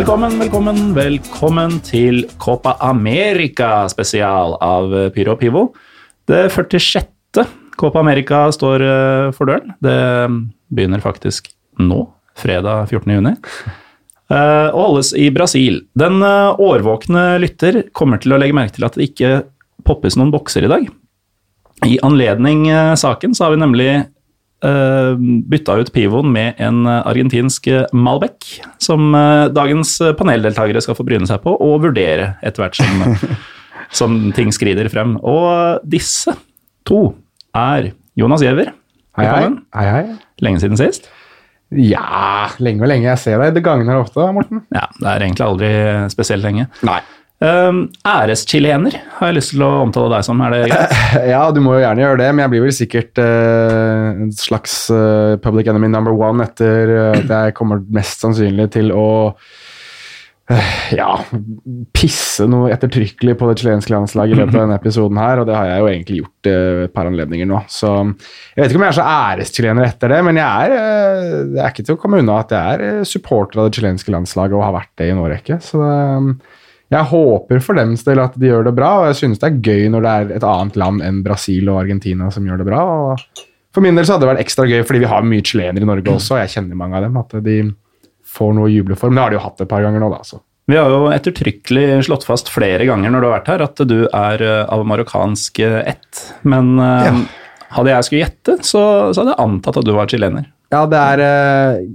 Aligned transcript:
Velkommen, 0.00 0.38
velkommen, 0.40 0.78
velkommen 0.96 1.74
til 1.84 2.22
Copa 2.40 2.72
America 2.80 3.82
spesial 3.92 4.54
av 4.64 4.94
Pyro 5.12 5.34
Pivo. 5.36 5.64
Det 6.24 6.46
46. 6.54 7.42
Copa 7.76 8.00
America 8.00 8.46
står 8.48 8.80
eh, 8.80 9.26
for 9.36 9.50
døren. 9.50 9.74
Det 9.76 9.98
begynner 10.72 11.04
faktisk 11.04 11.50
nå, 11.84 11.98
fredag 12.32 12.88
14. 12.88 13.12
juni. 13.18 13.34
eh, 14.32 14.70
Og 14.72 14.80
holdes 14.86 15.12
i 15.20 15.28
Brasil. 15.36 15.82
Den 15.92 16.24
eh, 16.24 16.64
årvåkne 16.64 17.26
lytter 17.44 17.82
kommer 17.92 18.24
til 18.24 18.32
å 18.32 18.40
legge 18.40 18.56
merke 18.56 18.78
til 18.78 18.88
at 18.88 18.96
det 18.96 19.10
ikke 19.10 19.34
poppes 19.84 20.16
noen 20.16 20.32
bokser 20.32 20.64
i 20.64 20.72
dag. 20.72 20.88
I 21.84 22.00
anledning 22.08 22.70
saken 22.96 23.36
så 23.36 23.50
har 23.50 23.52
vi 23.52 23.60
nemlig 23.66 23.90
bytta 24.60 25.76
ut 25.80 25.92
pivoen 25.94 26.28
med 26.32 26.58
en 26.60 26.82
eh, 26.86 27.00
argentinsk 27.08 27.68
Malbec, 27.96 28.58
som 28.82 29.14
eh, 29.16 29.46
dagens 29.54 29.94
paneldeltakere 30.18 30.82
skal 30.84 30.98
få 30.98 31.06
bryne 31.08 31.28
seg 31.28 31.40
på 31.44 31.54
og 31.56 31.86
vurdere 31.86 32.34
etter 32.44 32.64
hvert 32.64 32.80
som, 32.80 33.16
som 34.02 34.18
ting 34.36 34.52
skrider 34.52 34.90
frem. 34.92 35.16
Og 35.24 35.80
disse 35.88 36.36
to 36.88 37.06
er 37.56 37.92
Jonas 38.20 38.44
Giæver. 38.44 38.74
Hei, 39.18 39.26
hei. 39.26 39.48
Hei. 39.74 40.04
Lenge 40.44 40.62
siden 40.62 40.78
sist. 40.80 41.08
Ja, 41.70 42.50
lenge 42.58 42.82
og 42.82 42.90
lenge. 42.90 43.06
Jeg 43.06 43.22
ser 43.22 43.40
deg. 43.42 43.54
Det 43.54 43.62
gagner 43.62 44.00
ofte, 44.00 44.26
Morten. 44.34 44.64
Ja, 44.74 44.88
det 44.98 45.06
er 45.06 45.24
egentlig 45.26 45.46
aldri 45.46 45.72
spesielt 46.10 46.46
lenge. 46.46 46.66
Nei. 46.86 47.00
Um, 47.40 47.86
æreschilener 48.04 48.98
har 49.16 49.30
jeg 49.30 49.36
lyst 49.38 49.54
til 49.54 49.62
å 49.64 49.70
omtale 49.80 50.10
deg 50.12 50.26
som, 50.26 50.40
er 50.44 50.52
det 50.52 50.58
greit? 50.68 50.90
Ja, 51.30 51.46
du 51.54 51.62
må 51.64 51.78
jo 51.78 51.84
gjerne 51.86 52.02
gjøre 52.04 52.18
det, 52.20 52.26
men 52.34 52.44
jeg 52.44 52.52
blir 52.52 52.64
vel 52.66 52.74
sikkert 52.76 53.20
eh, 53.22 53.89
en 54.20 54.30
slags 54.36 54.74
eh, 54.94 55.38
public 55.42 55.70
enemy 55.70 55.90
number 55.90 56.14
one 56.16 56.44
etter 56.44 56.94
eh, 56.94 57.18
at 57.18 57.34
jeg 57.34 57.56
kommer 57.58 57.82
mest 57.92 58.22
sannsynlig 58.24 58.68
til 58.74 58.92
å 58.94 59.08
eh, 60.50 60.70
ja, 60.98 61.08
pisse 61.96 62.46
noe 62.50 62.70
ettertrykkelig 62.74 63.36
på 63.40 63.50
det 63.50 63.58
chilenske 63.62 63.94
landslaget 63.94 64.36
i 64.36 64.40
løpet 64.40 64.56
av 64.56 64.64
denne 64.64 64.78
episoden 64.80 65.20
her, 65.20 65.42
og 65.42 65.50
det 65.50 65.58
har 65.58 65.68
jeg 65.70 65.82
jo 65.82 65.90
egentlig 65.90 66.22
gjort 66.22 66.52
eh, 66.52 66.84
et 66.86 66.94
par 66.96 67.10
anledninger 67.10 67.50
nå. 67.50 67.64
Så 67.72 67.92
jeg 67.96 68.62
vet 68.62 68.70
ikke 68.70 68.82
om 68.82 68.86
jeg 68.86 68.94
er 68.94 69.00
så 69.00 69.10
æreschilener 69.16 69.90
etter 69.90 70.14
det, 70.14 70.22
men 70.28 70.40
jeg 70.42 70.70
er, 70.70 70.78
eh, 70.78 71.36
det 71.54 71.60
er 71.64 71.74
ikke 71.74 71.86
til 71.88 71.98
å 71.98 72.02
komme 72.06 72.22
unna 72.22 72.40
at 72.44 72.56
jeg 72.56 72.80
er 72.80 73.04
supporter 73.08 73.62
av 73.62 73.70
det 73.70 73.80
chilenske 73.80 74.16
landslaget 74.16 74.58
og 74.58 74.66
har 74.68 74.80
vært 74.80 74.96
det 75.00 75.10
i 75.10 75.14
en 75.14 75.22
årrekke. 75.24 75.62
Så 75.64 75.84
det, 75.84 76.56
jeg 76.90 77.06
håper 77.06 77.60
for 77.62 77.78
dems 77.78 78.02
del 78.02 78.18
at 78.18 78.34
de 78.34 78.48
gjør 78.50 78.66
det 78.66 78.74
bra, 78.74 78.90
og 78.98 79.10
jeg 79.10 79.20
synes 79.20 79.38
det 79.38 79.46
er 79.46 79.60
gøy 79.62 79.84
når 79.94 80.02
det 80.02 80.14
er 80.14 80.32
et 80.40 80.46
annet 80.46 80.78
land 80.80 81.04
enn 81.06 81.22
Brasil 81.22 81.70
og 81.70 81.84
Argentina 81.84 82.30
som 82.34 82.46
gjør 82.48 82.64
det 82.64 82.66
bra. 82.66 82.82
og 82.82 83.46
For 83.74 83.84
min 83.84 83.94
del 83.98 84.06
så 84.06 84.16
hadde 84.16 84.26
det 84.26 84.32
vært 84.32 84.42
ekstra 84.44 84.64
gøy, 84.66 84.80
fordi 84.88 85.02
vi 85.04 85.10
har 85.12 85.22
mye 85.26 85.44
chilenere 85.46 85.84
i 85.86 85.88
Norge 85.88 86.10
også, 86.16 86.34
og 86.36 86.40
jeg 86.42 86.52
kjenner 86.56 86.78
mange 86.80 86.98
av 86.98 87.04
dem, 87.06 87.16
at 87.20 87.36
de 87.46 87.56
får 88.30 88.54
noe 88.56 88.66
å 88.66 88.72
juble 88.72 88.96
for. 88.98 89.10
Men 89.10 89.20
det 89.20 89.22
har 89.26 89.30
de 89.34 89.38
jo 89.38 89.44
hatt 89.46 89.60
et 89.64 89.70
par 89.70 89.84
ganger 89.84 90.02
nå, 90.02 90.08
da. 90.10 90.22
Så. 90.26 90.40
Vi 90.70 90.76
har 90.78 90.90
jo 90.92 91.04
ettertrykkelig 91.14 91.84
slått 92.06 92.26
fast 92.26 92.50
flere 92.52 92.86
ganger 92.86 93.10
når 93.14 93.22
du 93.22 93.26
har 93.28 93.36
vært 93.40 93.50
her, 93.52 93.64
at 93.66 93.82
du 93.90 93.96
er 94.06 94.42
eh, 94.46 94.64
av 94.70 94.82
marokkansk 94.86 95.58
eh, 95.66 95.80
ett. 95.94 96.24
Men 96.46 96.76
eh, 96.78 97.08
Ja. 97.10 97.14
hadde 97.76 97.94
jeg 97.94 98.06
skulle 98.08 98.24
gjette, 98.24 98.58
så, 98.66 98.82
så 99.14 99.22
hadde 99.22 99.34
jeg 99.36 99.44
antatt 99.46 99.78
at 99.80 99.86
du 99.88 99.92
var 99.94 100.10
chilener. 100.10 100.50
Ja, 100.70 100.84
det 100.86 100.98
er 101.02 101.20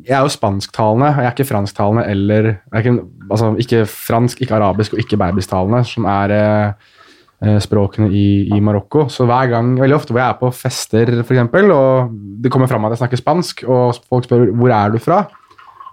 Jeg 0.03 0.11
er 0.17 0.25
jo 0.25 0.31
spansktalende, 0.33 1.13
og 1.13 1.21
jeg 1.23 1.29
er 1.29 1.35
ikke 1.37 1.47
fransktalende 1.47 2.03
eller 2.11 2.49
er 2.57 2.81
ikke, 2.81 2.97
altså, 3.29 3.53
ikke 3.63 3.85
fransk, 3.87 4.41
ikke 4.43 4.57
arabisk 4.57 4.95
og 4.97 4.99
ikke 5.03 5.19
berbisktalende, 5.21 5.79
som 5.87 6.07
er 6.11 6.33
språkene 7.61 8.09
i, 8.09 8.27
i 8.55 8.59
Marokko. 8.63 9.07
Så 9.11 9.27
hver 9.29 9.51
gang, 9.53 9.73
veldig 9.79 9.97
ofte 9.97 10.15
hvor 10.15 10.23
jeg 10.23 10.33
er 10.33 10.39
på 10.39 10.51
fester, 10.55 11.11
for 11.21 11.35
eksempel, 11.35 11.71
og 11.75 12.13
det 12.43 12.51
kommer 12.53 12.69
fram 12.71 12.85
at 12.87 12.95
jeg 12.95 13.03
snakker 13.03 13.21
spansk, 13.21 13.65
og 13.67 13.97
folk 14.09 14.27
spør 14.27 14.47
hvor 14.55 14.73
er 14.75 14.95
du 14.95 15.01
fra, 15.03 15.25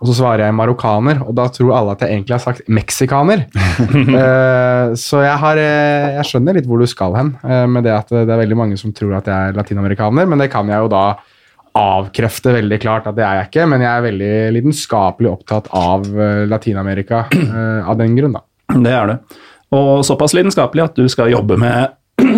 og 0.03 0.09
så 0.11 0.17
svarer 0.19 0.49
jeg 0.49 0.55
marokkaner, 0.59 1.21
og 1.23 1.37
da 1.39 1.45
tror 1.55 1.77
alle 1.79 1.93
at 1.95 2.01
jeg 2.03 2.17
egentlig 2.17 2.35
har 2.35 2.43
sagt 2.43 2.65
meksikaner. 2.67 3.45
uh, 3.55 4.97
så 5.05 5.21
jeg, 5.23 5.37
har, 5.45 5.61
eh, 5.63 6.17
jeg 6.17 6.27
skjønner 6.27 6.59
litt 6.59 6.67
hvor 6.67 6.83
du 6.83 6.89
skal 6.91 7.15
hen 7.15 7.37
uh, 7.45 7.69
med 7.71 7.87
det 7.87 7.95
at 7.95 8.11
det 8.11 8.27
er 8.27 8.43
veldig 8.43 8.59
mange 8.59 8.81
som 8.81 8.91
tror 8.97 9.15
at 9.21 9.31
jeg 9.31 9.53
er 9.53 9.61
latinamerikaner, 9.61 10.27
men 10.27 10.43
det 10.43 10.51
kan 10.51 10.67
jeg 10.73 10.83
jo 10.83 10.91
da 10.91 11.05
avkrefte 11.79 12.53
veldig 12.59 12.79
klart 12.83 13.07
at 13.09 13.17
det 13.17 13.25
er 13.25 13.39
jeg 13.39 13.51
ikke, 13.51 13.69
men 13.71 13.85
jeg 13.85 13.91
er 13.93 14.05
veldig 14.07 14.35
lidenskapelig 14.59 15.31
opptatt 15.31 15.71
av 15.77 16.05
eh, 16.11 16.43
Latin-Amerika 16.51 17.25
uh, 17.33 17.89
av 17.89 17.97
den 18.01 18.19
grunn, 18.19 18.37
da. 18.37 18.45
Det 18.73 18.93
er 18.93 19.09
du. 19.09 19.39
Og 19.73 20.05
såpass 20.05 20.35
lidenskapelig 20.37 20.85
at 20.85 20.99
du 21.01 21.07
skal 21.09 21.33
jobbe 21.33 21.57
med, 21.61 21.95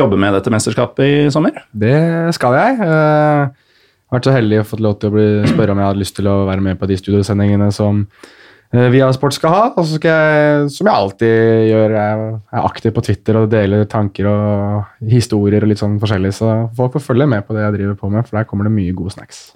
jobbe 0.00 0.18
med 0.20 0.36
dette 0.36 0.52
mesterskapet 0.54 1.04
i 1.04 1.32
sommer. 1.34 1.64
Det 1.74 1.96
skal 2.36 2.54
jeg. 2.60 2.78
Uh, 2.86 3.64
vært 4.14 4.28
så 4.28 4.36
heldig 4.36 4.62
og 4.62 4.70
fått 4.70 4.84
lov 4.84 4.96
til 5.00 5.10
å 5.10 5.16
bli 5.16 5.26
spørre 5.50 5.74
om 5.74 5.82
jeg 5.82 5.90
hadde 5.90 6.02
lyst 6.02 6.16
til 6.18 6.30
å 6.30 6.38
være 6.48 6.64
med 6.64 6.78
på 6.78 6.88
de 6.90 6.98
studiosendingene 7.00 7.70
som 7.74 8.04
eh, 8.04 8.86
Via 8.94 9.08
Sport 9.16 9.34
skal 9.34 9.54
ha. 9.54 9.64
Og 9.74 9.88
så 9.88 9.98
skal 9.98 10.14
jeg, 10.14 10.70
som 10.76 10.90
jeg 10.90 10.94
alltid 10.94 11.34
gjør, 11.72 11.96
jeg 11.98 12.30
er 12.30 12.70
aktiv 12.70 12.94
på 12.94 13.04
Twitter 13.08 13.40
og 13.40 13.50
deler 13.52 13.88
tanker 13.90 14.30
og 14.30 15.10
historier 15.10 15.66
og 15.66 15.72
litt 15.72 15.82
sånn 15.82 15.98
forskjellig, 16.02 16.34
så 16.36 16.54
folk 16.78 16.94
får 16.98 17.08
følge 17.10 17.30
med 17.34 17.46
på 17.46 17.56
det 17.56 17.66
jeg 17.66 17.78
driver 17.80 18.00
på 18.04 18.12
med, 18.14 18.28
for 18.28 18.38
der 18.38 18.48
kommer 18.50 18.70
det 18.70 18.76
mye 18.76 18.94
gode 18.96 19.16
snacks. 19.16 19.48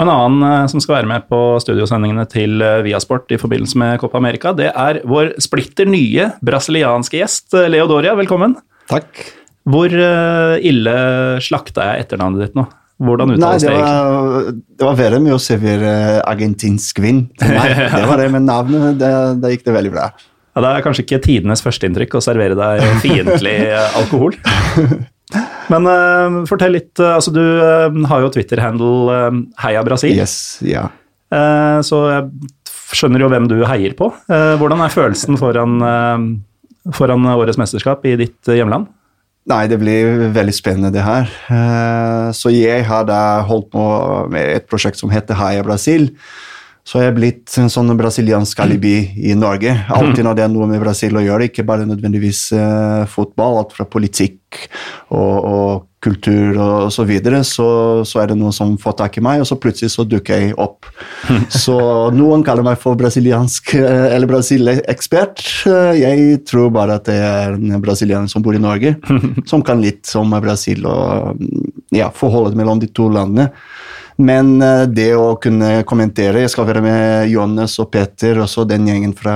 Og 0.00 0.06
en 0.06 0.14
annen 0.14 0.44
eh, 0.48 0.66
som 0.72 0.80
skal 0.80 1.02
være 1.02 1.10
med 1.10 1.26
på 1.28 1.38
studiosendingene 1.60 2.24
til 2.32 2.62
eh, 2.64 2.78
Viasport 2.86 3.28
i 3.34 3.38
forbindelse 3.40 3.76
med 3.80 3.98
Copa 4.00 4.16
America, 4.16 4.54
det 4.56 4.70
er 4.72 5.02
vår 5.04 5.34
splitter 5.44 5.90
nye 5.92 6.30
brasilianske 6.40 7.20
gjest, 7.20 7.50
Leodoria. 7.52 7.74
Leo 7.74 7.90
Doria. 7.90 8.14
Velkommen. 8.16 8.56
Takk. 8.88 9.20
Hvor 9.68 9.92
eh, 9.92 10.54
ille 10.70 10.96
slakta 11.44 11.90
jeg 11.90 12.06
etternavnet 12.06 12.46
ditt 12.46 12.56
nå? 12.56 12.64
Hvordan 13.00 13.34
uttales 13.36 13.64
det 13.64 13.76
var, 13.76 14.48
det 14.52 14.88
var 14.88 14.96
verre 14.96 15.20
med 15.20 15.36
å 15.36 15.40
servere 15.40 15.92
argentinsk 16.28 17.04
vind. 17.04 17.30
Nei. 17.44 17.68
Det 17.92 18.02
var 18.08 18.20
det, 18.20 18.32
med 18.32 18.44
navnet, 18.48 18.98
det, 19.00 19.12
det 19.40 19.54
gikk 19.54 19.68
det 19.68 19.76
veldig 19.76 19.92
bra. 19.94 20.10
Ja, 20.56 20.64
det 20.64 20.72
er 20.72 20.84
kanskje 20.84 21.04
ikke 21.04 21.20
tidenes 21.24 21.62
førsteinntrykk 21.64 22.16
å 22.18 22.24
servere 22.24 22.56
deg 22.58 22.84
fiendtlig 23.04 23.56
eh, 23.68 23.96
alkohol. 24.00 24.36
Men 25.70 25.86
uh, 25.86 26.40
fortell 26.50 26.74
litt. 26.74 26.92
eh, 26.98 27.14
altså 27.14 27.32
Du 27.34 27.40
uh, 27.40 27.88
har 28.10 28.24
jo 28.24 28.30
Twitter-handle 28.34 29.14
uh, 29.14 29.40
Heia 29.62 29.84
Brasil, 29.86 30.16
Yes, 30.18 30.58
ja. 30.66 30.88
eh, 31.30 31.78
så 31.86 32.00
jeg 32.10 32.30
skjønner 32.90 33.22
jo 33.22 33.28
hvem 33.30 33.46
du 33.46 33.60
heier 33.70 33.92
på. 33.94 34.08
Hvordan 34.26 34.80
er 34.82 34.90
følelsen 34.90 35.36
foran, 35.38 35.76
foran 36.96 37.28
årets 37.36 37.58
mesterskap 37.60 38.02
i 38.10 38.16
ditt 38.18 38.50
hjemland? 38.50 38.88
Nei, 39.46 39.60
det 39.70 39.78
blir 39.78 40.24
veldig 40.34 40.54
spennende 40.56 40.90
det 40.90 41.04
her. 41.06 41.30
Så 42.34 42.50
jeg 42.50 42.82
har 42.88 43.06
da 43.06 43.20
holdt 43.46 43.70
på 43.70 43.84
med 44.34 44.56
et 44.56 44.66
prosjekt 44.66 44.98
som 44.98 45.14
heter 45.14 45.38
Heia 45.38 45.62
Brasil. 45.62 46.10
Så 46.86 47.02
jeg 47.02 47.10
er 47.10 47.16
blitt 47.16 47.52
en 47.60 47.68
sånn 47.70 47.92
brasiliansk 47.98 48.62
alibi 48.64 48.94
i 49.30 49.34
Norge. 49.38 49.74
Alltid 49.94 50.24
når 50.26 50.38
det 50.38 50.46
er 50.46 50.52
noe 50.52 50.66
med 50.70 50.80
Brasil 50.82 51.14
å 51.16 51.22
gjøre, 51.22 51.50
ikke 51.50 51.66
bare 51.68 51.86
nødvendigvis 51.86 52.46
eh, 52.56 53.04
fotball, 53.12 53.60
alt 53.60 53.74
fra 53.76 53.86
politikk 53.86 54.64
og, 55.14 55.36
og 55.44 55.86
kultur 56.00 56.56
og 56.56 56.86
så 56.94 57.04
videre, 57.04 57.42
så, 57.44 57.66
så 58.08 58.22
er 58.22 58.30
det 58.30 58.38
noe 58.40 58.54
som 58.56 58.72
får 58.80 58.94
tak 59.02 59.18
i 59.20 59.22
meg, 59.24 59.42
og 59.42 59.48
så 59.50 59.58
plutselig 59.60 59.92
så 59.92 60.06
dukker 60.08 60.40
jeg 60.40 60.54
opp. 60.56 60.88
Så 61.62 61.76
noen 62.16 62.42
kaller 62.46 62.64
meg 62.64 62.80
for 62.80 62.96
brasiliansk 62.98 63.74
eh, 63.76 64.06
eller 64.14 64.30
brasilekspert. 64.30 65.44
Eh, 65.68 66.00
Jeg 66.00 66.40
tror 66.48 66.72
bare 66.74 66.96
at 66.96 67.06
det 67.10 67.18
er 67.20 67.54
en 67.58 67.76
brasilianer 67.84 68.32
som 68.32 68.42
bor 68.42 68.56
i 68.56 68.62
Norge, 68.62 68.96
som 69.50 69.62
kan 69.66 69.84
litt 69.84 70.08
om 70.18 70.32
Brasil 70.40 70.88
og 70.88 71.36
mm, 71.36 71.70
ja, 72.00 72.08
forholdet 72.16 72.56
mellom 72.58 72.80
de 72.80 72.88
to 72.96 73.10
landene. 73.12 73.50
Men 74.20 74.60
eh, 74.62 74.84
det 74.90 75.10
å 75.16 75.36
kunne 75.40 75.82
kommentere 75.88 76.44
Jeg 76.44 76.52
skal 76.52 76.66
være 76.68 76.82
med 76.84 77.30
Johannes 77.32 77.76
og 77.82 77.90
Peter 77.94 78.42
og 78.42 78.48
så 78.52 78.66
den 78.68 78.88
gjengen 78.88 79.14
fra 79.16 79.34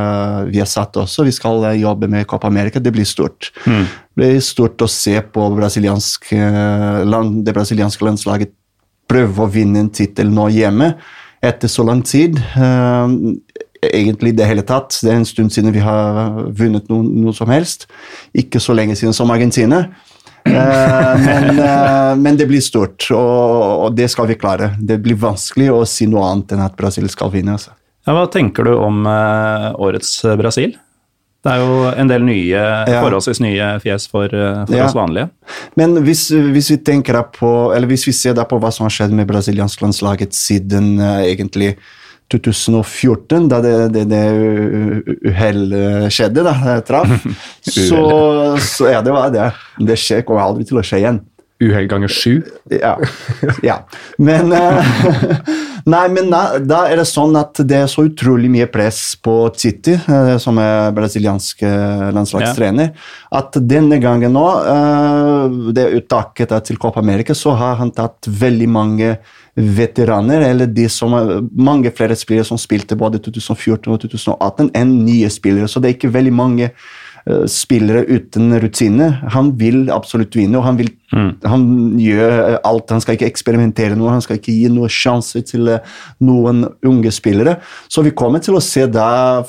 Viasat 0.49 0.99
også. 1.01 1.25
Vi 1.29 1.35
skal 1.35 1.65
eh, 1.71 1.81
jobbe 1.85 2.11
med 2.11 2.27
Copa 2.31 2.51
America. 2.51 2.83
Det 2.83 2.93
blir 2.95 3.09
stort. 3.09 3.51
Det 3.65 4.19
blir 4.19 4.39
stort 4.45 4.85
å 4.85 4.91
se 4.91 5.17
på 5.35 5.49
brasiliansk, 5.57 6.33
eh, 6.37 7.01
land, 7.09 7.43
det 7.47 7.57
brasilianske 7.57 8.07
landslaget 8.07 8.55
prøve 9.11 9.45
å 9.45 9.51
vinne 9.53 9.83
en 9.85 9.93
tittel 9.93 10.31
nå 10.33 10.49
hjemme 10.53 10.95
etter 11.45 11.69
så 11.69 11.85
lang 11.85 12.01
tid. 12.09 12.39
Egentlig 13.85 14.33
i 14.33 14.37
det 14.39 14.47
hele 14.49 14.65
tatt. 14.65 14.97
Det 15.05 15.11
er 15.13 15.19
en 15.19 15.29
stund 15.29 15.53
siden 15.53 15.75
vi 15.75 15.83
har 15.85 16.39
vunnet 16.57 16.89
noe, 16.89 17.05
noe 17.05 17.37
som 17.37 17.53
helst. 17.53 17.85
Ikke 18.33 18.63
så 18.65 18.73
lenge 18.73 18.97
siden 18.97 19.13
som 19.17 19.33
Argentina. 19.35 19.83
Eh, 20.49 21.21
men, 21.25 21.59
eh, 21.71 22.17
men 22.17 22.37
det 22.37 22.47
blir 22.51 22.63
stort, 22.65 23.07
og, 23.15 23.87
og 23.87 23.97
det 23.97 24.11
skal 24.13 24.29
vi 24.31 24.39
klare. 24.41 24.75
Det 24.79 25.01
blir 25.05 25.19
vanskelig 25.21 25.71
å 25.73 25.83
si 25.89 26.09
noe 26.11 26.27
annet 26.31 26.55
enn 26.57 26.65
at 26.67 26.77
Brasil 26.79 27.09
skal 27.13 27.33
vinne. 27.35 27.57
Altså. 27.59 27.75
Ja, 28.05 28.17
hva 28.17 28.27
tenker 28.33 28.67
du 28.69 28.75
om 28.77 29.05
eh, 29.09 29.71
årets 29.81 30.17
Brasil? 30.41 30.77
Det 31.45 31.53
er 31.53 31.61
jo 31.61 31.81
en 31.93 32.09
del 32.09 32.23
nye, 32.25 32.61
forholdsvis 32.89 33.43
nye 33.45 33.67
fjes 33.83 34.07
for, 34.09 34.33
for 34.33 34.73
Ja. 34.73 34.87
oss 34.87 34.95
vanlige. 34.97 35.29
Men 35.77 35.99
hvis, 36.07 36.31
hvis 36.33 36.71
vi 36.73 36.79
tenker 36.81 37.19
på, 37.37 37.51
eller 37.77 37.91
hvis 37.91 38.07
vi 38.09 38.15
ser 38.17 38.39
på 38.49 38.61
hva 38.63 38.71
som 38.73 38.87
har 38.87 38.95
skjedd 38.95 39.13
med 39.13 39.29
brasiliansk 39.29 39.83
landslaget 39.85 40.33
siden 40.33 40.95
egentlig 41.03 41.75
2014, 42.33 43.49
da 43.51 43.61
det, 43.65 43.75
det, 43.95 44.05
det 44.11 44.23
uhellet 45.29 46.15
skjedde, 46.15 46.45
da, 46.47 46.55
jeg 46.71 46.87
traff, 46.89 47.29
så, 47.77 48.03
så 48.65 48.91
ja, 48.91 49.05
det 49.05 49.15
var 49.15 49.31
det. 49.35 49.51
Det 49.85 49.99
skjer, 50.01 50.25
kommer 50.27 50.47
aldri 50.47 50.67
til 50.69 50.81
å 50.81 50.87
skje 50.87 51.03
igjen. 51.03 51.23
Uhell 51.63 51.87
ganger 51.87 52.11
sju. 52.11 52.41
Ja. 52.73 52.97
ja. 53.63 53.77
Men 54.19 54.53
eh, 54.53 54.97
Nei, 55.85 56.07
men 56.09 56.31
da, 56.33 56.57
da 56.65 56.81
er 56.89 56.97
det 56.97 57.05
sånn 57.07 57.37
at 57.37 57.61
det 57.69 57.77
er 57.85 57.91
så 57.93 58.07
utrolig 58.09 58.49
mye 58.49 58.67
press 58.73 59.03
på 59.21 59.35
City, 59.61 59.93
eh, 59.93 60.35
som 60.41 60.57
er 60.61 60.95
brasiliansk 60.97 61.61
landslagstrener, 61.61 62.15
landslagstrener, 62.17 62.91
at 63.37 63.59
denne 63.69 64.01
gangen 64.01 64.33
nå, 64.33 64.47
eh, 64.73 65.59
det 65.77 65.91
uttaket 66.01 66.57
til 66.65 66.81
Copa 66.81 67.05
America, 67.05 67.37
så 67.37 67.53
har 67.61 67.77
han 67.83 67.93
tatt 67.95 68.27
veldig 68.27 68.71
mange 68.73 69.13
veteraner, 69.55 70.43
eller 70.49 70.67
de 70.67 70.89
som 70.91 71.15
er, 71.15 71.39
mange 71.55 71.93
flere 71.95 72.17
spillere 72.19 72.47
som 72.49 72.59
spilte 72.59 72.99
både 72.99 73.21
2014 73.23 73.93
og 73.93 74.03
2018, 74.03 74.71
enn 74.75 74.95
nye 75.07 75.31
spillere. 75.31 75.71
Så 75.71 75.81
det 75.81 75.91
er 75.91 75.97
ikke 75.97 76.13
veldig 76.15 76.35
mange 76.35 76.71
uh, 76.73 77.45
spillere 77.51 78.03
uten 78.11 78.57
rutine. 78.63 79.11
Han 79.35 79.53
vil 79.61 79.87
absolutt 79.95 80.35
vinne, 80.35 80.59
og 80.59 80.67
han, 80.67 80.81
vil, 80.81 80.91
mm. 81.15 81.31
han 81.47 81.67
gjør 82.03 82.57
alt. 82.67 82.95
Han 82.97 83.05
skal 83.05 83.19
ikke 83.19 83.31
eksperimentere 83.31 83.99
noe, 83.99 84.15
han 84.17 84.25
skal 84.25 84.41
ikke 84.41 84.57
gi 84.57 84.71
noen 84.75 84.93
sjanse 84.93 85.45
til 85.47 85.71
uh, 85.77 86.01
noen 86.25 86.67
unge 86.87 87.15
spillere. 87.15 87.61
Så 87.87 88.03
vi 88.07 88.15
kommer 88.17 88.43
til 88.43 88.59
å 88.59 88.65
se 88.65 88.89
da 88.91 89.45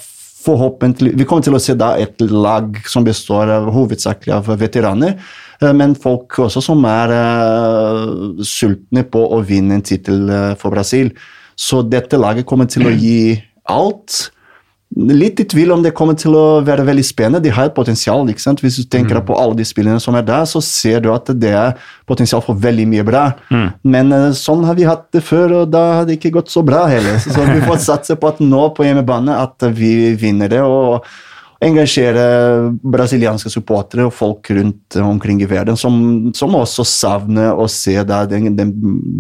forhåpentlig, 0.46 1.16
Vi 1.18 1.26
kommer 1.26 1.42
til 1.42 1.56
å 1.58 1.62
se 1.62 1.74
da 1.74 1.96
et 1.98 2.22
lag 2.22 2.78
som 2.86 3.02
består 3.02 3.50
av 3.50 3.72
hovedsakelig 3.74 4.34
av 4.36 4.52
veteraner. 4.62 5.18
Eh, 5.62 5.74
men 5.74 5.96
folk 6.00 6.40
også 6.46 6.64
som 6.64 6.86
er 6.90 7.16
uh, 7.16 8.46
sultne 8.46 9.06
på 9.08 9.24
å 9.36 9.42
vinne 9.46 9.80
en 9.80 9.86
tittel 9.86 10.30
uh, 10.30 10.54
for 10.60 10.76
Brasil. 10.76 11.14
Så 11.56 11.84
dette 11.88 12.20
laget 12.20 12.48
kommer 12.48 12.68
til 12.72 12.88
å 12.88 12.94
gi 12.94 13.36
alt. 13.72 14.26
Litt 14.96 15.40
i 15.42 15.46
tvil 15.50 15.72
om 15.74 15.82
det 15.84 15.96
kommer 15.98 16.16
til 16.20 16.36
å 16.38 16.62
være 16.64 16.86
veldig 16.88 17.04
spennende. 17.04 17.44
De 17.44 17.52
har 17.52 17.70
et 17.70 17.76
potensial. 17.76 18.28
ikke 18.30 18.44
sant? 18.44 18.62
Hvis 18.64 18.78
du 18.80 18.90
tenker 18.92 19.18
mm. 19.18 19.26
på 19.28 19.38
alle 19.40 19.58
de 19.58 19.66
spillene 19.68 20.00
som 20.04 20.16
er 20.20 20.26
der, 20.28 20.44
så 20.48 20.62
ser 20.64 21.02
du 21.04 21.10
at 21.12 21.32
det 21.40 21.54
er 21.56 21.80
potensial 22.08 22.44
for 22.44 22.60
veldig 22.60 22.86
mye 22.92 23.06
bra. 23.08 23.24
Mm. 23.50 23.70
Men 23.96 24.16
sånn 24.38 24.64
har 24.68 24.78
vi 24.78 24.88
hatt 24.88 25.08
det 25.16 25.24
før, 25.26 25.62
og 25.62 25.72
da 25.74 25.86
har 26.00 26.08
det 26.08 26.20
ikke 26.20 26.36
gått 26.38 26.52
så 26.54 26.64
bra 26.64 26.86
heller. 26.92 27.18
Så, 27.24 27.34
så 27.36 27.48
vi 27.50 27.64
får 27.64 27.82
satse 27.90 28.20
på 28.20 28.30
at 28.30 28.44
nå 28.44 28.68
på 28.76 28.88
hjemmebane 28.88 29.40
at 29.40 29.68
vi 29.76 30.14
vinner 30.20 30.52
det. 30.52 30.62
og 30.64 31.08
engasjere 31.64 32.26
brasilianske 32.84 33.52
supportere 33.52 34.08
og 34.08 34.14
folk 34.16 34.50
rundt 34.56 34.98
omkring 35.00 35.42
i 35.44 35.50
verden 35.50 35.78
som, 35.80 35.96
som 36.36 36.56
også 36.58 36.86
savner 36.88 37.56
å 37.56 37.68
se 37.72 37.96
da, 38.08 38.24
den, 38.30 38.52
den 38.58 38.74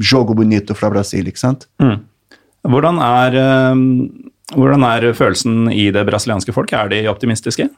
jogo 0.03 0.35
bonito 0.37 0.75
fra 0.77 0.91
Brasil. 0.93 1.27
ikke 1.31 1.41
sant? 1.41 1.67
Mm. 1.81 1.97
Hvordan, 2.65 2.99
er, 3.05 3.39
uh, 3.39 4.55
hvordan 4.55 4.87
er 4.89 5.11
følelsen 5.17 5.69
i 5.71 5.89
det 5.95 6.05
brasilianske 6.07 6.55
folk? 6.55 6.73
Er 6.75 6.91
de 6.91 7.05
optimistiske? 7.11 7.69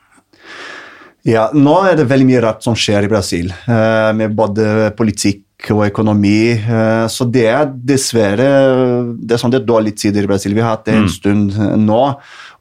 Ja, 1.27 1.49
nå 1.51 1.73
er 1.89 1.97
det 1.99 2.07
veldig 2.07 2.27
mye 2.29 2.43
rart 2.45 2.63
som 2.63 2.75
skjer 2.77 3.03
i 3.03 3.11
Brasil, 3.11 3.51
uh, 3.67 4.13
med 4.15 4.35
både 4.37 4.93
politikk 4.97 5.43
og 5.73 5.87
økonomi. 5.87 6.53
Uh, 6.67 7.05
så 7.09 7.25
det 7.25 7.47
er 7.49 7.71
dessverre 7.89 8.49
det 9.17 9.33
er 9.33 9.41
sånn 9.41 9.53
det 9.53 9.63
er 9.63 9.69
dårlige 9.69 10.03
tider 10.03 10.25
i 10.25 10.29
Brasil. 10.29 10.53
Vi 10.55 10.61
har 10.63 10.75
hatt 10.75 10.85
det 10.85 10.95
en 10.95 11.07
mm. 11.07 11.15
stund 11.15 11.57
nå. 11.81 12.03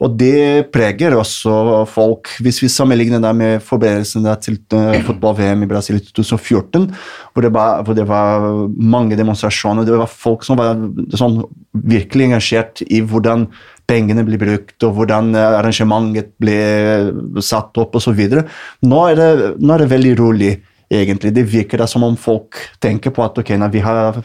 Og 0.05 0.17
det 0.21 0.69
preger 0.75 1.17
også 1.17 1.85
folk. 1.89 2.35
Hvis 2.45 2.63
vi 2.65 2.73
sammenligner 2.73 3.23
det 3.23 3.33
med 3.37 3.65
forberedelsene 3.65 4.35
til 4.45 4.59
uh, 4.75 4.97
fotball-VM 5.07 5.65
i 5.65 5.71
Brasil 5.71 6.01
i 6.01 6.05
2014, 6.09 6.91
hvor 7.33 7.45
det, 7.45 7.53
var, 7.53 7.85
hvor 7.85 7.97
det, 7.97 8.09
var, 8.09 8.51
mange 8.77 9.17
demonstrasjoner, 9.17 9.87
det 9.87 9.97
var 9.97 10.11
folk 10.11 10.45
som 10.45 10.61
var 10.61 10.77
sånn, 11.17 11.43
virkelig 11.77 12.31
engasjert 12.31 12.85
i 12.89 13.03
hvordan 13.05 13.47
pengene 13.87 14.25
blir 14.27 14.41
brukt, 14.41 14.77
og 14.83 14.97
hvordan 14.99 15.35
eh, 15.37 15.59
arrangementet 15.61 16.33
blir 16.43 17.13
satt 17.45 17.77
opp 17.79 17.95
osv. 18.01 18.19
Nå, 18.27 19.03
er 19.13 19.21
det, 19.21 19.29
nå 19.61 19.75
er 19.75 19.85
det 19.85 19.93
veldig 19.93 20.17
rolig 20.19 20.57
egentlig. 20.93 21.33
Det 21.35 21.47
virker 21.51 21.81
da 21.81 21.87
som 21.91 22.05
om 22.07 22.17
folk 22.19 22.59
tenker 22.83 23.15
på 23.15 23.25
at 23.25 23.39
ok, 23.41 23.55
nei, 23.61 23.71
vi 23.75 23.83
har 23.85 24.21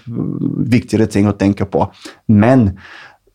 viktigere 0.71 1.09
ting 1.11 1.29
å 1.29 1.37
tenke 1.37 1.67
på. 1.69 1.87
Men 2.27 2.69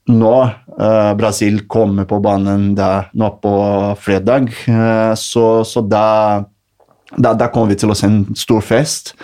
når 0.06 0.52
uh, 0.78 1.14
Brasil 1.18 1.64
kommer 1.70 2.06
på 2.06 2.20
banen 2.22 2.74
der, 2.78 3.08
nå 3.18 3.32
på 3.42 3.54
fredag, 4.02 4.52
uh, 4.70 5.14
så, 5.18 5.64
så 5.66 5.82
da, 5.82 6.44
da, 7.16 7.34
da, 7.34 7.50
kommer 7.50 7.74
vi 7.74 7.80
til 7.82 7.90
å 7.90 7.98
se 7.98 8.06
en 8.10 8.22
stor 8.38 8.62
fest. 8.62 9.16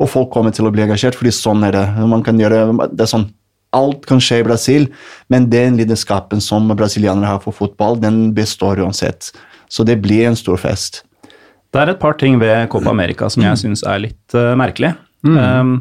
Og 0.00 0.08
folk 0.08 0.30
kommer 0.32 0.54
til 0.56 0.64
å 0.64 0.72
bli 0.72 0.86
engasjert, 0.86 1.18
fordi 1.18 1.34
sånn 1.36 1.66
er 1.68 1.76
det. 1.76 1.84
Man 2.08 2.24
kan 2.24 2.40
gjøre, 2.40 2.64
det 2.88 3.04
er 3.04 3.12
sånn, 3.12 3.28
Alt 3.70 4.02
kan 4.10 4.18
skje 4.18 4.40
i 4.40 4.42
Brasil, 4.42 4.88
men 5.30 5.44
den 5.46 5.76
lidenskapen 5.78 6.40
som 6.42 6.64
brasilianere 6.74 7.36
har 7.36 7.42
for 7.44 7.54
fotball, 7.54 8.00
den 8.02 8.32
består 8.34 8.80
uansett. 8.82 9.28
Så 9.70 9.86
det 9.86 10.00
blir 10.02 10.26
en 10.26 10.38
stor 10.38 10.58
fest. 10.58 11.04
Det 11.70 11.82
er 11.82 11.92
et 11.92 12.00
par 12.02 12.16
ting 12.18 12.38
ved 12.40 12.70
Copa 12.72 12.90
America 12.90 13.28
som 13.30 13.44
jeg 13.46 13.58
syns 13.60 13.84
er 13.86 14.02
litt 14.02 14.34
uh, 14.36 14.54
merkelig. 14.58 14.94
Mm. 15.26 15.36
Um, 15.36 15.74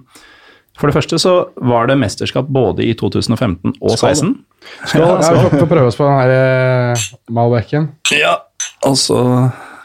for 0.79 0.87
det 0.87 0.95
første 0.95 1.17
så 1.19 1.33
var 1.69 1.89
det 1.89 1.97
mesterskap 1.99 2.47
både 2.53 2.85
i 2.85 2.93
2015 2.97 3.73
og 3.73 3.95
2016. 3.95 4.35
Skål. 4.85 5.01
Ja, 5.01 5.33
vi 5.49 5.57
får 5.57 5.71
prøve 5.71 5.89
oss 5.89 5.97
på 5.99 6.05
den 6.05 6.19
her 6.19 6.93
uh, 6.93 7.07
Malbecken. 7.35 7.89
Ja, 8.15 8.37
og 8.87 8.95
så 9.01 9.19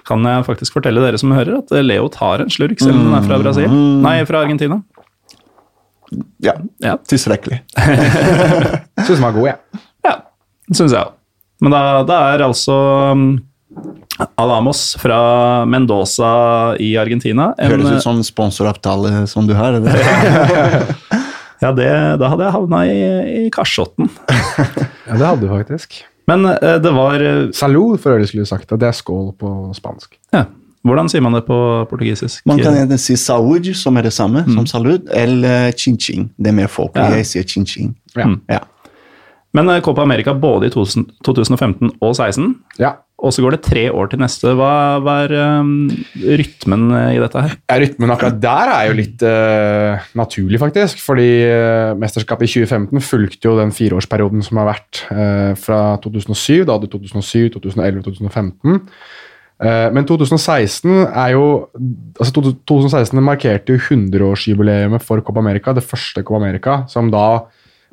kan 0.04 0.24
jeg 0.28 0.44
faktisk 0.44 0.76
fortelle 0.76 1.00
dere 1.00 1.18
som 1.20 1.32
hører, 1.32 1.62
at 1.62 1.72
Leo 1.84 2.10
tar 2.12 2.44
en 2.44 2.52
slurk, 2.52 2.76
selv 2.82 2.98
om 2.98 3.06
den 3.08 3.16
er 3.16 3.24
fra 3.24 3.40
Brasil. 3.40 3.70
Mm. 3.72 4.04
Nei, 4.04 4.18
fra 4.28 4.44
Argentina. 4.44 4.82
Ja. 6.44 6.52
ja. 6.84 6.98
Tilstrekkelig. 7.08 7.62
syns 9.06 9.16
den 9.16 9.24
var 9.24 9.34
god, 9.36 9.48
jeg. 9.48 9.82
Ja, 10.04 10.12
ja 10.12 10.76
syns 10.76 10.92
jeg 10.92 11.00
òg. 11.00 11.16
Men 11.64 11.72
da, 11.72 11.80
da 12.04 12.20
er 12.34 12.44
altså 12.44 12.76
Alamos 14.34 14.96
fra 15.00 15.64
Mendoza 15.66 16.76
i 16.78 16.96
Argentina. 16.96 17.50
En, 17.58 17.70
Høres 17.72 17.98
ut 17.98 18.04
som 18.04 18.22
sponsoravtale 18.22 19.24
som 19.30 19.46
du 19.48 19.54
har. 19.58 19.78
ja, 21.64 21.70
det, 21.74 21.90
da 22.20 22.30
hadde 22.30 22.46
jeg 22.46 22.54
havna 22.54 22.82
i, 22.86 22.98
i 23.44 23.46
kasjotten. 23.54 24.10
ja, 25.08 25.16
det 25.16 25.24
hadde 25.24 25.40
du 25.42 25.48
faktisk. 25.50 26.04
Men 26.30 26.46
uh, 26.46 26.76
det 26.80 26.92
var 26.94 27.20
uh, 27.20 27.48
Salud, 27.56 27.98
for 28.00 28.14
øvrig 28.14 28.28
skulle 28.30 28.46
du 28.46 28.52
sagt. 28.52 28.70
Det 28.70 28.88
er 28.88 28.94
skål 28.96 29.32
på 29.40 29.54
spansk. 29.76 30.14
Ja. 30.34 30.46
Hvordan 30.84 31.08
sier 31.08 31.24
man 31.24 31.32
det 31.32 31.46
på 31.46 31.56
portugisisk? 31.88 32.42
Man 32.46 32.60
kan 32.60 32.76
enten 32.76 33.00
si 33.00 33.16
saúde, 33.16 33.72
som 33.74 33.96
er 33.96 34.04
det 34.04 34.12
samme 34.12 34.42
mm. 34.44 34.52
som 34.52 34.66
salud, 34.68 35.08
eller 35.16 35.72
chin-chin. 35.72 36.28
Det 36.36 36.52
er 36.52 36.56
mer 36.58 36.68
folkelig. 36.68 37.06
Ja. 37.08 37.22
Jeg 37.22 37.30
sier 37.30 37.46
chin-chin. 37.48 37.94
Ja. 38.12 38.28
ja. 38.52 38.60
Men 39.56 39.72
Copa 39.86 40.04
America 40.04 40.34
både 40.36 40.68
i 40.68 40.74
2015 40.74 41.88
og 41.88 42.12
2016. 42.12 42.52
Ja. 42.82 42.92
Og 43.22 43.32
så 43.32 43.44
går 43.44 43.54
det 43.54 43.62
tre 43.64 43.84
år 43.94 44.08
til 44.10 44.20
neste. 44.20 44.52
Hva, 44.58 44.98
hva 45.00 45.14
er 45.24 45.32
um, 45.62 45.86
rytmen 46.18 46.88
i 47.14 47.20
dette 47.22 47.44
her? 47.44 47.54
Ja, 47.70 47.78
rytmen 47.80 48.12
akkurat 48.12 48.40
der 48.42 48.72
er 48.74 48.88
jo 48.88 48.96
litt 48.98 49.22
uh, 49.24 50.08
naturlig, 50.18 50.58
faktisk. 50.60 51.00
Fordi 51.04 51.28
uh, 51.46 51.94
mesterskapet 52.00 52.50
i 52.50 52.64
2015 52.66 53.06
fulgte 53.06 53.48
jo 53.48 53.56
den 53.60 53.72
fireårsperioden 53.74 54.44
som 54.44 54.60
har 54.60 54.72
vært 54.74 55.04
uh, 55.08 55.52
fra 55.56 55.80
2007. 56.04 56.66
Da 56.66 56.74
hadde 56.74 56.90
du 56.90 56.98
2007, 56.98 57.54
2011 57.56 58.02
og 58.02 58.10
2015. 58.10 58.82
Men 59.64 60.02
2016 60.02 60.90
er 61.06 61.28
jo 61.30 61.44
altså 62.18 62.42
2016 62.66 63.20
markerte 63.22 63.76
jo 63.76 63.78
100-årsjubileet 63.78 64.98
for 65.00 65.22
Copa 65.24 65.40
America, 65.40 65.72
det 65.72 65.86
første 65.86 66.24
Copa 66.26 66.42
America, 66.42 66.74
som 66.90 67.06
da 67.14 67.46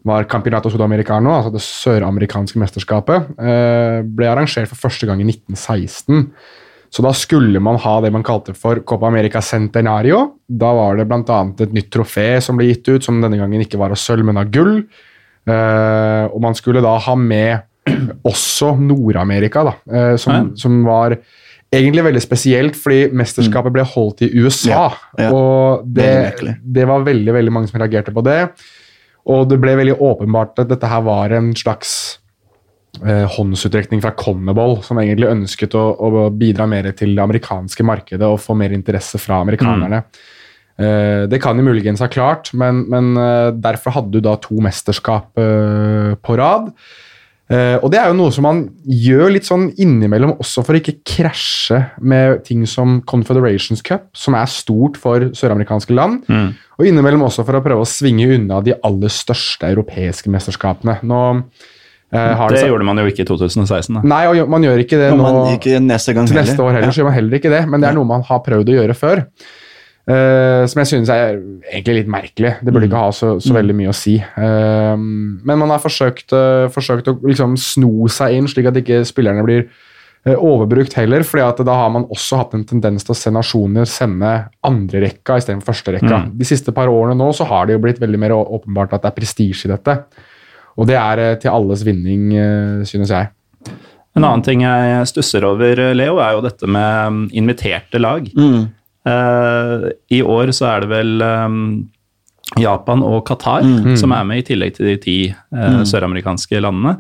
var 0.08 0.26
Campinato 0.30 0.72
Sudamericano, 0.74 1.34
altså 1.36 1.52
det 1.54 1.62
søramerikanske 1.62 2.60
mesterskapet, 2.62 3.30
eh, 3.38 4.02
ble 4.06 4.32
arrangert 4.32 4.72
for 4.72 4.88
første 4.88 5.10
gang 5.10 5.22
i 5.22 5.28
1916. 5.30 6.26
Så 6.92 7.04
da 7.06 7.14
skulle 7.16 7.62
man 7.64 7.78
ha 7.80 7.94
det 8.04 8.12
man 8.12 8.26
kalte 8.28 8.54
for 8.58 8.82
Copa 8.84 9.08
America 9.08 9.40
Centenario. 9.42 10.26
Da 10.48 10.74
var 10.76 10.98
det 11.00 11.06
bl.a. 11.08 11.40
et 11.64 11.76
nytt 11.78 11.88
trofé 11.94 12.42
som 12.44 12.60
ble 12.60 12.68
gitt 12.74 12.90
ut, 12.90 13.06
som 13.06 13.22
denne 13.24 13.40
gangen 13.40 13.64
ikke 13.64 13.80
var 13.80 13.94
av 13.96 14.02
sølv, 14.02 14.26
men 14.28 14.42
av 14.42 14.52
gull. 14.52 14.82
Eh, 15.48 16.26
og 16.28 16.42
man 16.44 16.58
skulle 16.58 16.84
da 16.84 16.98
ha 17.06 17.16
med 17.16 17.64
også 18.28 18.74
Nord-Amerika, 18.82 19.64
da, 19.70 19.78
eh, 19.88 20.18
som, 20.20 20.52
som, 20.60 20.82
var 20.86 21.16
egentlig 21.72 22.04
veldig 22.10 22.26
spesielt, 22.26 22.76
fordi 22.76 23.08
mesterskapet 23.16 23.74
ble 23.74 23.88
holdt 23.88 24.26
i 24.28 24.34
USA. 24.36 24.74
Ja, 24.74 24.86
ja. 25.24 25.32
Og 25.32 25.88
det, 25.88 26.12
det 26.60 26.86
var 26.90 27.08
veldig, 27.08 27.38
veldig 27.40 27.56
mange 27.56 27.72
som 27.72 27.80
reagerte 27.80 28.12
på 28.12 28.26
det. 28.28 28.42
Og 29.30 29.46
det 29.50 29.60
ble 29.62 29.78
veldig 29.78 30.00
åpenbart 30.02 30.64
at 30.64 30.72
dette 30.72 30.90
her 30.90 31.04
var 31.06 31.34
en 31.38 31.52
slags 31.58 31.94
eh, 33.04 33.28
håndsutrekning 33.36 34.02
fra 34.04 34.16
Conneball, 34.18 34.80
som 34.86 35.00
egentlig 35.02 35.30
ønsket 35.30 35.78
å, 35.78 35.86
å, 35.94 36.28
bidra 36.34 36.66
mer 36.70 36.90
til 36.98 37.14
det 37.16 37.24
amerikanske 37.24 37.86
markedet 37.86 38.28
og 38.28 38.42
få 38.42 38.58
mer 38.58 38.74
interesse 38.76 39.22
fra 39.22 39.44
amerikanerne. 39.46 40.02
Mm. 40.02 40.30
Eh, 40.82 41.24
det 41.30 41.42
kan 41.44 41.58
de 41.58 41.66
muligens 41.66 42.02
ha 42.02 42.10
klart, 42.12 42.54
men, 42.58 42.86
men 42.90 43.14
eh, 43.20 43.52
derfor 43.62 43.98
hadde 43.98 44.16
du 44.16 44.26
da 44.26 44.38
to 44.42 44.58
mesterskap 44.64 45.38
eh, 45.40 46.18
på 46.18 46.38
rad. 46.40 46.72
Uh, 47.52 47.76
og 47.84 47.90
det 47.92 48.00
er 48.00 48.08
jo 48.08 48.16
noe 48.16 48.32
som 48.32 48.46
man 48.48 48.62
gjør 48.88 49.34
litt 49.34 49.48
sånn 49.48 49.66
innimellom 49.82 50.38
også 50.40 50.64
for 50.64 50.78
å 50.78 50.80
ikke 50.80 51.02
krasje 51.04 51.82
med 52.00 52.46
ting 52.48 52.64
som 52.70 53.02
Confederations 53.08 53.84
Cup, 53.84 54.08
som 54.16 54.38
er 54.40 54.48
stort 54.52 54.96
for 55.02 55.28
søramerikanske 55.36 55.96
land. 55.98 56.24
Mm. 56.32 56.54
Og 56.80 56.88
innimellom 56.88 57.26
også 57.28 57.44
for 57.48 57.60
å 57.60 57.64
prøve 57.66 57.84
å 57.84 57.90
svinge 57.90 58.30
unna 58.38 58.62
de 58.64 58.78
aller 58.88 59.12
største 59.12 59.68
europeiske 59.68 60.32
mesterskapene. 60.32 61.02
Nå 61.04 61.22
uh, 61.36 61.44
det, 62.16 62.56
det 62.56 62.64
gjorde 62.70 62.88
man 62.88 63.04
jo 63.04 63.12
ikke 63.12 63.26
i 63.26 63.30
2016. 63.34 64.00
Da. 64.00 64.06
Nei, 64.14 64.24
og 64.32 64.56
man 64.56 64.70
gjør 64.70 64.86
ikke 64.86 65.02
det 65.02 65.12
nå. 65.20 65.34
Ikke 65.58 65.84
neste 65.84 66.16
gang 66.16 66.32
til 66.32 66.40
neste 66.40 66.60
år 66.64 66.78
heller, 66.78 66.88
ja. 66.88 66.96
så 66.96 67.04
gjør 67.04 67.12
man 67.12 67.20
heller 67.20 67.42
ikke 67.42 67.52
det. 67.52 67.66
Men 67.68 67.84
det 67.84 67.92
er 67.92 68.00
noe 68.00 68.08
man 68.16 68.24
har 68.32 68.46
prøvd 68.48 68.72
å 68.72 68.80
gjøre 68.80 68.96
før. 68.96 69.26
Eh, 70.10 70.64
som 70.66 70.82
jeg 70.82 70.90
synes 70.90 71.12
er 71.14 71.38
egentlig 71.70 72.00
litt 72.00 72.10
merkelig. 72.12 72.56
Det 72.66 72.74
burde 72.74 72.88
ikke 72.90 73.04
ha 73.04 73.12
så, 73.14 73.36
så 73.44 73.54
veldig 73.54 73.76
mye 73.78 73.92
å 73.92 73.96
si. 73.96 74.16
Uh, 74.18 74.98
men 74.98 75.62
man 75.62 75.70
har 75.74 75.82
forsøkt, 75.84 76.34
uh, 76.34 76.66
forsøkt 76.74 77.12
å 77.12 77.16
liksom 77.22 77.54
sno 77.62 78.10
seg 78.12 78.38
inn, 78.38 78.50
slik 78.50 78.72
at 78.72 78.80
ikke 78.82 79.04
spillerne 79.08 79.46
blir 79.48 79.66
overbrukt 80.22 80.94
heller. 80.94 81.24
fordi 81.26 81.42
at 81.42 81.60
da 81.66 81.76
har 81.80 81.88
man 81.90 82.04
også 82.14 82.38
hatt 82.38 82.52
en 82.54 82.66
tendens 82.70 83.02
til 83.02 83.16
å 83.16 83.18
se 83.18 83.32
nasjoner 83.34 83.88
sende 83.90 84.30
andrerekka 84.70 85.40
istedenfor 85.42 85.72
førsterekka. 85.72 86.20
Mm. 86.28 86.28
De 86.38 86.46
siste 86.46 86.70
par 86.78 86.92
årene 86.94 87.16
nå 87.18 87.32
så 87.34 87.48
har 87.50 87.66
det 87.66 87.74
jo 87.74 87.82
blitt 87.82 88.02
veldig 88.04 88.20
mer 88.22 88.36
åpenbart 88.38 88.94
at 88.94 89.02
det 89.02 89.10
er 89.10 89.16
prestisje 89.16 89.66
i 89.66 89.72
dette. 89.72 89.96
Og 90.78 90.86
det 90.92 91.00
er 91.00 91.24
til 91.42 91.50
alles 91.50 91.82
vinning, 91.88 92.30
synes 92.86 93.16
jeg. 93.16 93.32
En 94.14 94.28
annen 94.28 94.46
ting 94.46 94.62
jeg 94.62 95.10
stusser 95.10 95.48
over, 95.48 95.82
Leo, 95.98 96.22
er 96.22 96.38
jo 96.38 96.46
dette 96.46 96.70
med 96.70 97.18
mm, 97.18 97.26
inviterte 97.42 98.04
lag. 98.06 98.30
Mm. 98.38 98.70
Eh, 99.08 99.88
I 100.14 100.22
år 100.22 100.54
så 100.54 100.68
er 100.70 100.84
det 100.84 100.92
vel 100.92 101.24
um, 101.26 101.64
Japan 102.60 103.02
og 103.06 103.24
Qatar 103.26 103.66
som 103.98 104.14
er 104.14 104.26
med, 104.28 104.42
i 104.42 104.46
tillegg 104.52 104.76
til 104.76 104.90
de 104.92 104.96
ti 105.02 105.16
mm. 105.32 105.84
søramerikanske 105.90 106.62
landene. 106.62 106.98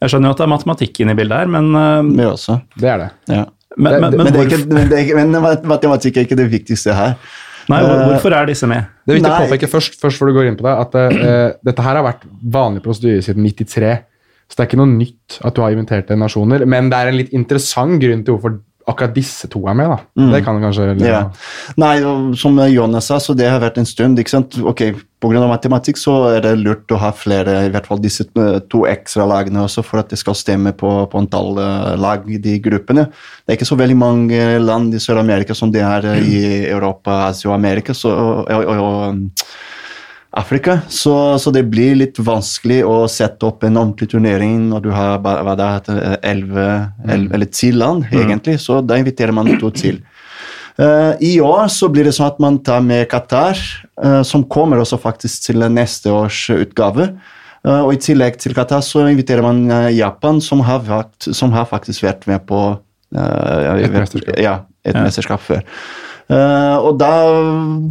Jeg 0.00 0.12
skjønner 0.12 0.30
jo 0.30 0.36
at 0.36 0.40
det 0.40 0.46
er 0.46 0.52
matematikken 0.54 1.12
i 1.12 1.16
bildet 1.18 1.44
her, 1.44 1.52
men, 1.52 1.70
eh, 1.78 2.12
Vi 2.22 2.28
også. 2.30 2.58
Det 2.80 2.90
er 2.90 3.02
det. 3.04 3.10
Ja. 3.28 3.44
men, 3.76 4.00
men, 4.00 4.16
men, 4.16 4.22
Men, 4.24 4.32
det 4.32 4.40
er 4.40 4.48
ikke, 4.48 4.62
men, 4.70 4.88
det 4.90 4.98
er 4.98 5.04
ikke, 5.06 5.18
men 5.20 5.66
matematikk 5.68 6.16
er 6.18 6.28
ikke 6.28 6.40
det 6.40 6.48
viktigste 6.50 6.96
her. 6.96 7.18
nei, 7.68 7.80
hvorfor 7.84 8.34
er 8.36 8.48
disse 8.48 8.68
med? 8.68 8.90
Det 9.04 9.14
er 9.14 9.20
viktig 9.20 9.30
å 9.30 9.44
påpeke 9.46 9.70
først, 9.72 10.00
først 10.00 10.20
før 10.20 10.30
du 10.30 10.38
går 10.38 10.50
inn 10.50 10.58
på 10.58 10.66
det, 10.66 10.74
at 10.74 10.98
uh, 10.98 11.54
dette 11.64 11.84
her 11.84 12.00
har 12.00 12.04
vært 12.06 12.26
vanlig 12.56 12.84
prosedyre 12.84 13.22
siden 13.24 13.46
93. 13.46 13.94
Så 14.44 14.56
det 14.56 14.64
er 14.64 14.68
ikke 14.68 14.80
noe 14.82 14.92
nytt 14.92 15.38
at 15.40 15.56
du 15.56 15.62
har 15.64 15.72
inventert 15.72 16.10
nasjoner, 16.20 16.66
men 16.68 16.90
det 16.92 16.98
er 17.00 17.10
en 17.10 17.18
litt 17.18 17.32
interessant 17.36 17.96
grunn 18.00 18.24
til 18.24 18.36
hvorfor 18.36 18.58
akkurat 18.86 19.14
disse 19.16 19.48
to 19.48 19.62
er 19.70 19.76
med. 19.78 19.88
da. 19.88 20.30
Det 20.32 20.44
kan 20.44 20.60
kanskje 20.60 21.00
Ja. 21.00 21.30
Nei, 21.76 22.02
og 22.04 22.36
som 22.36 22.58
Jonas 22.68 23.06
sa, 23.06 23.18
så 23.18 23.34
det 23.36 23.48
har 23.48 23.60
vært 23.60 23.78
en 23.78 23.86
stund. 23.86 24.18
ikke 24.18 24.30
sant? 24.30 24.58
Ok, 24.58 24.82
av 25.24 25.48
matematikk 25.48 25.96
så 25.96 26.36
er 26.36 26.40
det 26.44 26.58
lurt 26.60 26.92
å 26.92 26.98
ha 27.00 27.10
flere, 27.16 27.64
i 27.64 27.70
hvert 27.72 27.86
fall 27.86 27.98
disse 27.98 28.26
to 28.68 28.84
ekstra 28.84 29.24
lagene 29.26 29.64
også, 29.64 29.82
for 29.82 30.02
at 30.02 30.10
det 30.10 30.18
skal 30.20 30.34
stemme 30.34 30.72
på, 30.76 30.90
på 31.08 31.18
antall 31.18 31.56
eh, 31.58 31.94
lag 31.96 32.28
i 32.28 32.36
de 32.36 32.58
gruppene. 32.60 33.06
Det 33.44 33.54
er 33.54 33.56
ikke 33.56 33.70
så 33.72 33.78
veldig 33.80 33.96
mange 33.96 34.42
land 34.60 34.94
i 34.94 35.00
Sør-Amerika 35.00 35.54
som 35.56 35.72
det 35.72 35.80
er 35.80 36.04
eh, 36.12 36.20
i 36.28 36.42
Europa, 36.68 37.30
Asia 37.30 37.50
og 37.50 37.56
Amerika. 37.56 37.94
Så, 37.96 38.12
og, 38.12 38.50
og, 38.50 38.84
og 38.84 39.24
Afrika, 40.36 40.80
så, 40.88 41.38
så 41.38 41.50
det 41.54 41.62
blir 41.70 41.94
litt 41.94 42.18
vanskelig 42.18 42.80
å 42.86 43.04
sette 43.10 43.46
opp 43.46 43.62
en 43.62 43.76
ordentlig 43.78 44.08
turnering 44.10 44.64
når 44.72 44.82
du 44.82 44.88
har 44.90 45.20
hva 45.22 45.54
det 45.54 45.68
heter, 45.76 46.00
11, 46.26 46.64
11 47.06 47.36
eller 47.36 47.50
ti 47.54 47.70
land, 47.74 48.08
egentlig. 48.10 48.56
Så 48.64 48.80
da 48.82 48.98
inviterer 48.98 49.34
man 49.36 49.52
to 49.60 49.70
til. 49.74 50.00
Uh, 50.74 51.14
I 51.22 51.36
år 51.38 51.68
så 51.70 51.86
blir 51.92 52.08
det 52.08 52.16
sånn 52.16 52.32
at 52.32 52.40
man 52.42 52.58
tar 52.66 52.82
med 52.82 53.06
Qatar, 53.12 53.60
uh, 54.02 54.22
som 54.26 54.42
kommer 54.50 54.82
også 54.82 54.98
faktisk 54.98 55.46
til 55.46 55.62
neste 55.70 56.10
års 56.10 56.48
utgave. 56.50 57.12
Uh, 57.62 57.84
og 57.84 57.92
I 57.94 58.00
tillegg 58.02 58.40
til 58.42 58.56
Qatar 58.58 58.82
så 58.82 59.06
inviterer 59.06 59.46
man 59.46 59.62
Japan, 59.94 60.42
som 60.42 60.64
har, 60.66 60.82
vært, 60.88 61.30
som 61.30 61.54
har 61.54 61.70
faktisk 61.70 62.08
vært 62.08 62.26
med 62.30 62.42
på 62.50 62.72
Et 63.14 63.92
mesterskap. 63.94 64.38
Ja, 64.42 64.54
et 64.82 64.96
Ja. 64.96 65.04
mesterskap 65.06 65.40
før. 65.46 65.62
Eh, 66.32 66.76
og 66.80 66.96
da 67.02 67.12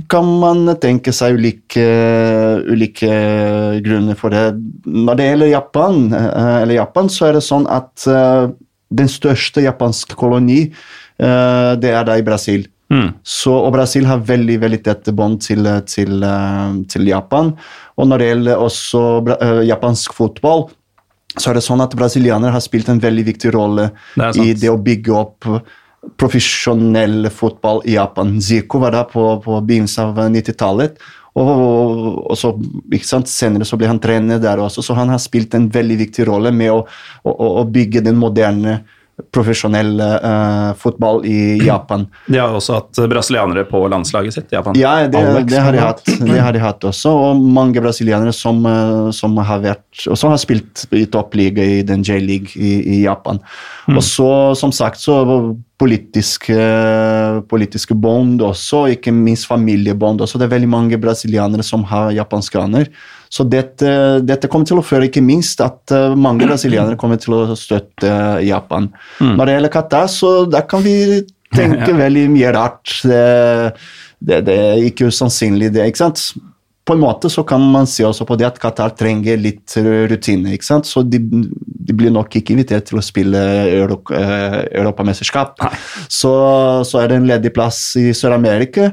kan 0.10 0.30
man 0.42 0.66
tenke 0.82 1.13
seg 1.13 1.38
ulike, 1.38 1.86
ulike 2.66 3.13
grunner 3.86 4.18
for 4.18 4.34
det. 4.34 4.58
Når 4.90 5.20
det 5.20 5.30
gjelder 5.30 5.54
Japan, 5.54 6.04
eh, 6.18 6.58
eller 6.63 6.80
Japan 6.80 7.12
så 7.13 7.30
er 7.30 7.38
det 7.38 7.46
sånn 7.46 7.68
at 7.70 8.08
eh, 8.10 8.50
den 8.94 9.10
største 9.10 9.63
japanske 9.66 10.18
koloni, 10.18 10.68
det 11.13 11.90
er 11.94 12.06
da 12.06 12.16
i 12.18 12.24
Brasil. 12.25 12.66
Mm. 12.92 13.13
Så, 13.25 13.54
og 13.54 13.72
Brasil 13.75 14.06
har 14.10 14.25
veldig 14.25 14.56
veldig 14.60 14.80
tette 14.84 15.13
bånd 15.16 15.40
til, 15.46 15.70
til, 15.88 16.25
til 16.90 17.08
Japan. 17.08 17.52
Og 17.96 18.10
når 18.10 18.20
det 18.20 18.28
gjelder 18.28 18.63
også 18.66 19.04
japansk 19.70 20.18
fotball, 20.18 20.66
så 21.38 21.52
er 21.52 21.58
det 21.58 21.66
sånn 21.66 21.86
at 21.86 21.96
brasilianere 21.98 22.54
har 22.54 22.66
spilt 22.66 22.90
en 22.92 23.02
veldig 23.02 23.25
viktig 23.30 23.54
rolle 23.56 23.88
i 24.42 24.52
det 24.58 24.74
å 24.74 24.82
bygge 24.82 25.16
opp 25.22 25.50
profesjonell 26.20 27.30
fotball 27.34 27.82
i 27.86 27.98
Japan. 27.98 28.36
Zico 28.42 28.80
var 28.84 28.96
der 28.96 29.10
på, 29.10 29.26
på 29.44 29.60
begynnelsen 29.62 30.12
av 30.12 30.24
90-tallet. 30.34 30.98
Og, 31.34 32.28
og 32.30 32.36
så, 32.38 32.52
ikke 32.94 33.10
sant, 33.10 33.32
Senere 33.32 33.66
så 33.66 33.80
ble 33.80 33.90
han 33.90 34.02
trener 34.02 34.42
der 34.42 34.62
også, 34.62 34.84
så 34.86 34.98
han 34.98 35.10
har 35.10 35.22
spilt 35.22 35.56
en 35.58 35.66
veldig 35.74 35.98
viktig 36.04 36.28
rolle 36.30 36.52
med 36.54 36.70
å, 36.76 36.84
å, 37.26 37.34
å 37.34 37.64
bygge 37.66 38.04
den 38.06 38.20
moderne 38.22 38.84
profesjonelle 39.34 40.06
uh, 40.26 40.70
fotball 40.78 41.22
i 41.30 41.58
Japan. 41.62 42.08
De 42.26 42.40
har 42.42 42.54
også 42.54 42.80
hatt 42.80 43.02
brasilianere 43.10 43.66
på 43.70 43.82
landslaget 43.94 44.36
sitt 44.36 44.54
i 44.54 44.58
Japan. 44.58 44.78
Ja, 44.78 44.96
det, 45.06 45.22
det 45.50 45.62
har 45.62 45.76
de 45.76 45.82
hatt. 45.84 46.02
Det 46.18 46.40
har 46.42 46.56
de 46.56 46.62
hatt 46.64 46.88
også, 46.90 47.14
og 47.28 47.44
mange 47.44 47.82
brasilianere 47.82 48.34
som, 48.34 48.64
eh, 48.66 49.12
som 49.14 49.38
har 49.38 49.62
vært 49.62 50.08
og 50.10 50.18
som 50.18 50.34
har 50.34 50.42
spilt 50.42 50.88
i 50.98 51.06
toppliga 51.14 51.66
i 51.78 51.84
den 51.86 52.06
J-league 52.06 52.58
i, 52.58 52.74
i 52.98 53.04
Japan. 53.04 53.42
Og 53.94 54.02
så, 54.06 54.32
som 54.58 54.74
sagt, 54.74 55.02
så 55.02 55.22
politiske, 55.84 56.56
politiske 57.52 57.96
bånd 58.00 58.42
også, 58.46 58.86
ikke 58.96 59.12
minst 59.16 59.50
familiebånd 59.50 60.24
også. 60.24 60.40
Det 60.40 60.48
er 60.48 60.54
veldig 60.56 60.70
mange 60.72 61.00
brasilianere 61.02 61.66
som 61.66 61.84
har 61.90 62.13
japanske 62.16 62.62
aner. 62.62 62.88
Så 63.34 63.46
dette, 63.50 63.90
dette 64.24 64.50
kommer 64.52 64.70
til 64.70 64.80
å 64.80 64.86
føre 64.86 65.10
ikke 65.10 65.24
minst 65.25 65.62
at 65.66 65.92
eh, 65.96 66.16
mange 66.16 66.48
brasilianere 66.48 67.00
kommer 67.02 67.20
til 67.22 67.36
å 67.36 67.58
støtte 67.60 68.13
Japan. 68.46 68.92
Når 69.20 69.44
det 69.50 69.58
gjelder 69.58 69.74
Qatar, 69.74 70.10
så 70.12 70.34
der 70.48 70.68
kan 70.70 70.86
vi 70.86 70.96
tenke 71.54 71.92
veldig 72.04 72.28
mye 72.32 72.56
rart. 72.56 73.00
Det, 73.04 73.24
det, 74.24 74.44
det 74.48 74.58
er 74.70 74.88
ikke 74.88 75.10
usannsynlig, 75.12 75.74
det. 75.75 75.90
ikke 75.90 76.06
sant? 76.06 76.28
På 76.84 76.94
en 76.94 77.00
måte 77.00 77.30
så 77.32 77.46
kan 77.48 77.63
man 77.72 77.88
se 77.88 78.04
også 78.04 78.25
på 78.28 78.36
det 78.40 78.48
at 78.50 78.60
Qatar 78.60 78.92
trenger 79.00 79.40
litt 79.40 79.75
rutine. 80.12 80.52
ikke 80.52 80.68
sant? 80.68 80.90
Så 80.90 81.06
de, 81.08 81.20
de 81.24 81.96
blir 81.96 82.12
nok 82.12 82.36
ikke 82.36 82.56
invitert 82.58 82.90
til 82.90 83.00
å 83.00 83.06
spille 83.06 83.40
Euro, 83.70 84.02
eh, 84.12 84.60
Europamesterskap. 84.82 85.63
Så, 86.12 86.34
så 86.84 87.00
er 87.00 87.12
det 87.12 87.22
en 87.22 87.30
ledig 87.30 87.54
plass 87.56 87.80
i 88.02 88.10
Sør-Amerika. 88.12 88.92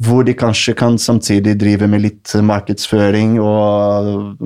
Hvor 0.00 0.24
de 0.24 0.32
kanskje 0.36 0.72
kan 0.76 0.94
samtidig 1.00 1.58
drive 1.60 1.88
med 1.88 2.00
litt 2.04 2.32
markedsføring 2.44 3.34
og 3.44 4.38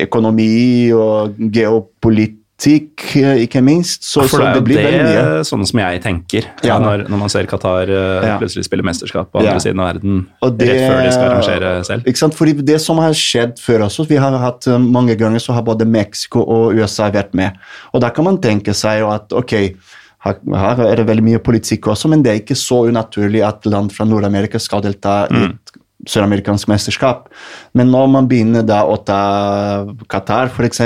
økonomi 0.00 0.92
og 0.92 1.38
geopolitikk, 1.40 2.39
eh, 2.66 3.44
ikke 3.46 3.62
minst. 3.64 4.02
Så, 4.04 4.20
For 4.28 4.28
så 4.28 4.38
det 4.42 4.48
er 4.50 4.54
det 4.54 4.64
blir 4.64 4.76
veldig 4.82 5.04
mye. 5.06 5.22
det 5.38 5.46
sånn 5.48 5.66
som 5.66 5.78
jeg 5.80 6.02
tenker 6.02 6.44
Ja. 6.66 6.78
når, 6.78 7.06
når 7.08 7.18
man 7.18 7.28
ser 7.32 7.46
Qatar 7.46 7.88
eh, 7.88 8.26
Ja. 8.28 8.38
plutselig 8.38 8.64
spille 8.68 8.82
mesterskap 8.84 9.30
på 9.32 9.38
andre 9.40 9.52
Ja. 9.54 9.58
siden 9.58 9.80
av 9.80 9.94
verden 9.94 10.26
det- 10.58 10.68
rett 10.68 10.90
før 10.90 11.02
de 11.04 11.12
skal 11.12 11.30
arrangere 11.30 11.84
selv. 11.84 12.04
Ikke 12.04 12.16
sant? 12.18 12.34
Fordi 12.34 12.52
det 12.64 12.80
som 12.80 12.98
har 12.98 13.12
skjedd 13.12 13.58
før 13.58 13.86
også, 13.86 14.06
vi 14.08 14.16
har 14.16 14.36
hatt 14.38 14.66
eh, 14.66 14.78
mange 14.78 15.16
ganger 15.16 15.38
så 15.38 15.52
har 15.54 15.62
både 15.62 15.86
Mexico 15.86 16.40
og 16.44 16.74
USA 16.74 17.10
vært 17.10 17.32
med. 17.34 17.52
Og 17.94 18.00
da 18.00 18.10
kan 18.10 18.24
man 18.24 18.38
tenke 18.38 18.74
seg 18.74 19.00
jo 19.00 19.10
at 19.10 19.28
ok, 19.32 19.74
her, 20.22 20.36
er 20.84 20.96
det 20.96 21.06
veldig 21.06 21.24
mye 21.24 21.38
politikk 21.38 21.88
også, 21.88 22.08
men 22.10 22.22
det 22.22 22.30
er 22.30 22.40
ikke 22.44 22.56
så 22.56 22.86
unaturlig 22.90 23.40
at 23.46 23.64
land 23.64 23.90
fra 23.90 24.04
Nord-Amerika 24.04 24.58
skal 24.60 24.82
delta 24.82 25.26
i 25.30 25.44
et 25.46 25.78
søramerikansk 26.08 26.68
mesterskap. 26.70 27.28
Men 27.76 27.90
når 27.92 28.06
man 28.12 28.28
begynner 28.30 28.64
da 28.66 28.82
å 28.88 28.96
ta 29.04 29.22
Qatar 30.10 30.52
f.eks., 30.52 30.82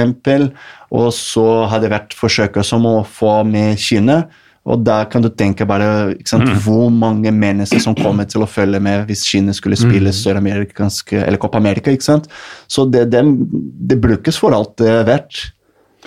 og 0.94 1.10
så 1.14 1.46
har 1.70 1.82
det 1.82 1.92
vært 1.92 2.16
forsøk 2.16 2.60
som 2.66 2.86
å 2.86 3.00
få 3.06 3.42
med 3.48 3.78
Kina, 3.82 4.24
og 4.64 4.80
da 4.80 5.02
kan 5.10 5.20
du 5.20 5.28
tenke 5.28 5.66
bare 5.68 6.14
ikke 6.14 6.30
sant, 6.30 6.48
hvor 6.64 6.86
mange 6.88 7.28
mennesker 7.34 7.82
som 7.84 7.96
kommer 7.98 8.24
til 8.30 8.46
å 8.46 8.48
følge 8.48 8.80
med 8.80 9.02
hvis 9.10 9.26
Kina 9.28 9.52
skulle 9.52 9.76
spille 9.76 10.12
søramerikansk 10.16 11.12
eller 11.18 11.40
Copa 11.40 11.60
America. 11.60 11.92
ikke 11.92 12.06
sant? 12.06 12.30
Så 12.66 12.86
det, 12.88 13.10
det, 13.12 13.20
det 13.90 14.00
brukes 14.00 14.40
for 14.40 14.56
alt 14.56 14.78
det 14.80 14.88
er 14.88 15.04
verdt. 15.10 15.42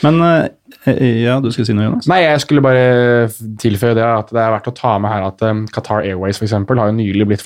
Men 0.05 0.17
eh, 0.25 1.03
ja, 1.21 1.37
du 1.41 1.51
skulle 1.51 1.69
si 1.69 1.75
noe, 1.77 1.85
Jonas? 1.85 2.09
Nei, 2.09 2.23
jeg 2.23 2.41
skulle 2.41 2.65
bare 2.65 3.29
tilføye 3.61 3.93
det 3.97 4.07
at 4.07 4.33
det 4.33 4.41
er 4.41 4.55
verdt 4.55 4.71
å 4.73 4.75
ta 4.77 4.95
med 5.01 5.13
her 5.13 5.29
at 5.29 5.45
Qatar 5.73 6.01
Airways 6.01 6.41
for 6.41 6.49
eksempel, 6.49 6.81
har 6.81 6.89
jo 6.89 6.97
nylig 6.97 7.29
blitt 7.29 7.45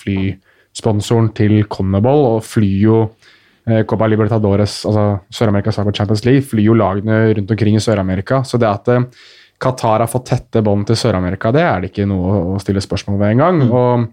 flysponsoren 0.71 1.29
til 1.35 1.63
Conneball 1.69 2.23
og 2.37 2.43
flyr 2.47 2.77
jo 2.85 2.97
eh, 3.67 3.83
Copa 3.89 4.07
Libertadores, 4.07 4.81
altså 4.87 5.19
Sør-Amerikas 5.33 5.77
lag 5.77 5.85
på 5.89 5.95
Champions 5.97 6.23
League, 6.25 6.41
flyr 6.47 6.69
jo 6.69 6.73
lagene 6.79 7.33
rundt 7.37 7.51
omkring 7.51 7.75
i 7.75 7.83
Sør-Amerika. 7.83 8.41
Så 8.47 8.57
det 8.61 8.69
at 8.69 8.87
eh, 8.93 9.01
Qatar 9.61 10.01
har 10.01 10.09
fått 10.09 10.29
tette 10.31 10.63
bånd 10.65 10.87
til 10.89 10.97
Sør-Amerika, 10.97 11.51
det 11.53 11.61
er 11.61 11.81
det 11.83 11.91
ikke 11.91 12.07
noe 12.09 12.39
å- 12.55 12.61
stille 12.63 12.81
spørsmål 12.81 13.19
ved 13.21 13.35
engang. 13.35 13.61
Og 13.69 14.07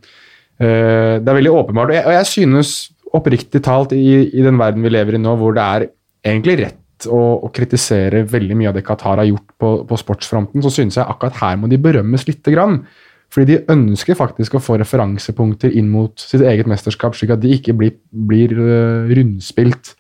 eh, 0.61 1.17
det 1.23 1.29
er 1.31 1.39
veldig 1.39 1.55
åpenbart. 1.63 1.89
Og 1.93 1.97
jeg, 1.97 2.05
og 2.11 2.17
jeg 2.19 2.27
synes 2.35 2.75
oppriktig 3.17 3.63
talt 3.65 3.95
i, 3.97 4.05
i 4.29 4.43
den 4.45 4.59
verden 4.61 4.85
vi 4.85 4.91
lever 4.93 5.17
i 5.17 5.23
nå, 5.23 5.33
hvor 5.41 5.55
det 5.57 5.65
er 5.65 5.87
egentlig 6.29 6.59
rett 6.65 7.07
å, 7.09 7.21
å 7.47 7.49
kritisere 7.55 8.25
veldig 8.29 8.57
mye 8.59 8.69
av 8.73 8.77
det 8.77 8.83
Qatar 8.85 9.23
har 9.23 9.29
gjort 9.31 9.55
på, 9.63 9.71
på 9.89 9.99
sportsfronten, 10.03 10.61
så 10.67 10.73
synes 10.75 10.99
jeg 10.99 11.07
akkurat 11.09 11.39
her 11.41 11.57
må 11.63 11.71
de 11.71 11.79
berømmes 11.81 12.27
lite 12.29 12.53
grann. 12.53 12.83
Fordi 13.33 13.51
de 13.51 13.73
ønsker 13.75 14.17
faktisk 14.17 14.57
å 14.57 14.63
få 14.63 14.79
referansepunkter 14.81 15.75
inn 15.77 15.91
mot 15.93 16.15
sitt 16.21 16.41
eget 16.41 16.69
mesterskap, 16.71 17.17
slik 17.17 17.35
at 17.35 17.43
de 17.43 17.53
ikke 17.59 17.75
blir, 17.77 17.97
blir 18.09 18.55
eh, 18.57 19.11
rundspilt 19.19 19.93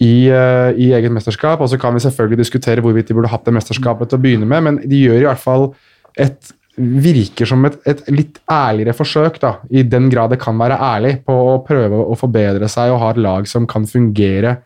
i, 0.00 0.28
eh, 0.32 0.70
i 0.80 0.92
eget 0.96 1.12
mesterskap. 1.12 1.60
Og 1.60 1.68
så 1.72 1.80
kan 1.80 1.94
vi 1.96 2.04
selvfølgelig 2.04 2.40
diskutere 2.40 2.84
hvorvidt 2.84 3.10
de 3.10 3.16
burde 3.18 3.32
hatt 3.32 3.44
det 3.44 3.54
mesterskapet 3.56 4.08
til 4.08 4.20
å 4.20 4.24
begynne 4.24 4.48
med, 4.48 4.64
men 4.64 4.80
de 4.88 5.02
gjør 5.04 5.20
i 5.20 5.28
hvert 5.28 5.42
fall 5.42 5.68
et 6.16 6.54
virker 6.76 7.48
som 7.48 7.64
et, 7.64 7.76
et 7.88 8.02
litt 8.12 8.38
ærligere 8.52 8.92
forsøk, 8.96 9.38
da, 9.40 9.54
i 9.72 9.84
den 9.88 10.10
grad 10.12 10.34
det 10.34 10.40
kan 10.42 10.58
være 10.60 10.76
ærlig, 10.76 11.14
på 11.24 11.32
å 11.32 11.58
prøve 11.64 12.02
å 12.04 12.16
forbedre 12.20 12.68
seg 12.72 12.92
og 12.92 13.00
ha 13.00 13.12
et 13.14 13.20
lag 13.24 13.48
som 13.48 13.68
kan 13.68 13.88
fungere 13.88 14.58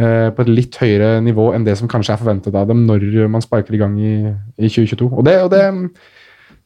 eh, 0.00 0.28
på 0.32 0.44
et 0.44 0.52
litt 0.52 0.78
høyere 0.80 1.18
nivå 1.24 1.50
enn 1.52 1.66
det 1.68 1.76
som 1.80 1.90
kanskje 1.92 2.16
er 2.16 2.22
forventet 2.22 2.56
av 2.56 2.70
dem 2.70 2.86
når 2.88 3.28
man 3.32 3.44
sparker 3.44 3.76
i 3.76 3.82
gang 3.82 3.98
i, 4.00 4.14
i 4.56 4.68
2022. 4.68 5.10
Og 5.12 5.28
det, 5.28 5.36
og 5.44 5.52
det, 5.52 5.64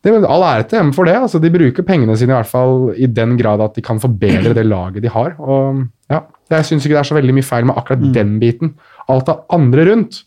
det 0.05 0.13
All 0.29 0.43
ære 0.47 0.69
til 0.69 0.79
dem 0.79 0.93
for 0.93 1.05
det. 1.09 1.15
altså 1.17 1.41
De 1.43 1.51
bruker 1.51 1.83
pengene 1.83 2.17
sine 2.17 2.31
i 2.35 2.37
hvert 2.37 2.47
fall 2.51 2.93
i 2.97 3.07
den 3.07 3.37
grad 3.37 3.61
at 3.61 3.75
de 3.75 3.83
kan 3.83 3.99
forbedre 3.99 4.53
det 4.55 4.67
laget 4.67 5.03
de 5.03 5.09
har. 5.09 5.35
og 5.41 5.85
ja, 6.11 6.21
Jeg 6.51 6.65
syns 6.65 6.85
ikke 6.87 6.95
det 6.95 7.03
er 7.03 7.09
så 7.11 7.17
veldig 7.19 7.35
mye 7.35 7.43
feil 7.49 7.65
med 7.67 7.75
akkurat 7.77 7.99
Mm. 8.05 8.13
den 8.15 8.39
biten. 8.41 8.75
Alt 9.09 9.27
det 9.27 9.37
andre 9.51 9.87
rundt 9.91 10.23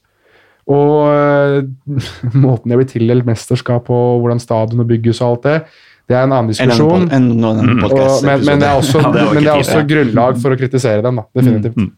og 0.67 1.09
øh, 1.09 1.63
måten 2.45 2.69
det 2.69 2.77
blir 2.77 2.87
tildelt 2.91 3.25
mesterskap 3.25 3.85
på, 3.87 4.19
hvordan 4.21 4.39
stadionet 4.39 4.87
bygges 4.87 5.21
og 5.21 5.31
alt 5.31 5.43
det, 5.47 5.55
det 6.09 6.17
er 6.17 6.23
en 6.27 6.31
annen 6.33 6.49
En 6.49 6.53
diskusjon. 6.53 7.07
pod- 7.07 7.13
en 7.13 7.31
annen 7.45 7.83
Og, 7.85 8.23
men, 8.25 8.43
men 8.45 8.59
det 8.61 8.67
er 8.67 8.77
også, 8.77 8.99
Ja, 9.05 9.11
det 9.13 9.23
men 9.33 9.43
det 9.43 9.51
er 9.53 9.59
også 9.63 9.81
grunnlag 9.89 10.37
for 10.41 10.53
å 10.53 10.57
kritisere 10.59 11.01
dem, 11.05 11.15
da. 11.21 11.25
Definitivt. 11.39 11.77
Mm. 11.77 11.91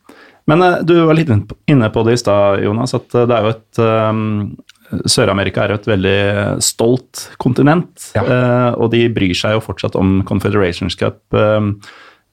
Men 0.48 0.62
eh, 0.66 0.78
du 0.84 0.94
var 1.06 1.13
litt 1.16 1.30
inne 1.70 1.90
på 1.94 2.04
det 2.08 2.13
i 2.13 2.22
stad, 2.22 2.63
Jonas, 2.63 2.94
at 2.98 3.16
eh, 3.16 3.25
det 3.30 3.36
er 3.38 3.48
jo 3.48 3.54
et 3.56 3.82
um, 4.12 4.58
Sør-Amerika 5.07 5.63
er 5.63 5.69
jo 5.74 5.79
et 5.79 5.86
veldig 5.91 6.62
stolt 6.62 7.29
kontinent, 7.39 8.12
Ja. 8.15 8.24
eh, 8.24 8.75
og 8.75 8.91
de 8.91 9.05
bryr 9.10 9.33
seg 9.38 9.53
jo 9.57 9.62
fortsatt 9.63 9.95
om 9.95 10.21
Confederations 10.24 10.95
Cup. 10.95 11.19
eh, 11.33 11.62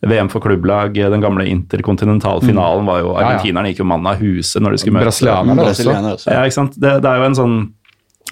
VM 0.06 0.28
for 0.30 0.38
klubblag, 0.40 0.94
den 0.94 1.20
gamle 1.20 1.42
interkontinentalfinalen 1.50 2.84
var 2.86 3.00
jo 3.00 3.08
Mm. 3.08 3.14
Ja, 3.14 3.20
ja. 3.20 3.26
Argentinerne 3.38 3.68
gikk 3.72 3.78
jo 3.78 3.84
mann 3.84 4.06
av 4.06 4.16
huset 4.20 4.62
når 4.62 4.70
de 4.70 4.78
skulle 4.78 4.94
møte 4.94 5.04
Brasilianerne 5.10 5.64
også. 5.64 5.90
Også. 6.14 6.30
Ja, 6.30 6.42
ikke 6.44 6.54
sant? 6.54 6.78
Det, 6.78 7.02
det 7.02 7.08
er 7.10 7.16
jo 7.18 7.24
en 7.24 7.34
sånn 7.34 7.72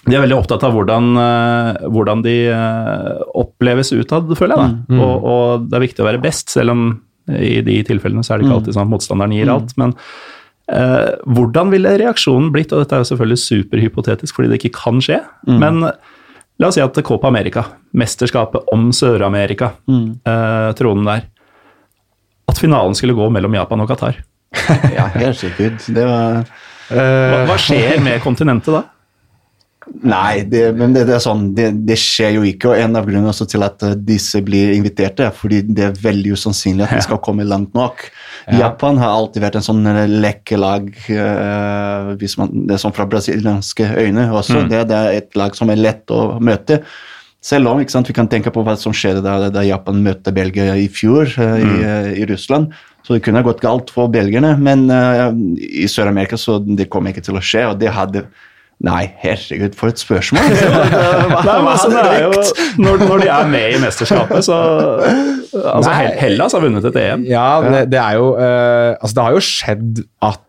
De 0.07 0.15
er 0.15 0.21
veldig 0.23 0.37
opptatt 0.39 0.63
av 0.63 0.73
hvordan, 0.73 1.17
eh, 1.19 1.89
hvordan 1.91 2.23
de 2.23 2.35
eh, 2.47 3.23
oppleves 3.35 3.91
utad, 3.93 4.29
føler 4.39 4.55
jeg. 4.55 4.59
da. 4.87 4.95
Mm. 4.95 5.01
Og, 5.03 5.25
og 5.25 5.65
det 5.69 5.75
er 5.75 5.83
viktig 5.89 6.05
å 6.05 6.07
være 6.07 6.23
best, 6.23 6.49
selv 6.55 6.71
om 6.71 7.01
i 7.29 7.61
de 7.61 7.83
tilfellene 7.83 8.23
så 8.23 8.35
er 8.35 8.39
det 8.39 8.47
ikke 8.47 8.55
alltid 8.61 8.75
sånn 8.77 8.87
at 8.87 8.93
motstanderen 8.93 9.33
gir 9.35 9.51
alt. 9.51 9.73
Men 9.77 9.91
eh, 9.97 9.97
hvordan 10.67 11.71
ville 11.71 11.93
reaksjonen 12.01 12.51
blitt? 12.55 12.73
Og 12.75 12.81
dette 12.83 12.97
er 12.97 13.05
jo 13.05 13.09
selvfølgelig 13.13 13.39
superhypotetisk 13.39 14.35
fordi 14.35 14.49
det 14.51 14.59
ikke 14.61 14.75
kan 14.81 14.99
skje. 15.05 15.21
Men 15.47 15.83
la 15.87 16.67
oss 16.71 16.75
si 16.75 16.83
at 16.83 16.99
Copa 17.07 17.29
America, 17.31 17.63
mesterskapet 17.95 18.67
om 18.75 18.89
Sør-Amerika, 18.91 19.73
eh, 19.89 20.73
tronen 20.79 21.05
der 21.07 21.27
At 22.49 22.59
finalen 22.59 22.95
skulle 22.95 23.15
gå 23.15 23.29
mellom 23.31 23.55
Japan 23.55 23.81
og 23.83 23.89
Qatar. 23.91 24.19
Ja, 24.97 25.07
helt 25.15 25.37
sikkert. 25.39 25.83
Det 25.93 26.05
var 26.07 26.43
Hva, 26.89 27.03
Eh, 27.03 27.47
hva 27.49 27.57
skjer 27.59 27.99
med 28.01 28.21
kontinentet 28.23 28.71
da? 28.71 28.85
Nei, 29.87 30.43
det, 30.51 30.73
men 30.75 30.95
det, 30.95 31.05
det 31.07 31.15
er 31.15 31.23
sånn, 31.23 31.53
det, 31.55 31.69
det 31.87 31.97
skjer 32.01 32.35
jo 32.37 32.45
ikke. 32.49 32.73
og 32.73 32.81
En 32.83 32.99
av 32.99 33.07
grunnene 33.07 33.47
til 33.53 33.63
at 33.63 33.83
eh, 33.87 33.95
disse 34.09 34.41
blir 34.45 34.73
invitert, 34.75 35.21
er 35.23 35.35
fordi 35.35 35.61
det 35.63 35.85
er 35.87 36.01
veldig 36.03 36.33
usannsynlig 36.35 36.89
at 36.89 36.97
de 36.97 37.05
skal 37.07 37.21
komme 37.23 37.47
langt 37.47 37.75
nok. 37.77 38.03
Ja. 38.47 38.65
Japan 38.65 38.99
har 38.99 39.15
alltid 39.15 39.45
vært 39.47 39.61
en 39.61 39.67
sånn 39.69 39.87
eh, 39.87 40.03
lekkelag, 40.11 40.91
eh, 41.15 42.11
hvis 42.19 42.35
man, 42.41 42.51
det 42.67 42.75
er 42.77 42.83
sånn 42.83 42.97
fra 42.97 43.07
brasilianske 43.11 43.93
øyne 44.03 44.27
også. 44.35 44.65
Det, 44.71 44.83
det 44.91 44.99
er 44.99 45.21
et 45.21 45.39
lag 45.39 45.55
som 45.59 45.71
er 45.71 45.79
lett 45.79 46.11
å 46.15 46.41
møte. 46.43 46.81
Selv 47.47 47.71
om 47.71 47.85
sant, 47.87 48.11
vi 48.11 48.17
kan 48.17 48.27
tenke 48.27 48.51
på 48.51 48.67
hva 48.67 48.75
som 48.81 48.95
skjedde 48.97 49.23
da, 49.23 49.39
da 49.55 49.63
Japan 49.63 50.03
møtte 50.03 50.35
Belgia 50.35 50.75
i 50.75 50.89
fjor 50.91 51.31
eh, 51.31 51.57
i, 51.63 51.71
uh, 51.87 52.11
i 52.11 52.27
Russland. 52.27 52.75
Så 53.07 53.15
det 53.15 53.23
kunne 53.23 53.39
ha 53.39 53.47
gått 53.47 53.63
galt 53.63 53.93
for 53.95 54.11
belgierne, 54.11 54.57
men 54.59 54.89
i 55.63 55.85
Sør-Amerika 55.87 56.35
så 56.35 56.57
det 56.59 56.89
kom 56.91 57.07
ikke 57.07 57.23
til 57.23 57.39
å 57.39 57.43
skje. 57.45 57.63
og 57.71 57.77
det 57.79 57.93
hadde 57.95 58.25
Nei, 58.85 59.07
herregud, 59.23 59.73
for 59.79 59.89
et 59.89 60.01
spørsmål! 60.01 60.51
Nei, 60.53 61.45
men 61.47 61.69
altså, 61.71 61.89
det 61.95 62.01
er 62.13 62.27
jo, 62.27 62.43
når, 62.85 63.05
når 63.09 63.23
de 63.23 63.31
er 63.33 63.47
med 63.49 63.71
i 63.73 63.79
mesterskapet, 63.81 64.45
så 64.45 64.59
altså, 65.01 65.95
Hellas 66.21 66.53
har 66.53 66.65
vunnet 66.65 66.85
et 66.91 66.99
EM. 67.01 67.25
Ja, 67.31 67.47
det, 67.65 67.87
det 67.95 68.03
er 68.03 68.19
jo 68.19 68.35
uh, 68.37 68.93
Altså, 68.99 69.15
det 69.17 69.25
har 69.25 69.39
jo 69.39 69.47
skjedd 69.47 70.03
at 70.29 70.43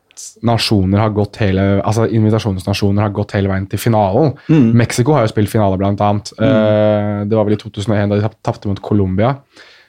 nasjoner 0.49 0.97
har 1.03 1.11
gått 1.13 1.37
hele 1.43 1.63
Altså 1.85 2.07
invitasjonsnasjoner 2.09 3.05
har 3.05 3.11
gått 3.13 3.35
hele 3.37 3.51
veien 3.51 3.67
til 3.69 3.79
finalen. 3.79 4.33
Mm. 4.49 4.71
Mexico 4.83 5.15
har 5.15 5.23
jo 5.23 5.31
spilt 5.31 5.53
finale, 5.53 5.79
blant 5.79 6.03
annet. 6.03 6.33
Uh, 6.35 7.23
det 7.29 7.37
var 7.37 7.47
vel 7.47 7.55
i 7.55 7.61
2001 7.63 8.11
da 8.11 8.19
de 8.19 8.27
tap- 8.27 8.39
tapte 8.43 8.67
mot 8.67 8.83
Colombia. 8.83 9.37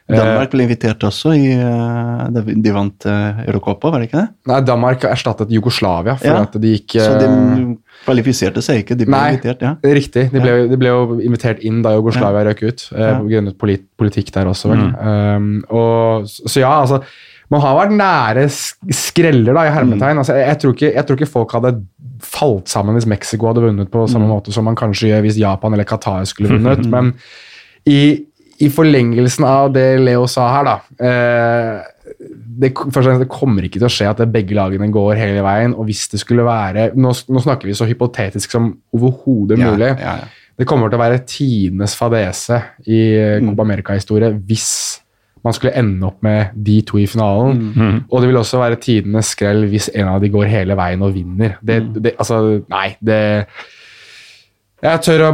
Eh, 0.08 0.14
Danmark 0.14 0.54
ble 0.54 0.68
invitert 0.68 1.02
også. 1.04 1.34
I, 1.36 1.50
de 2.54 2.72
vant 2.72 3.10
Eurocopa, 3.10 3.90
var 3.92 4.00
det 4.00 4.12
ikke 4.12 4.22
det? 4.22 4.28
Nei, 4.48 4.62
Danmark 4.64 5.04
erstattet 5.10 5.50
Jugoslavia 5.52 6.14
for 6.22 6.30
Ja, 6.30 6.46
at 6.46 6.54
de 6.62 6.70
gikk 6.78 6.96
Så 6.96 7.18
de 7.20 7.26
kvalifiserte 8.06 8.62
seg 8.64 8.82
ikke, 8.84 8.96
de 8.98 9.04
ble 9.08 9.14
Nei. 9.16 9.32
invitert. 9.34 9.62
ja. 9.62 9.74
Riktig. 9.84 10.28
De 10.32 10.40
ble, 10.40 10.52
de 10.70 10.76
ble 10.80 10.88
jo 10.92 11.18
invitert 11.20 11.58
inn 11.66 11.82
da 11.84 11.92
Jugoslavia 11.96 12.44
røk 12.48 12.62
ut. 12.62 12.84
Eh, 12.94 13.00
Ja. 13.00 13.18
på 13.18 13.28
grunn 13.28 13.52
polit, 13.58 13.84
politikk 13.98 14.30
der 14.32 14.46
også, 14.46 14.70
vel. 14.72 14.78
Mm. 14.78 14.94
Um, 15.08 15.64
og, 15.70 16.24
så 16.26 16.60
ja, 16.60 16.70
altså 16.80 17.02
Man 17.50 17.62
har 17.64 17.78
vært 17.78 17.92
nære 17.96 18.42
skreller, 18.92 19.54
da, 19.56 19.62
i 19.64 19.70
hermetegn. 19.72 20.18
Altså, 20.20 20.34
jeg, 20.36 20.58
tror 20.60 20.74
ikke, 20.74 20.90
jeg 20.94 21.06
tror 21.06 21.16
ikke 21.16 21.30
folk 21.32 21.52
hadde 21.56 21.70
falt 22.20 22.68
sammen 22.68 22.92
hvis 22.98 23.06
Mexico 23.08 23.46
hadde 23.48 23.62
vunnet 23.64 23.88
på 23.90 24.02
samme 24.10 24.28
måte 24.28 24.52
som 24.52 24.64
man 24.68 24.76
kanskje 24.76 25.08
gjør 25.08 25.22
hvis 25.24 25.38
Japan 25.40 25.72
eller 25.72 25.84
Qatar 25.88 26.26
skulle 26.28 26.50
vunnet. 26.58 26.84
Men 26.92 27.14
i, 27.88 28.20
i 28.60 28.68
forlengelsen 28.68 29.46
av 29.48 29.72
det 29.72 29.86
Leo 30.02 30.26
sa 30.28 30.48
her, 30.58 30.68
da 30.68 30.76
eh, 31.08 31.86
det, 32.60 32.72
det 32.74 33.28
kommer 33.28 33.62
ikke 33.66 33.78
til 33.80 33.88
å 33.88 33.92
skje 33.92 34.08
at 34.10 34.22
begge 34.32 34.54
lagene 34.56 34.90
går 34.92 35.16
hele 35.20 35.42
veien. 35.46 35.74
og 35.74 35.84
hvis 35.88 36.08
det 36.12 36.20
skulle 36.20 36.44
være, 36.46 36.90
Nå, 36.96 37.12
nå 37.28 37.42
snakker 37.44 37.66
vi 37.70 37.74
så 37.78 37.86
hypotetisk 37.88 38.50
som 38.50 38.72
overhodet 38.94 39.58
Ja, 39.58 39.70
mulig. 39.70 39.92
ja, 39.98 40.16
ja. 40.22 40.28
Det 40.58 40.66
kommer 40.66 40.88
til 40.90 40.98
å 40.98 41.04
være 41.04 41.20
tidenes 41.24 41.94
fadese 41.94 42.62
i 42.86 43.14
eh, 43.14 43.40
Mm. 43.40 43.50
Copa 43.52 43.62
America-historie 43.62 44.32
hvis 44.48 44.98
man 45.44 45.52
skulle 45.54 45.76
ende 45.78 46.02
opp 46.04 46.20
med 46.26 46.50
de 46.56 46.80
to 46.82 46.98
i 46.98 47.06
finalen. 47.06 47.72
Mm. 47.76 47.98
Og 48.10 48.20
det 48.20 48.28
vil 48.28 48.36
også 48.40 48.58
være 48.58 48.80
tidenes 48.82 49.30
skrell 49.36 49.68
hvis 49.70 49.86
en 49.94 50.08
av 50.08 50.20
de 50.20 50.28
går 50.34 50.48
hele 50.50 50.74
veien 50.74 51.00
og 51.06 51.14
vinner. 51.14 51.54
Det, 51.62 51.76
Mm. 51.82 51.92
det, 52.02 52.12
altså, 52.18 52.40
nei, 52.68 52.96
det 53.00 53.46
Jeg 54.78 55.00
tør 55.02 55.22
å 55.26 55.28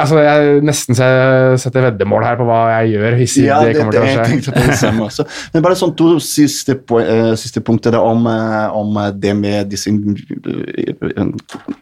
altså, 0.00 0.16
Jeg 0.24 0.62
nesten 0.64 0.96
se- 0.96 1.56
setter 1.60 1.90
veddemål 1.90 2.24
her 2.24 2.38
på 2.40 2.46
hva 2.48 2.60
jeg 2.78 2.94
gjør 2.94 3.16
hvis 3.18 3.34
Ja, 3.44 3.58
det 3.62 3.74
kommer 3.76 3.92
til 3.92 4.00
å 4.00 4.12
skje. 4.14 4.24
tenkte 4.30 4.54
på 4.54 4.62
det 4.64 4.78
samme 4.80 5.08
også. 5.10 5.26
Men 5.52 5.62
bare 5.66 5.76
sånn 5.76 5.92
to 5.98 6.14
siste, 6.24 6.78
eh, 7.02 7.34
siste 7.36 7.60
punkter 7.60 7.98
om, 8.00 8.24
uh, 8.26 8.72
om 8.72 8.96
eh, 8.96 9.10
det 9.12 9.34
med 9.36 9.68
disse 9.68 9.92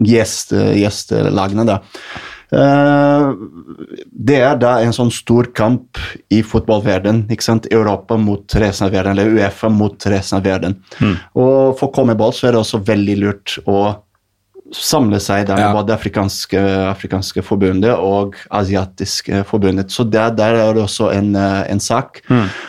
gjest, 0.02 0.52
gjestelagene. 0.52 1.66
da. 1.66 1.78
Eh, 2.56 3.32
det 4.26 4.36
er 4.38 4.58
da 4.62 4.76
en 4.84 4.94
sånn 4.94 5.10
stor 5.14 5.48
kamp 5.56 5.98
i 6.30 6.42
fotballverden. 6.46 7.24
ikke 7.30 7.42
sant? 7.42 7.66
Europa 7.72 8.16
mot 8.18 8.46
resten 8.54 8.86
av 8.86 8.92
verden, 8.94 9.16
eller 9.18 9.30
Uefa 9.34 9.68
mot 9.70 9.98
resten 10.06 10.38
av 10.38 10.44
verden. 10.44 10.76
Og 11.34 11.76
for 11.78 11.90
Comeball 11.94 12.32
så 12.32 12.48
er 12.48 12.52
det 12.52 12.60
også 12.62 12.82
veldig 12.86 13.16
lurt 13.22 13.58
å 13.66 13.96
samle 14.74 15.18
seg 15.22 15.46
der 15.46 15.60
Ja. 15.60 15.72
både 15.72 15.94
afrikanske, 15.94 16.58
afrikanske 16.90 17.42
forbundet 17.42 17.92
og 17.94 18.34
asiatiske 18.50 19.44
forbundet. 19.46 19.90
Så 19.92 20.04
der, 20.04 20.30
der 20.30 20.54
er 20.54 20.74
det 20.74 20.82
også 20.82 21.10
en, 21.14 21.36
eh, 21.36 21.70
en 21.70 21.80
sak. 21.80 22.20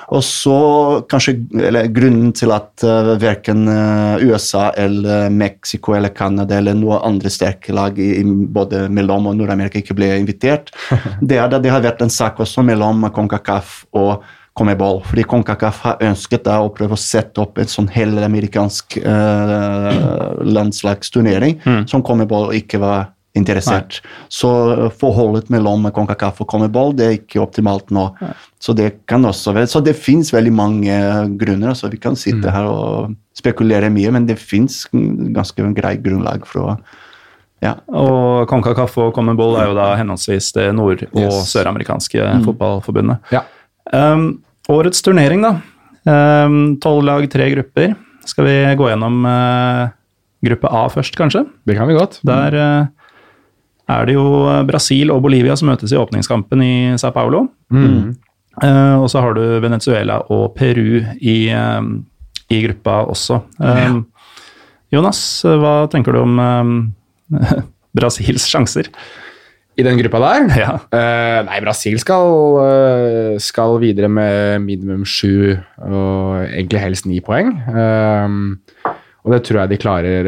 Og 0.09 0.23
så 0.23 1.03
kanskje 1.09 1.37
eller 1.53 1.87
grunnen 1.87 2.31
til 2.33 2.51
at 2.51 2.83
uh, 2.83 3.15
verken 3.21 3.67
eh, 3.67 4.27
USA 4.27 4.71
eller 4.77 5.29
Mexico 5.29 5.93
eller 5.93 6.09
Canada 6.09 6.57
eller 6.57 6.73
noen 6.73 7.01
andre 7.03 7.29
sterke 7.29 7.73
lag 7.73 7.97
i, 7.99 8.21
i 8.21 8.23
både 8.23 8.87
Mellom- 8.89 9.27
og 9.27 9.35
Nord-Amerika 9.37 9.79
ikke 9.79 9.95
ble 9.97 10.13
invitert, 10.19 10.71
det 11.21 11.37
er 11.37 11.47
at 11.47 11.63
det 11.63 11.71
har 11.71 11.81
vært 11.81 12.01
en 12.01 12.09
sak 12.13 12.39
også 12.39 12.63
mellom 12.63 13.09
CONCACAF 13.13 13.85
og 13.93 14.23
Comebol. 14.57 15.03
Fordi 15.05 15.23
CONCACAF 15.29 15.81
har 15.85 16.01
ønsket 16.09 16.43
da 16.47 16.57
å 16.65 16.71
prøve 16.73 16.97
å 16.97 17.01
sette 17.01 17.41
opp 17.43 17.59
en 17.61 17.69
sånn 17.69 17.89
hellamerikansk 17.93 18.97
eh, 19.03 20.01
landslagsturnering 20.57 21.59
som 21.89 22.03
Comebol 22.05 22.51
ikke 22.57 22.81
var 22.81 23.11
interessert. 23.37 23.99
Så 24.33 24.49
forholdet 24.97 25.51
mellom 25.53 25.85
CONCACAF 25.93 26.41
og 26.41 26.49
Comebol 26.49 26.95
det 26.97 27.05
er 27.05 27.17
ikke 27.19 27.41
optimalt 27.43 27.91
nå. 27.93 28.07
Så 28.57 28.73
det 28.73 29.03
kan 29.09 29.25
også 29.29 29.53
være, 29.53 29.69
så 29.69 29.81
det 29.85 29.93
fins 29.99 30.33
veldig 30.33 30.53
mange 30.57 30.95
grunner. 31.37 31.75
altså 31.75 31.91
Vi 31.93 31.99
kan 32.01 32.17
sitte 32.17 32.49
her 32.53 32.65
og 32.71 33.13
spekulere 33.37 33.91
mye, 33.93 34.11
men 34.15 34.25
det 34.25 34.39
fins 34.41 34.87
ganske 34.91 35.69
grei 35.77 35.97
grunnlag 36.01 36.47
for 36.49 36.63
å 36.63 36.79
ja. 37.61 37.71
Og 37.89 38.45
CONCACAF 38.51 38.97
og 39.01 39.13
CONMEBOL 39.15 39.55
er 39.57 39.69
jo 39.71 39.77
da 39.77 39.87
henholdsvis 39.97 40.51
det 40.53 40.67
nord- 40.77 41.07
og 41.09 41.23
Yes. 41.23 41.47
søramerikanske 41.53 42.25
fotballforbundet. 42.45 43.17
Ja. 43.33 43.41
Um, 43.93 44.43
årets 44.71 45.01
turnering, 45.05 45.43
da. 45.45 45.57
Tolv 46.83 47.03
lag, 47.07 47.25
tre 47.31 47.49
grupper. 47.51 47.95
Skal 48.27 48.47
vi 48.47 48.55
gå 48.75 48.89
gjennom 48.89 49.25
eh, 49.25 49.89
gruppe 50.47 50.71
A 50.71 50.85
først, 50.91 51.15
kanskje? 51.19 51.45
Det 51.67 51.77
kan 51.77 51.87
vi 51.87 51.95
godt. 51.95 52.19
Der 52.27 52.57
eh, 52.59 52.89
er 53.95 54.07
det 54.07 54.17
jo 54.17 54.27
Brasil 54.67 55.13
og 55.13 55.23
Bolivia 55.23 55.55
som 55.59 55.71
møtes 55.71 55.93
i 55.93 55.99
åpningskampen 55.99 56.63
i 56.63 56.75
Sao 56.99 57.13
Paulo. 57.15 57.45
Mm. 57.71 58.17
Eh, 58.63 58.95
og 58.99 59.07
så 59.11 59.23
har 59.23 59.37
du 59.37 59.43
Venezuela 59.63 60.19
og 60.33 60.51
Peru 60.57 60.99
i, 61.21 61.37
i 61.47 62.61
gruppa 62.67 62.99
også. 63.13 63.41
Ja. 63.63 63.95
Jonas, 64.91 65.19
hva 65.43 65.81
tenker 65.91 66.15
du 66.15 66.21
om 66.23 66.37
Brasils 67.97 68.45
sjanser? 68.47 68.91
I 69.77 69.85
den 69.85 69.99
gruppa 69.99 70.21
der? 70.23 70.47
Ja. 70.63 70.71
Uh, 70.89 71.39
nei, 71.45 71.59
Brasil 71.61 71.99
skal, 72.01 72.31
uh, 72.57 73.35
skal 73.41 73.77
videre 73.83 74.09
med 74.09 74.63
minimum 74.65 75.05
sju 75.05 75.53
og 75.53 76.47
egentlig 76.47 76.81
helst 76.81 77.05
ni 77.09 77.19
poeng. 77.21 77.53
Eh, 77.69 78.33
og 79.27 79.33
det 79.35 79.41
tror 79.45 79.61
jeg 79.61 79.73
de 79.73 79.79
klarer 79.81 80.27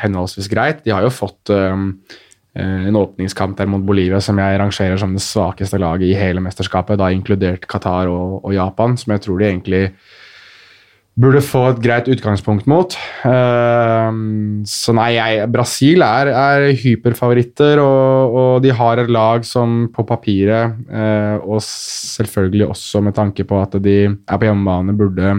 henholdsvis 0.00 0.48
greit. 0.52 0.84
De 0.84 0.92
har 0.94 1.02
jo 1.02 1.10
fått 1.10 1.50
en 1.50 2.98
åpningskamp 2.98 3.56
der 3.58 3.66
mot 3.70 3.82
Bolivia 3.82 4.20
som 4.22 4.38
jeg 4.38 4.60
rangerer 4.60 5.00
som 5.02 5.16
det 5.16 5.22
svakeste 5.24 5.80
laget 5.82 6.12
i 6.12 6.18
hele 6.18 6.42
mesterskapet, 6.42 6.98
da 7.00 7.08
inkludert 7.10 7.66
Qatar 7.70 8.06
og, 8.10 8.38
og 8.44 8.54
Japan, 8.54 8.94
som 8.98 9.16
jeg 9.16 9.24
tror 9.26 9.42
de 9.42 9.48
egentlig 9.48 9.82
burde 11.20 11.42
få 11.44 11.62
et 11.68 11.80
greit 11.84 12.08
utgangspunkt 12.10 12.68
mot. 12.70 12.94
Ehm, 13.28 14.62
så 14.68 14.94
nei, 14.96 15.10
jeg, 15.16 15.46
Brasil 15.52 16.04
er, 16.06 16.30
er 16.32 16.66
hyperfavoritter, 16.80 17.82
og, 17.82 18.36
og, 18.40 18.50
de 18.64 18.72
har 18.76 19.02
et 19.02 19.12
lag 19.12 19.44
som 19.48 19.84
på 19.92 20.04
papiret, 20.08 20.78
eh, 20.88 21.36
og 21.42 21.60
selvfølgelig 21.66 22.70
også 22.70 23.02
med 23.04 23.16
tanke 23.18 23.44
på 23.44 23.60
at 23.60 23.76
de 23.84 23.98
er 24.08 24.40
på 24.40 24.48
hjemmebane, 24.48 24.96
burde 24.96 25.34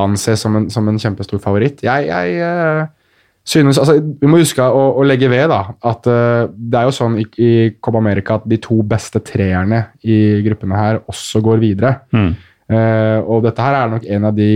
anses 0.00 0.42
som 0.42 0.56
en, 0.58 0.68
som 0.72 0.88
en 0.90 1.00
kjempestor 1.00 1.42
favoritt. 1.42 1.84
Jeg, 1.84 2.08
jeg 2.08 2.38
eh, 2.42 2.86
synes, 3.44 3.78
altså, 3.78 3.98
Vi 4.00 4.30
må 4.30 4.40
huske 4.40 4.64
å, 4.64 4.86
å 4.98 5.04
legge 5.06 5.28
ved 5.30 5.46
da, 5.52 5.60
at 5.84 6.08
uh, 6.08 6.48
det 6.48 6.80
er 6.80 6.88
jo 6.88 6.96
sånn 6.96 7.20
i, 7.20 7.28
i 7.44 7.52
Copa 7.76 8.00
America 8.00 8.40
at 8.40 8.48
de 8.48 8.58
to 8.62 8.80
beste 8.88 9.20
treerne 9.24 9.84
i 10.02 10.40
gruppene 10.46 10.80
her 10.80 11.02
også 11.12 11.44
går 11.44 11.62
videre. 11.62 11.94
Mm. 12.14 12.32
Uh, 12.70 13.20
og 13.28 13.44
dette 13.44 13.64
her 13.64 13.76
er 13.76 13.90
nok 13.92 14.04
en 14.08 14.28
av 14.30 14.36
de 14.36 14.50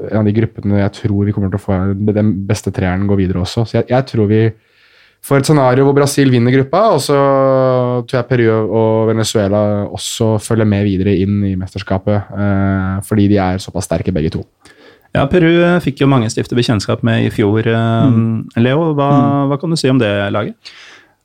en 0.00 0.22
av 0.22 0.24
de 0.24 0.32
gruppene 0.32 0.78
jeg 0.80 0.92
tror 0.96 1.26
vi 1.26 1.32
kommer 1.36 1.50
til 1.52 1.58
å 1.58 1.62
få 1.62 1.78
den 2.14 2.32
beste 2.48 2.72
treeren 2.72 3.08
går 3.10 3.18
videre 3.20 3.42
også. 3.42 3.66
Så 3.68 3.80
jeg, 3.80 3.88
jeg 3.90 4.06
tror 4.08 4.30
vi 4.30 4.44
får 5.26 5.42
et 5.42 5.50
scenario 5.50 5.84
hvor 5.84 5.96
Brasil 5.98 6.30
vinner 6.32 6.54
gruppa, 6.54 6.86
og 6.94 7.02
så 7.04 7.18
tror 8.08 8.16
jeg 8.16 8.28
Peru 8.30 8.46
og 8.54 9.10
Venezuela 9.10 9.60
også 9.90 10.38
følger 10.40 10.68
med 10.68 10.86
videre 10.88 11.16
inn 11.20 11.42
i 11.50 11.56
mesterskapet, 11.60 12.32
uh, 12.32 13.00
fordi 13.04 13.28
de 13.34 13.40
er 13.42 13.60
såpass 13.60 13.90
sterke 13.90 14.14
begge 14.16 14.32
to. 14.38 14.46
Ja, 15.10 15.24
Peru 15.26 15.50
fikk 15.82 16.04
jo 16.04 16.08
mange 16.08 16.30
stifte 16.30 16.54
bekjentskap 16.54 17.02
med 17.06 17.26
i 17.26 17.30
fjor. 17.34 17.66
Mm. 17.66 18.46
Leo, 18.62 18.92
hva, 18.94 19.10
mm. 19.10 19.50
hva, 19.50 19.58
kan 19.58 19.72
du 19.72 19.78
si 19.78 19.90
om 19.90 19.98
det 19.98 20.10
laget? 20.30 20.72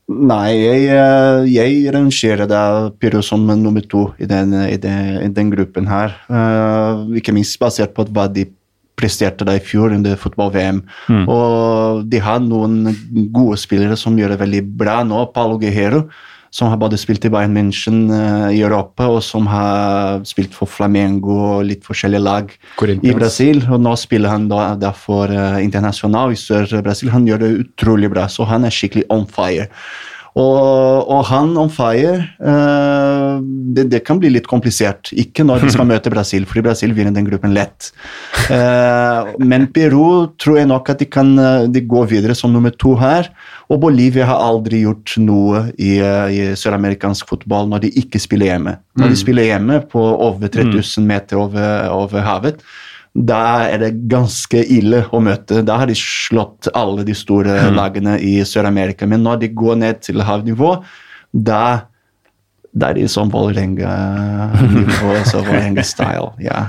Nei, 0.06 0.52
jeg, 0.62 0.82
eh, 0.94 1.48
jeg 1.50 1.94
rangerer 1.96 2.46
da 2.46 2.92
Pyro 3.02 3.24
som 3.26 3.42
nummer 3.48 3.82
to 3.90 4.12
i 4.22 4.28
den, 4.30 4.54
i 4.68 4.78
den, 4.78 5.16
i 5.26 5.32
den 5.34 5.50
gruppen 5.50 5.90
her. 5.90 6.14
Uh, 6.30 7.10
ikke 7.18 7.34
minst 7.34 7.58
basert 7.58 7.96
på 7.96 8.06
hva 8.14 8.28
de 8.30 8.46
presterte 8.96 9.48
da 9.48 9.56
i 9.58 9.64
fjor 9.64 9.96
under 9.96 10.20
fotball-VM. 10.20 10.84
Mm. 11.10 11.26
Og 11.26 12.06
de 12.12 12.22
har 12.22 12.44
noen 12.44 12.94
gode 13.34 13.58
spillere 13.60 13.98
som 14.00 14.16
gjør 14.18 14.36
det 14.36 14.42
veldig 14.44 14.62
bra 14.78 15.02
nå. 15.08 15.26
Paulo 15.34 15.58
Guerrero 15.62 16.06
som 16.56 16.72
har 16.72 16.80
både 16.80 16.98
spilt 17.00 17.26
i 17.28 17.32
Bayern 17.34 17.56
München 17.56 18.06
uh, 18.08 18.48
i 18.48 18.62
Europa, 18.64 19.10
og 19.12 19.20
som 19.26 19.48
har 19.52 20.22
spilt 20.28 20.56
for 20.56 20.72
Flamengo 20.72 21.36
og 21.58 21.66
litt 21.68 21.84
forskjellige 21.84 22.24
lag 22.24 22.54
i 22.96 23.16
Brasil. 23.16 23.60
Og 23.68 23.82
nå 23.84 23.96
spiller 24.00 24.32
han 24.32 24.48
da, 24.52 24.70
da 24.80 24.94
for 24.96 25.32
uh, 25.32 25.60
Internasjonal 25.60 26.32
i 26.32 26.40
Sør-Brasil. 26.40 27.12
Han 27.12 27.28
gjør 27.28 27.44
det 27.44 27.54
utrolig 27.66 28.12
bra, 28.14 28.30
så 28.32 28.48
han 28.48 28.68
er 28.68 28.76
skikkelig 28.76 29.04
on 29.12 29.28
fire. 29.28 29.68
Og, 30.36 31.08
og, 31.08 31.22
han 31.30 31.54
on 31.56 31.70
fire 31.72 32.18
uh, 32.44 33.40
det, 33.40 33.86
det, 33.94 34.02
kan 34.04 34.20
bli 34.20 34.34
litt 34.34 34.50
komplisert. 34.52 35.14
Ikke 35.16 35.46
når 35.48 35.64
de 35.64 35.72
skal 35.72 35.88
møte 35.94 36.12
Brasil, 36.12 36.44
fordi 36.50 36.66
Brasil 36.66 36.96
vinner 36.98 37.16
den 37.16 37.28
gruppen 37.30 37.56
lett. 37.56 37.94
Uh, 38.50 39.32
men 39.40 39.70
Peru 39.72 40.34
tror 40.42 40.60
jeg 40.60 40.70
nok 40.72 40.92
at 40.92 41.00
de 41.00 41.08
kan 41.08 41.32
de 41.72 41.86
går 41.88 42.10
videre 42.12 42.36
som 42.36 42.52
nummer 42.52 42.76
to 42.76 42.98
her. 43.00 43.32
Og 43.72 43.80
Bolivia 43.82 44.28
har 44.28 44.44
aldri 44.44 44.84
gjort 44.84 45.16
noe 45.24 45.70
i, 45.80 45.96
i 45.98 46.42
søramerikansk 46.60 47.32
fotball 47.32 47.72
når 47.72 47.88
de 47.88 47.94
ikke 48.04 48.22
spiller 48.22 48.52
hjemme. 48.52 48.76
Når 49.00 49.08
de 49.08 49.16
mm. 49.16 49.22
spiller 49.24 49.50
hjemme 49.50 49.80
på 49.90 50.04
over 50.04 50.52
3000 50.52 51.08
meter 51.08 51.40
over, 51.42 51.88
over 51.96 52.28
havet, 52.28 52.60
da 53.16 53.42
er 53.72 53.80
det 53.80 53.92
ganske 54.12 54.60
ille 54.76 55.06
å 55.16 55.22
møte. 55.24 55.62
Da 55.64 55.80
har 55.80 55.88
de 55.88 55.96
slått 55.96 56.68
alle 56.76 57.06
de 57.08 57.16
store 57.16 57.54
mm. 57.70 57.76
lagene 57.78 58.16
i 58.20 58.38
Sør-Amerika. 58.44 59.08
Men 59.08 59.24
når 59.24 59.46
de 59.46 59.54
går 59.56 59.78
ned 59.80 60.02
til 60.04 60.24
havnivå, 60.28 60.74
da, 61.32 61.88
da 62.76 62.92
er 62.92 63.00
de 63.00 63.06
som 63.12 63.32
Vålerenga-nivå, 63.32 65.14
så 65.32 65.46
Vålerenga-style. 65.46 66.34
ja. 66.44 66.66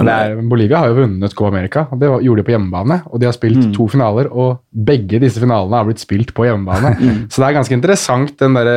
Er, 0.00 0.38
Bolivia 0.48 0.78
har 0.80 0.92
jo 0.92 1.02
vunnet 1.02 1.34
Copa 1.36 1.50
America, 1.50 1.82
og 1.92 2.00
det 2.00 2.08
gjorde 2.08 2.40
de 2.40 2.46
på 2.46 2.54
hjemmebane. 2.54 3.00
Og 3.10 3.20
de 3.20 3.26
har 3.28 3.36
spilt 3.36 3.60
mm. 3.60 3.72
to 3.76 3.84
finaler, 3.90 4.30
og 4.32 4.62
begge 4.72 5.20
disse 5.20 5.42
finalene 5.42 5.76
har 5.76 5.88
blitt 5.88 6.00
spilt 6.00 6.32
på 6.36 6.48
hjemmebane. 6.48 6.96
Mm. 7.00 7.26
Så 7.32 7.40
det 7.40 7.46
er 7.46 7.54
ganske 7.56 7.74
interessant, 7.74 8.32
den 8.38 8.54
der 8.54 8.68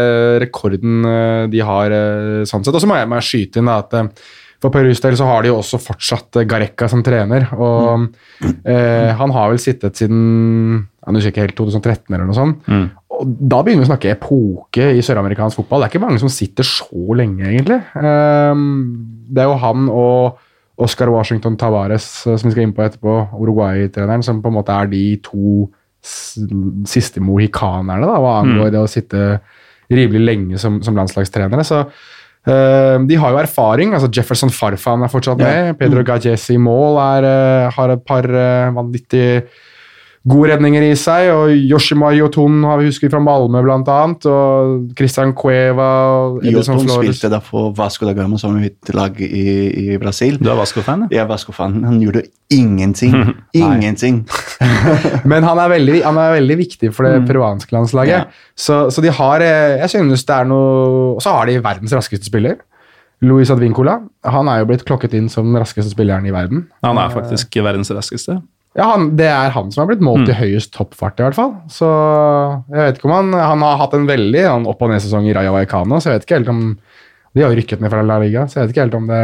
rekorden 0.41 1.03
eh, 1.05 1.43
de 1.51 1.59
har 1.65 1.93
eh, 1.93 2.43
sånn 2.47 2.63
sett. 2.65 2.73
Og 2.73 2.81
så 2.81 2.87
må 2.89 2.95
jeg, 2.97 3.09
må 3.09 3.17
jeg 3.19 3.27
skyte 3.27 3.61
inn 3.61 3.69
at 3.71 3.93
eh, 3.99 4.07
for 4.63 4.71
Perus 4.71 5.01
del 5.03 5.17
så 5.19 5.27
har 5.27 5.43
de 5.43 5.51
jo 5.51 5.59
også 5.59 5.79
fortsatt 5.83 6.39
Gareca 6.47 6.87
som 6.91 7.03
trener. 7.03 7.49
Og 7.57 8.07
eh, 8.63 9.11
han 9.19 9.35
har 9.35 9.51
vel 9.51 9.59
sittet 9.61 9.99
siden 9.99 10.21
jeg 11.03 11.17
husker 11.17 11.33
ikke 11.33 11.43
helt 11.43 11.57
2013 11.57 12.15
eller 12.15 12.27
noe 12.29 12.37
sånt. 12.37 12.67
Mm. 12.71 12.85
Og 13.13 13.33
da 13.51 13.59
begynner 13.59 13.83
vi 13.83 13.89
å 13.89 13.91
snakke 13.91 14.13
epoke 14.13 14.87
i 14.95 15.03
søramerikansk 15.03 15.59
fotball. 15.59 15.83
Det 15.83 15.89
er 15.89 15.93
ikke 15.93 16.05
mange 16.05 16.21
som 16.21 16.31
sitter 16.31 16.67
så 16.67 17.17
lenge, 17.19 17.43
egentlig. 17.49 17.81
Um, 17.99 18.63
det 19.27 19.43
er 19.43 19.49
jo 19.51 19.59
han 19.59 19.89
og 19.91 20.39
Oscar 20.83 21.11
Washington 21.11 21.57
Tavares, 21.59 22.07
som 22.23 22.47
vi 22.47 22.53
skal 22.55 22.65
inn 22.65 22.75
på 22.75 22.85
etterpå, 22.85 23.17
Uruguay-treneren, 23.35 24.23
som 24.25 24.39
på 24.41 24.49
en 24.49 24.57
måte 24.57 24.73
er 24.73 24.89
de 24.89 25.03
to 25.25 25.67
siste 26.03 27.21
mohikanerne 27.23 28.03
da, 28.03 28.15
hva 28.19 28.39
angår 28.41 28.65
mm. 28.67 28.73
det 28.73 28.81
å 28.81 28.89
sitte 28.91 29.27
rimelig 29.93 30.23
lenge 30.23 30.59
som, 30.59 30.81
som 30.83 30.97
landslagstrenere. 30.97 31.63
Så 31.67 31.83
de 32.43 33.15
har 33.15 33.31
jo 33.31 33.37
erfaring. 33.39 33.93
altså 33.93 34.09
Jefferson 34.11 34.51
Farfan 34.51 35.05
er 35.05 35.11
fortsatt 35.11 35.39
med. 35.39 35.69
Ja. 35.69 35.75
Pedro 35.79 36.01
mm. 36.01 36.07
Gajez 36.09 36.49
i 36.51 36.57
mål 36.59 36.97
er, 36.99 37.27
uh, 37.27 37.71
har 37.71 37.93
et 37.93 38.03
par 38.03 38.27
uh, 38.27 38.73
vanvittige 38.75 39.45
gode 40.23 40.53
redninger 40.53 40.85
i 40.87 40.93
seg. 40.99 41.29
og 41.33 41.51
Yoshimai 41.51 42.13
Yotun 42.17 42.61
har 42.67 42.79
vi 42.79 42.87
husket 42.87 43.11
fra 43.11 43.19
Malmö, 43.23 43.59
annet, 43.67 44.25
og 44.29 44.93
Christian 44.97 45.33
Cueva 45.35 45.89
Yotun 46.43 46.87
spilte 46.87 47.31
da 47.31 47.41
for 47.43 47.73
Vasco 47.75 48.07
da 48.07 48.15
Gama, 48.15 48.39
som 48.39 48.55
er 48.55 48.69
mitt 48.69 48.93
lag 48.95 49.19
i, 49.19 49.43
i 49.83 49.97
Brasil. 50.01 50.39
Du 50.39 50.49
er 50.49 50.59
Vasco-fan? 50.59 51.07
Ja, 51.13 51.27
Vasco-fan. 51.29 51.81
Han 51.83 51.99
gjorde 52.01 52.23
ingenting. 52.53 53.15
ingenting. 53.53 54.23
Men 55.29 55.43
han 55.43 55.59
er, 55.59 55.73
veldig, 55.75 55.99
han 56.05 56.19
er, 56.19 56.37
veldig, 56.39 56.59
viktig 56.63 56.93
for 56.95 57.07
det 57.07 57.23
mm. 57.23 57.27
peruanske 57.27 57.75
landslaget. 57.75 58.23
Ja. 58.23 58.53
Så, 58.55 58.85
så, 58.93 59.03
de 59.03 59.11
har 59.11 59.43
eh, 59.43 59.79
Jeg 59.81 59.89
synes 59.95 60.23
det 60.27 60.35
er 60.35 60.45
noe 60.45 61.15
Og 61.15 61.21
så 61.23 61.33
har 61.33 61.49
de 61.49 61.57
verdens 61.63 61.95
raskeste 61.95 62.29
spiller. 62.29 62.61
Luis 63.23 63.51
Advincola 63.53 63.97
han 64.27 64.49
er 64.51 64.61
jo 64.61 64.67
blitt 64.69 64.83
klokket 64.87 65.15
inn 65.17 65.29
som 65.31 65.47
den 65.49 65.59
raskeste 65.61 65.91
spilleren 65.91 66.25
i 66.27 66.33
verden. 66.35 66.67
Han 66.83 66.99
er 66.99 67.11
faktisk 67.13 67.55
verdens 67.63 67.91
raskeste. 67.91 68.37
Ja, 68.73 68.87
han, 68.93 69.11
Det 69.19 69.27
er 69.29 69.53
han 69.53 69.69
som 69.71 69.83
har 69.83 69.91
blitt 69.91 70.01
målt 70.05 70.25
mm. 70.25 70.31
i 70.33 70.39
høyest 70.39 70.73
toppfart, 70.73 71.19
i 71.21 71.27
hvert 71.27 71.37
fall. 71.37 71.53
Så 71.71 71.89
jeg 72.73 72.79
vet 72.79 72.97
ikke 72.97 73.09
om 73.11 73.15
han 73.15 73.35
Han 73.37 73.65
har 73.65 73.77
hatt 73.83 73.93
en 73.97 74.09
veldig 74.09 74.47
han 74.47 74.67
opp- 74.69 74.81
og 74.81 74.91
ned-sesong 74.93 75.29
i 75.29 75.35
Raja 75.37 75.53
Vallecano, 75.53 76.01
så 76.01 76.09
jeg 76.09 76.19
vet 76.19 76.27
ikke 76.27 76.41
helt 76.41 76.51
om 76.53 76.65
De 77.33 77.45
har 77.45 77.53
jo 77.53 77.61
rykket 77.61 77.83
ned 77.83 77.93
fra 77.93 78.03
La 78.05 78.19
Liga, 78.23 78.47
så 78.47 78.59
jeg 78.59 78.67
vet 78.67 78.75
ikke 78.75 78.85
helt 78.87 78.99
om 79.01 79.09
det 79.11 79.23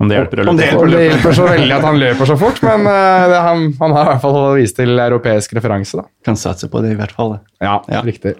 om 0.00 0.08
det 0.08 0.16
hjelper, 0.16 0.48
om 0.48 0.56
det 0.56 0.64
hjelper, 0.64 0.86
om 0.86 0.92
det 0.94 1.00
hjelper 1.04 1.34
så 1.36 1.44
veldig 1.44 1.74
at 1.76 1.82
han 1.84 1.98
løper 2.00 2.28
så 2.30 2.36
fort, 2.40 2.62
men 2.64 2.86
uh, 2.88 3.24
det, 3.28 3.40
han, 3.44 3.66
han, 3.82 3.92
har 3.92 4.06
i 4.06 4.08
hvert 4.14 4.22
fall 4.22 4.38
vist 4.56 4.78
til 4.78 4.94
europeisk 4.96 5.52
referanse. 5.58 6.00
da. 6.00 6.08
Kan 6.24 6.38
satse 6.40 6.70
på 6.72 6.80
det, 6.80 6.94
i 6.94 6.96
hvert 6.96 7.12
fall. 7.12 7.34
Ja, 7.60 7.74
ja. 7.84 8.00
riktig. 8.06 8.32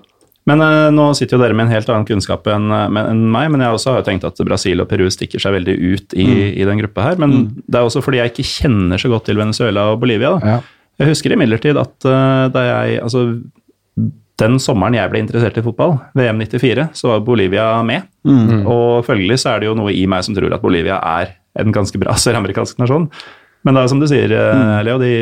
Men 0.48 0.62
uh, 0.64 0.88
nå 0.94 1.11
sitter 1.18 1.37
jo 1.37 1.42
dere 1.42 1.57
med 1.57 1.66
en 1.66 1.74
helt 1.74 1.90
annen 1.92 2.07
kunnskap 2.09 2.46
enn 2.48 2.72
uh, 2.72 2.87
en 3.03 3.22
meg, 3.33 3.50
men 3.53 3.62
jeg 3.64 3.76
også 3.76 3.92
har 3.92 4.00
jo 4.00 4.07
tenkt 4.09 4.26
at 4.29 4.40
Brasil 4.46 4.81
og 4.83 4.88
Peru 4.90 5.07
stikker 5.12 5.42
seg 5.42 5.55
veldig 5.59 5.76
ut 5.76 6.16
i, 6.16 6.26
mm. 6.26 6.44
i 6.62 6.68
den 6.68 6.81
gruppa 6.81 7.11
her. 7.11 7.20
Men 7.20 7.35
mm. 7.37 7.46
det 7.66 7.81
er 7.81 7.88
også 7.88 8.03
fordi 8.05 8.22
jeg 8.22 8.33
ikke 8.33 8.48
kjenner 8.48 9.03
så 9.03 9.11
godt 9.12 9.29
til 9.29 9.40
Venezuela 9.40 9.90
og 9.92 10.00
Bolivia. 10.03 10.33
da. 10.38 10.55
Ja. 10.57 10.76
Jeg 11.00 11.14
husker 11.14 11.33
imidlertid 11.33 11.81
at 11.81 11.96
uh, 12.09 12.46
da 12.53 12.66
jeg 12.66 13.00
Altså, 13.05 13.26
den 14.40 14.57
sommeren 14.62 14.96
jeg 14.96 15.12
ble 15.12 15.20
interessert 15.20 15.59
i 15.61 15.64
fotball, 15.64 15.98
VM 16.16 16.40
94, 16.40 16.87
så 16.96 17.11
var 17.12 17.24
Bolivia 17.24 17.66
med. 17.85 18.09
Mm. 18.24 18.64
Og 18.64 19.05
følgelig 19.05 19.42
så 19.42 19.53
er 19.53 19.61
det 19.61 19.68
jo 19.68 19.76
noe 19.76 19.92
i 19.92 20.07
meg 20.09 20.24
som 20.24 20.37
tror 20.37 20.57
at 20.57 20.64
Bolivia 20.64 20.96
er 21.20 21.35
en 21.61 21.74
ganske 21.74 22.00
bra 22.00 22.16
søramerikansk 22.24 22.81
nasjon. 22.81 23.11
Men 23.66 23.76
det 23.76 23.83
er 23.83 23.92
som 23.92 24.00
du 24.00 24.09
sier, 24.09 24.33
mm. 24.33 24.70
Leo, 24.88 24.96
de 25.03 25.12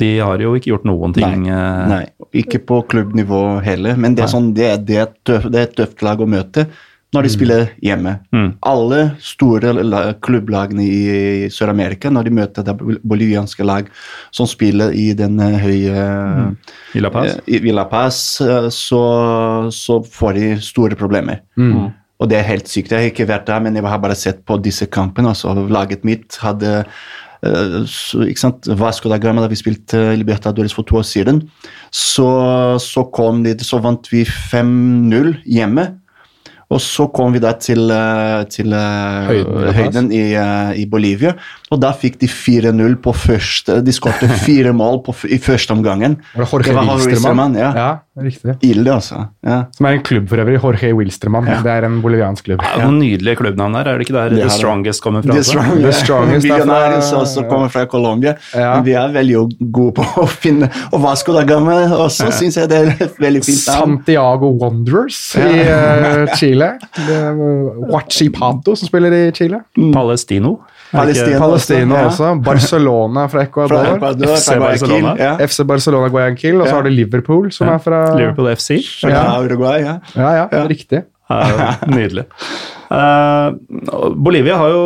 de 0.00 0.10
har 0.18 0.42
jo 0.42 0.56
ikke 0.56 0.72
gjort 0.74 0.88
noen 0.88 1.14
ting. 1.16 1.46
Nei, 1.46 1.54
eh, 1.54 1.86
nei. 1.92 2.02
ikke 2.42 2.60
på 2.68 2.82
klubbnivå 2.90 3.62
heller. 3.64 3.96
Men 4.00 4.16
det 4.16 4.26
er, 4.26 4.32
sånn, 4.32 4.52
det, 4.56 4.68
det, 4.88 5.00
er 5.02 5.16
tøff, 5.26 5.48
det 5.52 5.62
er, 5.62 5.70
et 5.70 5.76
tøft 5.78 6.04
lag 6.06 6.20
å 6.20 6.28
møte 6.28 6.66
når 7.14 7.22
de 7.22 7.30
mm. 7.30 7.32
spiller 7.36 7.68
hjemme. 7.86 8.12
Mm. 8.34 8.48
Alle 8.66 9.00
store 9.24 9.72
klubblagene 10.26 10.84
i 10.84 11.50
Sør-Amerika, 11.54 12.10
når 12.12 12.28
de 12.28 12.34
møter 12.40 12.66
det 12.66 12.74
bolivianske 12.76 13.66
lag 13.66 13.88
som 14.34 14.48
spiller 14.50 14.92
i 14.92 15.12
den 15.16 15.38
eh, 15.40 15.60
høye 15.62 16.06
mm. 16.40 16.56
I 16.98 17.04
La 17.04 17.12
Paz, 17.14 17.38
i, 17.46 17.60
i 17.60 17.76
La 17.76 17.86
Paz 17.90 18.18
så, 18.74 19.04
så, 19.72 20.00
får 20.18 20.36
de 20.36 20.50
store 20.64 20.98
problemer. 20.98 21.40
Mm. 21.56 21.94
Og 22.16 22.30
det 22.30 22.38
er 22.40 22.48
helt 22.48 22.68
sykt. 22.68 22.92
Jeg 22.92 23.08
har 23.08 23.12
ikke 23.12 23.28
vært 23.28 23.48
der, 23.48 23.60
men 23.64 23.76
jeg 23.76 23.84
har 23.84 24.00
bare 24.00 24.16
sett 24.16 24.40
på 24.48 24.56
disse 24.64 24.88
kampene. 24.88 25.34
Altså, 25.34 25.52
laget 25.68 26.04
mitt 26.08 26.38
hadde 26.40 26.78
eh, 26.82 27.06
så, 27.90 28.22
ikke 28.26 28.40
sant, 28.40 28.68
Vasco 28.78 29.10
da 29.12 29.18
Gama, 29.22 29.44
da 29.44 29.50
vi 29.52 29.58
spilte 29.58 30.00
Libertadores 30.16 30.74
for 30.74 30.88
to 30.88 31.00
år 31.00 31.06
siden, 31.06 31.42
så, 31.92 32.30
så 32.82 33.06
kom 33.12 33.44
de, 33.44 33.54
så 33.64 33.80
vant 33.84 34.08
vi 34.12 34.24
5-0 34.24 35.34
hjemme. 35.44 35.88
Og 36.66 36.80
så 36.82 37.06
kom 37.14 37.30
vi 37.34 37.38
da 37.42 37.52
til, 37.62 37.84
eh, 37.94 38.40
til 38.50 38.72
eh, 38.74 39.28
Høyden, 39.28 39.74
høyden, 39.76 40.08
i, 40.10 40.22
eh, 40.34 40.72
i 40.82 40.86
Bolivia, 40.90 41.36
og 41.66 41.80
da 41.82 41.90
fikk 41.98 42.20
de 42.20 42.28
4-0 42.30 42.92
på 43.02 43.12
første 43.16 43.80
De 43.82 43.94
skåret 43.94 44.30
fire 44.46 44.70
mål 44.76 45.00
på, 45.06 45.14
i 45.26 45.38
første 45.42 45.74
omgangen. 45.74 46.14
Det 46.34 46.46
Jorge 46.46 46.68
Det 46.68 46.74
var 46.76 46.86
Jorge 46.86 47.08
Wilstermann? 47.10 47.56
Ja. 47.58 47.70
ja, 47.74 48.22
riktig. 48.22 48.54
Ilde, 48.68 48.92
altså. 48.94 49.24
Ja. 49.42 49.58
Som 49.74 49.88
er 49.88 49.96
en 49.98 50.04
klubb 50.06 50.28
for 50.30 50.42
øvrig. 50.42 50.60
Jorge 50.62 50.92
Wilstermann. 50.94 51.48
Det 51.64 51.72
er 51.72 51.88
en 51.88 51.98
boliviansk 52.04 52.46
klubb. 52.46 52.62
Er 52.62 52.84
noen 52.84 53.00
nydelige 53.02 53.40
klubbnavn 53.40 53.74
der, 53.74 53.90
er 53.90 53.98
det 53.98 54.06
ikke 54.06 54.14
der 54.14 54.36
Det 54.36 54.44
The. 54.44 54.52
Strongest 54.56 55.02
kommer 55.02 55.26
fra? 55.26 55.34
The, 55.34 55.42
også? 55.42 55.56
strong, 55.56 55.82
The 55.82 55.92
strongest 55.96 56.46
Millionaires 56.46 57.10
også 57.18 57.46
kommer 57.50 57.74
fra 57.74 57.84
Colombia. 57.90 58.36
Ja. 58.54 58.76
Men 58.76 58.86
vi 58.86 58.94
er 59.00 59.10
veldig 59.16 59.42
gode 59.74 59.96
på 59.98 60.06
å 60.22 60.28
finne 60.30 60.70
Og 60.92 61.02
Vasco 61.02 61.34
da 61.34 61.42
Gama 61.48 61.80
også 61.96 62.30
syns 62.34 62.60
jeg 62.60 62.70
det 62.70 62.78
er 62.78 62.92
et 63.08 63.20
veldig 63.20 63.42
fint 63.42 63.66
navn. 63.72 63.98
Santiago 63.98 64.52
Wanderers 64.62 65.20
i 65.42 65.66
uh, 65.66 66.30
Chile. 66.38 66.72
Huachipato 67.90 68.78
som 68.78 68.86
spiller 68.88 69.18
i 69.18 69.22
Chile. 69.34 69.64
Palestino? 69.94 70.60
Palestina. 70.92 71.38
Palestina 71.38 71.94
også. 72.06 72.24
også. 72.24 72.42
Barcelona 72.44 73.26
fra 73.26 73.38
Fra 73.38 73.42
Ecuador. 73.42 73.96
Ecuador, 73.96 74.36
FC 74.36 74.46
fra 74.48 74.56
Guayaquil, 74.58 74.80
Barcelona. 74.88 75.14
Ja. 75.18 75.36
FC 75.46 75.60
Barcelona 75.66 76.08
Guayaquil, 76.08 76.60
og 76.60 76.66
så 76.66 76.70
Ja. 76.70 76.74
har 76.76 76.82
du 76.82 76.88
Liverpool, 76.88 77.52
som 77.52 77.68
er 77.68 77.78
fra 77.78 78.16
Liverpool 78.18 78.50
FC? 78.56 78.80
Fra 79.00 79.10
Ja. 79.10 79.40
Uruguay, 79.42 79.80
ja. 79.80 79.96
Ja, 80.16 80.30
ja, 80.36 80.46
Ja. 80.52 80.66
riktig. 80.66 81.02
Ja, 81.30 81.74
nydelig. 81.86 82.24
Eh, 82.86 83.46
Bolivia 84.14 84.56
har 84.60 84.70
jo 84.70 84.82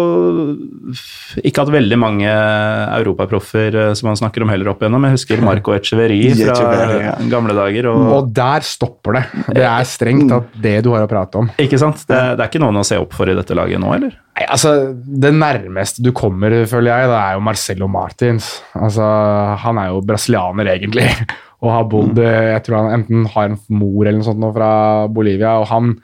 ikke 1.44 1.62
hatt 1.62 1.72
veldig 1.74 1.98
mange 2.00 2.30
europaproffer 2.30 3.76
eh, 3.76 3.90
som 3.98 4.08
man 4.10 4.18
snakker 4.18 4.44
om 4.44 4.52
heller 4.52 4.72
opp 4.72 4.80
igjennom. 4.82 5.04
Jeg 5.08 5.18
husker 5.18 5.42
Marco 5.44 5.74
Echeveri 5.76 6.20
fra 6.40 7.16
gamle 7.30 7.56
dager. 7.56 7.90
Og, 7.92 8.06
Og 8.16 8.32
der 8.36 8.64
stopper 8.66 9.18
det. 9.18 9.24
Det 9.60 9.66
er 9.66 9.88
strengt 9.88 10.28
tatt 10.32 10.56
det 10.64 10.76
du 10.86 10.92
har 10.94 11.04
å 11.06 11.10
prate 11.10 11.42
om. 11.42 11.50
ikke 11.60 11.80
sant? 11.80 12.02
Det, 12.08 12.20
det 12.38 12.44
er 12.44 12.50
ikke 12.52 12.62
noen 12.64 12.80
å 12.80 12.86
se 12.86 12.98
opp 13.00 13.14
for 13.16 13.30
i 13.30 13.36
dette 13.36 13.56
laget 13.58 13.82
nå, 13.82 13.92
eller? 13.98 14.16
Nei, 14.40 14.46
altså, 14.46 14.72
Det 14.94 15.32
nærmeste 15.36 16.04
du 16.04 16.12
kommer, 16.16 16.54
føler 16.70 16.92
jeg, 16.94 17.10
det 17.12 17.20
er 17.20 17.36
jo 17.36 17.44
Marcelo 17.44 17.88
Martins. 17.90 18.50
Altså, 18.78 19.04
Han 19.64 19.80
er 19.82 19.92
jo 19.92 20.00
brasilianer, 20.06 20.72
egentlig, 20.76 21.06
og 21.62 21.74
har 21.74 21.86
bodd 21.92 22.18
eh, 22.24 22.54
Jeg 22.54 22.64
tror 22.64 22.80
han 22.80 22.94
enten 23.00 23.26
har 23.34 23.50
en 23.50 23.58
mor 23.76 24.06
eller 24.06 24.20
noe 24.22 24.28
sånt 24.30 24.40
nå 24.40 24.52
fra 24.56 24.70
Bolivia. 25.12 25.58
og 25.60 25.68
han, 25.68 25.94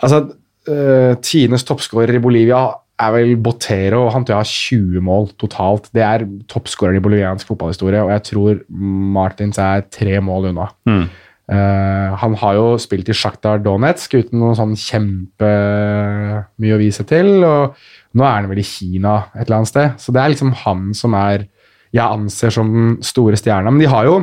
altså, 0.00 0.24
uh, 0.68 1.16
Tidenes 1.24 1.64
toppskårer 1.68 2.18
i 2.18 2.22
Bolivia 2.22 2.66
er 3.00 3.14
vel 3.14 3.32
Botero, 3.40 4.02
han 4.12 4.26
tror 4.26 4.34
jeg 4.34 4.44
har 4.44 4.50
20 4.50 5.04
mål 5.06 5.30
totalt. 5.40 5.88
Det 5.96 6.02
er 6.04 6.26
toppskåreren 6.50 6.98
i 6.98 7.04
boliviansk 7.04 7.48
fotballhistorie, 7.48 8.02
og 8.04 8.12
jeg 8.12 8.24
tror 8.28 8.60
Martins 8.68 9.60
er 9.62 9.86
tre 9.88 10.18
mål 10.20 10.50
unna. 10.50 10.66
Mm. 10.84 11.06
Uh, 11.50 12.12
han 12.20 12.36
har 12.38 12.58
jo 12.58 12.66
spilt 12.78 13.08
i 13.10 13.16
Sjaktar 13.16 13.62
Donetsk 13.64 14.12
uten 14.20 14.38
noe 14.42 14.52
sånn 14.58 14.76
kjempemye 14.78 16.76
å 16.76 16.80
vise 16.82 17.06
til. 17.08 17.40
og 17.40 17.80
Nå 18.14 18.26
er 18.26 18.36
han 18.36 18.50
vel 18.52 18.60
i 18.62 18.66
Kina 18.68 19.16
et 19.32 19.46
eller 19.46 19.62
annet 19.62 19.72
sted. 19.72 19.96
Så 19.98 20.14
det 20.14 20.22
er 20.22 20.34
liksom 20.34 20.52
han 20.66 20.90
som 20.94 21.16
er 21.18 21.48
jeg 21.90 22.06
anser 22.06 22.54
som 22.54 22.70
den 22.70 22.90
store 23.02 23.38
stjerna. 23.38 23.72
Men 23.72 23.82
de 23.82 23.90
har 23.90 24.06
jo, 24.06 24.18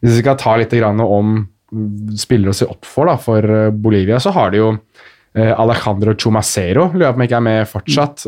hvis 0.00 0.16
vi 0.16 0.22
skal 0.24 0.38
ta 0.40 0.56
litt 0.58 0.74
grann 0.74 1.02
om 1.04 1.42
spillere 2.18 2.54
å 2.54 2.56
se 2.56 2.66
opp 2.70 2.86
for 2.86 3.10
da, 3.10 3.16
for 3.20 3.42
eh, 3.50 3.70
Bolivia, 3.74 4.20
så 4.22 4.32
har 4.34 4.52
de 4.52 4.60
jo 4.60 4.70
eh, 4.74 5.12
Alejandro 5.34 6.12
Chumacero, 6.14 6.88
lurer 6.92 7.08
jeg 7.08 7.14
på 7.16 7.18
om 7.18 7.24
ikke 7.24 7.38
er 7.40 7.44
med 7.48 7.64
fortsatt. 7.66 8.26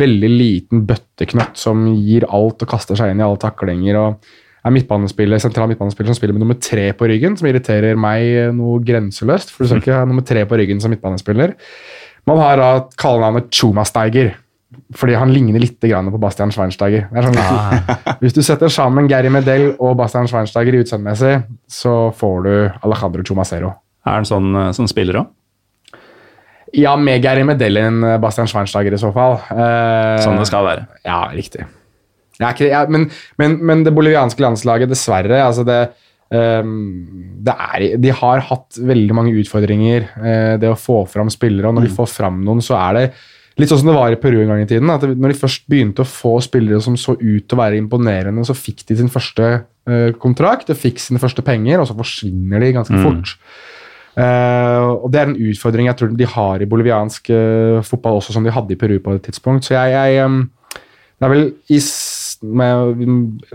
Veldig 0.00 0.30
liten 0.32 0.86
bøtteknøtt 0.88 1.60
som 1.60 1.82
gir 1.92 2.24
alt 2.24 2.64
og 2.64 2.70
kaster 2.70 2.96
seg 2.96 3.12
inn 3.12 3.20
i 3.20 3.26
alle 3.26 3.40
taklinger. 3.42 3.98
og 4.00 4.30
er 4.68 4.74
midtbanespiller, 4.74 5.40
sentral 5.42 5.70
midtbanespiller 5.70 6.12
som 6.12 6.18
spiller 6.18 6.36
med 6.36 6.44
nummer 6.44 6.58
tre 6.62 6.90
på 6.96 7.08
ryggen, 7.10 7.36
som 7.38 7.48
irriterer 7.50 7.98
meg 8.00 8.52
noe 8.56 8.82
grenseløst, 8.84 9.52
for 9.54 9.64
du 9.64 9.70
skal 9.70 9.80
ikke 9.84 10.00
ha 10.00 10.08
nummer 10.08 10.26
tre 10.26 10.44
på 10.48 10.58
ryggen 10.60 10.82
som 10.82 10.92
midtbanespiller. 10.94 11.54
Man 12.28 12.42
har 12.42 12.60
da 12.60 12.70
kallenavnet 13.00 13.48
Chumasteiger, 13.54 14.34
fordi 14.98 15.16
han 15.16 15.32
ligner 15.32 15.62
litt 15.62 15.80
grann 15.80 16.10
på 16.12 16.20
Bastian 16.20 16.52
Schweinsteiger. 16.52 17.08
Er 17.08 17.24
sånn, 17.24 17.38
hvis, 17.38 18.18
hvis 18.24 18.36
du 18.36 18.42
setter 18.44 18.72
sammen 18.72 19.08
Gary 19.10 19.32
Medell 19.32 19.70
og 19.78 19.96
Bastian 20.00 20.28
Schweinsteiger 20.28 20.76
i 20.76 20.82
utseendemessig, 20.84 21.34
så 21.70 21.96
får 22.16 22.38
du 22.44 22.52
Alejandro 22.84 23.24
Chumacero. 23.24 23.72
Er 24.08 24.20
han 24.20 24.28
sånn 24.28 24.52
sånn 24.76 24.90
spiller 24.90 25.22
òg? 25.22 25.34
Ja, 26.76 26.96
med 27.00 27.24
Geir 27.24 27.44
Medell 27.48 27.78
enn 27.80 28.02
Bastian 28.20 28.48
Schweinsteiger 28.50 28.92
i 28.92 29.00
så 29.00 29.12
fall. 29.14 29.38
Eh, 29.54 30.18
Sånn 30.24 30.36
det 30.40 30.48
skal 30.50 30.66
være. 30.66 30.86
Ja, 31.06 31.22
riktig. 31.32 31.64
Ikke, 32.38 32.68
ja, 32.70 32.84
men, 32.90 33.08
men, 33.40 33.56
men 33.66 33.80
det 33.86 33.94
bolivianske 33.96 34.42
landslaget, 34.44 34.90
dessverre 34.92 35.40
altså 35.42 35.64
det, 35.66 35.78
ehm, 36.34 36.76
det 37.42 37.54
er, 37.54 37.86
De 37.98 38.12
har 38.14 38.44
hatt 38.46 38.78
veldig 38.78 39.16
mange 39.16 39.34
utfordringer, 39.40 40.06
eh, 40.22 40.52
det 40.60 40.70
å 40.70 40.78
få 40.78 41.00
fram 41.10 41.32
spillere. 41.34 41.66
Og 41.70 41.78
når 41.78 41.88
de 41.88 41.96
får 41.96 42.12
fram 42.12 42.38
noen, 42.46 42.62
så 42.62 42.78
er 42.78 42.98
det 42.98 43.04
litt 43.58 43.72
sånn 43.72 43.80
som 43.82 43.90
det 43.90 43.96
var 43.96 44.14
i 44.14 44.20
Peru 44.22 44.36
en 44.44 44.52
gang 44.52 44.62
i 44.62 44.68
tiden. 44.70 44.90
at 44.94 45.02
Når 45.02 45.32
de 45.34 45.40
først 45.40 45.66
begynte 45.66 46.04
å 46.04 46.10
få 46.10 46.36
spillere 46.44 46.78
som 46.84 46.94
så 47.00 47.16
ut 47.18 47.48
til 47.48 47.58
å 47.58 47.62
være 47.64 47.80
imponerende, 47.80 48.46
så 48.46 48.54
fikk 48.54 48.86
de 48.86 49.00
sin 49.00 49.10
første 49.10 49.48
eh, 49.88 50.12
kontrakt, 50.22 50.70
de 50.70 50.78
fikk 50.78 51.02
sine 51.02 51.18
første 51.18 51.42
penger, 51.42 51.82
og 51.82 51.90
så 51.90 51.98
forsvinner 51.98 52.62
de 52.62 52.74
ganske 52.76 52.94
fort. 53.02 53.34
Eh, 54.18 54.86
og 54.98 55.12
Det 55.12 55.20
er 55.20 55.30
en 55.30 55.40
utfordring 55.50 55.86
jeg 55.86 55.96
tror 55.98 56.14
de 56.18 56.26
har 56.26 56.62
i 56.62 56.66
boliviansk 56.66 57.30
uh, 57.30 57.82
fotball 57.86 58.18
også, 58.18 58.34
som 58.34 58.44
de 58.44 58.54
hadde 58.54 58.74
i 58.74 58.78
Peru 58.80 58.98
på 58.98 59.14
et 59.14 59.22
tidspunkt. 59.22 59.64
Så 59.64 59.74
jeg, 59.74 59.92
jeg 59.94 60.24
um, 60.24 60.50
Det 61.18 61.26
er 61.26 61.34
vel 61.34 61.52
i 61.68 61.78
med, 62.42 63.06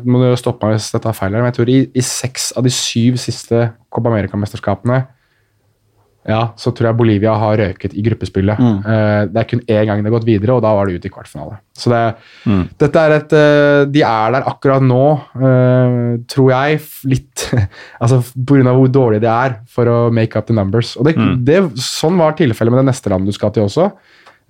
må 0.04 0.20
du 0.20 0.36
stoppe 0.36 0.68
meg 0.68 0.76
hvis 0.76 0.90
dette 0.92 1.08
er 1.08 1.16
feil, 1.16 1.32
her, 1.32 1.40
men 1.40 1.52
jeg 1.52 1.56
tror 1.56 1.70
i, 1.72 1.78
i 1.96 2.04
seks 2.04 2.52
av 2.60 2.66
de 2.66 2.72
syv 2.74 3.16
siste 3.22 3.70
Copa 3.88 4.12
America-mesterskapene 4.12 5.06
ja, 6.24 6.54
så 6.56 6.72
tror 6.72 6.88
jeg 6.88 6.96
Bolivia 6.96 7.34
har 7.36 7.58
røket 7.60 7.96
i 8.00 8.04
gruppespillet. 8.06 8.60
Eh, 8.64 9.24
det 9.28 9.42
er 9.42 9.48
kun 9.50 9.62
én 9.66 9.88
gang 9.90 10.00
det 10.00 10.08
har 10.08 10.16
gått 10.16 10.28
videre, 10.28 10.56
og 10.56 10.64
da 10.64 10.72
var 10.76 10.88
det 10.88 10.96
ute 11.02 11.10
i 11.10 11.12
kvartfinale. 11.12 11.58
Så 11.76 11.92
det, 11.92 12.02
dette 12.80 13.02
er 13.02 13.16
et 13.16 13.32
uh, 13.34 13.80
De 13.90 14.04
er 14.06 14.34
der 14.36 14.46
akkurat 14.46 14.84
nå, 14.86 15.06
uh, 15.42 16.16
tror 16.30 16.52
jeg, 16.54 16.82
litt 17.10 17.48
Altså 18.04 18.22
pga. 18.22 18.76
hvor 18.78 18.92
dårlig 18.94 19.24
de 19.24 19.32
er 19.32 19.58
for 19.68 19.90
å 19.90 19.98
make 20.14 20.40
up 20.40 20.48
the 20.48 20.56
numbers. 20.56 20.94
Og 20.96 21.10
det, 21.10 21.18
det, 21.44 21.60
Sånn 21.84 22.20
var 22.22 22.38
tilfellet 22.40 22.72
med 22.72 22.84
det 22.84 22.92
neste 22.94 23.12
landet 23.12 23.34
du 23.34 23.36
skal 23.36 23.54
til 23.56 23.68
også, 23.68 23.92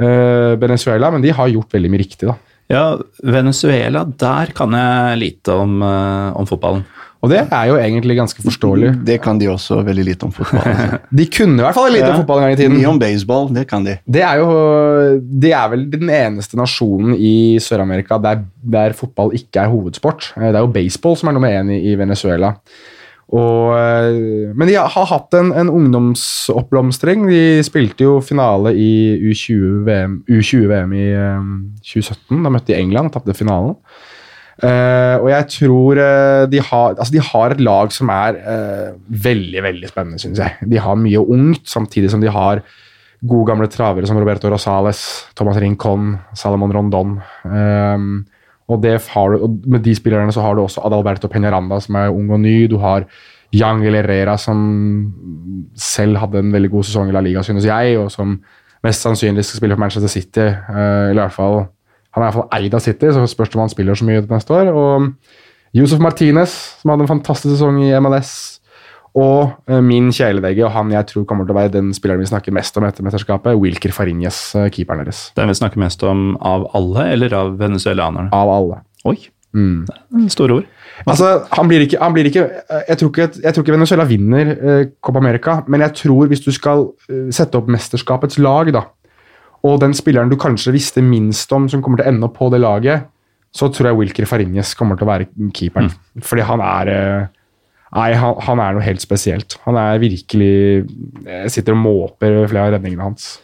Venezuela, 0.03 1.12
men 1.13 1.21
de 1.21 1.31
har 1.38 1.51
gjort 1.51 1.75
veldig 1.75 1.89
mye 1.93 2.01
riktig, 2.01 2.25
da. 2.25 2.33
Ja, 2.71 2.83
Venezuela, 3.21 4.01
der 4.19 4.49
kan 4.57 4.73
jeg 4.73 5.19
lite 5.21 5.53
om, 5.62 5.75
om 5.83 6.47
fotballen. 6.49 6.81
Og 7.23 7.31
det 7.31 7.39
er 7.55 7.69
jo 7.69 7.77
egentlig 7.79 8.17
ganske 8.19 8.43
forståelig. 8.43 8.89
Det 9.07 9.15
kan 9.23 9.38
de 9.39 9.47
også 9.47 9.77
veldig 9.88 10.03
lite 10.09 10.25
om 10.27 10.33
fotball. 10.36 10.65
altså. 10.67 10.97
De 11.19 11.25
kunne 11.31 11.62
i 11.62 11.63
hvert 11.63 11.77
fall 11.77 11.93
litt 11.95 12.03
om 12.03 12.17
fotball 12.19 12.41
en 12.41 12.43
gang 12.49 12.55
i 12.55 12.59
tiden. 12.59 12.75
Mye 12.75 12.89
om 12.89 12.99
baseball, 12.99 13.47
det 13.55 13.63
kan 13.69 13.86
de. 13.88 13.93
Det 14.03 14.25
er 14.27 14.41
jo 14.41 14.49
De 15.23 15.53
er 15.55 15.69
vel 15.71 15.86
den 15.93 16.12
eneste 16.12 16.59
nasjonen 16.59 17.15
i 17.15 17.55
Sør-Amerika 17.63 18.17
der, 18.19 18.43
der 18.75 18.97
fotball 18.97 19.31
ikke 19.39 19.63
er 19.63 19.71
hovedsport. 19.71 20.33
Eh, 20.36 20.49
Det 20.49 20.59
er 20.59 20.65
jo 20.67 20.73
baseball 20.75 21.15
som 21.15 21.31
er 21.31 21.38
nummer 21.39 21.55
én 21.55 21.71
i, 21.71 21.79
i 21.93 21.95
Venezuela. 21.95 22.51
Og, 23.33 23.71
eh, 23.79 24.51
men 24.53 24.67
de 24.67 24.75
har 24.75 25.07
hatt 25.09 25.33
en, 25.39 25.53
en 25.55 25.71
ungdomsoppblomstring. 25.71 27.23
De 27.31 27.63
spilte 27.65 28.03
jo 28.05 28.17
finale 28.21 28.75
i 28.75 28.91
U20-VM 29.31 30.19
U20 30.27 30.97
i 30.99 31.07
um, 31.39 31.53
2017. 31.79 32.43
Da 32.43 32.51
møtte 32.51 32.73
de 32.73 32.81
England 32.81 33.09
og 33.09 33.15
tapte 33.15 33.38
finalen. 33.38 33.77
Eh, 34.61 35.15
og 35.17 35.27
jeg 35.31 35.45
tror 35.49 35.97
uh, 35.97 36.43
de, 36.45 36.59
har, 36.61 36.93
altså 36.93 37.13
de 37.15 37.21
har 37.25 37.55
et 37.55 37.61
lag 37.65 37.93
som 37.95 38.11
er 38.13 38.37
uh, 38.37 38.93
veldig 39.09 39.63
veldig 39.65 39.89
spennende, 39.89 40.21
syns 40.21 40.41
jeg. 40.43 40.69
De 40.69 40.81
har 40.81 40.99
mye 40.99 41.23
ungt, 41.23 41.65
samtidig 41.69 42.11
som 42.13 42.21
de 42.21 42.29
har 42.31 42.61
gode 43.23 43.47
gamle 43.49 43.69
travere 43.71 44.07
som 44.07 44.19
Roberto 44.19 44.51
Rosales, 44.51 45.01
Thomas 45.37 45.57
Rincon, 45.63 46.17
Salomon 46.37 46.73
Rondon. 46.75 47.13
Ehm, 47.47 48.25
og, 48.67 48.83
har 48.83 49.35
og 49.37 49.61
med 49.63 49.79
de 49.85 49.93
spillerne 49.95 50.33
så 50.35 50.43
har 50.43 50.55
du 50.55 50.63
også 50.63 50.83
Adalberto 50.83 51.29
Peñaranda, 51.31 51.79
som 51.79 51.95
er 51.95 52.11
ung 52.11 52.29
og 52.31 52.41
ny. 52.43 52.67
Du 52.67 52.77
har 52.83 53.05
Yang 53.53 53.85
Herrera, 53.85 54.35
som 54.37 55.13
selv 55.75 56.17
hadde 56.19 56.39
en 56.39 56.51
veldig 56.51 56.71
god 56.73 56.83
sesong 56.83 57.09
i 57.09 57.15
La 57.15 57.21
Liga, 57.21 57.43
synes 57.47 57.63
jeg, 57.63 57.97
og 57.97 58.11
som 58.11 58.41
mest 58.83 59.05
sannsynlig 59.05 59.45
skal 59.45 59.61
spille 59.61 59.77
for 59.77 59.85
Manchester 59.85 60.11
City. 60.11 60.49
eller 60.69 61.21
i 61.21 61.23
hvert 61.23 61.37
fall, 61.37 61.65
Han 62.13 62.23
er 62.23 62.28
i 62.28 62.32
hvert 62.32 62.39
fall 62.41 62.60
eid 62.62 62.73
av 62.78 62.84
City, 62.86 63.12
så 63.13 63.23
spørs 63.30 63.49
det 63.54 63.58
om 63.58 63.63
han 63.65 63.71
spiller 63.73 63.97
så 63.97 64.06
mye 64.08 64.23
neste 64.30 64.54
år. 64.54 64.69
Og 64.73 65.08
Josef 65.73 66.02
Martinez, 66.04 66.52
som 66.82 66.93
hadde 66.93 67.08
en 67.08 67.13
fantastisk 67.15 67.56
sesong 67.56 67.80
i 67.82 67.93
MLS. 67.99 68.34
Og 69.13 69.52
eh, 69.69 69.82
min 69.86 70.08
kjæledegge, 70.13 70.63
og 70.65 70.71
han 70.73 70.89
jeg 70.93 71.06
tror 71.12 71.26
kommer 71.30 71.45
til 71.45 71.54
å 71.54 71.60
være 71.60 71.73
den 71.76 71.91
spilleren 71.93 72.21
vi 72.23 72.30
snakker 72.32 72.54
mest 72.56 72.78
om 72.82 72.86
etter 72.88 73.06
mesterskapet, 73.06 73.58
Wilker 73.62 73.93
Farinjes, 73.93 74.39
eh, 74.58 74.69
keeperen 74.73 75.04
deres. 75.06 75.28
Den 75.38 75.52
vi 75.52 75.58
snakker 75.60 75.82
mest 75.82 76.02
om 76.10 76.32
av 76.41 76.65
alle, 76.78 77.12
eller 77.13 77.36
av 77.38 77.52
venezuelanerne? 77.62 78.32
Av 78.34 78.49
alle. 78.56 78.82
Oi, 79.10 79.19
Mm. 79.54 79.86
store 80.34 80.54
ord. 80.56 80.65
Altså, 81.06 81.28
han 81.52 81.67
blir 81.69 81.84
ikke, 81.86 81.99
han 82.02 82.13
blir 82.15 82.26
ikke 82.26 82.41
jeg, 82.88 82.97
tror 82.97 83.10
ikke 83.12 83.28
jeg 83.43 83.54
tror 83.54 83.63
ikke 83.63 83.76
Venezuela 83.76 84.06
vinner 84.10 84.49
eh, 84.49 84.86
Copa 84.99 85.19
America, 85.21 85.60
men 85.67 85.82
jeg 85.86 85.93
tror 85.99 86.32
hvis 86.32 86.41
du 86.41 86.49
skal 86.52 86.88
eh, 87.06 87.28
sette 87.30 87.60
opp 87.60 87.69
mesterskapets 87.69 88.39
lag, 88.41 88.71
da, 88.73 88.82
og 89.63 89.80
den 89.80 89.95
spilleren 89.95 90.32
du 90.32 90.38
kanskje 90.39 90.73
visste 90.76 91.04
minst 91.06 91.52
om 91.56 91.69
som 91.71 91.84
kommer 91.84 92.02
til 92.02 92.08
å 92.08 92.12
ende 92.12 92.28
opp 92.28 92.36
på 92.39 92.49
det 92.52 92.60
laget, 92.63 93.08
så 93.54 93.69
tror 93.69 93.91
jeg 93.91 93.99
Wilker 93.99 94.28
Farinjes 94.28 94.73
kommer 94.76 94.97
til 94.97 95.06
å 95.06 95.12
være 95.12 95.30
keeperen. 95.56 95.91
Fordi 96.26 96.45
han 96.49 96.63
er 96.65 96.93
eh, 96.93 97.32
Nei, 97.93 98.08
han, 98.17 98.39
han 98.41 98.58
er 98.58 98.73
noe 98.73 98.82
helt 98.82 99.04
spesielt. 99.04 99.54
Han 99.67 99.78
er 99.78 99.99
virkelig 100.02 100.47
Jeg 101.28 101.52
sitter 101.54 101.76
og 101.76 101.84
måper 101.84 102.39
flere 102.49 102.71
av 102.71 102.71
redningene 102.73 103.06
hans. 103.06 103.36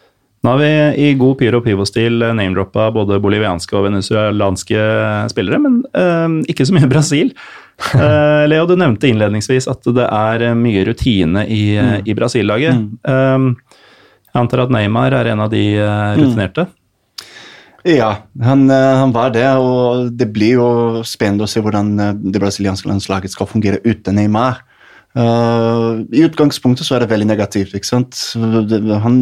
Nå 0.41 0.53
har 0.53 0.61
vi 0.61 0.69
i 1.03 1.07
god 1.19 1.35
Pyro 1.37 1.59
Pivo-stil 1.61 2.23
name-droppa 2.23 2.87
både 2.95 3.19
bolivianske 3.21 3.75
og 3.75 3.89
venezuelanske 3.89 4.85
spillere, 5.33 5.59
men 5.59 5.81
øh, 5.91 6.37
ikke 6.49 6.65
så 6.65 6.77
mye 6.77 6.89
Brasil. 6.89 7.33
uh, 7.91 8.47
Leo, 8.49 8.63
du 8.65 8.77
nevnte 8.79 9.11
innledningsvis 9.11 9.67
at 9.71 9.83
det 9.95 10.07
er 10.07 10.47
eh, 10.47 10.55
mye 10.57 10.85
rutine 10.87 11.43
i, 11.43 11.63
mm. 11.75 12.07
i 12.07 12.15
Brasil-laget. 12.15 12.87
Eh, 13.03 13.75
jeg 14.29 14.41
antar 14.43 14.65
at 14.65 14.73
Neymar 14.73 15.15
er 15.17 15.31
en 15.33 15.45
av 15.45 15.49
de 15.53 15.63
rutinerte? 15.75 16.19
rutinerte. 16.21 16.67
Ja, 17.87 18.25
han, 18.43 18.69
eh, 18.69 18.95
han 18.99 19.13
var 19.15 19.31
det, 19.31 19.47
og 19.55 20.09
det 20.19 20.27
blir 20.35 20.57
jo 20.59 21.03
spennende 21.07 21.45
å 21.45 21.49
se 21.51 21.61
hvordan 21.63 21.93
eh, 21.99 22.17
det 22.33 22.41
brasilianske 22.41 22.89
landslaget 22.89 23.31
skal 23.31 23.47
fungere 23.47 23.79
uten 23.85 24.19
Neymar. 24.19 24.65
Uh, 25.17 26.05
I 26.13 26.21
utgangspunktet 26.21 26.85
så 26.85 26.93
er 26.95 27.01
det 27.01 27.09
veldig 27.09 27.25
negativt. 27.31 27.71
ikke 27.73 27.87
sant? 27.87 28.13
Han 29.03 29.15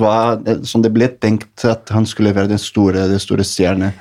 var, 0.00 0.40
som 0.64 0.80
det 0.80 0.94
ble 0.94 1.10
tenkt 1.20 1.60
at 1.68 1.92
han 1.92 2.08
skulle 2.08 2.32
være 2.32 2.48
den 2.54 2.62
store, 2.62 3.04
den 3.10 3.20
store 3.20 3.44
stjerne 3.44 3.92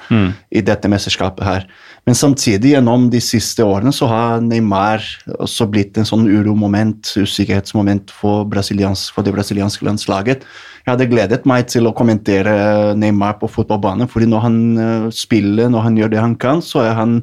i 0.48 0.63
dette 0.63 0.88
mesterskapet 0.89 1.44
her. 1.44 1.68
Men 2.06 2.18
samtidig, 2.18 2.76
gjennom 2.76 3.08
de 3.10 3.18
siste 3.24 3.65
årene, 3.65 3.89
så 3.96 4.06
har 4.06 4.44
Neymar 4.46 5.02
også 5.41 5.65
blitt 5.74 5.98
en 5.98 6.06
sånn 6.06 6.28
uromoment, 6.30 7.10
usikkerhetsmoment 7.18 8.13
for, 8.13 8.46
for 8.46 9.26
det 9.26 9.34
brasilianske 9.34 9.88
landslaget. 9.88 10.46
Jeg 10.86 10.91
hadde 10.91 11.10
gledet 11.10 11.48
meg 11.50 11.65
til 11.74 11.89
å 11.89 11.96
kommentere 11.98 12.94
Neymar 12.94 13.39
på 13.41 13.50
fotballbanen, 13.50 14.10
fordi 14.12 14.30
når 14.30 14.46
han 14.46 14.62
eh, 14.78 15.10
spiller, 15.18 15.72
når 15.74 15.88
han 15.88 15.98
gjør 15.98 16.13
det 16.13 16.22
han 16.22 16.38
kan, 16.46 16.62
så 16.62 16.86
er 16.86 16.94
han 17.00 17.20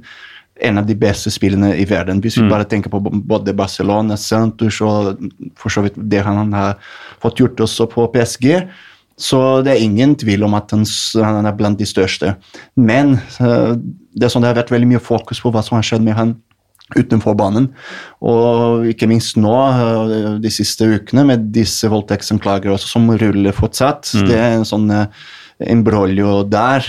en 0.62 0.79
av 0.79 0.87
de 0.87 0.97
beste 0.99 1.31
spillene 1.33 1.73
i 1.79 1.87
verden. 1.88 2.21
Hvis 2.23 2.40
vi 2.40 2.51
bare 2.51 2.66
tenker 2.68 2.90
på 2.90 3.01
både 3.01 3.55
Barcelona, 3.57 4.18
Santos 4.18 4.81
og 4.85 5.23
for 5.59 5.75
så 5.75 5.87
vidt 5.87 5.97
det 6.11 6.23
han 6.27 6.53
har 6.55 6.75
fått 7.23 7.40
gjort 7.42 7.62
også 7.64 7.87
på 7.90 8.11
PSG. 8.14 8.51
Så 9.20 9.62
det 9.64 9.75
er 9.75 9.85
ingen 9.85 10.14
tvil 10.18 10.44
om 10.46 10.55
at 10.59 10.72
han, 10.75 10.87
han 11.20 11.48
er 11.48 11.57
blant 11.57 11.81
de 11.81 11.88
største. 11.88 12.37
Men 12.77 13.18
eh, 13.42 13.75
det 14.12 14.27
er 14.27 14.33
sånn 14.33 14.44
det 14.44 14.53
har 14.53 14.62
vært 14.62 14.72
veldig 14.72 14.94
mye 14.94 15.03
fokus 15.03 15.42
på 15.42 15.53
hva 15.53 15.62
som 15.64 15.79
har 15.79 15.87
skjedd 15.87 16.05
med 16.07 16.18
han 16.18 16.35
utenfor 16.96 17.37
banen. 17.38 17.70
Og 18.20 18.88
ikke 18.90 19.09
minst 19.11 19.38
nå, 19.40 19.53
eh, 19.53 20.27
de 20.42 20.53
siste 20.53 20.88
ukene, 20.88 21.27
med 21.29 21.53
disse 21.55 21.88
voldtektsanklager 21.92 22.81
som 22.81 23.11
ruller 23.11 23.57
fortsatt. 23.57 24.14
Det 24.29 24.37
er 24.38 24.57
en 24.57 24.68
sånn 24.68 24.90
eh, 24.92 25.07
der. 25.62 26.83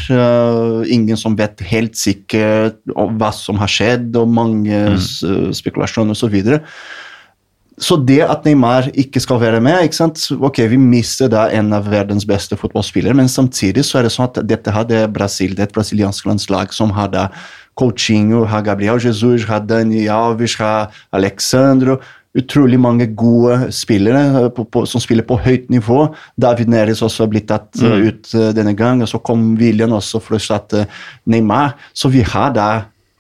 ingen 0.90 1.18
som 1.20 1.36
vet 1.38 1.60
helt 1.62 1.96
sikkert 1.96 2.80
hva 2.90 3.30
som 3.32 3.60
har 3.62 3.70
skjedd, 3.70 4.16
og 4.18 4.32
mange 4.34 4.80
mm. 4.96 5.54
spekulasjoner 5.54 6.16
osv. 6.16 6.24
Så, 6.24 6.32
videre. 6.34 6.64
Så 7.84 7.98
det 8.00 8.22
at 8.24 8.46
Neymar 8.48 8.88
ikke 8.96 9.20
skal 9.20 9.42
være 9.42 9.60
med 9.64 9.84
ikke 9.84 9.98
sant? 9.98 10.22
Ok, 10.40 10.62
Vi 10.72 10.80
mister 10.80 11.28
da 11.32 11.50
en 11.52 11.74
av 11.76 11.90
verdens 11.92 12.26
beste 12.26 12.56
fotballspillere, 12.60 13.16
men 13.18 13.28
samtidig 13.28 13.84
så 13.84 14.00
er 14.00 14.08
det 14.08 14.14
sånn 14.16 14.30
at 14.30 14.40
dette 14.48 14.72
her 14.72 14.88
det 14.88 15.04
er 15.04 15.12
Brasil, 15.12 15.56
det 15.56 15.66
er 15.66 15.70
et 15.72 15.76
brasiliansk 15.76 16.26
landslag 16.30 16.74
som 16.74 16.96
har 16.96 17.12
da 17.12 17.28
Coutinho, 17.80 18.46
har 18.46 18.64
Gabriel 18.64 19.02
Jesus, 19.02 19.48
har 19.50 19.66
Dani 19.68 20.08
Alves, 20.08 20.56
har 20.62 20.94
Alexandro 21.12 22.00
Utrolig 22.34 22.80
mange 22.82 23.06
gode 23.14 23.68
spillere 23.70 24.22
eh, 24.40 24.48
på, 24.50 24.64
på, 24.66 24.82
som 24.90 25.02
spiller 25.02 25.26
på 25.28 25.38
høyt 25.38 25.68
nivå. 25.70 26.08
David 26.42 26.72
Neres 26.74 27.04
også 27.06 27.28
har 27.28 27.30
blitt 27.30 27.46
tatt 27.52 27.78
mm. 27.78 28.08
ut 28.08 28.32
eh, 28.40 28.48
denne 28.58 28.74
gang, 28.78 29.04
og 29.06 29.12
så 29.12 29.20
kom 29.22 29.52
William 29.60 29.94
også 29.94 30.18
for 30.18 30.34
å 30.34 30.40
erstatte 30.40 30.88
Neymar. 31.30 31.76
Så 31.94 32.10
vi 32.10 32.24
har 32.26 32.56
da 32.56 32.70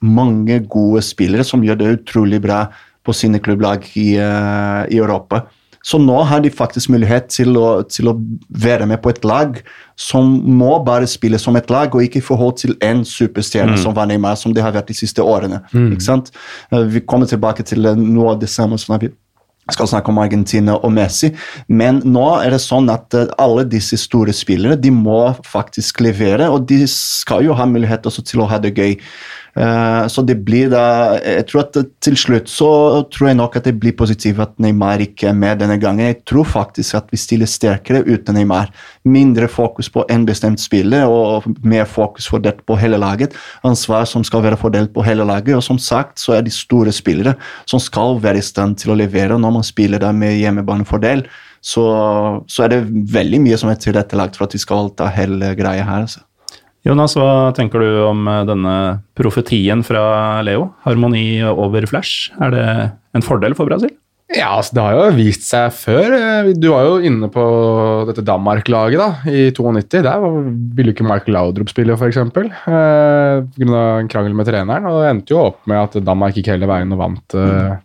mange 0.01 0.57
gode 0.65 1.03
spillere 1.05 1.45
som 1.45 1.61
gjør 1.63 1.77
det 1.79 1.91
utrolig 1.99 2.41
bra 2.41 2.65
på 3.03 3.13
sine 3.15 3.39
klubblag 3.43 3.85
i, 3.99 4.15
eh, 4.15 4.81
i 4.93 4.97
Europa. 5.01 5.43
Så 5.83 5.97
nå 5.99 6.15
har 6.23 6.39
de 6.39 6.47
faktisk 6.49 6.89
mulighet 6.93 7.27
til 7.27 7.57
å, 7.59 7.83
til 7.83 8.07
å 8.07 8.13
være 8.49 8.85
med 8.87 9.01
på 9.03 9.11
et 9.11 9.25
lag 9.27 9.57
som 9.99 10.29
må 10.57 10.77
bare 10.87 11.09
spille 11.11 11.35
som 11.37 11.57
et 11.59 11.67
lag, 11.69 11.91
og 11.91 12.05
ikke 12.05 12.21
i 12.21 12.23
forhold 12.23 12.55
til 12.61 12.77
én 12.79 13.01
superstjerne 13.03 13.75
som 13.81 13.93
var 13.93 14.07
Neymar, 14.07 14.37
som 14.39 14.53
det 14.55 14.63
har 14.63 14.71
vært 14.71 14.87
de 14.87 14.95
siste 14.95 15.19
årene. 15.19 15.59
Ikke 15.91 16.05
sant? 16.07 16.31
Eh, 16.71 16.85
Vi 16.87 17.01
kommer 17.01 17.27
tilbake 17.27 17.63
til 17.67 17.85
eh, 17.85 17.95
noe 17.99 18.31
av 18.31 18.39
det 18.39 18.49
samme 18.49 18.79
som 18.79 18.95
vi 18.97 19.11
skal 19.71 19.87
snakke 19.87 20.11
om 20.11 20.17
Argentina 20.19 20.73
og 20.75 20.91
Messi, 20.91 21.33
men 21.67 22.01
nå 22.03 22.41
er 22.43 22.51
det 22.51 22.59
sånn 22.59 22.89
at 22.91 23.15
alle 23.39 23.63
disse 23.63 23.95
store 23.97 24.33
spillere 24.35 24.75
de 24.75 24.89
må 24.91 25.35
faktisk 25.47 25.99
levere, 26.03 26.49
og 26.49 26.65
de 26.67 26.81
skal 26.87 27.43
jo 27.45 27.53
ha 27.53 27.65
mulighet 27.65 28.03
også 28.05 28.23
til 28.27 28.43
å 28.43 28.47
ha 28.47 28.57
det 28.59 28.73
gøy. 28.75 28.97
Eh, 29.53 30.07
så 30.09 30.23
det 30.25 30.39
blir 30.41 30.71
da 30.71 31.13
Jeg 31.21 31.45
tror 31.45 31.59
at 31.61 31.77
til 32.01 32.15
slutt 32.17 32.49
så 32.49 32.69
tror 33.13 33.27
jeg 33.29 33.37
nok 33.37 33.57
at 33.59 33.67
det 33.67 33.75
blir 33.77 33.93
positivt 33.93 34.41
at 34.41 34.55
Neymar 34.57 35.03
ikke 35.05 35.29
er 35.29 35.37
med 35.37 35.61
denne 35.61 35.77
gangen. 35.81 36.07
Jeg 36.07 36.23
tror 36.25 36.47
faktisk 36.49 36.97
at 36.97 37.11
vi 37.13 37.19
stiller 37.21 37.49
sterkere 37.49 38.01
uten 38.07 38.33
Neymar. 38.37 38.71
Mindre 39.05 39.47
fokus 39.47 39.91
på 39.93 40.05
en 40.09 40.25
bestemt 40.25 40.61
spiller 40.61 41.05
og 41.05 41.45
mer 41.61 41.85
fokus 41.85 42.27
fordelt 42.31 42.65
på 42.65 42.79
hele 42.81 42.97
laget. 42.97 43.37
Ansvar 43.63 44.07
som 44.09 44.25
skal 44.25 44.43
være 44.43 44.57
fordelt 44.57 44.93
på 44.93 45.05
hele 45.05 45.25
laget. 45.27 45.55
Og 45.55 45.63
som 45.63 45.77
sagt 45.77 46.19
så 46.19 46.39
er 46.39 46.45
de 46.45 46.53
store 46.53 46.91
spillere 46.91 47.35
som 47.69 47.79
skal 47.79 48.17
være 48.23 48.41
i 48.41 48.45
stand 48.45 48.79
til 48.81 48.93
å 48.93 48.97
levere. 48.97 49.37
Når 49.37 49.57
man 49.61 49.65
spiller 49.67 50.01
da 50.01 50.11
med 50.11 50.39
hjemmebanefordel, 50.41 51.27
så, 51.63 51.85
så 52.49 52.65
er 52.65 52.73
det 52.73 52.85
veldig 53.13 53.39
mye 53.45 53.57
som 53.59 53.69
er 53.71 53.79
tilrettelagt 53.79 54.35
for 54.35 54.49
at 54.49 54.57
vi 54.57 54.61
skal 54.65 54.91
ta 54.97 55.07
hele 55.13 55.53
greia 55.55 55.85
her. 55.85 56.07
altså. 56.07 56.25
Jonas, 56.83 57.13
hva 57.15 57.53
tenker 57.55 57.79
du 57.79 57.89
om 58.09 58.25
eh, 58.27 58.41
denne 58.49 58.75
profetien 59.15 59.83
fra 59.87 60.41
Leo? 60.43 60.71
Harmoni 60.83 61.39
over 61.47 61.85
Flash, 61.87 62.31
er 62.43 62.51
det 62.51 62.65
en 63.15 63.23
fordel 63.23 63.55
for 63.55 63.69
Brasil? 63.69 63.93
Ja, 64.33 64.55
altså, 64.57 64.73
det 64.75 64.83
har 64.83 64.95
jo 64.97 65.15
vist 65.17 65.45
seg 65.45 65.71
før. 65.77 66.15
Eh, 66.17 66.49
Du 66.57 66.69
var 66.73 66.87
jo 66.87 66.97
inne 67.05 67.29
på 67.31 67.43
dette 68.09 68.23
Danmark-laget 68.25 68.99
da, 68.99 69.09
i 69.29 69.45
92. 69.55 70.01
Der 70.07 70.27
ville 70.75 70.91
ikke 70.95 71.05
Mark 71.07 71.27
Laudrup 71.31 71.69
spille, 71.71 71.95
f.eks. 71.95 72.19
Pga. 72.33 72.49
en 73.63 74.11
krangel 74.11 74.35
med 74.35 74.49
treneren. 74.49 74.87
Og 74.89 74.99
det 75.03 75.09
endte 75.11 75.35
jo 75.35 75.43
opp 75.51 75.63
med 75.69 75.83
at 75.85 75.99
Danmark 76.03 76.35
gikk 76.39 76.51
hele 76.51 76.67
veien 76.69 76.91
og 76.95 77.03
vant 77.03 77.37
eh, 77.39 77.75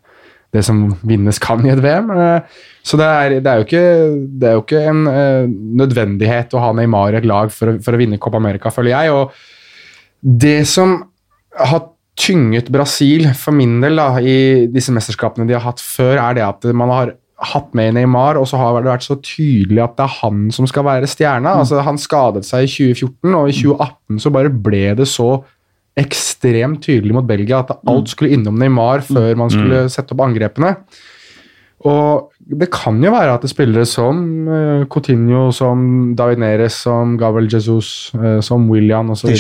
det 0.55 0.63
som 0.65 0.87
vinnes 1.05 1.39
kan 1.45 1.61
i 1.67 1.73
et 1.75 1.83
VM. 1.85 2.09
Eh, 2.15 2.41
så 2.89 2.97
det 3.01 3.07
er, 3.09 3.35
det 3.45 3.51
er, 3.53 3.61
jo, 3.61 3.67
ikke, 3.69 3.85
det 4.41 4.49
er 4.49 4.57
jo 4.57 4.63
ikke 4.65 4.83
en 4.89 5.03
eh, 5.13 5.51
nødvendighet 5.83 6.55
å 6.57 6.63
ha 6.65 6.73
Neymar 6.79 7.13
i 7.17 7.21
et 7.21 7.29
lag 7.29 7.53
for, 7.53 7.75
å- 7.75 7.79
for 7.85 7.93
å 7.97 8.01
vinne 8.01 8.19
Copa 8.23 8.41
America, 8.41 8.73
føler 8.73 8.95
jeg. 8.95 9.13
Og 9.13 9.33
det 10.25 10.61
som 10.71 10.99
har 11.59 11.85
tynget 12.19 12.71
Brasil 12.75 13.29
for 13.39 13.55
min 13.55 13.77
del 13.85 14.01
da, 14.01 14.09
i 14.19 14.67
disse 14.73 14.91
mesterskapene 14.95 15.47
de 15.47 15.55
har 15.55 15.63
hatt 15.69 15.83
før, 15.85 16.17
er 16.19 16.39
det 16.41 16.47
at 16.49 16.65
man 16.75 16.91
har 16.91 17.13
hatt 17.53 17.69
med 17.79 17.93
Neymar, 17.95 18.35
og 18.41 18.49
så 18.51 18.59
har 18.59 18.81
det 18.83 18.91
vært 18.91 19.05
så 19.07 19.15
tydelig 19.23 19.79
at 19.85 19.93
det 20.01 20.09
er 20.09 20.17
han 20.25 20.49
som 20.51 20.67
skal 20.67 20.83
være 20.89 21.07
stjerna. 21.07 21.53
Altså, 21.61 21.79
han 21.87 22.01
skadet 22.03 22.43
seg 22.49 22.65
i 22.67 22.73
2014, 22.73 23.37
og 23.39 23.53
i 23.53 23.55
2018 23.55 24.19
så 24.25 24.33
bare 24.35 24.51
ble 24.51 24.81
det 24.99 25.07
så 25.07 25.29
ekstremt 25.99 26.83
tydelig 26.87 27.17
mot 27.17 27.27
Belgia 27.27 27.63
at 27.65 27.77
alt 27.91 28.11
skulle 28.13 28.37
innom 28.37 28.59
Neymar 28.61 29.05
før 29.07 29.33
man 29.39 29.53
skulle 29.53 29.87
sette 29.93 30.15
opp 30.15 30.25
angrepene. 30.27 30.77
Og 31.87 32.33
det 32.59 32.71
kan 32.75 32.97
jo 33.03 33.13
være 33.15 33.37
at 33.37 33.45
det 33.45 33.53
spillere 33.53 33.87
som 33.87 34.23
uh, 34.49 34.87
Coutinho, 34.91 35.49
som 35.55 36.15
David 36.19 36.43
Neres, 36.43 36.81
som 36.87 37.15
Gabriel 37.21 37.47
Jesus, 37.53 38.11
eh, 38.19 38.41
som 38.43 38.67
William 38.71 39.13
osv. 39.15 39.31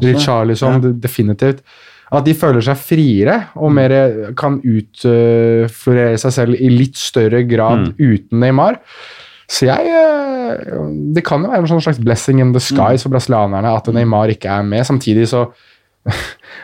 Richarlison 0.00 0.80
ja. 0.80 0.94
Definitivt. 1.02 1.60
At 2.14 2.24
de 2.24 2.36
føler 2.38 2.62
seg 2.62 2.78
friere 2.78 3.36
og 3.58 3.72
mer 3.74 3.92
kan 4.38 4.60
utflorere 4.62 6.20
seg 6.22 6.34
selv 6.36 6.60
i 6.62 6.70
litt 6.70 6.96
større 7.00 7.42
grad 7.50 7.96
uten 7.98 8.40
Neymar. 8.40 8.78
Så 9.50 9.68
jeg 9.68 9.90
eh, 9.90 10.76
Det 11.14 11.22
kan 11.26 11.42
jo 11.42 11.50
være 11.50 11.64
en 11.64 11.70
sånn 11.70 11.82
slags 11.84 12.00
blessing 12.02 12.40
in 12.42 12.54
the 12.54 12.62
skies 12.62 13.04
for 13.04 13.14
brasilianerne 13.14 13.74
at 13.78 13.90
Neymar 13.94 14.32
ikke 14.32 14.50
er 14.54 14.66
med. 14.66 14.86
Samtidig 14.86 15.28
så 15.34 15.48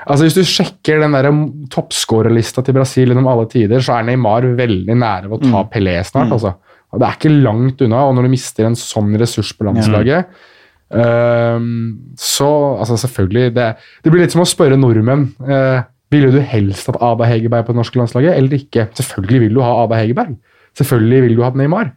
Altså 0.03 0.27
Hvis 0.27 0.35
du 0.35 0.43
sjekker 0.49 0.99
den 1.03 1.14
der 1.14 1.29
toppskårerlista 1.71 2.64
til 2.66 2.75
Brasil 2.75 3.12
gjennom 3.12 3.29
alle 3.31 3.45
tider, 3.51 3.83
så 3.85 3.99
er 3.99 4.09
Neymar 4.09 4.49
veldig 4.59 4.97
nære 4.99 5.31
ved 5.31 5.37
å 5.37 5.53
ta 5.53 5.61
Pelé 5.71 5.95
snart. 6.07 6.33
altså. 6.35 6.57
Og 6.91 7.01
Det 7.01 7.07
er 7.07 7.19
ikke 7.19 7.35
langt 7.37 7.85
unna, 7.87 8.01
og 8.09 8.16
når 8.16 8.27
du 8.27 8.33
mister 8.33 8.66
en 8.66 8.79
sånn 8.79 9.14
ressurs 9.21 9.53
på 9.57 9.69
landslaget 9.69 10.33
ehm, 10.91 11.71
Så 12.21 12.51
altså 12.83 12.99
selvfølgelig 13.05 13.55
det, 13.57 13.69
det 14.03 14.12
blir 14.12 14.25
litt 14.25 14.35
som 14.35 14.43
å 14.45 14.49
spørre 14.49 14.81
nordmenn. 14.81 15.29
Uh, 15.39 15.87
ville 16.12 16.33
du 16.35 16.43
helst 16.45 16.91
hatt 16.91 17.01
Ada 17.01 17.31
Hegerberg 17.31 17.64
på 17.64 17.73
det 17.73 17.81
norske 17.81 18.01
landslaget 18.01 18.37
eller 18.37 18.59
ikke? 18.59 18.91
Selvfølgelig 18.99 19.47
vil 19.47 19.57
du 19.57 19.62
ha 19.64 19.73
Ada 19.87 20.03
Hegerberg. 20.03 20.37
Selvfølgelig 20.77 21.27
vil 21.29 21.39
du 21.39 21.45
ha 21.47 21.55
Neymar. 21.57 21.95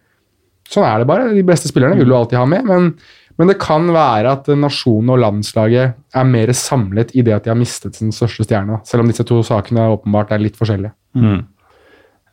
Sånn 0.72 0.86
er 0.88 1.02
det 1.02 1.10
bare. 1.10 1.34
De 1.36 1.44
beste 1.46 1.70
spillerne 1.70 1.98
vil 2.00 2.10
du 2.10 2.16
alltid 2.18 2.40
ha 2.40 2.46
med. 2.50 2.66
Men, 2.70 2.94
men 3.38 3.48
det 3.52 3.58
kan 3.60 3.88
være 3.92 4.32
at 4.32 4.48
nasjonen 4.56 5.10
og 5.16 5.20
landslaget 5.20 5.94
er 6.16 6.24
mer 6.30 6.48
samlet 6.56 7.12
i 7.16 7.22
det 7.22 7.34
at 7.36 7.44
de 7.44 7.50
har 7.52 7.58
mistet 7.60 7.96
sin 8.00 8.12
største 8.16 8.46
stjerne. 8.48 8.80
Selv 8.88 9.02
om 9.04 9.08
disse 9.12 9.26
to 9.28 9.42
sakene 9.44 9.90
åpenbart 9.92 10.32
er 10.32 10.40
litt 10.40 10.56
forskjellige. 10.56 10.94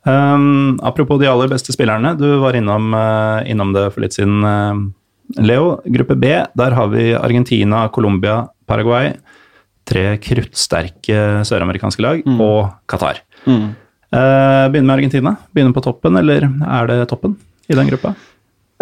Um, 0.04 0.78
apropos 0.82 1.18
de 1.20 1.28
aller 1.30 1.46
beste 1.50 1.72
spillerne, 1.74 2.16
du 2.18 2.26
var 2.42 2.56
innom, 2.58 2.88
uh, 2.94 3.42
innom 3.46 3.70
det 3.74 3.84
for 3.94 4.02
litt 4.02 4.16
siden. 4.16 4.42
uh, 4.42 5.42
Leo, 5.42 5.76
gruppe 5.94 6.16
B, 6.18 6.32
der 6.58 6.74
har 6.76 6.88
vi 6.92 7.12
Argentina, 7.14 7.88
Colombia, 7.88 8.48
Paraguay. 8.66 9.12
tre 9.84 10.16
kruttsterke 10.22 11.42
søramerikanske 11.42 12.02
lag 12.04 12.20
Mm. 12.24 12.40
og 12.40 12.70
Qatar. 12.86 13.16
Eh, 13.48 14.68
begynner 14.70 14.86
med 14.86 14.94
Argentina. 14.98 15.36
Begynner 15.52 15.72
på 15.74 15.82
toppen, 15.82 16.16
eller 16.18 16.42
er 16.44 16.86
det 16.86 17.08
toppen 17.08 17.36
i 17.68 17.74
den 17.74 17.88
gruppa? 17.88 18.14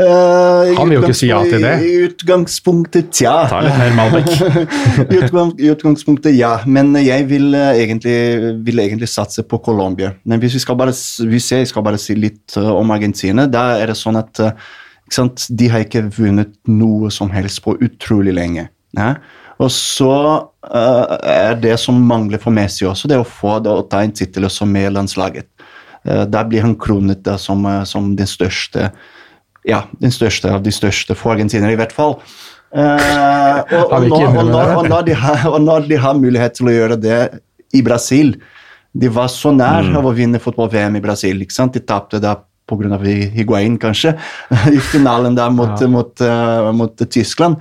I 0.01 0.75
Han 0.79 0.89
vil 0.89 0.97
jo 0.97 1.03
ikke 1.05 1.17
si 1.17 1.29
ja 1.29 1.41
til 1.45 1.65
det. 1.65 1.73
I 1.85 1.97
utgangspunktet, 2.07 3.11
tja. 3.13 3.35
Ta 3.51 3.61
litt 3.65 3.77
mer 3.77 3.97
Malbec. 3.99 4.31
I, 5.13 5.19
utgang, 5.19 5.53
utgangspunktet, 5.75 6.37
ja. 6.39 6.55
Men 6.65 6.95
jeg 7.03 7.27
vil 7.29 7.51
eh, 7.57 7.83
egentlig, 7.83 8.17
vil 8.65 8.81
egentlig 8.81 9.11
satse 9.13 9.45
på 9.45 9.61
Colombia. 9.65 10.15
Men 10.25 10.41
hvis, 10.41 10.57
bare, 10.65 10.95
hvis 11.29 11.51
jeg 11.53 11.69
skal 11.69 11.85
bare 11.85 12.01
si 12.01 12.17
litt 12.17 12.57
eh, 12.57 12.71
om 12.73 12.95
Argentina, 12.95 13.45
da 13.51 13.75
er 13.81 13.93
det 13.93 13.99
sånn 14.01 14.21
at 14.21 14.41
de 15.51 15.69
har 15.69 15.85
ikke 15.85 16.07
vunnet 16.17 16.55
noe 16.71 17.11
som 17.13 17.33
helst 17.35 17.61
på 17.67 17.77
utrolig 17.85 18.35
lenge. 18.37 18.71
Ja? 18.97 19.15
Og 19.61 19.69
så 19.75 20.13
uh, 20.49 21.17
er 21.21 21.59
det 21.61 21.77
som 21.83 21.99
mangler 22.09 22.41
for 22.41 22.55
Messi 22.55 22.87
også, 22.89 23.11
det 23.11 23.19
å 23.21 23.27
få 23.29 23.59
det 23.61 23.73
å 23.73 23.85
ta 23.91 24.01
en 24.05 24.15
tittel 24.17 24.47
også 24.49 24.69
med 24.69 24.95
landslaget. 24.97 25.51
Uh, 26.07 26.25
der 26.25 26.47
blir 26.49 26.65
han 26.65 26.79
kronet 26.81 27.21
da, 27.27 27.37
som, 27.39 27.67
som 27.85 28.15
den 28.17 28.31
største 28.31 28.89
ja, 29.69 29.83
den 30.01 30.13
største 30.15 30.51
av 30.55 30.63
de 30.65 30.73
største 30.73 31.17
for 31.19 31.35
argentinere, 31.35 31.75
i 31.75 31.79
hvert 31.81 31.93
fall. 31.93 32.19
Eh, 32.71 33.61
og, 33.77 33.91
og, 33.95 34.07
når, 34.09 34.27
og, 34.31 34.45
når, 34.47 34.75
og, 34.77 34.89
når 34.89 35.07
de 35.09 35.17
har, 35.19 35.47
og 35.51 35.61
når 35.65 35.89
de 35.91 35.99
har 35.99 36.15
mulighet 36.19 36.55
til 36.55 36.71
å 36.71 36.75
gjøre 36.77 36.99
det 37.03 37.19
i 37.75 37.81
Brasil 37.83 38.37
De 38.95 39.09
var 39.11 39.27
så 39.31 39.51
nær 39.55 39.85
Mm. 39.87 39.97
av 39.99 40.07
å 40.07 40.13
vinne 40.15 40.39
fotball-VM 40.43 40.97
i 40.99 41.03
Brasil. 41.03 41.41
ikke 41.43 41.55
sant? 41.55 41.75
De 41.75 41.81
tapte 41.81 42.19
da 42.23 42.37
pga. 42.67 42.99
Higuain, 43.35 43.77
kanskje, 43.79 44.17
i 44.77 44.79
finalen 44.91 45.37
der 45.37 45.51
mot, 45.51 45.81
Ja. 45.81 45.87
mot, 45.87 46.21
uh, 46.21 46.73
mot 46.75 46.97
Tyskland. 46.99 47.57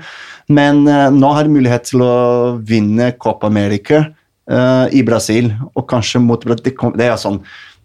Men 0.49 0.87
uh, 0.87 1.09
nå 1.13 1.33
har 1.33 1.43
de 1.45 1.53
mulighet 1.53 1.85
til 1.91 2.01
å 2.01 2.57
vinne 2.61 3.11
Copa 3.17 3.47
America 3.47 4.07
i 4.89 5.03
Brasil, 5.05 5.51
og 5.77 5.83
kanskje 5.85 6.17
mot 6.25 6.41
det, 6.41 6.71
kom, 6.73 6.95
det 6.97 7.05
er 7.05 7.19
sånn 7.21 7.35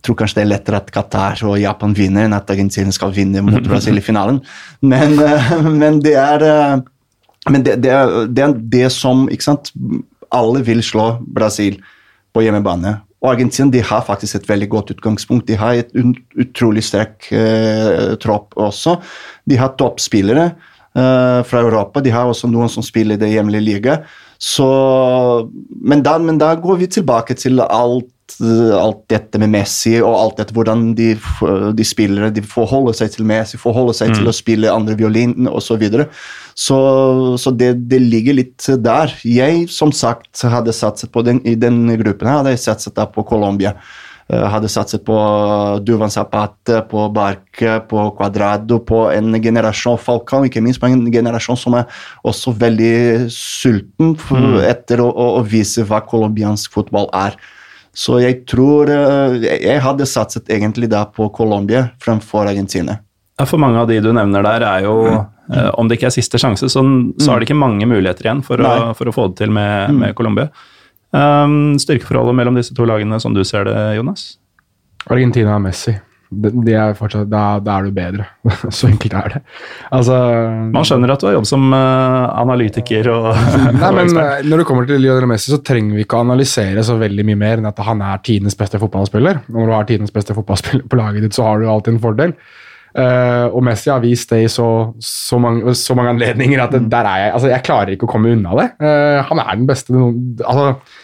tror 0.05 0.19
kanskje 0.21 0.41
det 0.41 0.45
er 0.45 0.53
lettere 0.53 0.81
at 0.83 0.91
Qatar 0.95 1.41
og 1.49 1.57
Japan 1.61 1.95
vinner 1.97 2.27
enn 2.27 2.37
at 2.37 2.51
Argentina 2.53 2.93
skal 2.93 3.15
vinne 3.17 3.43
mot 3.45 3.63
Brasil 3.69 4.01
i 4.01 4.05
finalen. 4.05 4.43
Men, 4.85 5.17
eh, 5.21 5.55
men 5.65 6.03
det 6.05 6.17
er 6.21 6.45
eh, 6.49 6.83
men 7.51 7.65
det, 7.65 7.79
det, 7.85 7.93
er, 7.93 8.29
det 8.33 8.45
er 8.45 8.55
det 8.73 8.87
som 8.95 9.27
sant? 9.45 9.73
Alle 10.35 10.63
vil 10.67 10.81
slå 10.83 11.19
Brasil 11.21 11.77
på 12.35 12.43
hjemmebane. 12.43 12.97
Og 13.25 13.31
Argentina 13.33 13.71
de 13.73 13.81
har 13.85 14.05
faktisk 14.05 14.37
et 14.37 14.49
veldig 14.49 14.69
godt 14.73 14.95
utgangspunkt. 14.97 15.47
De 15.49 15.57
har 15.57 15.79
et 15.79 15.93
utrolig 16.41 16.85
sterk 16.85 17.31
eh, 17.33 18.17
tropp 18.21 18.57
også. 18.61 18.99
De 19.49 19.57
har 19.61 19.77
toppspillere 19.81 20.51
eh, 20.51 21.41
fra 21.49 21.63
Europa. 21.63 22.03
De 22.05 22.13
har 22.13 22.29
også 22.29 22.51
noen 22.53 22.73
som 22.73 22.85
spiller 22.85 23.17
i 23.17 23.23
det 23.23 23.33
hjemlige 23.33 23.65
liga. 23.65 23.99
Så, 24.41 24.67
men, 25.81 26.03
da, 26.05 26.19
men 26.21 26.41
da 26.41 26.53
går 26.61 26.83
vi 26.83 26.91
tilbake 26.99 27.37
til 27.41 27.63
alt 27.65 28.11
alt 28.75 29.03
dette 29.13 29.39
med 29.39 29.51
Messi 29.53 29.93
og 30.01 30.15
alt 30.17 30.39
dette, 30.41 30.55
hvordan 30.57 30.95
de, 30.97 31.11
f- 31.15 31.73
de 31.77 31.85
spillere 31.85 32.31
de 32.35 32.43
forholder 32.43 32.97
seg 32.97 33.13
til 33.15 33.27
Messi, 33.29 33.59
forholder 33.61 33.95
seg 33.95 34.15
til 34.17 34.31
å 34.31 34.33
spille 34.35 34.73
andre 34.73 34.97
violin 34.99 35.47
osv. 35.51 35.75
Så, 35.75 35.77
videre. 35.83 36.07
så 36.55 36.79
Så 37.39 37.51
det, 37.57 37.89
det 37.91 38.01
ligger 38.01 38.35
litt 38.41 38.65
der. 38.81 39.13
Jeg 39.25 39.69
som 39.69 39.93
sagt 39.93 40.41
hadde 40.43 40.73
satset 40.73 41.13
på 41.13 41.23
den, 41.23 41.41
i 41.45 41.55
den 41.55 41.85
gruppen 42.01 42.27
her, 42.29 42.41
hadde 42.41 42.55
jeg 42.57 42.65
satset 42.65 42.95
da 42.97 43.05
på 43.07 43.25
Colombia. 43.29 43.75
Eh, 44.33 44.41
hadde 44.49 44.71
satset 44.73 45.05
på 45.05 45.15
Duvan 45.85 46.09
Zapate, 46.11 46.79
på 46.89 47.09
Barke, 47.13 47.75
på 47.91 48.07
Cuadrado, 48.17 48.79
på 48.81 49.03
en 49.13 49.37
generasjon 49.43 49.99
Falcao, 50.01 50.47
ikke 50.49 50.63
minst 50.65 50.81
på 50.81 50.89
en 50.89 51.05
generasjon 51.13 51.59
som 51.61 51.75
er 51.77 51.85
også 52.25 52.55
veldig 52.57 53.29
sulten 53.35 54.15
for, 54.17 54.63
etter 54.65 55.03
å, 55.05 55.11
å, 55.13 55.27
å 55.41 55.45
vise 55.45 55.85
hva 55.85 56.01
colombiansk 56.09 56.73
fotball 56.73 57.11
er. 57.13 57.37
Så 57.95 58.19
jeg 58.19 58.41
tror 58.51 58.91
eh, 58.91 59.37
Jeg 59.47 59.83
hadde 59.85 60.07
satset 60.11 60.51
egentlig 60.51 60.89
da 60.91 61.05
på 61.07 61.29
Colombia 61.35 61.87
fremfor 62.03 62.49
Argentina. 62.51 62.99
Ja, 63.39 63.47
For 63.47 63.59
mange 63.63 63.81
av 63.81 63.91
de 63.91 64.01
du 64.03 64.11
nevner 64.15 64.45
der, 64.47 64.67
er 64.67 64.87
jo 64.87 64.97
eh, 65.11 65.71
Om 65.79 65.89
det 65.89 65.99
ikke 65.99 66.11
er 66.11 66.17
siste 66.17 66.41
sjanse, 66.43 66.69
så, 66.71 66.83
så 67.19 67.33
er 67.33 67.41
det 67.41 67.49
ikke 67.49 67.59
mange 67.59 67.87
muligheter 67.91 68.29
igjen 68.29 68.43
for, 68.47 68.63
å, 68.63 68.93
for 68.99 69.11
å 69.11 69.15
få 69.15 69.29
det 69.31 69.45
til 69.45 69.55
med, 69.55 69.95
med 69.99 70.17
Colombia. 70.19 70.51
Um, 71.15 71.77
styrkeforholdet 71.79 72.35
mellom 72.35 72.57
disse 72.59 72.75
to 72.75 72.87
lagene, 72.91 73.21
som 73.23 73.37
du 73.37 73.45
ser 73.47 73.69
det, 73.69 73.77
Jonas? 73.95 74.33
Argentina 75.07 75.55
og 75.55 75.63
Messi. 75.63 75.95
De, 76.43 76.51
de 76.67 76.75
er 76.77 76.97
fortsatt, 76.99 77.29
da, 77.31 77.59
da 77.63 77.77
er 77.79 77.87
du 77.87 77.95
bedre. 77.97 78.27
Så 78.77 78.89
enkelt 78.91 79.15
er 79.19 79.37
det. 79.37 79.41
Altså 79.95 80.17
Man 80.75 80.87
skjønner 80.87 81.15
at 81.15 81.23
du 81.23 81.29
har 81.29 81.37
jobb 81.39 81.49
som 81.49 81.69
uh, 81.73 82.33
analytiker 82.41 83.11
og, 83.13 83.31
Nei, 83.83 83.93
men 84.01 84.13
eh, 84.21 84.43
Når 84.49 84.63
det 84.63 84.67
kommer 84.69 84.89
til 84.89 85.01
Lionel 85.03 85.29
Messi, 85.31 85.53
så 85.53 85.61
trenger 85.65 85.99
vi 85.99 86.05
ikke 86.07 86.19
å 86.21 86.27
analysere 86.27 86.85
så 86.87 86.99
veldig 87.01 87.27
mye 87.31 87.41
mer 87.41 87.63
enn 87.63 87.71
at 87.71 87.81
han 87.87 88.03
er 88.05 88.23
tidenes 88.27 88.59
beste 88.59 88.81
fotballspiller. 88.83 89.45
Når 89.55 89.71
du 89.71 89.75
har 89.77 89.89
tidenes 89.89 90.15
beste 90.15 90.37
fotballspiller 90.37 90.87
på 90.91 91.01
laget 91.01 91.27
ditt, 91.27 91.37
så 91.37 91.49
har 91.49 91.63
du 91.63 91.71
alltid 91.71 91.97
en 91.97 92.05
fordel. 92.05 92.37
Uh, 92.95 93.51
og 93.51 93.65
Messi 93.67 93.91
har 93.91 94.03
vist 94.05 94.31
det 94.31 94.45
i 94.45 94.51
så, 94.51 94.69
så, 95.03 95.39
mange, 95.43 95.73
så 95.75 95.97
mange 95.99 96.13
anledninger 96.15 96.61
at 96.63 96.77
det, 96.77 96.85
der 96.93 97.09
er 97.11 97.23
jeg 97.25 97.33
altså 97.35 97.49
Jeg 97.51 97.65
klarer 97.67 97.91
ikke 97.91 98.07
å 98.07 98.13
komme 98.13 98.31
unna 98.37 98.55
det. 98.61 98.69
Uh, 98.79 99.19
han 99.31 99.41
er 99.43 99.57
den 99.57 99.67
beste 99.67 99.97
noen, 99.97 100.21
altså, 100.45 101.01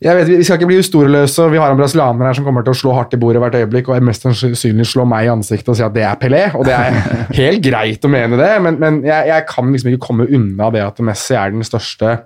jeg 0.00 0.16
vet, 0.16 0.30
Vi 0.32 0.44
skal 0.46 0.56
ikke 0.56 0.70
bli 0.70 0.80
historieløse. 0.80 1.48
Vi 1.52 1.58
har 1.60 1.72
en 1.72 1.80
brasilianer 1.80 2.30
her 2.30 2.36
som 2.38 2.46
kommer 2.46 2.64
til 2.64 2.72
å 2.72 2.80
slå 2.80 2.94
hardt 2.96 3.12
i 3.16 3.20
bordet 3.20 3.42
hvert 3.42 3.58
øyeblikk 3.58 3.90
og 3.90 4.06
mest 4.06 4.24
sannsynlig 4.24 4.86
slå 4.88 5.04
meg 5.08 5.26
i 5.26 5.32
ansiktet 5.32 5.68
og 5.68 5.76
si 5.76 5.84
at 5.84 5.96
det 5.96 6.06
er 6.08 6.20
Pelé. 6.20 6.44
Og 6.56 6.64
det 6.68 6.76
er 6.76 7.00
helt 7.42 7.64
greit 7.64 8.06
å 8.06 8.12
mene 8.12 8.40
det, 8.40 8.52
men, 8.64 8.80
men 8.80 9.02
jeg, 9.04 9.28
jeg 9.28 9.48
kan 9.50 9.68
liksom 9.68 9.92
ikke 9.92 10.06
komme 10.06 10.28
unna 10.28 10.70
det 10.72 10.86
at 10.86 11.02
Messi 11.04 11.36
er 11.36 11.52
den 11.52 11.66
største 11.66 12.20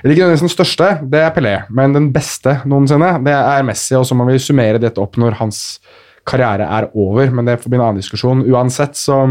eller 0.00 0.14
ikke 0.14 0.24
nødvendigvis 0.24 0.46
den 0.46 0.54
største, 0.54 0.86
det 1.12 1.20
er 1.20 1.32
Pelé, 1.34 1.50
men 1.76 1.92
den 1.92 2.06
beste 2.14 2.54
noensinne, 2.68 3.18
det 3.24 3.34
er 3.36 3.66
Messi. 3.68 3.92
Og 3.98 4.06
så 4.08 4.16
må 4.16 4.24
vi 4.30 4.38
summere 4.40 4.80
dette 4.80 5.02
opp 5.02 5.18
når 5.20 5.36
hans 5.42 5.58
karriere 6.28 6.64
er 6.64 6.86
over, 6.96 7.32
men 7.36 7.48
det 7.48 7.58
får 7.60 7.72
bli 7.72 7.80
en 7.80 7.84
annen 7.84 8.00
diskusjon. 8.00 8.46
Uansett 8.48 8.96
så 8.96 9.26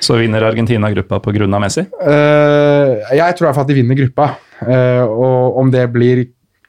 Så 0.00 0.16
vinner 0.16 0.46
Argentina 0.46 0.88
gruppa 0.88 1.18
pga. 1.20 1.46
Messi? 1.60 1.82
Uh, 2.00 3.02
jeg 3.12 3.34
tror 3.36 3.44
i 3.44 3.48
hvert 3.48 3.58
fall 3.58 3.66
at 3.66 3.68
de 3.68 3.74
vinner 3.76 3.98
gruppa. 3.98 4.30
Uh, 4.62 5.04
og 5.04 5.58
om 5.60 5.72
det 5.74 5.82
blir 5.92 6.22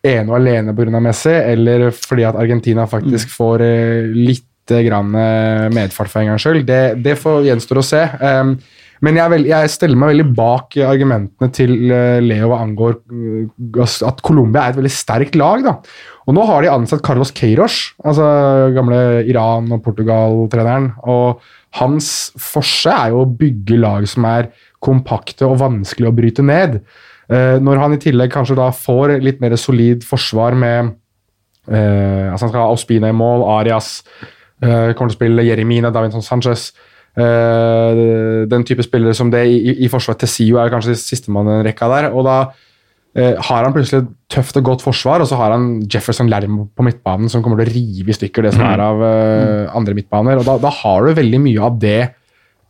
ene 0.03 0.29
og 0.31 0.37
alene 0.39 0.73
pga. 0.77 0.99
Messi, 1.03 1.33
eller 1.33 1.89
fordi 1.93 2.23
at 2.29 2.37
Argentina 2.41 2.85
faktisk 2.89 3.29
får 3.35 3.61
øh, 3.65 4.13
litt 4.15 4.47
grann 4.71 5.09
øh, 5.17 5.65
medfart 5.73 6.07
for 6.11 6.21
en 6.21 6.31
gangs 6.31 6.45
skyld, 6.45 6.63
det, 6.69 6.83
det 7.03 7.17
får 7.19 7.43
gjenstår 7.49 7.81
å 7.81 7.83
se. 7.85 8.01
Um, 8.21 8.55
men 9.01 9.17
jeg, 9.17 9.23
er 9.25 9.31
vel- 9.33 9.47
jeg 9.49 9.69
steller 9.73 9.97
meg 9.97 10.11
veldig 10.13 10.27
bak 10.37 10.77
argumentene 10.85 11.49
til 11.57 11.73
øh, 11.89 12.19
Leo 12.21 12.51
hva 12.51 12.59
angår 12.61 12.99
at 14.07 14.21
Colombia 14.25 14.67
er 14.67 14.75
et 14.75 14.77
veldig 14.79 14.93
sterkt 14.93 15.35
lag. 15.41 15.63
da. 15.65 15.73
Og 16.29 16.37
nå 16.37 16.45
har 16.45 16.61
de 16.61 16.69
ansatt 16.71 17.01
Carlos 17.03 17.33
Queiroz, 17.35 17.79
altså 18.05 18.27
gamle 18.77 18.99
Iran- 19.25 19.71
og 19.73 19.81
Portugal-treneren. 19.83 20.91
og 21.09 21.41
hans 21.81 22.31
forse 22.37 22.91
er 22.91 23.13
jo 23.13 23.21
å 23.23 23.29
bygge 23.39 23.77
lag 23.79 24.05
som 24.11 24.25
er 24.29 24.51
kompakte 24.83 25.47
og 25.47 25.59
vanskelig 25.61 26.09
å 26.09 26.15
bryte 26.15 26.43
ned. 26.45 26.81
Eh, 27.31 27.57
når 27.63 27.79
han 27.79 27.95
i 27.95 28.01
tillegg 28.01 28.31
kanskje 28.33 28.57
da 28.59 28.67
får 28.75 29.15
litt 29.23 29.39
mer 29.43 29.55
solid 29.59 30.03
forsvar 30.03 30.55
med 30.57 30.91
eh, 31.71 32.27
altså 32.27 32.47
Han 32.47 32.51
skal 32.51 32.59
ha 32.59 32.71
Ospina 32.73 33.11
i 33.11 33.15
mål, 33.15 33.45
Arias 33.53 34.01
eh, 34.59 34.91
kommer 34.91 35.13
til 35.13 35.15
å 35.15 35.19
spille 35.19 35.45
Jeremina, 35.47 35.93
Davinson 35.93 36.25
Sanchez 36.25 36.71
Den 37.11 38.63
type 38.63 38.85
spillere 38.85 39.11
som 39.11 39.27
det 39.33 39.41
i, 39.43 39.55
i, 39.83 39.87
forsvaret 39.91 39.91
forsvar 39.91 40.19
til 40.21 40.29
Sio 40.31 40.59
er 40.61 40.69
kanskje 40.71 40.93
sistemann 40.95 41.49
i 41.49 41.57
den 41.57 41.65
rekka 41.67 41.89
der. 41.91 42.05
og 42.15 42.23
da 42.23 42.37
har 43.19 43.65
han 43.65 43.73
plutselig 43.75 44.05
et 44.05 44.13
tøft 44.31 44.55
og 44.55 44.63
godt 44.69 44.85
forsvar, 44.85 45.19
og 45.19 45.27
så 45.27 45.35
har 45.35 45.51
han 45.51 45.81
Jefferson 45.91 46.29
Lermo 46.31 46.69
på 46.71 46.85
midtbanen 46.87 47.27
som 47.27 47.43
kommer 47.43 47.59
til 47.59 47.67
å 47.67 47.75
rive 47.75 48.13
i 48.13 48.15
stykker 48.15 48.47
det 48.47 48.53
som 48.55 48.63
er 48.63 48.79
av 48.85 49.03
andre 49.75 49.97
midtbaner. 49.97 50.39
og 50.39 50.47
da, 50.47 50.55
da 50.63 50.71
har 50.71 51.03
du 51.03 51.19
veldig 51.19 51.41
mye 51.43 51.67
av 51.67 51.75
det 51.83 51.99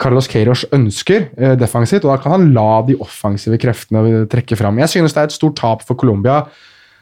Carlos 0.02 0.28
Queiroz 0.32 0.66
ønsker 0.74 1.30
eh, 1.38 1.56
defensivt, 1.60 2.06
og 2.06 2.16
da 2.16 2.20
kan 2.24 2.36
han 2.36 2.49
la 2.56 2.82
de 2.88 2.97
offensive 3.04 3.60
kreftene 3.62 4.26
trekke 4.32 4.58
fram. 4.60 4.80
Jeg 4.82 4.95
synes 4.95 5.16
det 5.16 5.24
er 5.24 5.30
et 5.30 5.38
stort 5.38 5.60
tap 5.62 5.86
for 5.86 5.99
Colombia 5.99 6.41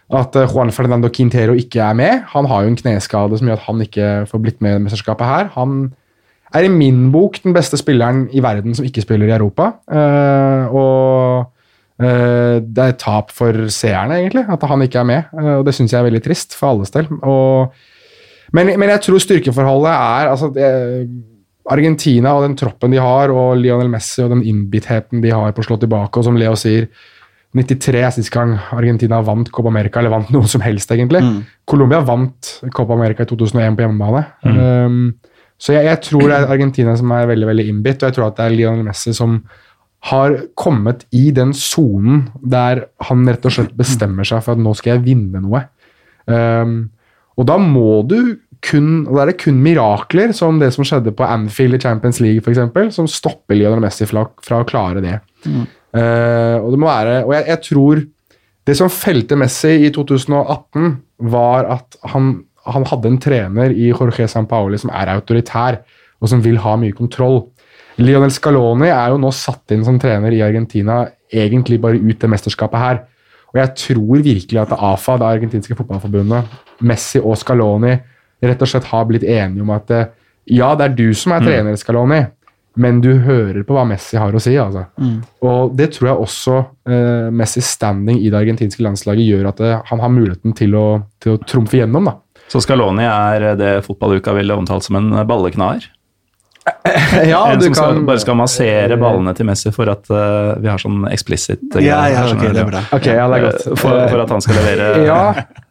at 0.10 0.36
eh, 0.36 0.50
Juan 0.50 0.74
Fernando 0.74 1.12
Quintero 1.14 1.56
ikke 1.58 1.82
er 1.86 1.96
med. 1.98 2.28
Han 2.34 2.50
har 2.50 2.66
jo 2.66 2.74
en 2.74 2.80
kneskade 2.80 3.40
som 3.40 3.50
gjør 3.50 3.60
at 3.62 3.68
han 3.70 3.82
ikke 3.86 4.12
får 4.30 4.44
blitt 4.44 4.62
med 4.66 4.78
i 4.78 4.84
mesterskapet 4.88 5.30
her. 5.30 5.52
Han 5.56 5.90
er 6.56 6.66
i 6.66 6.74
min 6.74 7.10
bok 7.14 7.38
den 7.44 7.54
beste 7.54 7.78
spilleren 7.78 8.26
i 8.34 8.42
verden 8.44 8.76
som 8.76 8.88
ikke 8.88 9.04
spiller 9.06 9.30
i 9.30 9.36
Europa. 9.36 9.72
Eh, 9.92 10.74
og 10.74 11.52
eh, 12.02 12.58
det 12.64 12.86
er 12.86 12.96
et 12.96 13.02
tap 13.02 13.34
for 13.36 13.68
seerne, 13.74 14.18
egentlig, 14.18 14.48
at 14.50 14.66
han 14.72 14.86
ikke 14.86 15.04
er 15.04 15.10
med. 15.12 15.36
Eh, 15.38 15.56
og 15.60 15.68
det 15.68 15.76
syns 15.78 15.94
jeg 15.94 16.02
er 16.02 16.10
veldig 16.10 16.24
trist, 16.26 16.58
for 16.58 16.74
alles 16.74 16.94
del. 16.96 17.10
Men, 18.50 18.72
men 18.82 18.90
jeg 18.90 19.02
tror 19.06 19.22
styrkeforholdet 19.22 19.92
er 19.94 20.32
altså, 20.32 20.50
det, 20.56 20.70
Argentina 21.70 22.34
og 22.36 22.48
den 22.48 22.58
troppen 22.60 22.94
de 22.94 23.00
har, 23.02 23.32
og 23.34 23.58
Lionel 23.60 23.92
Messi 23.92 24.24
og 24.24 24.34
den 24.34 24.44
innbittheten 24.48 25.24
de 25.24 25.34
har 25.34 25.54
på 25.54 25.64
å 25.64 25.68
slå 25.68 25.80
tilbake, 25.82 26.18
og 26.18 26.26
som 26.26 26.38
Leo 26.40 26.56
sier 26.60 26.90
93 27.58 28.02
er 28.04 28.12
sist 28.14 28.30
gang 28.34 28.54
Argentina 28.78 29.22
vant 29.26 29.50
Copa 29.54 29.72
America, 29.72 30.02
eller 30.02 30.14
vant 30.14 30.30
noe 30.34 30.50
som 30.50 30.62
helst, 30.62 30.92
egentlig. 30.94 31.22
Colombia 31.70 32.02
vant 32.06 32.52
Copa 32.76 32.94
America 32.94 33.26
i 33.26 33.30
2001 33.32 33.78
på 33.78 33.86
hjemmebane. 33.86 34.22
Um, 34.46 35.00
så 35.60 35.74
jeg, 35.76 35.88
jeg 35.90 36.02
tror 36.06 36.28
det 36.28 36.38
er 36.38 36.54
Argentina 36.54 36.94
som 36.98 37.12
er 37.16 37.32
veldig 37.32 37.50
veldig 37.50 37.66
innbitt, 37.72 38.04
og 38.04 38.10
jeg 38.10 38.18
tror 38.18 38.30
at 38.30 38.38
det 38.38 38.46
er 38.46 38.56
Lionel 38.56 38.86
Messi 38.86 39.16
som 39.18 39.42
har 40.10 40.38
kommet 40.56 41.04
i 41.12 41.26
den 41.36 41.52
sonen 41.58 42.30
der 42.40 42.86
han 43.10 43.26
rett 43.28 43.44
og 43.50 43.52
slett 43.52 43.74
bestemmer 43.76 44.28
seg 44.28 44.46
for 44.46 44.56
at 44.56 44.62
nå 44.64 44.72
skal 44.78 44.96
jeg 44.96 45.06
vinne 45.10 45.42
noe. 45.44 45.66
Um, 46.30 46.78
og 47.40 47.48
da 47.50 47.58
må 47.60 48.02
du 48.08 48.38
kun 48.66 49.06
og 49.08 49.16
Da 49.16 49.24
er 49.24 49.32
det 49.32 49.40
kun 49.42 49.60
mirakler, 49.64 50.34
som 50.36 50.60
det 50.60 50.72
som 50.76 50.86
skjedde 50.88 51.14
på 51.16 51.28
Anfield 51.28 51.78
i 51.78 51.82
Champions 51.82 52.20
League, 52.24 52.44
eksempel, 52.44 52.92
som 52.92 53.08
stopper 53.08 53.58
Lionel 53.58 53.84
Messi 53.84 54.08
fra, 54.10 54.26
fra 54.44 54.62
å 54.62 54.68
klare 54.68 55.04
det. 55.04 55.18
Uh, 55.96 56.60
og 56.62 56.74
det 56.74 56.78
må 56.78 56.86
være 56.86 57.14
Og 57.26 57.32
jeg, 57.34 57.46
jeg 57.50 57.60
tror 57.66 58.02
Det 58.68 58.76
som 58.78 58.92
felte 58.94 59.38
Messi 59.40 59.72
i 59.88 59.90
2018, 59.90 60.92
var 61.34 61.66
at 61.74 61.96
han, 62.12 62.44
han 62.70 62.86
hadde 62.86 63.10
en 63.10 63.18
trener 63.18 63.74
i 63.74 63.88
Jorge 63.90 64.28
Sampaoli 64.30 64.78
som 64.78 64.92
er 64.94 65.10
autoritær, 65.16 65.80
og 66.22 66.30
som 66.30 66.44
vil 66.44 66.60
ha 66.62 66.76
mye 66.78 66.94
kontroll. 66.94 67.48
Lionel 67.98 68.32
Scaloni 68.32 68.92
er 68.92 69.10
jo 69.10 69.18
nå 69.24 69.32
satt 69.34 69.74
inn 69.74 69.82
som 69.88 69.98
trener 70.00 70.36
i 70.36 70.44
Argentina 70.46 71.02
egentlig 71.34 71.80
bare 71.82 71.98
ut 71.98 72.22
det 72.22 72.30
mesterskapet 72.30 72.84
her. 72.84 73.02
Og 73.50 73.58
jeg 73.58 73.74
tror 73.82 74.22
virkelig 74.22 74.62
at 74.62 74.76
AFA, 74.78 75.18
det 75.18 75.28
argentinske 75.32 75.76
fotballforbundet, 75.80 76.54
Messi 76.86 77.20
og 77.24 77.40
Scaloni 77.42 77.96
rett 78.46 78.62
og 78.62 78.72
slett 78.72 78.90
har 78.92 79.08
blitt 79.10 79.26
enige 79.28 79.66
om 79.66 79.72
at 79.76 79.92
eh, 79.96 80.12
ja, 80.50 80.74
det 80.78 80.86
er 80.88 80.98
du 80.98 81.08
som 81.18 81.36
er 81.36 81.44
trener, 81.46 81.76
Scaloni, 81.78 82.24
men 82.80 83.02
du 83.04 83.12
hører 83.26 83.62
på 83.68 83.76
hva 83.76 83.84
Messi 83.86 84.18
har 84.18 84.34
å 84.34 84.42
si. 84.42 84.56
altså. 84.58 84.86
Og 85.46 85.76
det 85.78 85.92
tror 85.96 86.10
jeg 86.10 86.24
også 86.24 86.56
eh, 86.90 87.28
Messis 87.36 87.70
standing 87.76 88.22
i 88.22 88.32
det 88.32 88.40
argentinske 88.40 88.84
landslaget 88.86 89.28
gjør 89.28 89.52
at 89.52 89.62
det, 89.62 89.76
han 89.92 90.02
har 90.02 90.14
muligheten 90.14 90.56
til 90.58 90.78
å, 90.80 90.88
til 91.22 91.36
å 91.36 91.42
trumfe 91.44 91.82
gjennom. 91.82 92.10
da. 92.10 92.16
Så 92.50 92.64
Scaloni 92.66 93.06
er 93.06 93.52
det 93.60 93.74
fotballuka 93.86 94.34
ville 94.38 94.58
omtalt 94.58 94.88
som 94.88 94.98
en 94.98 95.12
balleknaer. 95.30 95.86
ja, 97.32 97.40
en 97.52 97.60
du 97.60 97.66
som 97.66 97.76
skal, 97.76 97.94
kan... 97.96 98.06
bare 98.08 98.22
skal 98.22 98.38
massere 98.38 98.98
ballene 99.00 99.32
til 99.38 99.48
Messi 99.48 99.72
for 99.74 99.90
at 99.92 100.10
uh, 100.12 100.58
vi 100.62 100.70
har 100.70 100.82
sånn 100.82 101.08
explicit 101.10 101.62
uh, 101.74 101.80
Ja, 101.82 102.02
ja, 102.12 102.26
okay, 102.30 102.52
det 102.54 102.62
er 102.62 102.70
bra. 102.70 102.84
Ok, 102.96 103.08
ja, 103.10 103.26
det 103.32 103.40
er 103.40 103.46
godt. 103.48 103.66
For, 103.80 104.04
for 104.12 104.24
at 104.26 104.34
han 104.36 104.46
skal 104.46 104.60
levere 104.60 104.90
Ja, 105.10 105.20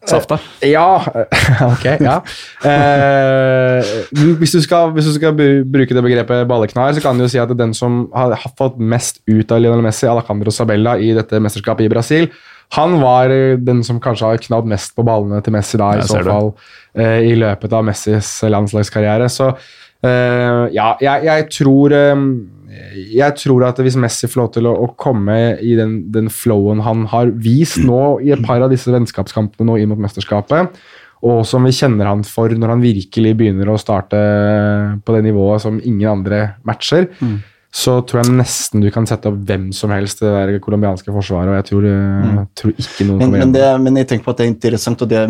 safta. 0.09 0.39
Ja, 0.65 0.87
ok, 1.71 1.87
ja. 2.03 2.17
Uh, 2.65 4.35
hvis, 4.41 4.57
du 4.57 4.61
skal, 4.65 4.93
hvis 4.97 5.09
du 5.11 5.15
skal 5.15 5.35
bruke 5.37 5.95
det 5.95 6.05
begrepet 6.05 6.45
balleknar, 6.49 6.93
så 6.97 7.03
kan 7.05 7.19
du 7.19 7.27
jo 7.27 7.31
si 7.31 7.41
at 7.41 7.53
den 7.57 7.75
som 7.77 8.05
har, 8.15 8.35
har 8.41 8.55
fått 8.59 8.79
mest 8.81 9.23
ut 9.29 9.51
av 9.55 9.63
Lionel 9.63 9.85
Messi, 9.85 10.09
Alacandro 10.09 10.53
Sabella, 10.53 10.97
i 10.99 11.13
dette 11.17 11.41
mesterskapet 11.43 11.87
i 11.87 11.93
Brasil, 11.93 12.31
han 12.75 12.99
var 13.01 13.29
eh, 13.33 13.57
den 13.57 13.83
som 13.85 13.99
kanskje 14.01 14.29
har 14.29 14.41
knadd 14.43 14.67
mest 14.69 14.95
på 14.97 15.05
ballene 15.05 15.41
til 15.45 15.55
Messi 15.55 15.79
da, 15.81 15.93
i 15.97 16.05
så 16.05 16.21
fall, 16.25 16.51
eh, 16.93 17.25
i 17.31 17.35
løpet 17.37 17.73
av 17.73 17.85
Messis 17.87 18.29
landslagskarriere. 18.45 19.29
Så 19.31 19.51
eh, 20.05 20.63
ja, 20.75 20.93
jeg, 21.03 21.27
jeg 21.27 21.49
tror 21.57 21.95
um, 22.13 22.29
jeg 22.69 23.35
tror 23.39 23.65
at 23.67 23.79
hvis 23.81 23.97
Messi 23.99 24.29
får 24.29 24.39
lov 24.39 24.49
til 24.55 24.69
å, 24.69 24.73
å 24.85 24.87
komme 24.99 25.35
i 25.65 25.73
den, 25.77 25.99
den 26.13 26.29
flowen 26.31 26.83
han 26.85 27.05
har 27.11 27.31
vist 27.41 27.81
nå 27.81 28.19
i 28.23 28.31
et 28.35 28.43
par 28.45 28.61
av 28.61 28.71
disse 28.71 28.93
vennskapskampene 28.93 29.67
nå 29.67 29.79
inn 29.81 29.89
mot 29.91 30.01
mesterskapet, 30.01 30.77
og 31.25 31.41
som 31.47 31.65
vi 31.67 31.73
kjenner 31.75 32.07
han 32.07 32.21
for 32.23 32.53
når 32.55 32.75
han 32.75 32.83
virkelig 32.83 33.33
begynner 33.39 33.71
å 33.71 33.79
starte 33.81 34.19
på 35.03 35.15
det 35.15 35.23
nivået 35.25 35.65
som 35.65 35.81
ingen 35.81 36.07
andre 36.13 36.43
matcher, 36.67 37.09
så 37.69 37.99
tror 38.01 38.23
jeg 38.23 38.33
nesten 38.33 38.81
du 38.81 38.87
kan 38.89 39.05
sette 39.05 39.29
opp 39.29 39.35
hvem 39.45 39.67
som 39.77 39.91
helst 39.93 40.23
i 40.23 40.25
det 40.25 40.31
der 40.33 40.61
colombianske 40.63 41.13
forsvaret, 41.13 41.51
og 41.51 41.57
jeg 41.59 41.67
tror, 41.67 41.85
mm. 41.85 42.39
tror 42.57 42.71
ikke 42.73 43.05
noen 43.05 43.19
Men, 43.21 43.35
men, 43.35 43.51
det, 43.53 43.65
men 43.83 43.99
jeg 44.01 44.09
tenker 44.09 44.25
på 44.25 44.33
at 44.33 44.39
det 44.39 44.47
er 44.47 44.49
interessant, 44.49 45.03
og 45.05 45.11
det, 45.11 45.21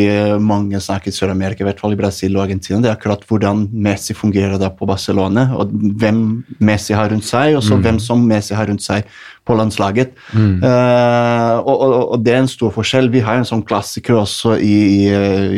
det 0.00 0.08
mange 0.42 0.80
snakker 0.82 1.12
i 1.12 1.14
Sør-Amerika, 1.14 1.62
i 1.62 1.68
hvert 1.68 1.82
fall 1.84 1.94
i 1.94 2.00
Brasil 2.00 2.34
og 2.34 2.42
Argentina, 2.48 2.80
det 2.82 2.90
er 2.90 2.96
akkurat 2.96 3.22
hvordan 3.28 3.68
Messi 3.86 4.18
fungerer 4.18 4.58
der 4.58 4.74
på 4.74 4.88
Barcelona, 4.90 5.46
og 5.54 5.70
hvem 5.70 6.24
Messi 6.58 6.98
har 6.98 7.14
rundt 7.14 7.28
seg, 7.28 7.54
og 7.54 7.62
så 7.62 7.78
hvem 7.78 8.02
som 8.02 8.26
Messi 8.26 8.58
har 8.58 8.66
rundt 8.72 8.82
seg 8.82 9.06
på 9.44 9.56
landslaget. 9.58 10.14
Eh, 10.34 11.56
og, 11.60 11.74
og, 11.74 11.96
og 12.16 12.22
det 12.24 12.32
er 12.34 12.42
en 12.42 12.50
stor 12.50 12.72
forskjell. 12.74 13.10
Vi 13.12 13.24
har 13.24 13.40
en 13.40 13.48
sånn 13.48 13.64
klassiker 13.66 14.16
også 14.22 14.56
i, 14.56 14.76
i, 14.84 15.02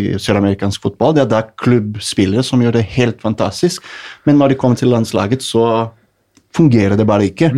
i 0.00 0.06
søramerikansk 0.22 0.88
fotball. 0.88 1.14
Det 1.16 1.26
er 1.26 1.30
da 1.30 1.44
klubbspillere 1.62 2.42
som 2.46 2.64
gjør 2.64 2.78
det 2.78 2.88
helt 2.96 3.22
fantastisk, 3.22 3.86
men 4.26 4.40
når 4.40 4.52
de 4.52 4.58
kommer 4.60 4.80
til 4.80 4.90
landslaget, 4.94 5.46
så 5.46 5.86
fungerer 6.56 6.96
det 6.96 7.06
bare 7.08 7.28
ikke. 7.28 7.50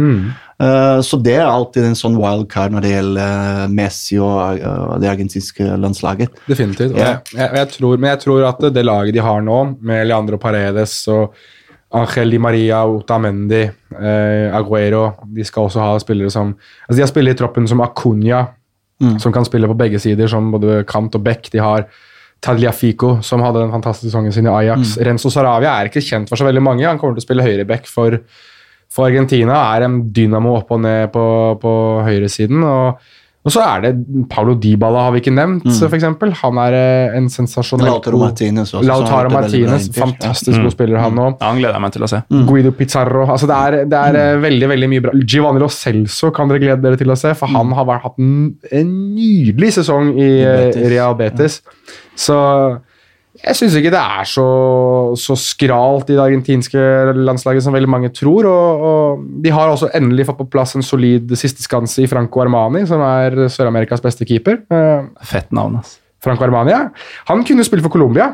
Eh, 0.59 1.01
så 1.07 1.19
det 1.23 1.37
er 1.39 1.47
alltid 1.47 1.87
en 1.87 1.99
sånn 1.99 2.17
wildcard 2.19 2.75
når 2.75 2.85
det 2.85 2.95
gjelder 2.95 3.29
eh, 3.63 3.67
Messi 3.79 4.19
og 4.19 4.59
uh, 4.59 4.97
det 4.99 5.11
argentinske 5.13 5.69
landslaget. 5.79 6.35
Definitivt. 6.49 6.97
Og 6.97 7.03
jeg, 7.03 7.21
jeg, 7.37 7.53
jeg 7.61 7.71
tror, 7.77 8.01
men 8.01 8.13
jeg 8.15 8.25
tror 8.25 8.49
at 8.49 8.67
det 8.75 8.85
laget 8.87 9.15
de 9.15 9.23
har 9.23 9.45
nå, 9.45 9.61
med 9.79 10.09
Leandro 10.11 10.41
Paredes 10.43 11.01
og 11.15 11.39
Angel 11.97 12.31
Di 12.31 12.39
Maria, 12.39 12.83
Otamendi, 12.85 13.63
eh, 13.65 14.53
Aguero 14.53 15.07
De 15.25 15.45
skal 15.45 15.69
også 15.69 15.81
ha 15.81 15.95
spillere 16.03 16.29
som 16.31 16.51
altså 16.53 16.97
De 16.99 17.05
har 17.05 17.09
spillere 17.09 17.33
i 17.33 17.39
troppen 17.39 17.69
som 17.69 17.81
Acuna, 17.81 18.43
som 19.23 19.33
kan 19.33 19.47
spille 19.47 19.69
på 19.71 19.77
begge 19.79 20.01
sider, 20.03 20.27
som 20.29 20.51
både 20.51 20.83
kant 20.85 21.15
og 21.15 21.23
back. 21.23 21.49
De 21.53 21.61
har 21.63 21.87
Tadliafico, 22.43 23.19
som 23.23 23.43
hadde 23.43 23.65
den 23.65 23.71
fantastiske 23.71 24.11
sesongen 24.11 24.35
sin 24.35 24.47
i 24.47 24.51
Ajax. 24.51 24.97
Renzo 25.07 25.31
Saravia 25.31 25.73
er 25.79 25.91
ikke 25.91 26.03
kjent 26.05 26.31
for 26.31 26.39
så 26.39 26.47
veldig 26.47 26.63
mange. 26.63 26.87
Han 26.87 26.99
kommer 26.99 27.17
til 27.17 27.25
å 27.25 27.27
spille 27.27 27.47
høyreback 27.47 27.89
for, 27.91 28.19
for 28.91 29.09
Argentina. 29.09 29.57
Er 29.75 29.87
en 29.87 30.01
dynamo 30.15 30.57
opp 30.61 30.71
og 30.75 30.83
ned 30.85 31.11
på, 31.15 31.25
på 31.63 31.73
høyresiden. 32.07 32.63
Og, 32.63 33.09
og 33.49 33.53
så 33.55 33.63
er 33.65 33.85
det 33.87 33.91
Paulo 34.29 34.53
Dybala, 34.61 35.07
har 35.07 35.15
vi 35.15 35.23
ikke 35.23 35.33
nevnt, 35.33 35.65
for 35.73 35.97
eksempel. 35.97 36.35
Han 36.43 36.59
er 36.61 36.75
eh, 36.77 37.15
en 37.17 37.31
sensasjonell 37.33 37.89
Lautaro 37.89 38.21
Martinez 38.21 38.75
også, 38.75 38.83
Lautaro 38.85 39.31
Martinez. 39.33 39.87
Ja. 39.89 40.03
fantastisk 40.03 40.61
god 40.67 40.75
spiller, 40.75 41.01
han 41.01 41.17
òg. 41.17 41.39
Ja, 41.39 41.49
han 41.49 41.63
gleder 41.63 41.79
jeg 41.79 41.85
meg 41.87 41.95
til 41.95 42.05
å 42.05 42.11
se. 42.13 42.21
Guido 42.51 42.75
Pizarro. 42.77 43.25
altså 43.25 43.49
Det 43.49 43.57
er, 43.57 43.79
det 43.89 44.03
er 44.11 44.19
mm. 44.19 44.45
veldig 44.45 44.69
veldig 44.75 44.91
mye 44.93 45.07
bra. 45.07 45.15
Giovanni 45.25 45.63
Lo 45.63 45.71
Celso 45.73 46.29
kan 46.37 46.53
dere 46.53 46.61
glede 46.67 46.85
dere 46.85 47.01
til 47.01 47.15
å 47.15 47.17
se, 47.17 47.33
for 47.39 47.55
han 47.55 47.73
har 47.79 47.89
vært, 47.89 48.05
hatt 48.05 48.21
en, 48.21 48.37
en 48.83 48.93
nydelig 49.17 49.73
sesong 49.79 50.13
i 50.19 50.29
eh, 50.43 50.61
Betis. 50.69 50.91
Real 50.93 51.17
Betis. 51.17 51.59
Så 52.19 52.37
jeg 53.39 53.55
syns 53.55 53.77
ikke 53.79 53.93
det 53.95 54.01
er 54.01 54.27
så, 54.29 54.47
så 55.19 55.37
skralt 55.39 56.11
i 56.11 56.17
det 56.17 56.23
argentinske 56.25 56.81
landslaget 57.15 57.65
som 57.65 57.77
veldig 57.77 57.91
mange 57.91 58.11
tror. 58.15 58.49
Og, 58.51 58.83
og 58.89 59.23
de 59.45 59.53
har 59.55 59.71
også 59.71 59.93
endelig 59.99 60.27
fått 60.29 60.41
på 60.43 60.49
plass 60.57 60.75
en 60.79 60.85
solid 60.87 61.31
sisteskanse 61.39 62.03
i 62.03 62.11
Franco 62.11 62.43
Armani, 62.45 62.83
som 62.89 63.05
er 63.07 63.47
Sør-Amerikas 63.53 64.03
beste 64.05 64.27
keeper. 64.29 64.61
Eh, 64.75 65.09
Fett 65.31 65.55
navn, 65.55 65.79
ass. 65.81 65.97
Franco 66.25 66.49
Armani, 66.49 66.75
ja. 66.75 66.85
Han 67.31 67.47
kunne 67.47 67.67
spille 67.67 67.85
for 67.87 67.95
Colombia. 67.95 68.33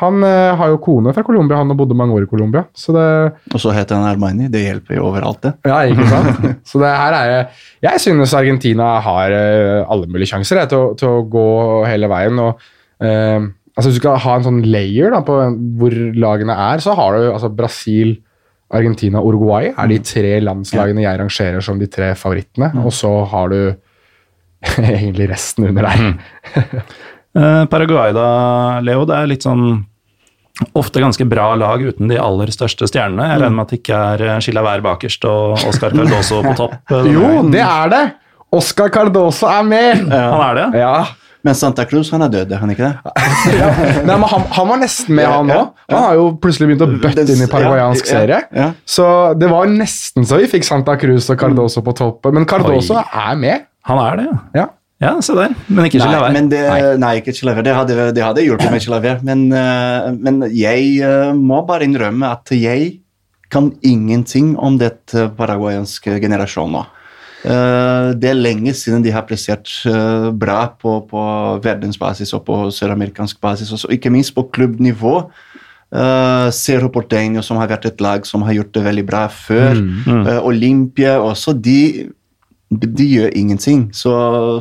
Han 0.00 0.22
eh, 0.24 0.50
har 0.56 0.70
jo 0.72 0.78
kone 0.82 1.12
fra 1.12 1.22
Colombia, 1.26 1.58
han 1.60 1.68
har 1.70 1.76
bodd 1.76 1.92
mange 1.96 2.16
år 2.16 2.24
i 2.24 2.30
Colombia. 2.30 2.64
Så 2.74 2.94
det, 2.96 3.08
Og 3.52 3.60
så 3.60 3.74
heter 3.76 3.98
han 4.00 4.08
Armani. 4.08 4.48
Det 4.50 4.62
hjelper 4.64 4.98
jo 4.98 5.10
overalt, 5.10 5.42
det. 5.44 5.52
ja, 5.68 5.82
ikke 5.86 6.06
sant? 6.10 6.46
Så 6.70 6.80
det 6.82 6.90
her 6.90 7.18
er 7.18 7.34
Jeg 7.84 8.00
synes 8.00 8.32
Argentina 8.34 8.94
har 9.04 9.34
eh, 9.36 9.82
alle 9.84 10.08
mulige 10.08 10.32
sjanser 10.32 10.62
jeg, 10.64 10.72
til, 10.72 10.80
å, 10.88 10.94
til 10.98 11.20
å 11.20 11.26
gå 11.28 11.50
hele 11.86 12.08
veien. 12.10 12.40
og 12.40 13.04
eh, 13.04 13.52
altså 13.76 13.88
Hvis 13.90 13.96
du 13.98 14.02
skal 14.04 14.20
ha 14.22 14.34
en 14.38 14.44
sånn 14.46 14.60
layer 14.70 15.10
da, 15.14 15.20
på 15.26 15.38
hvor 15.80 15.96
lagene 16.14 16.54
er, 16.70 16.78
så 16.84 16.94
har 16.98 17.16
du 17.18 17.30
altså 17.32 17.50
Brasil, 17.54 18.16
Argentina 18.74 19.20
og 19.20 19.32
Uruguay 19.32 19.72
er 19.76 19.88
de 19.90 19.98
tre 20.02 20.36
landslagene 20.42 21.02
jeg 21.04 21.18
rangerer 21.20 21.62
som 21.62 21.78
de 21.78 21.86
tre 21.90 22.12
favorittene. 22.18 22.72
Og 22.84 22.90
så 22.96 23.10
har 23.30 23.50
du 23.52 23.58
egentlig 24.78 25.28
resten 25.34 25.68
under 25.72 25.90
der. 25.90 26.14
Eh, 27.34 27.64
Paraguay 27.66 28.12
da, 28.14 28.78
Leo, 28.86 29.00
det 29.10 29.14
er 29.18 29.26
litt 29.26 29.42
sånn 29.42 29.80
ofte 30.78 31.00
ganske 31.02 31.24
bra 31.26 31.48
lag 31.58 31.82
uten 31.82 32.06
de 32.06 32.14
aller 32.22 32.46
største 32.54 32.86
stjernene. 32.86 33.24
Jeg 33.26 33.40
regner 33.42 33.56
med 33.56 33.64
at 33.64 33.72
det 33.72 33.78
ikke 33.80 34.02
er 34.12 34.42
Skilla 34.44 34.62
Wær 34.62 34.84
bakerst 34.84 35.26
og 35.26 35.56
Oscar 35.66 35.90
Cardoso 35.98 36.38
på 36.46 36.52
topp. 36.60 36.76
eh, 36.94 37.08
Jo, 37.10 37.32
det 37.50 37.64
er 37.66 37.90
det! 37.90 38.02
Oscar 38.54 38.92
Cardoso 38.94 39.48
er 39.50 39.66
med! 39.66 40.04
Han 40.14 40.44
er 40.46 40.60
det, 40.60 40.68
ja. 40.78 40.92
Men 41.44 41.56
Santa 41.58 41.84
Cruz 41.88 42.08
han 42.14 42.24
er 42.24 42.30
død, 42.32 42.52
er 42.56 42.62
han 42.62 42.70
ikke 42.72 42.86
det? 42.86 43.14
ja. 43.60 43.70
Nei, 44.06 44.14
men 44.16 44.28
han, 44.30 44.46
han 44.56 44.70
var 44.70 44.80
nesten 44.80 45.16
med, 45.18 45.28
han 45.28 45.50
òg. 45.52 45.74
Han 45.92 46.06
har 46.06 46.14
jo 46.16 46.30
plutselig 46.40 46.70
begynt 46.70 46.86
å 46.86 46.88
bøtte 47.02 47.26
inn 47.34 47.44
i 47.44 47.50
paraguayansk 47.52 48.08
serie. 48.08 48.70
Så 48.88 49.08
det 49.36 49.50
var 49.52 49.68
nesten 49.68 50.24
så 50.28 50.40
vi 50.40 50.48
fikk 50.50 50.64
Santa 50.66 50.96
Cruz 51.00 51.28
og 51.32 51.40
Cardoso 51.40 51.84
på 51.84 51.92
topp. 51.98 52.30
Men 52.32 52.48
Cardoso 52.48 52.96
Oi. 52.96 53.04
er 53.26 53.36
med. 53.40 53.68
Han 53.90 54.00
er 54.00 54.22
det, 54.22 54.30
ja. 54.56 54.70
Ja. 55.02 55.12
Se 55.20 55.34
der. 55.36 55.52
Men 55.68 55.88
ikke 55.88 56.00
Nei, 56.00 56.06
Chilavert. 56.06 56.50
det, 56.50 56.60
nei. 57.02 57.14
ikke 57.20 57.34
Chilaver. 57.36 57.64
Det 57.66 57.74
hadde, 57.76 58.10
det 58.16 58.22
hadde 58.24 58.44
hjulpet 58.46 58.72
med 58.72 58.80
Chilaver. 58.84 59.18
Men, 59.26 59.46
eh, 59.52 60.10
men 60.16 60.44
jeg 60.54 61.00
eh, 61.04 61.32
må 61.36 61.60
bare 61.68 61.84
innrømme 61.84 62.30
at 62.30 62.54
jeg 62.54 63.00
kan 63.52 63.72
ingenting 63.84 64.54
om 64.56 64.78
dette 64.80 65.28
paraguayanske 65.36 66.16
generasjonen 66.22 66.78
nå. 66.78 66.84
Eh, 67.44 68.10
det 68.16 68.30
er 68.30 68.38
lenge 68.38 68.72
siden 68.76 69.04
de 69.04 69.12
har 69.12 69.26
prestert 69.28 69.68
eh, 69.90 70.30
bra 70.32 70.62
på, 70.80 70.96
på 71.10 71.24
verdensbasis 71.64 72.32
og 72.36 72.46
på 72.46 72.60
søramerikansk 72.72 73.40
basis, 73.40 73.72
også, 73.74 73.90
ikke 73.92 74.12
minst 74.14 74.34
på 74.36 74.48
klubbnivå. 74.54 75.18
Uh, 75.94 76.50
Cerro 76.50 76.88
Porteño, 76.90 77.42
som 77.44 77.60
har 77.60 77.68
vært 77.70 77.84
et 77.86 78.00
lag 78.02 78.24
som 78.26 78.42
har 78.42 78.56
gjort 78.56 78.72
det 78.74 78.82
veldig 78.82 79.04
bra 79.06 79.28
før. 79.30 79.78
Eh, 80.10 80.40
Olympia 80.42 81.20
også. 81.22 81.54
De, 81.54 82.08
de, 82.66 82.88
de 82.98 83.06
gjør 83.06 83.36
ingenting. 83.38 83.84
Så, 83.94 84.10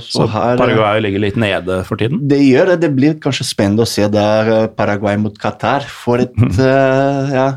så, 0.03 0.19
Så 0.19 0.27
her 0.29 0.59
Paraguay 0.61 1.01
ligger 1.01 1.23
litt 1.23 1.39
nede 1.41 1.79
for 1.87 1.97
tiden. 1.97 2.21
det 2.29 2.37
gjør 2.43 2.73
det. 2.73 2.83
Det 2.83 2.91
blir 2.93 3.17
kanskje 3.23 3.47
spennende 3.49 3.81
å 3.81 3.89
se 3.89 4.05
der 4.13 4.67
Paraguay 4.77 5.17
mot 5.17 5.33
Qatar. 5.41 5.87
For 5.89 6.21
et 6.21 6.37
eh, 6.69 7.33
ja, 7.33 7.47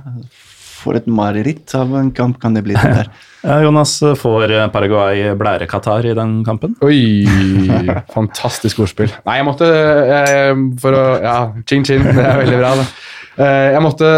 for 0.86 0.98
et 0.98 1.08
mareritt 1.10 1.74
av 1.78 1.92
en 1.98 2.12
kamp 2.14 2.38
kan 2.42 2.54
det 2.56 2.64
bli. 2.66 2.78
det 2.78 2.94
der. 3.00 3.10
Ja, 3.46 3.60
Jonas, 3.62 3.92
får 4.18 4.50
Paraguay 4.74 5.28
blære 5.38 5.68
Qatar 5.70 6.06
i 6.08 6.14
den 6.18 6.40
kampen? 6.42 6.72
Oi! 6.82 7.22
Fantastisk 8.10 8.80
ordspill. 8.82 9.12
Nei, 9.28 9.36
jeg 9.38 9.46
måtte 9.46 9.68
jeg, 9.70 10.64
For 10.82 10.96
å 10.96 11.04
Ja, 11.22 11.36
chin-chin. 11.62 12.02
Det 12.08 12.24
er 12.24 12.40
veldig 12.40 12.58
bra, 12.58 12.72
det. 12.80 12.88
Eh, 13.36 13.68
jeg 13.74 13.84
måtte 13.84 14.08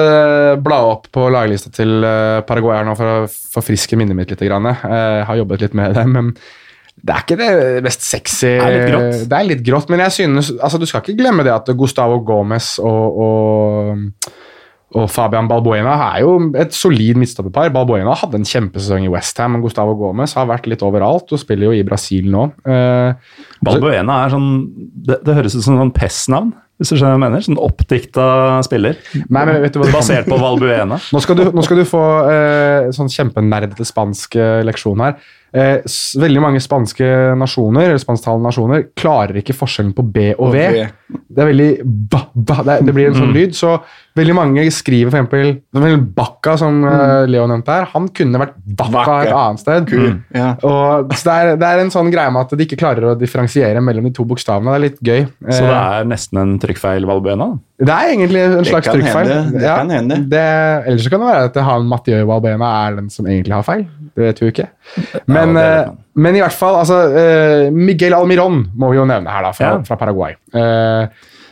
bla 0.63 0.79
opp 0.95 1.11
på 1.13 1.27
laglista 1.35 1.73
til 1.75 2.07
eh, 2.07 2.39
Paraguay 2.47 2.79
her 2.79 2.87
nå 2.87 2.95
for 2.97 3.11
å 3.11 3.29
forfriske 3.29 3.99
minnet 3.99 4.17
mitt 4.17 4.33
litt. 4.33 4.47
grann. 4.49 4.71
Jeg 4.71 5.29
har 5.29 5.43
jobbet 5.43 5.67
litt 5.67 5.77
med 5.77 5.99
det, 5.99 6.07
men 6.09 6.33
det 6.99 7.15
er 7.15 7.23
ikke 7.23 7.39
det 7.39 7.83
mest 7.87 8.03
sexy 8.03 8.49
Det 8.59 8.65
er 8.65 8.75
litt 8.75 8.91
grått. 8.91 9.25
Det 9.31 9.39
er 9.39 9.49
litt 9.49 9.65
grått, 9.67 9.91
men 9.93 10.03
jeg 10.07 10.17
synes 10.17 10.51
altså, 10.57 10.81
du 10.81 10.87
skal 10.89 11.05
ikke 11.05 11.19
glemme 11.21 11.47
det 11.47 11.55
at 11.55 11.71
Gustavo 11.79 12.19
Gomez 12.27 12.77
og, 12.83 13.19
og, 13.23 14.33
og 14.97 15.11
Fabian 15.13 15.49
Balbuena 15.51 15.97
er 16.15 16.23
jo 16.25 16.31
et 16.57 16.73
solid 16.73 17.19
midtstopperpar. 17.21 17.69
Balbuena 17.75 18.15
hadde 18.17 18.39
en 18.41 18.47
kjempesesong 18.49 19.05
i 19.05 19.11
Westham, 19.13 19.53
men 19.53 19.65
Gustavo 19.65 19.93
Gomez 20.01 20.33
har 20.39 20.47
vært 20.49 20.65
litt 20.71 20.81
overalt 20.87 21.29
og 21.37 21.43
spiller 21.43 21.69
jo 21.69 21.77
i 21.77 21.85
Brasil 21.85 22.31
nå. 22.33 22.47
Eh, 22.65 23.13
Balbuena 23.69 24.23
er 24.25 24.33
sånn 24.33 24.49
Det, 25.09 25.21
det 25.27 25.37
høres 25.37 25.57
ut 25.59 25.65
som 25.67 25.77
sånn 25.81 25.93
PES-navn, 25.97 26.55
hvis 26.79 26.93
du 26.93 26.97
skjønner 26.97 27.17
hva 27.17 27.19
jeg 27.19 27.25
mener? 27.27 27.45
Sånn 27.45 27.59
oppdikta 27.61 28.27
spiller. 28.65 28.97
Nei, 29.29 29.43
men 29.49 29.61
vet 29.65 29.75
du 29.75 29.81
hva 29.83 29.89
det 29.91 29.97
Basert 29.99 30.29
på 30.31 30.39
Valbuena. 30.41 30.99
Nå 31.15 31.21
skal 31.25 31.37
du, 31.41 31.49
nå 31.53 31.65
skal 31.67 31.81
du 31.83 31.85
få 31.89 32.03
eh, 32.31 32.89
sånn 32.95 33.11
kjempenerdete 33.13 33.85
spansk 33.89 34.39
eh, 34.39 34.61
leksjon 34.69 35.03
her. 35.03 35.19
Eh, 35.49 35.81
veldig 36.21 36.43
mange 36.45 36.61
spanske 36.61 37.07
nasjoner 37.41 37.89
eller 37.89 38.01
spansktalende 38.03 38.45
nasjoner 38.51 38.83
klarer 39.01 39.39
ikke 39.41 39.57
forskjellen 39.57 39.95
på 39.97 40.05
B 40.13 40.27
og 40.37 40.53
V. 40.53 40.65
Det 41.09 41.41
er 41.43 41.49
veldig 41.51 41.69
ba, 42.13 42.21
ba, 42.37 42.59
det, 42.69 42.77
det 42.89 42.95
blir 42.97 43.11
en 43.11 43.17
sånn 43.17 43.31
Mm. 43.33 43.37
lyd. 43.41 43.57
Så 43.57 43.75
veldig 44.19 44.35
mange 44.37 44.65
skriver 44.75 45.11
for 45.13 45.19
eksempel 45.21 45.53
for 45.79 45.97
Bakka, 46.19 46.57
som 46.61 46.81
mm. 46.85 47.29
Leo 47.33 47.47
nevnte 47.51 47.75
her. 47.79 47.87
Han 47.95 48.09
kunne 48.15 48.41
vært 48.43 48.57
Bakka 48.79 48.93
Bakka. 48.99 49.17
et 49.25 49.33
annet 49.39 49.63
sted. 49.63 49.93
Mm. 49.95 50.19
Ja. 50.37 50.49
Og, 50.69 51.15
så 51.17 51.25
det 51.31 51.37
er, 51.39 51.53
det 51.63 51.71
er 51.71 51.83
en 51.85 51.95
sånn 51.95 52.11
greie 52.15 52.31
med 52.35 52.45
at 52.47 52.57
de 52.59 52.67
ikke 52.67 52.79
klarer 52.81 53.09
å 53.13 53.17
differensiere 53.19 53.81
mellom 53.85 54.05
de 54.09 54.13
to 54.19 54.27
bokstavene. 54.29 54.75
Det 54.75 54.79
er 54.81 54.85
litt 54.89 55.01
gøy. 55.01 55.23
Så 55.49 55.63
det 55.65 55.73
Eh, 55.73 55.99
er 56.01 56.11
nesten 56.11 56.43
en 56.43 56.57
trykkfeil 56.63 57.07
Valbuena? 57.09 57.53
det 57.79 57.95
er 57.95 58.09
egentlig 58.11 58.41
en 58.43 58.65
slags 58.67 58.89
trykkfeil. 58.91 59.29
hende, 59.31 59.53
det 59.63 59.69
kan 59.71 59.91
hende. 59.95 60.17
det- 60.29 60.87
Ellers 60.89 61.09
kan 61.09 61.21
det 61.21 61.29
være 61.29 61.45
at 61.53 61.55
han 61.63 61.87
Mathieu 61.87 62.25
Valbena 62.27 62.71
er 62.89 62.97
den 62.97 63.09
som 63.11 63.25
egentlig 63.27 63.55
har 63.55 63.63
feil. 63.63 63.87
Det 64.17 64.25
vet 64.25 64.41
vi 64.41 64.47
jo 64.49 64.53
ikke. 64.53 64.69
Men, 65.29 65.55
det 65.55 65.63
vet 65.63 65.87
eh, 65.87 65.93
men 66.19 66.35
i 66.35 66.41
hvert 66.43 66.53
fall, 66.59 66.75
altså 66.81 66.97
eh, 67.15 67.71
Miguel 67.71 68.15
Almiron 68.19 68.65
må 68.75 68.91
vi 68.91 68.97
jo 68.99 69.05
nevne 69.07 69.31
her, 69.31 69.43
da, 69.47 69.53
fra, 69.55 69.67
Ja. 69.77 69.83
fra 69.87 69.97
Paraguay. 69.97 70.35
Eh, 70.53 71.07
Der, 71.07 71.09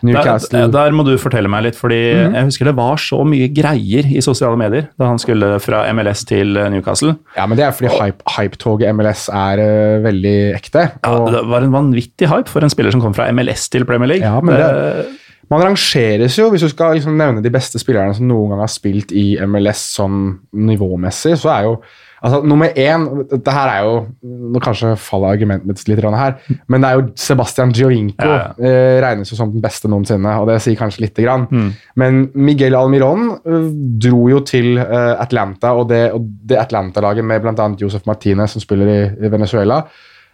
Newcastle 0.07 0.65
der 0.73 0.95
må 0.97 1.05
du 1.07 1.13
fortelle 1.21 1.51
meg 1.53 1.67
litt, 1.69 1.79
fordi 1.79 1.99
jeg 2.15 2.47
husker 2.49 2.71
det 2.71 2.77
var 2.79 3.01
så 3.03 3.21
mye 3.27 3.49
greier 3.55 4.07
i 4.09 4.23
sosiale 4.25 4.59
medier 4.61 4.89
da 5.01 5.11
han 5.11 5.21
skulle 5.23 5.57
fra 5.63 5.85
MLS 5.97 6.25
til 6.29 6.57
eh, 6.57 6.71
Newcastle. 6.73 7.17
Ja, 7.37 7.47
men 7.47 7.59
Det 7.59 7.67
er 7.67 7.77
fordi 7.77 7.93
hype- 7.95 8.27
hype-toget 8.37 8.95
MLS 8.97 9.27
er 9.33 9.63
uh, 9.63 10.05
veldig 10.07 10.37
ekte. 10.57 10.89
Ja, 11.05 11.15
det 11.33 11.45
var 11.51 11.67
en 11.67 11.75
vanvittig 11.75 12.31
hype 12.31 12.53
for 12.53 12.65
en 12.65 12.73
spiller 12.73 12.95
som 12.95 13.03
kom 13.05 13.15
fra 13.17 13.29
MLS 13.35 13.69
til 13.73 13.87
Premier 13.89 14.15
League. 14.15 14.27
Ja, 14.27 14.41
men 14.41 14.57
det, 14.57 15.07
Man 15.53 15.63
rangeres 15.63 16.39
jo, 16.41 16.49
hvis 16.51 16.65
du 16.67 16.71
skal 16.73 16.97
liksom 16.97 17.15
nevne 17.19 17.45
de 17.45 17.53
beste 17.55 17.79
spillerne 17.79 18.17
som 18.17 18.27
noen 18.27 18.55
gang 18.55 18.65
har 18.65 18.73
spilt 18.73 19.15
i 19.15 19.37
MLS 19.47 19.85
sånn 19.99 20.19
nivåmessig, 20.67 21.37
så 21.39 21.53
er 21.55 21.69
jo 21.69 21.79
altså 22.27 22.41
Nummer 22.49 22.73
én 22.81 23.03
det 23.29 23.53
her 23.53 23.71
er 23.71 23.83
jo 23.85 23.97
Nå 24.25 24.63
kanskje 24.65 24.95
faller 24.99 25.37
argumentet 25.37 25.69
mitt 25.69 25.83
litt 25.87 26.01
her, 26.03 26.39
men 26.67 26.83
det 26.83 26.89
er 26.89 26.99
jo 26.99 27.05
Sebastian 27.21 27.75
Giovinco. 27.77 28.27
Ja, 28.27 28.47
Eh, 28.57 28.97
regnes 29.03 29.31
jo 29.31 29.37
som 29.37 29.51
den 29.53 29.63
beste 29.63 29.89
noensinne, 29.91 30.33
og 30.41 30.49
det 30.49 30.59
sier 30.65 30.79
kanskje 30.79 31.05
lite 31.05 31.23
grann. 31.25 31.47
Mm. 31.51 31.69
Men 32.01 32.21
Miguel 32.35 32.77
Almiron 32.79 33.29
eh, 33.37 33.69
dro 34.03 34.27
jo 34.33 34.41
til 34.49 34.79
eh, 34.81 35.13
Atlanta, 35.21 35.75
og 35.77 35.91
det, 35.93 36.03
og 36.17 36.25
det 36.49 36.59
Atlanta-laget 36.63 37.27
med 37.27 37.45
bl.a. 37.45 37.69
Josef 37.81 38.07
Martinez, 38.09 38.57
som 38.57 38.65
spiller 38.65 38.93
i, 38.93 39.01
i 39.27 39.33
Venezuela, 39.33 39.83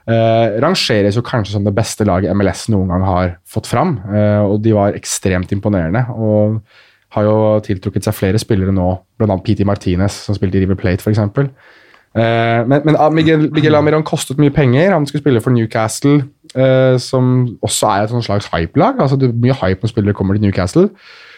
eh, 0.08 0.60
rangeres 0.62 1.18
jo 1.18 1.24
kanskje 1.26 1.56
som 1.56 1.66
det 1.66 1.74
beste 1.76 2.06
laget 2.08 2.34
MLS 2.36 2.68
noen 2.72 2.88
gang 2.92 3.04
har 3.06 3.36
fått 3.48 3.70
fram. 3.70 3.98
eh, 4.12 4.40
og 4.42 4.62
de 4.62 4.74
var 4.76 4.98
ekstremt 4.98 5.52
imponerende. 5.52 6.06
og 6.16 6.62
har 7.12 7.26
jo 7.28 7.60
tiltrukket 7.64 8.06
seg 8.06 8.16
flere 8.16 8.40
spillere 8.40 8.72
nå, 8.72 8.88
bl.a. 9.20 9.36
PT 9.44 9.66
Martinez, 9.68 10.14
som 10.26 10.36
spilte 10.36 10.58
i 10.58 10.62
River 10.64 10.78
Plate 10.80 11.04
f.eks. 11.04 11.20
Eh, 12.12 12.60
men 12.68 12.84
men 12.84 12.96
ah, 13.00 13.10
Miguel, 13.12 13.48
Miguel 13.52 13.76
Amiron 13.76 14.04
kostet 14.04 14.40
mye 14.40 14.52
penger. 14.52 14.92
Han 14.92 15.06
skulle 15.08 15.24
spille 15.24 15.42
for 15.44 15.52
Newcastle, 15.52 16.22
eh, 16.54 16.96
som 17.00 17.58
også 17.62 17.90
er 17.90 18.06
et 18.06 18.24
slags 18.24 18.48
hype-lag. 18.52 19.00
altså 19.00 19.16
det 19.16 19.28
er 19.28 19.36
Mye 19.44 19.56
hype 19.60 19.82
når 19.82 19.92
spillere 19.92 20.16
kommer 20.16 20.34
til 20.34 20.42
Newcastle. 20.42 20.88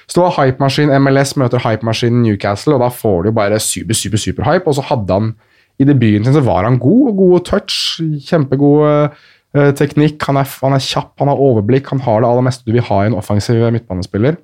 Så 0.06 0.20
det 0.20 0.24
var 0.26 0.36
hypemaskin 0.36 0.92
MLS 1.00 1.36
møter 1.40 1.62
hypemaskin 1.64 2.22
Newcastle, 2.22 2.74
og 2.74 2.80
da 2.80 2.88
får 2.92 3.22
du 3.22 3.30
bare 3.32 3.58
super, 3.58 3.94
super, 3.94 4.18
super 4.18 4.44
hype. 4.44 4.66
Og 4.66 4.74
så 4.74 4.82
hadde 4.82 5.12
han 5.12 5.34
i 5.80 5.86
debuten 5.88 6.26
sin 6.26 6.36
så 6.36 6.44
var 6.44 6.68
han 6.68 6.80
god. 6.82 7.14
God 7.18 7.46
touch, 7.48 7.78
kjempegod 8.28 8.84
eh, 8.86 9.70
teknikk. 9.78 10.20
Han 10.28 10.38
er, 10.40 10.50
han 10.62 10.76
er 10.76 10.84
kjapp, 10.84 11.14
han 11.22 11.32
har 11.32 11.42
overblikk, 11.48 11.90
han 11.94 12.04
har 12.04 12.22
det 12.22 12.30
aller 12.30 12.46
meste 12.46 12.68
du 12.68 12.74
vil 12.76 12.86
ha 12.90 13.02
i 13.02 13.10
en 13.10 13.18
offensiv 13.18 13.64
midtbanespiller. 13.74 14.38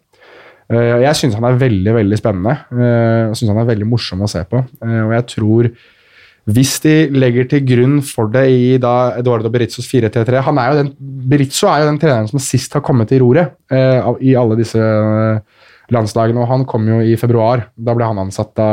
Eh, 0.70 0.98
jeg 1.04 1.18
syns 1.18 1.38
han 1.38 1.48
er 1.48 1.60
veldig 1.60 1.96
veldig 2.00 2.18
spennende. 2.20 2.58
og 2.72 2.84
Jeg 2.84 3.40
synes 3.40 3.54
han 3.54 3.62
er 3.64 3.72
veldig 3.72 3.88
morsom 3.90 4.26
å 4.26 4.30
se 4.30 4.44
på. 4.50 4.64
eh, 4.86 5.00
og 5.06 5.16
jeg 5.18 5.26
tror 5.36 5.72
hvis 6.50 6.78
de 6.82 6.94
legger 7.12 7.46
til 7.50 7.64
grunn 7.66 7.98
for 8.02 8.30
det 8.32 8.46
i 8.50 8.78
da 8.80 9.12
Eduardo 9.20 9.50
Berizzos 9.52 9.86
4-3-3 9.90 10.40
han 10.46 10.58
er 10.58 10.70
jo 10.70 10.78
den, 10.80 10.92
er 11.36 11.98
treneren 12.00 12.30
som 12.30 12.42
sist 12.42 12.72
har 12.74 12.82
kommet 12.82 13.10
til 13.10 13.20
roret 13.22 13.52
eh, 13.70 14.08
i 14.24 14.34
alle 14.38 14.56
disse 14.58 14.80
eh, 14.80 15.42
landslagene. 15.92 16.40
og 16.40 16.48
Han 16.48 16.64
kom 16.64 16.88
jo 16.88 17.00
i 17.04 17.16
februar. 17.20 17.68
Da 17.76 17.94
ble 17.94 18.08
han 18.08 18.22
ansatt 18.22 18.54
da 18.56 18.70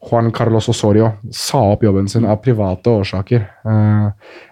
Juan 0.00 0.30
Carlos 0.32 0.68
Osorio 0.68 1.12
sa 1.30 1.60
opp 1.60 1.82
jobben 1.84 2.08
sin 2.08 2.24
av 2.24 2.36
private 2.36 2.90
årsaker. 2.90 3.40
Eh, 3.64 4.08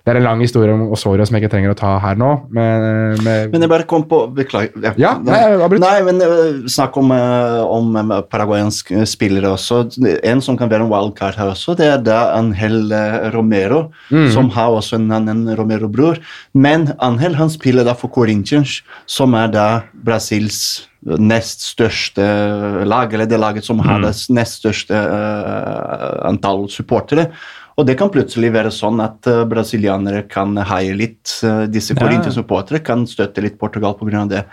det 0.09 0.15
er 0.15 0.21
en 0.23 0.25
lang 0.25 0.41
historie 0.41 0.73
om 0.73 0.87
Osorio 0.97 1.27
som 1.29 1.37
jeg 1.37 1.45
ikke 1.45 1.51
trenger 1.53 1.75
å 1.75 1.77
ta 1.77 1.91
her 2.01 2.17
nå. 2.17 2.31
Med, 2.55 3.19
med, 3.27 3.51
Men 3.53 3.65
jeg 3.67 3.69
bare 3.69 3.85
kom 3.89 4.07
på 4.09 4.23
Beklager. 4.33 4.97
Ja, 4.97 5.11
nei, 5.21 5.37
jeg 5.43 5.61
avbryt. 5.67 5.83
Nei, 5.85 5.99
men 6.07 6.25
eh, 6.25 6.63
snakk 6.73 6.97
om, 6.97 7.13
uh, 7.13 7.61
om 7.69 7.93
paraguayanske 8.33 9.05
spillere 9.11 9.53
også. 9.53 9.83
En 10.25 10.41
som 10.45 10.57
kan 10.57 10.73
være 10.73 10.87
en 10.87 10.93
wildcard 10.93 11.37
her 11.37 11.53
også, 11.53 11.77
det 11.77 11.91
er 11.93 12.01
da 12.07 12.23
Angel 12.39 12.89
eh, 12.89 13.29
Romero, 13.37 13.89
Mm. 14.09 14.31
som 14.33 14.49
har 14.55 14.73
også 14.73 14.97
en 14.97 15.11
annen 15.13 15.43
Romero-bror. 15.59 16.17
Men 16.57 16.89
Angel 17.05 17.35
han 17.37 17.51
spiller 17.53 17.85
da 17.85 17.93
for 17.99 18.09
Corinthians, 18.15 18.79
som 19.07 19.35
er 19.37 19.51
da 19.53 19.67
Brasils 19.93 20.87
nest 21.05 21.63
største 21.63 22.25
lag, 22.89 23.13
eller 23.15 23.29
det 23.29 23.39
laget 23.39 23.67
som 23.69 23.79
har 23.85 24.01
det 24.03 24.15
nest 24.35 24.63
største 24.63 24.97
uh, 24.97 26.27
antall 26.29 26.67
supportere. 26.73 27.29
Og 27.79 27.87
det 27.87 27.95
kan 27.99 28.11
plutselig 28.11 28.51
være 28.55 28.73
sånn 28.75 28.99
at 29.05 29.29
eh, 29.31 29.45
brasilianere 29.49 30.25
kan 30.31 30.57
heie 30.71 30.97
litt. 30.99 31.31
eh, 31.47 31.69
disse. 31.71 31.95
Corinthians-supportere 31.99 32.83
kan 32.83 33.07
støtte 33.07 33.45
litt 33.45 33.59
Portugal 33.61 33.95
pga. 33.99 34.27
det. 34.27 34.45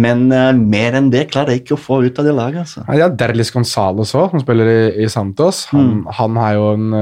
Men 0.00 0.28
uh, 0.30 0.54
mer 0.54 0.94
enn 0.94 1.08
det 1.10 1.24
klarer 1.32 1.50
jeg 1.50 1.64
ikke 1.64 1.74
å 1.74 1.80
få 1.80 1.96
ut 2.06 2.18
av 2.20 2.24
det 2.24 2.32
laget. 2.32 2.62
altså. 2.62 2.84
Ja, 2.96 3.08
Derlis 3.10 3.50
Gonzales 3.52 4.12
òg, 4.14 4.30
som 4.30 4.40
spiller 4.40 4.68
i, 4.70 4.76
i 5.02 5.08
Santos. 5.10 5.64
Han, 5.72 6.04
han 6.16 6.38
er 6.40 6.54
jo 6.54 6.68
en, 6.76 6.94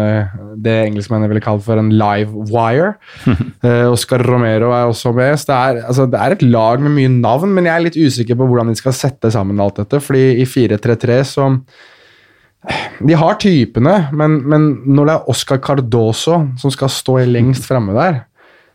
det 0.64 0.76
engelskmennene 0.86 1.28
ville 1.30 1.42
kalt 1.44 1.66
for 1.66 1.78
en 1.78 1.92
live 1.92 2.46
wire. 2.48 2.94
Oscar 3.94 4.24
Romero 4.24 4.72
er 4.72 4.88
også 4.88 5.12
med. 5.14 5.36
Så 5.36 5.50
det 5.52 5.58
er, 5.58 5.82
altså, 5.84 6.08
det 6.10 6.22
er 6.22 6.38
et 6.38 6.46
lag 6.48 6.82
med 6.82 6.96
mye 6.96 7.12
navn, 7.12 7.52
men 7.54 7.68
jeg 7.68 7.74
er 7.76 7.86
litt 7.90 8.00
usikker 8.00 8.40
på 8.40 8.48
hvordan 8.48 8.72
de 8.72 8.80
skal 8.80 8.96
sette 8.96 9.30
sammen 9.36 9.60
alt 9.62 9.82
dette. 9.82 10.02
fordi 10.02 10.40
i 10.40 10.48
4-3-3 10.48 11.20
så 11.28 11.52
De 12.98 13.14
har 13.14 13.36
typene, 13.38 13.92
men, 14.18 14.40
men 14.50 14.64
når 14.90 15.06
det 15.06 15.14
er 15.14 15.28
Oscar 15.30 15.60
Cardoso 15.62 16.40
som 16.58 16.72
skal 16.74 16.90
stå 16.90 17.20
lengst 17.28 17.68
fremme 17.68 17.94
der, 17.94 18.24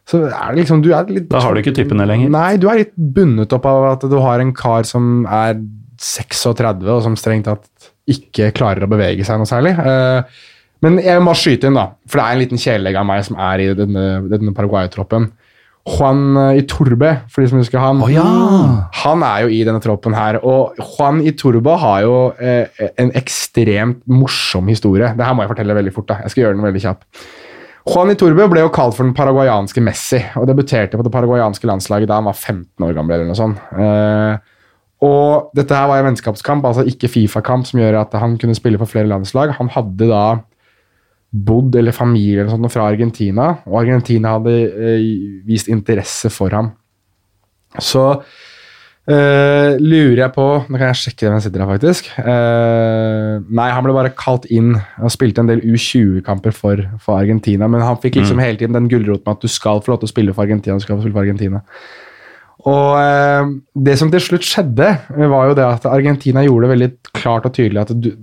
så 0.07 0.21
er 0.27 0.53
det 0.53 0.63
liksom 0.63 0.81
du 0.83 0.89
er 0.95 1.07
litt 1.11 1.29
Da 1.31 1.41
har 1.43 1.53
du 1.55 1.61
ikke 1.61 1.75
typene 1.75 2.07
lenger. 2.07 2.31
Nei, 2.31 2.55
du 2.59 2.69
er 2.71 2.81
litt 2.81 2.95
bundet 2.95 3.53
opp 3.55 3.67
av 3.69 3.89
at 3.93 4.07
du 4.11 4.17
har 4.23 4.41
en 4.43 4.53
kar 4.55 4.87
som 4.87 5.27
er 5.27 5.59
36, 6.03 6.87
og 6.91 7.03
som 7.05 7.15
strengt 7.19 7.47
tatt 7.47 7.91
ikke 8.11 8.49
klarer 8.55 8.83
å 8.83 8.91
bevege 8.91 9.23
seg 9.27 9.39
noe 9.39 9.47
særlig. 9.47 9.75
Eh, 9.79 10.41
Men 10.83 10.97
jeg 10.99 11.21
må 11.23 11.31
skyte 11.39 11.69
inn, 11.69 11.77
da, 11.79 11.85
for 12.11 12.19
det 12.19 12.23
er 12.25 12.35
en 12.35 12.41
liten 12.41 12.59
kjæledegg 12.59 12.97
av 12.99 13.05
meg 13.07 13.21
som 13.23 13.37
er 13.39 13.61
i 13.63 13.67
denne, 13.77 14.01
denne 14.27 14.51
Paraguay-troppen. 14.55 15.29
Juan 15.83 16.37
eh, 16.39 16.61
Iturbe, 16.61 17.09
for 17.27 17.43
de 17.43 17.49
som 17.51 17.59
husker 17.59 17.81
han. 17.81 17.99
Oh, 18.03 18.11
ja! 18.11 18.23
Han 19.03 19.23
er 19.27 19.43
jo 19.43 19.51
i 19.51 19.63
denne 19.67 19.81
troppen 19.83 20.15
her, 20.15 20.39
og 20.39 20.77
Juan 20.79 21.19
Iturbe 21.27 21.75
har 21.81 22.05
jo 22.05 22.17
eh, 22.39 22.85
en 23.01 23.11
ekstremt 23.19 23.99
morsom 24.07 24.71
historie. 24.71 25.11
Det 25.17 25.27
her 25.27 25.35
må 25.35 25.43
jeg 25.43 25.51
fortelle 25.51 25.75
veldig 25.75 25.95
fort. 25.95 26.07
da. 26.13 26.21
Jeg 26.23 26.33
skal 26.33 26.45
gjøre 26.45 26.57
den 26.57 26.67
veldig 26.69 26.83
kjapp. 26.85 27.03
Juan 27.83 28.13
Iturbe 28.13 28.47
ble 28.47 28.63
jo 28.63 28.71
kalt 28.71 28.95
for 28.95 29.03
den 29.03 29.15
paraguayanske 29.17 29.83
Messi, 29.83 30.21
og 30.39 30.47
debuterte 30.47 30.95
på 30.95 31.03
det 31.03 31.11
paraguayanske 31.11 31.67
landslaget 31.67 32.07
da 32.07 32.21
han 32.21 32.31
var 32.31 32.39
15 32.39 32.87
år 32.87 32.95
gammel. 32.95 33.17
eller 33.17 33.33
noe 33.33 33.41
sånt. 33.41 33.59
Eh, 33.75 34.51
og 35.03 35.51
dette 35.57 35.75
her 35.75 35.89
var 35.91 35.99
en 35.99 36.07
vennskapskamp, 36.07 36.63
altså 36.63 36.85
ikke 36.87 37.11
Fifa-kamp, 37.11 37.67
som 37.67 37.81
gjør 37.81 37.99
at 38.05 38.15
han 38.21 38.37
kunne 38.39 38.55
spille 38.55 38.79
for 38.79 38.87
flere 38.87 39.11
landslag. 39.11 39.51
Han 39.59 39.71
hadde 39.73 40.07
da 40.07 40.23
bodd, 41.33 41.75
eller 41.75 41.95
familie 41.95 42.43
eller 42.43 42.53
sånt, 42.53 42.71
fra 42.71 42.87
Argentina, 42.93 43.49
og 43.65 43.81
Argentina 43.81 44.37
hadde 44.37 44.55
eh, 44.69 45.05
vist 45.47 45.71
interesse 45.73 46.29
for 46.33 46.53
ham. 46.53 46.73
Så 47.81 48.05
Eh, 49.03 49.73
lurer 49.83 50.21
jeg 50.21 50.31
på 50.31 50.43
Nå 50.71 50.79
kan 50.79 50.87
jeg 50.87 50.99
sjekke 51.01 51.27
hvem 51.27 51.41
sitter 51.43 51.59
her, 51.59 51.71
faktisk. 51.73 52.07
Eh, 52.21 53.41
nei, 53.51 53.65
han 53.75 53.83
ble 53.83 53.95
bare 53.97 54.13
kalt 54.15 54.47
inn 54.47 54.77
og 54.77 55.11
spilte 55.11 55.43
en 55.43 55.49
del 55.49 55.59
U20-kamper 55.59 56.55
for, 56.55 56.85
for 57.03 57.19
Argentina. 57.19 57.67
Men 57.67 57.83
han 57.83 57.99
fikk 57.99 58.21
liksom 58.21 58.39
hele 58.39 58.61
tiden 58.61 58.77
den 58.77 58.87
gulroten 58.91 59.25
med 59.27 59.35
at 59.35 59.43
du 59.43 59.51
skal 59.51 59.83
få 59.83 59.93
lov 59.93 60.01
til 60.01 60.07
å 60.07 60.13
spille 60.13 60.35
for 60.35 60.47
Argentina. 60.47 60.79
du 60.79 60.85
skal 60.85 60.95
få 60.95 61.03
spille 61.03 61.17
for 61.17 61.25
Argentina. 61.25 61.63
Og 62.71 62.95
eh, 63.01 63.51
det 63.89 63.97
som 63.99 64.11
til 64.11 64.23
slutt 64.23 64.47
skjedde, 64.47 64.89
eh, 65.17 65.27
var 65.35 65.51
jo 65.51 65.59
det 65.59 65.67
at 65.67 65.89
Argentina 65.91 66.45
gjorde 66.47 66.69
det 66.69 66.73
veldig 66.77 66.91
klart 67.11 67.49
og 67.49 67.57
tydelig 67.59 67.83
at 67.83 67.91
du, 67.99 68.13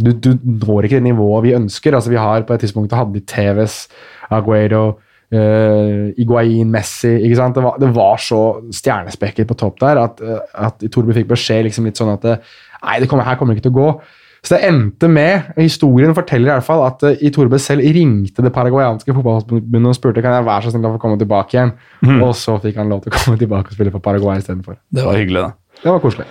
du, 0.00 0.10
du 0.16 0.32
når 0.64 0.88
ikke 0.88 0.98
det 0.98 1.08
nivået 1.10 1.46
vi 1.48 1.54
ønsker. 1.58 1.94
Altså 1.94 2.10
Vi 2.10 2.18
har 2.20 2.46
på 2.48 2.56
et 2.56 2.64
tidspunkt 2.64 2.96
hadde 2.96 3.20
i 3.20 3.26
TVs, 3.28 3.84
Aguero 4.30 4.98
Uh, 5.30 6.10
Iguain, 6.18 6.66
Messi 6.74 7.06
ikke 7.22 7.36
sant? 7.38 7.54
Det 7.54 7.62
var, 7.62 7.76
det 7.78 7.92
var 7.94 8.16
så 8.18 8.40
stjernespekket 8.74 9.46
på 9.46 9.54
topp 9.54 9.76
der 9.78 10.00
at, 10.02 10.18
uh, 10.26 10.40
at 10.66 10.82
Torbe 10.90 11.14
fikk 11.14 11.28
beskjed 11.30 11.68
liksom 11.68 11.86
litt 11.86 12.00
sånn 12.00 12.10
at 12.16 12.26
uh, 12.26 12.56
Nei, 12.80 12.96
det 12.98 13.06
kommer, 13.06 13.28
her 13.28 13.38
kommer 13.38 13.54
det 13.54 13.60
ikke 13.60 13.68
til 13.68 13.76
å 13.76 13.78
gå. 13.78 13.92
Så 14.40 14.56
det 14.56 14.70
endte 14.70 15.06
med 15.12 15.52
Historien 15.60 16.16
forteller 16.16 16.48
i 16.48 16.54
hvert 16.56 16.66
fall 16.66 16.82
at 16.88 17.06
uh, 17.06 17.22
Itorbe 17.22 17.62
selv 17.62 17.86
ringte 17.94 18.42
det 18.42 18.54
paraguayanske 18.56 19.14
fotballforbundet 19.20 19.92
og 19.92 19.98
spurte 20.00 20.26
kan 20.26 20.40
jeg 20.40 20.50
være 20.50 20.66
så 20.66 20.74
snill 20.74 20.90
å 20.90 20.94
få 20.96 21.02
komme 21.06 21.22
tilbake 21.22 21.54
igjen. 21.54 21.74
Mm. 22.02 22.24
Og 22.26 22.34
så 22.40 22.58
fikk 22.66 22.82
han 22.82 22.90
lov 22.90 23.04
til 23.04 23.14
å 23.14 23.18
komme 23.20 23.38
tilbake 23.38 23.70
og 23.70 23.78
spille 23.78 23.94
for 23.94 24.02
Paraguay 24.10 24.42
istedenfor. 24.42 24.82
Det 24.90 25.06
var 25.06 25.20
hyggelig, 25.20 25.46
da. 25.46 25.78
Det 25.84 25.92
var 25.92 26.02
koselig. 26.02 26.26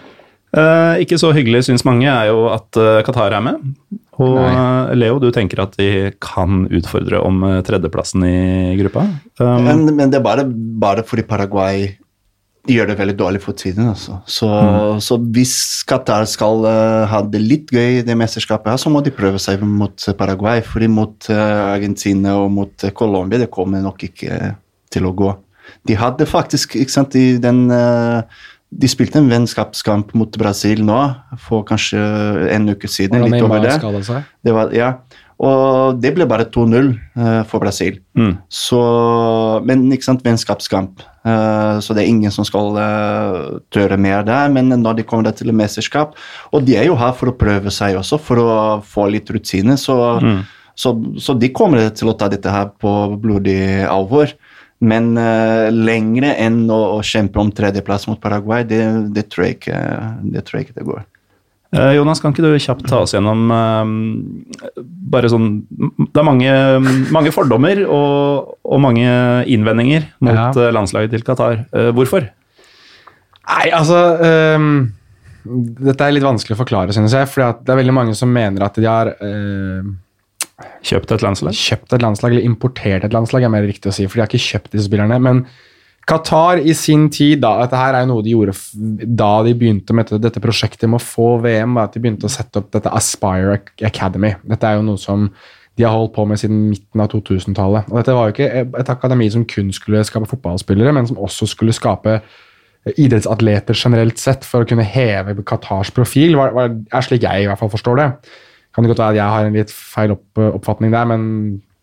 Eh, 0.49 1.03
ikke 1.03 1.19
så 1.21 1.31
hyggelig, 1.35 1.67
syns 1.67 1.85
mange, 1.85 2.09
er 2.09 2.31
jo 2.31 2.47
at 2.49 2.79
eh, 2.79 3.01
Qatar 3.05 3.35
er 3.37 3.45
med. 3.45 3.63
Og 4.19 4.35
Nei. 4.35 4.49
eh, 4.49 4.91
Leo, 4.97 5.19
du 5.21 5.29
tenker 5.35 5.61
at 5.63 5.77
de 5.79 6.11
kan 6.23 6.65
utfordre 6.65 7.21
om 7.23 7.45
tredjeplassen 7.65 8.25
i 8.27 8.77
gruppa? 8.81 9.05
Um, 9.39 9.65
Men, 9.67 9.83
men 9.95 10.11
det 10.11 10.19
er 10.19 10.25
bare, 10.25 10.45
bare 10.49 11.05
fordi 11.07 11.27
Paraguay 11.29 11.91
gjør 12.69 12.89
det 12.91 12.97
veldig 12.99 13.15
dårlig 13.17 13.41
for 13.41 13.57
tiden. 13.57 13.87
Altså. 13.89 14.19
Så, 14.29 14.49
så 15.01 15.17
hvis 15.33 15.53
Qatar 15.89 16.27
skal 16.29 16.65
uh, 16.67 17.05
ha 17.09 17.21
det 17.25 17.41
litt 17.41 17.71
gøy 17.73 17.99
i 17.99 18.05
det 18.05 18.17
mesterskapet, 18.19 18.73
her, 18.73 18.81
så 18.81 18.91
må 18.93 19.01
de 19.05 19.13
prøve 19.15 19.39
seg 19.41 19.63
mot 19.65 20.05
Paraguay. 20.19 20.61
fordi 20.65 20.89
mot 20.91 21.29
uh, 21.31 21.73
Argentina 21.75 22.35
og 22.41 22.51
mot 22.53 22.85
uh, 22.85 22.91
Colombia 22.91 23.41
det 23.41 23.49
kommer 23.53 23.81
nok 23.85 24.03
ikke 24.11 24.55
til 24.93 25.07
å 25.07 25.13
gå. 25.13 25.31
De 25.87 25.95
hadde 25.97 26.25
faktisk 26.29 26.75
ikke 26.79 26.93
sant, 26.93 27.15
i 27.15 27.37
den 27.41 27.67
eh, 27.73 28.23
De 28.69 28.87
spilte 28.91 29.17
en 29.17 29.29
vennskapskamp 29.31 30.11
mot 30.13 30.37
Brasil 30.37 30.83
nå 30.85 30.99
for 31.41 31.63
kanskje 31.65 31.97
en 32.53 32.69
uke 32.69 32.87
siden. 32.91 33.17
Hvordan 33.17 33.33
litt 33.33 33.47
over 33.47 33.63
det. 33.65 34.05
seg. 34.05 34.27
Det 34.45 34.53
var, 34.53 34.69
ja. 34.77 34.91
Og 35.39 35.95
det 36.03 36.11
ble 36.17 36.25
bare 36.27 36.45
2-0 36.51 36.89
uh, 37.15 37.43
for 37.47 37.63
Brasil. 37.63 38.01
mm. 38.19 38.33
Så, 38.51 38.79
men 39.65 39.85
ikke 39.95 40.03
sant, 40.09 40.23
vennskapskamp. 40.25 40.99
Uh, 41.23 41.79
så 41.83 41.95
det 41.95 42.03
er 42.03 42.11
ingen 42.11 42.31
som 42.33 42.45
skal 42.47 42.75
uh, 42.75 43.59
tørre 43.71 43.97
mer 43.97 44.25
der. 44.27 44.51
Men 44.53 44.67
når 44.83 44.99
de 44.99 45.07
kommer 45.07 45.29
der 45.29 45.37
til 45.39 45.53
mesterskap 45.55 46.15
Og 46.51 46.65
de 46.67 46.75
er 46.79 46.89
jo 46.89 46.97
her 46.99 47.15
for 47.15 47.31
å 47.31 47.37
prøve 47.39 47.71
seg 47.71 47.97
også, 47.99 48.19
for 48.21 48.43
å 48.43 48.59
få 48.85 49.07
litt 49.15 49.31
rutine. 49.31 49.77
Så, 49.79 49.97
Mm. 50.19 50.43
så, 50.75 50.93
så 51.19 51.33
de 51.39 51.49
kommer 51.55 51.89
til 51.95 52.11
å 52.11 52.17
ta 52.19 52.27
dette 52.31 52.51
her 52.51 52.69
på 52.79 52.93
blodig 53.19 53.85
alvor. 53.87 54.35
Men 54.79 55.11
uh, 55.19 55.67
lengre 55.75 56.33
enn 56.39 56.61
å, 56.71 56.79
å 56.95 56.99
kjempe 57.03 57.41
om 57.41 57.51
tredjeplass 57.51 58.07
mot 58.07 58.19
Paraguay, 58.21 58.63
det, 58.63 58.83
det, 59.15 59.25
tror 59.27 59.49
jeg 59.49 59.57
ikke, 59.59 59.79
det 60.31 60.45
tror 60.47 60.59
jeg 60.59 60.69
ikke 60.69 60.79
det 60.79 60.87
går. 60.87 61.01
Eh, 61.69 61.91
Jonas, 61.99 62.17
kan 62.17 62.33
ikke 62.33 62.47
du 62.47 62.55
kjapt 62.57 62.87
ta 62.89 63.03
oss 63.03 63.11
gjennom 63.13 63.51
uh, 63.53 64.79
bare 65.13 65.29
sånn 65.29 65.51
Det 65.69 66.17
er 66.17 66.25
mange, 66.25 66.53
mange 67.13 67.33
fordommer 67.35 67.83
og, 67.85 68.55
og 68.65 68.81
mange 68.81 69.05
innvendinger 69.45 70.07
mot 70.17 70.33
Ja. 70.33 70.47
eh, 70.49 70.71
landslaget 70.73 71.13
til 71.13 71.25
Qatar. 71.27 71.67
Eh, 71.69 71.91
hvorfor? 71.93 72.25
Nei, 73.49 73.67
altså 73.73 73.99
um 74.57 74.71
Dette 75.49 76.03
er 76.05 76.13
litt 76.13 76.25
vanskelig 76.25 76.57
å 76.57 76.59
forklare, 76.59 76.93
synes 76.93 77.13
jeg. 77.15 77.25
For 77.31 77.61
det 77.63 77.71
er 77.71 77.79
veldig 77.79 77.93
mange 77.95 78.17
som 78.17 78.29
mener 78.29 78.65
at 78.65 78.75
de 78.75 78.85
har 78.85 79.13
øhm, 79.23 79.93
Kjøpt 80.85 81.11
et 81.15 81.25
landslag? 81.25 81.55
kjøpt 81.55 81.95
et 81.95 82.03
landslag, 82.03 82.35
eller 82.35 82.47
importert 82.47 83.07
et 83.07 83.15
landslag, 83.15 83.43
er 83.43 83.51
mer 83.53 83.67
riktig 83.67 83.91
å 83.91 83.95
si. 83.95 84.07
For 84.07 84.19
de 84.19 84.25
har 84.25 84.31
ikke 84.31 84.45
kjøpt 84.45 84.73
disse 84.75 84.87
spillerne. 84.89 85.19
Men 85.23 85.43
Qatar 86.09 86.57
i 86.65 86.73
sin 86.73 87.05
tid, 87.13 87.37
da, 87.43 87.51
dette 87.61 87.77
her 87.77 87.93
er 87.93 88.05
jo 88.05 88.15
noe 88.15 88.25
de 88.25 88.33
gjorde 88.33 88.55
da 89.19 89.43
de 89.45 89.53
begynte 89.57 89.93
med 89.93 90.07
dette, 90.07 90.21
dette 90.23 90.41
prosjektet 90.41 90.89
med 90.89 90.97
å 90.97 91.05
få 91.05 91.29
VM, 91.43 91.77
var 91.77 91.89
at 91.89 91.95
de 91.95 92.01
begynte 92.01 92.25
å 92.25 92.33
sette 92.33 92.61
opp 92.61 92.71
dette 92.73 92.91
Aspire 92.97 93.59
Academy. 93.85 94.33
Dette 94.49 94.67
er 94.67 94.79
jo 94.79 94.87
noe 94.87 95.01
som 95.01 95.27
de 95.79 95.85
har 95.85 95.95
holdt 95.95 96.15
på 96.17 96.25
med 96.27 96.41
siden 96.41 96.65
midten 96.71 97.03
av 97.03 97.11
2000-tallet. 97.13 97.87
Og 97.91 98.01
Dette 98.01 98.15
var 98.17 98.27
jo 98.27 98.35
ikke 98.35 98.65
et 98.81 98.91
akademi 98.91 99.29
som 99.31 99.45
kun 99.47 99.69
skulle 99.75 100.03
skape 100.07 100.27
fotballspillere, 100.27 100.91
men 100.97 101.07
som 101.07 101.21
også 101.21 101.47
skulle 101.53 101.75
skape 101.77 102.17
idrettsatleter 102.99 103.77
generelt 103.77 104.19
sett 104.19 104.47
for 104.47 104.63
å 104.63 104.67
kunne 104.67 104.87
heve 104.87 105.37
Qatars 105.47 105.91
profil, 105.95 106.35
var, 106.39 106.55
er 106.57 107.05
slik 107.05 107.23
jeg 107.27 107.45
i 107.45 107.49
hvert 107.49 107.61
fall 107.61 107.71
forstår 107.71 107.99
det. 108.01 108.09
Kan 108.79 108.85
det 108.87 108.93
godt 108.93 109.01
være 109.03 109.11
at 109.11 109.19
jeg 109.19 109.35
har 109.35 109.45
en 109.45 109.55
litt 109.59 109.71
feil 109.75 110.13
opp, 110.13 110.39
oppfatning 110.39 110.93
der, 110.95 111.07
men 111.09 111.23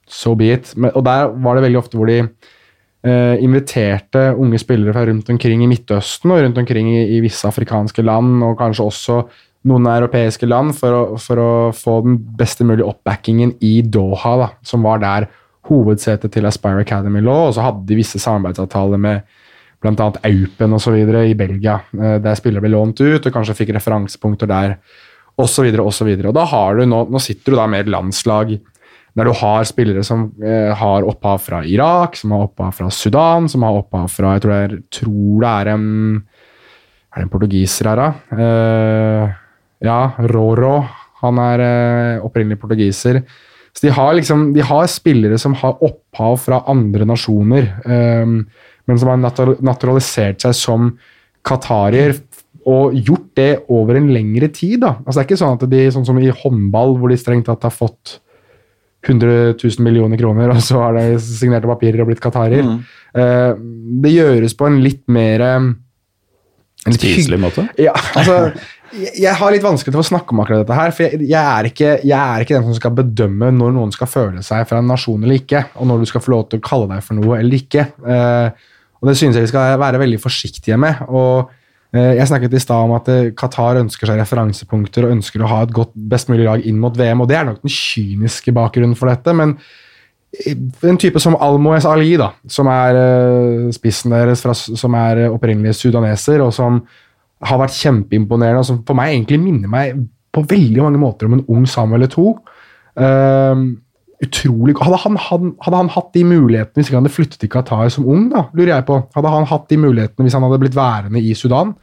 so 0.08 0.30
be 0.32 0.54
it. 0.54 0.70
Men, 0.80 0.94
og 0.96 1.04
der 1.04 1.28
var 1.44 1.58
det 1.58 1.66
veldig 1.66 1.80
ofte 1.82 1.98
hvor 2.00 2.08
de 2.08 2.22
eh, 2.22 3.42
inviterte 3.44 4.30
unge 4.32 4.56
spillere 4.62 4.94
fra 4.96 5.02
rundt 5.04 5.28
omkring 5.28 5.60
i 5.60 5.68
Midtøsten 5.68 6.32
og 6.32 6.40
rundt 6.40 6.56
omkring 6.62 6.88
i, 6.94 7.02
i 7.18 7.20
visse 7.20 7.44
afrikanske 7.44 8.00
land, 8.00 8.38
og 8.46 8.56
kanskje 8.62 8.86
også 8.88 9.18
noen 9.68 9.90
europeiske 9.92 10.48
land, 10.48 10.72
for 10.78 10.96
å, 10.96 11.02
for 11.20 11.42
å 11.42 11.50
få 11.76 11.98
den 12.06 12.16
beste 12.38 12.64
mulige 12.64 12.88
oppbackingen 12.88 13.58
i 13.60 13.80
Doha, 13.82 14.32
da, 14.40 14.48
som 14.64 14.86
var 14.88 15.04
der 15.04 15.28
hovedsetet 15.68 16.32
til 16.32 16.48
Aspire 16.48 16.80
Academy 16.80 17.20
lå, 17.20 17.34
og 17.50 17.56
så 17.58 17.66
hadde 17.66 17.84
de 17.90 17.98
visse 17.98 18.22
samarbeidsavtaler 18.22 19.04
med 19.04 19.36
bl.a. 19.84 20.08
Aupen 20.30 20.78
osv. 20.78 20.96
i 20.96 21.36
Belgia, 21.36 21.82
eh, 21.92 22.16
der 22.24 22.40
spillere 22.40 22.64
ble 22.64 22.72
lånt 22.72 23.04
ut 23.04 23.20
og 23.20 23.34
kanskje 23.36 23.58
fikk 23.60 23.74
referansepunkter 23.76 24.48
der, 24.48 24.78
osv. 25.36 25.68
osv. 25.82 26.10
Da 26.32 26.46
har 26.52 26.78
du 26.78 26.86
nå, 26.88 27.04
nå 27.12 27.22
sitter 27.22 27.52
du 27.52 27.60
da 27.60 27.68
med 27.70 27.84
et 27.84 27.92
landslag 27.92 28.56
der 29.16 29.30
du 29.30 29.32
har 29.38 29.64
spillere 29.64 30.04
som 30.04 30.26
eh, 30.44 30.74
har 30.76 31.06
opphav 31.08 31.40
fra 31.40 31.62
Irak, 31.64 32.18
som 32.20 32.34
har 32.36 32.50
opphav 32.50 32.74
fra 32.76 32.90
Sudan, 32.92 33.48
som 33.48 33.64
har 33.64 33.78
opphav 33.78 34.10
fra 34.12 34.34
Jeg 34.36 34.44
tror 34.44 34.52
det 34.52 34.60
er, 34.66 34.74
tror 34.92 35.40
det 35.40 35.52
er 35.52 35.72
en 35.72 35.86
Er 37.16 37.22
det 37.22 37.24
en 37.24 37.32
portugiser 37.32 37.88
her, 37.88 37.96
da? 38.02 38.36
Eh, 38.36 39.34
ja, 39.86 40.00
Roro. 40.28 40.76
Han 41.22 41.40
er 41.40 41.62
eh, 41.64 42.24
opprinnelig 42.24 42.60
portugiser. 42.60 43.22
Så 43.72 43.86
de 43.86 43.92
har 43.92 44.12
liksom, 44.18 44.50
de 44.52 44.60
har 44.64 44.84
spillere 44.88 45.38
som 45.40 45.56
har 45.56 45.80
opphav 45.84 46.36
fra 46.44 46.62
andre 46.68 47.08
nasjoner, 47.08 47.70
eh, 47.84 48.26
men 48.86 49.00
som 49.00 49.10
har 49.12 49.20
natur 49.20 49.56
naturalisert 49.64 50.44
seg 50.44 50.56
som 50.56 50.92
qatarier 51.46 52.18
og 52.66 52.94
gjort 52.98 53.28
det 53.38 53.50
over 53.70 53.98
en 53.98 54.08
lengre 54.10 54.48
tid. 54.50 54.80
da. 54.82 54.96
Altså 55.04 55.20
Det 55.20 55.22
er 55.22 55.28
ikke 55.28 55.42
sånn 55.42 55.58
at 55.58 55.66
de, 55.70 55.82
sånn 55.94 56.06
som 56.08 56.18
i 56.18 56.32
håndball, 56.42 56.96
hvor 56.98 57.12
de 57.12 57.18
strengt 57.20 57.46
tatt 57.46 57.66
har 57.66 57.74
fått 57.74 58.18
100 59.06 59.54
000 59.62 59.84
millioner 59.86 60.18
kroner, 60.18 60.50
og 60.54 60.62
så 60.64 60.82
har 60.82 60.96
de 60.98 61.18
signerte 61.22 61.70
papirer 61.70 62.02
og 62.02 62.10
blitt 62.10 62.22
qatarer. 62.22 62.66
Mm. 62.66 62.78
Eh, 63.16 63.50
det 64.02 64.14
gjøres 64.16 64.56
på 64.58 64.66
en 64.68 64.80
litt 64.82 65.04
mer 65.12 65.44
eh, 65.46 65.58
en 66.86 66.94
Spiselig 66.94 67.38
måte? 67.42 67.64
ja, 67.82 67.94
altså, 68.18 68.52
jeg, 68.94 69.32
har 69.38 69.52
litt 69.52 69.64
vanskelig 69.64 69.94
til 69.94 70.02
å 70.02 70.06
snakke 70.06 70.34
om 70.34 70.42
akkurat 70.42 70.62
dette 70.62 70.78
her, 70.78 70.94
for 70.94 71.06
jeg, 71.06 71.26
jeg, 71.26 71.42
er 71.42 71.68
ikke, 71.70 71.92
jeg 72.06 72.16
er 72.18 72.44
ikke 72.44 72.56
den 72.58 72.66
som 72.68 72.78
skal 72.78 72.94
bedømme 72.98 73.50
når 73.54 73.74
noen 73.74 73.94
skal 73.94 74.10
føle 74.10 74.42
seg 74.46 74.66
fra 74.70 74.80
en 74.82 74.90
nasjon 74.90 75.22
eller 75.22 75.38
ikke, 75.40 75.64
og 75.78 75.90
når 75.90 76.02
du 76.02 76.10
skal 76.10 76.22
få 76.22 76.34
lov 76.34 76.48
til 76.50 76.62
å 76.62 76.66
kalle 76.66 76.90
deg 76.94 77.06
for 77.06 77.18
noe 77.18 77.38
eller 77.40 77.58
ikke. 77.58 77.86
Eh, 78.06 78.66
og 78.96 79.10
det 79.10 79.16
synes 79.18 79.38
jeg 79.38 79.46
vi 79.46 79.52
skal 79.52 79.78
være 79.78 80.02
veldig 80.02 80.18
forsiktige 80.22 80.78
med. 80.80 81.02
og 81.06 81.54
jeg 81.96 82.28
snakket 82.30 82.54
i 82.56 82.60
stad 82.62 82.86
om 82.88 82.94
at 82.96 83.08
eh, 83.12 83.32
Qatar 83.36 83.80
ønsker 83.80 84.10
seg 84.10 84.20
referansepunkter 84.20 85.06
og 85.06 85.16
ønsker 85.16 85.42
å 85.42 85.50
ha 85.50 85.62
et 85.64 85.74
godt, 85.74 85.92
best 85.94 86.30
mulig 86.32 86.46
lag 86.46 86.64
inn 86.66 86.78
mot 86.82 86.96
VM, 86.96 87.22
og 87.22 87.30
det 87.30 87.38
er 87.38 87.48
nok 87.48 87.60
den 87.62 87.72
kyniske 87.72 88.54
bakgrunnen 88.56 88.96
for 88.98 89.12
dette. 89.12 89.34
men 89.36 89.56
en 90.84 90.98
type 91.00 91.20
som 91.22 91.36
Almoez 91.40 91.86
Ali, 91.88 92.16
da, 92.20 92.30
som 92.50 92.68
er 92.70 92.98
eh, 93.00 93.70
spissen 93.74 94.12
deres, 94.12 94.42
fra, 94.44 94.54
som 94.56 94.96
er 94.98 95.24
eh, 95.24 95.32
opprinnelig 95.32 95.76
sudaneser, 95.78 96.42
og 96.44 96.52
som 96.54 96.82
har 97.46 97.60
vært 97.60 97.76
kjempeimponerende, 97.76 98.60
og 98.60 98.68
som 98.68 98.82
for 98.86 98.98
meg 98.98 99.14
egentlig 99.14 99.40
minner 99.42 99.70
meg 99.72 99.96
på 100.34 100.44
veldig 100.48 100.82
mange 100.84 101.00
måter 101.00 101.28
om 101.28 101.38
en 101.38 101.46
ung 101.52 101.64
Samuel 101.68 102.06
Eto'o. 102.08 102.36
Uh, 102.96 103.76
utrolig 104.24 104.74
hadde 104.80 104.98
han, 105.02 105.16
han, 105.20 105.50
hadde 105.64 105.80
han 105.82 105.90
hatt 105.92 106.12
de 106.16 106.22
mulighetene 106.24 106.80
hvis 106.80 106.88
ikke 106.88 106.98
han 106.98 107.04
hadde 107.04 107.16
flyttet 107.16 107.40
til 107.42 107.50
Qatar 107.52 107.90
som 107.92 108.06
ung, 108.08 108.28
da, 108.32 108.46
lurer 108.56 108.72
jeg 108.72 108.86
på. 108.88 109.00
Hadde 109.16 109.32
han 109.34 109.48
hatt 109.50 109.66
de 109.72 109.78
mulighetene 109.82 110.26
hvis 110.26 110.36
han 110.36 110.46
hadde 110.46 110.60
blitt 110.62 110.78
værende 110.78 111.20
i 111.20 111.34
Sudan? 111.36 111.74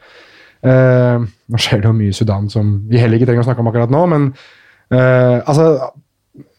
Eh, 0.64 1.22
nå 1.22 1.62
skjer 1.62 1.84
det 1.84 1.90
jo 1.90 1.98
mye 1.98 2.14
i 2.14 2.18
Sudan 2.18 2.50
som 2.52 2.74
vi 2.90 3.02
heller 3.02 3.20
ikke 3.20 3.30
trenger 3.30 3.44
å 3.44 3.48
snakke 3.50 3.64
om 3.64 3.70
akkurat 3.70 3.94
nå, 3.94 4.06
men 4.14 4.32
eh, 4.94 5.40
altså 5.44 5.92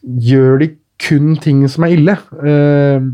Gjør 0.05 0.59
de 0.61 0.67
kun 1.01 1.33
ting 1.41 1.65
som 1.67 1.83
er 1.83 1.95
ille? 1.97 2.13
Eh, 2.39 3.07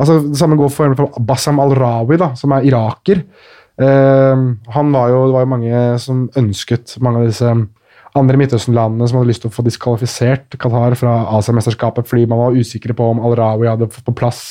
altså 0.00 0.16
Det 0.24 0.38
samme 0.40 0.56
går 0.58 0.72
for, 0.72 0.96
for 0.98 1.20
Bassam 1.28 1.60
al-Rawi, 1.62 2.16
da, 2.18 2.32
som 2.34 2.54
er 2.56 2.66
iraker. 2.66 3.20
Eh, 3.76 4.42
han 4.74 4.94
var 4.96 5.12
jo, 5.12 5.20
det 5.28 5.36
var 5.36 5.44
jo 5.44 5.52
mange 5.52 5.82
som 6.02 6.24
ønsket 6.40 6.96
mange 7.04 7.22
av 7.22 7.28
disse 7.28 7.52
andre 8.16 8.38
Midtøsten-landene 8.40 9.08
som 9.08 9.20
hadde 9.20 9.30
lyst 9.30 9.44
til 9.44 9.52
å 9.52 9.54
få 9.54 9.64
diskvalifisert 9.66 10.56
Qatar 10.60 10.96
fra 10.98 11.16
Asiamesterskapet 11.38 12.08
fordi 12.08 12.28
man 12.30 12.40
var 12.40 12.56
usikre 12.56 12.96
på 12.96 13.10
om 13.12 13.20
al-Rawi 13.26 13.68
hadde 13.70 13.90
fått 13.92 14.08
på 14.08 14.16
plass 14.16 14.46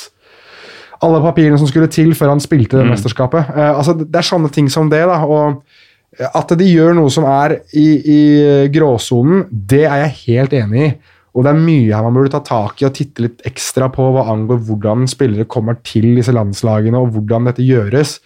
alle 1.04 1.20
papirene 1.24 1.58
som 1.60 1.68
skulle 1.68 1.90
til 1.92 2.14
før 2.16 2.34
han 2.34 2.42
spilte 2.42 2.78
det 2.78 2.86
mesterskapet. 2.88 3.50
Eh, 3.52 3.72
altså, 3.72 3.96
det 4.00 4.20
er 4.20 4.26
sånne 4.26 4.52
ting 4.52 4.70
som 4.72 4.90
det. 4.92 5.02
da, 5.08 5.20
og 5.24 5.62
At 6.32 6.54
de 6.56 6.64
gjør 6.64 6.94
noe 6.96 7.12
som 7.12 7.26
er 7.28 7.58
i, 7.76 7.86
i 8.00 8.20
gråsonen, 8.72 9.44
det 9.50 9.84
er 9.84 10.06
jeg 10.06 10.16
helt 10.22 10.56
enig 10.56 10.86
i. 10.86 10.94
Og 11.36 11.44
det 11.44 11.52
er 11.52 11.60
mye 11.60 11.92
her 11.92 12.04
man 12.06 12.14
burde 12.16 12.32
ta 12.32 12.40
tak 12.40 12.80
i 12.80 12.86
og 12.88 12.94
titte 12.96 13.26
litt 13.26 13.42
ekstra 13.44 13.90
på 13.92 14.06
hva 14.14 14.24
angår 14.32 14.62
hvordan 14.64 15.04
spillere 15.10 15.44
kommer 15.44 15.76
til 15.84 16.14
disse 16.16 16.32
landslagene, 16.32 16.96
og 16.96 17.12
hvordan 17.12 17.50
dette 17.50 17.66
gjøres. 17.66 18.16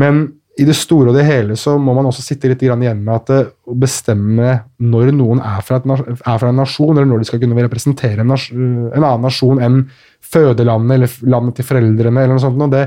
Men 0.00 0.30
i 0.56 0.64
det 0.64 0.76
store 0.76 1.10
og 1.10 1.16
det 1.18 1.26
hele 1.26 1.56
så 1.60 1.74
må 1.76 1.92
man 1.96 2.06
også 2.08 2.22
sitte 2.24 2.48
litt 2.48 2.62
igjen 2.64 2.80
med 2.80 3.12
at 3.12 3.32
å 3.68 3.74
bestemme 3.76 4.54
når 4.80 5.10
noen 5.12 5.42
er 5.44 5.60
fra, 5.66 5.80
et, 5.82 5.88
er 6.16 6.38
fra, 6.40 6.48
en 6.48 6.62
nasjon, 6.62 6.94
eller 6.94 7.08
når 7.10 7.22
de 7.22 7.28
skal 7.28 7.42
kunne 7.42 7.66
representere 7.66 8.24
en, 8.24 8.32
en 8.32 9.02
annen 9.02 9.26
nasjon 9.26 9.60
enn 9.62 9.82
fødelandet 10.24 10.96
eller 10.96 11.28
landet 11.34 11.58
til 11.58 11.68
foreldrene, 11.68 12.22
eller 12.22 12.38
noe 12.38 12.42
sånt. 12.42 12.62
Og 12.64 12.72
det, 12.72 12.86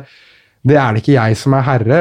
det 0.66 0.80
er 0.82 0.96
det 0.96 1.04
ikke 1.04 1.16
jeg 1.16 1.38
som 1.40 1.56
er 1.56 1.68
herre 1.68 2.00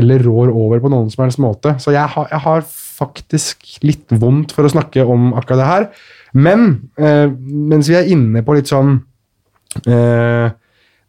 eller 0.00 0.24
rår 0.24 0.54
over 0.54 0.80
på 0.82 0.92
noen 0.92 1.12
som 1.12 1.26
helst 1.26 1.42
måte. 1.42 1.76
Så 1.82 1.92
jeg 1.94 2.06
har, 2.14 2.30
jeg 2.32 2.44
har 2.46 2.64
faktisk 2.70 3.68
litt 3.86 4.16
vondt 4.20 4.56
for 4.56 4.66
å 4.66 4.72
snakke 4.72 5.04
om 5.04 5.34
akkurat 5.36 5.60
det 5.60 5.68
her. 5.68 5.86
Men 6.32 6.66
eh, 7.00 7.28
mens 7.28 7.90
vi 7.90 7.98
er 7.98 8.10
inne 8.12 8.42
på 8.46 8.56
litt 8.56 8.70
sånn 8.70 8.96
eh, 9.84 10.48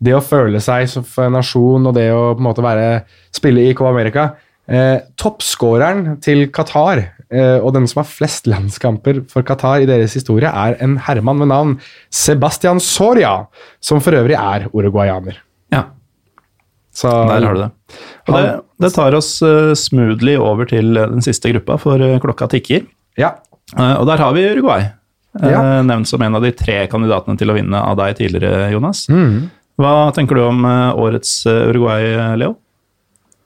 det 0.01 0.15
å 0.17 0.23
føle 0.25 0.61
seg 0.63 0.87
som 0.89 1.05
en 1.21 1.35
nasjon 1.37 1.85
og 1.89 1.93
det 1.97 2.07
å 2.13 2.31
på 2.33 2.41
en 2.41 2.47
måte 2.47 2.65
være, 2.65 3.03
spille 3.35 3.67
i 3.69 3.75
Copa 3.77 3.93
America 3.93 4.31
eh, 4.71 4.97
Toppskåreren 5.19 6.17
til 6.23 6.47
Qatar 6.53 7.01
eh, 7.03 7.57
og 7.59 7.73
den 7.75 7.87
som 7.89 8.01
har 8.01 8.09
flest 8.09 8.49
landskamper 8.49 9.23
for 9.31 9.45
Qatar 9.47 9.83
i 9.83 9.89
deres 9.89 10.15
historie, 10.17 10.49
er 10.49 10.77
en 10.83 10.97
herremann 11.05 11.41
med 11.41 11.51
navn 11.51 11.77
Sebastian 12.13 12.81
Soria, 12.83 13.37
som 13.83 14.01
for 14.03 14.17
øvrig 14.17 14.37
er 14.39 14.69
uruguayaner. 14.73 15.39
Ja, 15.73 15.85
Så, 16.93 17.07
der 17.07 17.45
har 17.47 17.55
du 17.55 17.61
det. 17.63 17.69
Og 18.27 18.33
det, 18.35 18.47
det 18.83 18.93
tar 18.95 19.15
oss 19.15 19.37
uh, 19.45 19.71
smoothly 19.77 20.35
over 20.35 20.67
til 20.67 20.97
den 20.97 21.23
siste 21.23 21.53
gruppa, 21.53 21.77
for 21.79 22.01
uh, 22.03 22.17
klokka 22.23 22.49
tikker. 22.51 22.83
Ja. 23.19 23.37
Uh, 23.77 24.01
og 24.01 24.09
der 24.09 24.19
har 24.19 24.35
vi 24.35 24.49
Uruguay. 24.49 24.89
Ja. 25.39 25.61
Nevnt 25.87 26.09
som 26.09 26.19
en 26.25 26.35
av 26.35 26.43
de 26.43 26.49
tre 26.51 26.81
kandidatene 26.91 27.39
til 27.39 27.47
å 27.47 27.53
vinne 27.55 27.79
av 27.79 27.95
deg 27.95 28.17
tidligere, 28.19 28.67
Jonas. 28.73 29.05
Mhm. 29.07 29.49
Hva 29.79 30.11
tenker 30.15 30.37
du 30.37 30.43
om 30.45 30.65
årets 30.65 31.45
Uruguay, 31.47 32.15
Leo? 32.41 32.57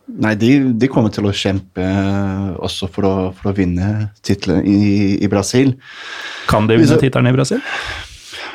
Nei, 0.05 0.35
de, 0.37 0.51
de, 0.77 0.87
kommer 0.91 1.09
til 1.13 1.25
å 1.25 1.33
kjempe 1.33 1.85
også 2.61 2.89
for 2.93 3.07
å, 3.09 3.13
for 3.33 3.49
å 3.49 3.55
vinne 3.57 4.11
tittelen 4.25 4.61
i, 4.69 5.15
i, 5.17 5.29
Brasil. 5.31 5.73
Kan 6.49 6.69
de 6.69 6.77
vinne 6.77 6.99
tittelen 7.01 7.31
i 7.31 7.33
Brasil? 7.33 7.63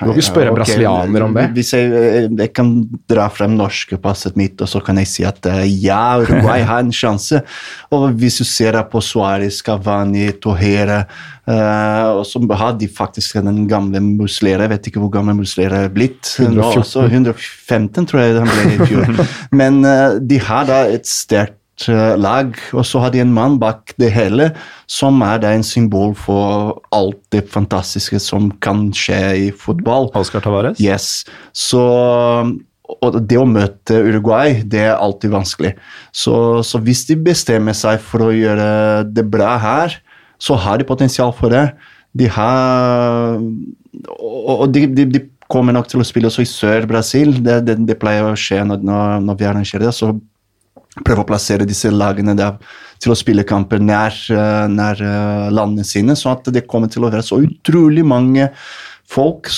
Du 0.01 0.09
må 0.09 0.17
ikke 0.17 0.27
spørre 0.27 0.49
en 0.49 0.55
okay, 0.55 0.61
brasilianer 0.63 1.25
om 1.27 1.35
det. 1.37 1.47
Hvis 1.57 1.73
jeg, 1.77 1.91
jeg, 2.29 2.53
kan 2.57 2.73
dra 3.11 3.27
frem 3.33 3.57
norske 3.59 3.99
passet 4.01 4.39
mitt, 4.41 4.61
og 4.61 4.71
så 4.71 4.81
kan 4.85 5.01
jeg 5.03 5.11
si 5.11 5.27
at 5.29 5.51
ja, 5.69 6.19
Uruguay 6.23 6.65
har 6.67 6.85
en 6.85 6.95
sjanse. 6.95 7.43
Og 7.95 8.09
hvis 8.21 8.39
du 8.41 8.47
ser 8.47 8.79
på 8.91 9.03
Suárez, 9.03 9.61
Cavani, 9.67 10.29
Tohera 10.41 11.01
uh, 11.03 12.19
og 12.21 12.25
så 12.29 12.41
har 12.61 12.77
de 12.79 12.89
faktisk 12.89 13.41
den 13.43 13.65
gamle 13.69 14.01
Muslera. 14.05 14.67
Jeg 14.67 14.75
vet 14.75 14.91
ikke 14.91 15.03
hvor 15.03 15.13
gammel 15.15 15.41
Muslera 15.41 15.85
er 15.87 15.93
blitt. 15.93 16.37
114. 16.39 17.11
115, 17.11 18.07
tror 18.07 18.23
jeg 18.23 18.39
han 18.39 18.51
ble 18.51 18.75
i 18.77 18.91
fjor. 18.93 19.25
Men 19.63 19.83
uh, 19.85 20.21
de 20.23 20.39
har 20.47 20.69
da 20.71 20.85
et 20.95 21.09
sterkt 21.11 21.60
lag, 21.89 22.57
og 22.77 22.85
så 22.85 23.01
har 23.01 23.13
de 23.15 23.23
en 23.23 23.33
mann 23.33 23.59
bak 23.61 23.95
det 24.01 24.11
hele 24.13 24.51
som 24.91 25.23
er 25.25 25.45
en 25.49 25.65
symbol 25.65 26.15
for 26.19 26.81
alt 26.93 27.21
det 27.33 27.47
fantastiske 27.49 28.21
som 28.21 28.51
kan 28.61 28.91
skje 28.93 29.21
i 29.47 29.51
fotball. 29.51 30.11
Oscar 30.15 30.45
Tavares? 30.45 30.81
Yes. 30.83 31.25
Så 31.53 31.81
og 32.91 33.21
det 33.31 33.39
å 33.39 33.47
møte 33.47 34.01
Uruguay, 34.03 34.61
det 34.67 34.83
er 34.89 34.99
alltid 34.99 35.31
vanskelig. 35.31 35.75
Så, 36.11 36.35
så, 36.67 36.81
hvis 36.83 37.05
de 37.09 37.17
bestemmer 37.23 37.77
seg 37.77 38.01
for 38.03 38.27
å 38.27 38.35
gjøre 38.35 39.05
det 39.07 39.27
bra 39.31 39.55
her, 39.63 39.95
så 40.41 40.57
har 40.59 40.81
de 40.81 40.89
potensial 40.89 41.33
for 41.37 41.53
det. 41.55 41.69
De 42.17 42.27
har 42.33 43.39
Og 44.19 44.67
de, 44.73 44.87
de, 44.91 45.05
de 45.07 45.21
kommer 45.51 45.75
nok 45.75 45.89
til 45.91 46.03
å 46.03 46.07
spille 46.07 46.31
også 46.31 46.43
i 46.43 46.51
Sør-Brasil. 46.51 47.37
Det, 47.45 47.61
det, 47.67 47.79
det, 47.87 47.99
pleier 48.01 48.27
å 48.27 48.39
skje 48.39 48.63
når, 48.67 48.83
når 49.23 49.39
vi 49.39 49.49
arrangerer 49.51 49.87
det. 49.89 49.95
så 49.95 50.13
prøve 50.99 51.23
å 51.23 51.29
plassere 51.29 51.69
disse 51.69 51.91
lagene 51.93 52.35
der 52.39 52.57
til 53.01 53.15
å 53.15 53.19
spille 53.19 53.47
kamper 53.49 53.81
nær, 53.83 54.15
eh, 54.35 54.67
nær 54.71 55.01
eh, 55.01 55.49
landene 55.55 55.87
sine, 55.87 56.17
så 56.19 56.35
at 56.35 56.51
det 56.53 56.67
kommer 56.69 56.91
til 56.93 57.07
å 57.07 57.13
være 57.13 57.25
så 57.25 57.41
utrolig 57.41 58.05
mange 58.05 58.51
folk, 59.11 59.51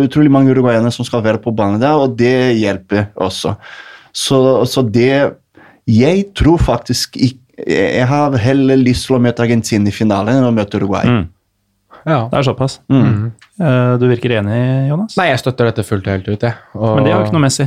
utrolig 0.00 0.32
mange 0.32 0.54
uruguayanere 0.54 0.92
som 0.94 1.04
skal 1.04 1.24
være 1.24 1.42
på 1.42 1.52
banen 1.52 1.82
der, 1.82 1.98
og 2.00 2.16
det 2.16 2.56
hjelper 2.60 3.10
også. 3.20 3.56
Så, 4.12 4.38
så 4.66 4.82
det 4.82 5.36
Jeg 5.86 6.24
tror 6.34 6.58
faktisk 6.58 7.14
ikke 7.16 7.62
Jeg 7.62 8.06
har 8.10 8.34
heller 8.42 8.80
lyst 8.80 9.06
til 9.06 9.14
å 9.14 9.20
møte 9.22 9.44
Argentina 9.44 9.86
i 9.86 9.92
finalen 9.94 10.40
enn 10.40 10.48
å 10.48 10.54
møte 10.54 10.80
Uruguay. 10.80 11.04
Mm. 11.06 11.26
Ja. 12.08 12.22
Det 12.30 12.38
er 12.38 12.46
såpass. 12.46 12.78
Mm. 12.88 13.32
Eh, 13.60 13.92
du 14.00 14.06
virker 14.08 14.32
enig, 14.38 14.60
Jonas? 14.88 15.16
Nei, 15.20 15.28
jeg 15.28 15.42
støtter 15.42 15.68
dette 15.68 15.84
fullt 15.84 16.08
og 16.08 16.14
helt 16.14 16.30
ut. 16.30 16.46
Jeg. 16.46 16.56
Og... 16.72 16.94
Men 16.96 17.04
det 17.04 17.12
har 17.12 17.20
jo 17.20 17.28
ikke 17.28 17.36
noe 17.36 17.44
Messi. 17.44 17.66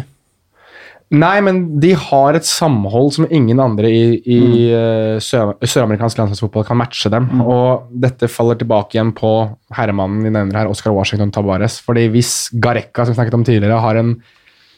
Nei, 1.14 1.36
men 1.46 1.60
de 1.82 1.92
har 2.00 2.34
et 2.34 2.48
samhold 2.48 3.12
som 3.14 3.28
ingen 3.30 3.60
andre 3.62 3.90
i, 3.94 4.06
i 4.18 4.40
mm. 4.74 5.20
søramerikansk 5.22 6.18
landslagsfotball 6.18 6.66
kan 6.66 6.80
matche 6.80 7.12
dem. 7.14 7.28
Mm. 7.30 7.44
Og 7.46 7.92
dette 8.06 8.30
faller 8.32 8.58
tilbake 8.58 8.98
igjen 8.98 9.12
på 9.14 9.34
herremannen 9.78 10.24
vi 10.26 10.32
nevner 10.34 10.64
her, 10.64 10.72
Oscar 10.72 10.96
Washington 10.96 11.34
Tabares. 11.36 11.78
fordi 11.86 12.08
hvis 12.16 12.34
Gareca, 12.54 13.06
som 13.06 13.14
vi 13.14 13.20
snakket 13.20 13.38
om 13.38 13.46
tidligere, 13.46 13.78
har 13.84 14.00
en, 14.02 14.16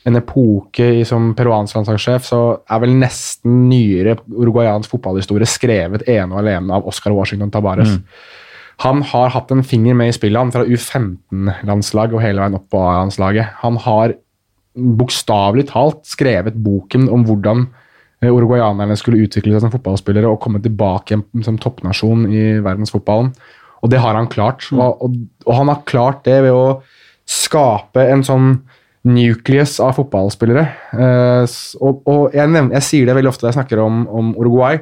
en 0.03 0.19
epoke 0.19 0.89
i, 0.97 1.05
som 1.07 1.31
peruansk 1.37 1.79
landslagssjef, 1.79 2.27
så 2.27 2.41
er 2.67 2.83
vel 2.83 2.97
nesten 2.99 3.69
nyere 3.69 4.17
uruguayansk 4.27 4.91
fotballhistorie 4.91 5.47
skrevet 5.47 6.03
ene 6.11 6.35
og 6.35 6.43
alene 6.43 6.75
av 6.75 6.91
Oscar 6.91 7.15
Washington 7.15 7.53
Tabares. 7.55 7.95
Mm. 7.95 8.03
Han 8.83 9.05
har 9.07 9.31
hatt 9.31 9.55
en 9.55 9.63
finger 9.63 9.95
med 9.95 10.11
i 10.11 10.19
spillet, 10.19 10.35
han 10.35 10.51
fra 10.51 10.67
U15-landslag 10.67 12.11
og 12.11 12.23
hele 12.25 12.43
veien 12.43 12.59
opp 12.59 12.67
på 12.73 12.83
A-landslaget. 12.83 13.55
Han 13.63 13.79
har 13.87 14.17
bokstavelig 14.75 15.69
talt 15.71 16.03
skrevet 16.07 16.57
boken 16.59 17.07
om 17.13 17.25
hvordan 17.27 17.65
eh, 18.21 18.31
uruguayanerne 18.31 18.97
skulle 18.99 19.23
utvikle 19.25 19.55
seg 19.55 19.65
som 19.65 19.73
fotballspillere 19.73 20.29
og 20.29 20.41
komme 20.43 20.61
tilbake 20.63 21.19
som 21.45 21.59
toppnasjon 21.61 22.27
i 22.31 22.45
verdensfotballen. 22.65 23.31
Og 23.83 23.91
det 23.91 24.01
har 24.01 24.17
han 24.17 24.29
klart. 24.31 24.65
Mm. 24.71 24.81
Og, 24.81 25.05
og, 25.05 25.19
og, 25.45 25.53
han 25.59 25.71
har 25.71 25.85
klart 25.87 26.25
det 26.27 26.41
ved 26.47 26.55
å 26.55 26.81
skape 27.29 28.03
en 28.11 28.23
sånn 28.25 28.49
nucleus 29.05 29.77
av 29.83 29.95
fotballspillere. 29.99 30.65
Eh, 30.97 31.55
og, 31.79 32.05
og 32.09 32.35
jeg, 32.35 32.49
nevner, 32.49 32.73
jeg, 32.79 32.87
sier 32.87 33.09
det 33.09 33.17
veldig 33.17 33.31
ofte 33.31 33.45
da 33.45 33.51
jeg 33.51 33.59
snakker 33.59 33.81
om, 33.83 34.05
om 34.09 34.31
Uruguay. 34.39 34.81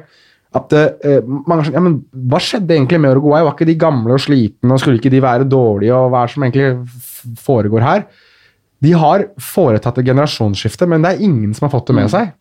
At 0.54 0.70
det, 0.70 0.84
eh, 1.04 1.32
mange 1.50 1.66
ja, 1.74 1.82
men 1.82 1.98
Hva 2.30 2.38
skjedde 2.42 2.76
egentlig 2.76 3.00
med 3.02 3.16
Uruguay? 3.16 3.42
Var 3.44 3.56
ikke 3.56 3.68
de 3.68 3.78
gamle 3.80 4.16
og 4.16 4.22
slitne, 4.22 4.70
og 4.70 4.80
skulle 4.80 5.00
ikke 5.00 5.12
de 5.12 5.22
være 5.24 5.48
dårlige? 5.50 5.96
og 5.98 6.12
Hva 6.12 6.22
er 6.22 6.30
det 6.30 6.36
som 6.36 6.46
egentlig 6.46 7.38
foregår 7.44 7.84
her? 7.84 8.06
De 8.84 8.94
har 9.00 9.28
foretatt 9.40 10.00
et 10.00 10.08
generasjonsskifte, 10.10 10.88
men 10.90 11.04
det 11.04 11.14
er 11.14 11.26
ingen 11.26 11.54
som 11.56 11.68
har 11.68 11.74
fått 11.74 11.90
det 11.90 11.96
med 11.96 12.08
mm. 12.10 12.12
seg. 12.14 12.32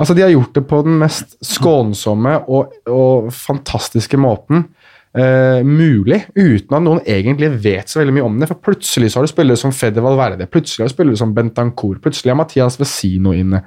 Altså, 0.00 0.16
De 0.16 0.24
har 0.24 0.32
gjort 0.32 0.54
det 0.56 0.64
på 0.70 0.80
den 0.86 0.96
mest 1.00 1.36
skånsomme 1.44 2.38
og, 2.48 2.76
og 2.88 3.28
fantastiske 3.36 4.20
måten 4.20 4.64
eh, 5.12 5.60
mulig, 5.66 6.22
uten 6.38 6.76
at 6.78 6.86
noen 6.86 7.02
egentlig 7.04 7.50
vet 7.60 7.90
så 7.90 8.00
veldig 8.00 8.16
mye 8.16 8.28
om 8.28 8.38
det. 8.40 8.48
For 8.48 8.62
plutselig 8.70 9.12
så 9.12 9.20
har 9.20 9.28
du 9.28 9.32
spillere 9.32 9.60
som 9.60 9.74
Fede 9.76 10.04
Valverde, 10.04 10.48
plutselig 10.48 10.86
har 10.86 10.92
du 10.92 10.96
spillere 10.96 11.20
som 11.20 11.34
Bentancour, 11.36 12.00
plutselig 12.02 12.32
er 12.32 12.40
Mathias 12.40 12.80
Vesino 12.80 13.36
inne. 13.36 13.64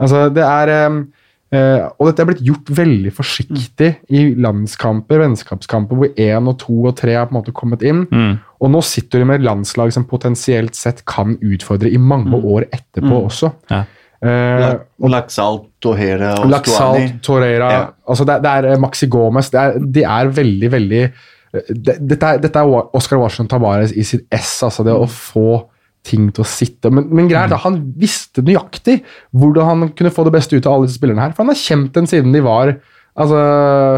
Altså, 0.00 0.26
det 0.32 0.46
er... 0.46 0.74
Eh, 0.78 1.15
Uh, 1.54 1.86
og 2.00 2.08
dette 2.08 2.24
er 2.24 2.26
blitt 2.26 2.42
gjort 2.42 2.70
veldig 2.74 3.10
forsiktig 3.14 3.90
mm. 3.94 4.14
i 4.18 4.22
landskamper, 4.42 5.20
vennskapskamper, 5.22 6.00
hvor 6.00 6.16
én 6.18 6.50
og 6.50 6.56
to 6.58 6.78
og 6.90 6.96
tre 6.98 7.14
har 7.14 7.28
på 7.28 7.36
en 7.36 7.38
måte 7.38 7.54
kommet 7.54 7.84
inn. 7.86 8.02
Mm. 8.10 8.32
Og 8.66 8.72
nå 8.72 8.80
sitter 8.82 9.22
de 9.22 9.28
med 9.30 9.38
et 9.38 9.46
landslag 9.46 9.92
som 9.94 10.08
potensielt 10.10 10.74
sett 10.78 11.04
kan 11.06 11.36
utfordre 11.38 11.92
i 11.92 12.00
mange 12.02 12.34
mm. 12.34 12.48
år 12.50 12.66
etterpå 12.66 13.12
mm. 13.12 13.20
også. 13.28 13.52
Ja. 13.70 13.84
Uh, 14.26 15.08
Laxalt, 15.12 15.68
Torreira 15.84 16.32
og 16.40 16.48
Laxalt, 16.50 17.18
Torreira, 17.22 17.66
ja. 17.70 17.80
altså 18.08 18.24
det, 18.24 18.38
det, 18.42 18.52
er 18.58 18.68
eh, 18.70 18.78
Maxi 18.80 19.10
Gomez 19.12 19.50
det 19.52 19.58
er, 19.60 19.74
De 19.76 20.04
er 20.08 20.30
veldig, 20.32 20.70
veldig 20.72 21.02
det, 21.52 21.96
dette, 22.00 22.30
er, 22.30 22.40
dette, 22.40 22.62
er, 22.62 22.94
Oscar 22.96 23.20
Washington 23.20 23.50
Tabares 23.52 23.92
i 23.92 24.06
sitt 24.08 24.24
ess, 24.32 24.54
altså 24.64 24.86
det 24.88 24.96
å 24.96 25.04
få 25.04 25.60
ting 26.06 26.28
til 26.34 26.44
å 26.44 26.48
sitte. 26.48 26.90
Men, 26.94 27.08
men 27.10 27.30
greit, 27.30 27.50
da, 27.52 27.60
han 27.64 27.80
visste 27.98 28.44
nøyaktig 28.46 29.00
hvordan 29.36 29.70
han 29.70 29.88
kunne 29.96 30.14
få 30.14 30.26
det 30.26 30.36
beste 30.36 30.58
ut 30.58 30.66
av 30.66 30.76
alle 30.76 30.90
disse 30.90 31.00
spillerne 31.00 31.24
her. 31.26 31.34
For 31.36 31.44
han 31.44 31.52
har 31.52 31.62
kjent 31.62 31.94
dem 31.96 32.08
siden 32.10 32.34
de 32.36 32.42
var 32.46 32.76
altså 33.16 33.40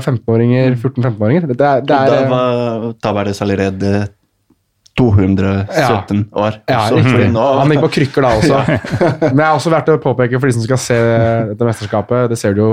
15-åringer, 0.05 0.77
14-15-åringer. 0.79 1.49
Det, 1.51 1.59
det 1.59 1.69
er, 1.69 1.83
da 1.89 2.23
var 2.31 2.95
Tavares 3.03 3.43
allerede 3.45 4.07
217 4.99 5.75
ja. 5.79 6.43
år. 6.43 6.59
Ja, 6.67 6.81
nå... 7.31 7.45
Han 7.61 7.73
gikk 7.73 7.85
på 7.87 7.91
krykker 8.01 8.25
da 8.25 8.33
også. 8.39 8.63
Men 9.31 9.37
det 9.39 9.45
er 9.47 9.53
også 9.53 9.73
verdt 9.75 9.93
å 9.95 9.99
påpeke 10.03 10.41
for 10.41 10.51
de 10.51 10.57
som 10.57 10.65
skal 10.67 10.81
se 10.83 10.99
dette 11.53 11.69
mesterskapet. 11.69 12.33
Det 12.33 12.39
ser 12.41 12.57
du 12.57 12.65
jo 12.65 12.71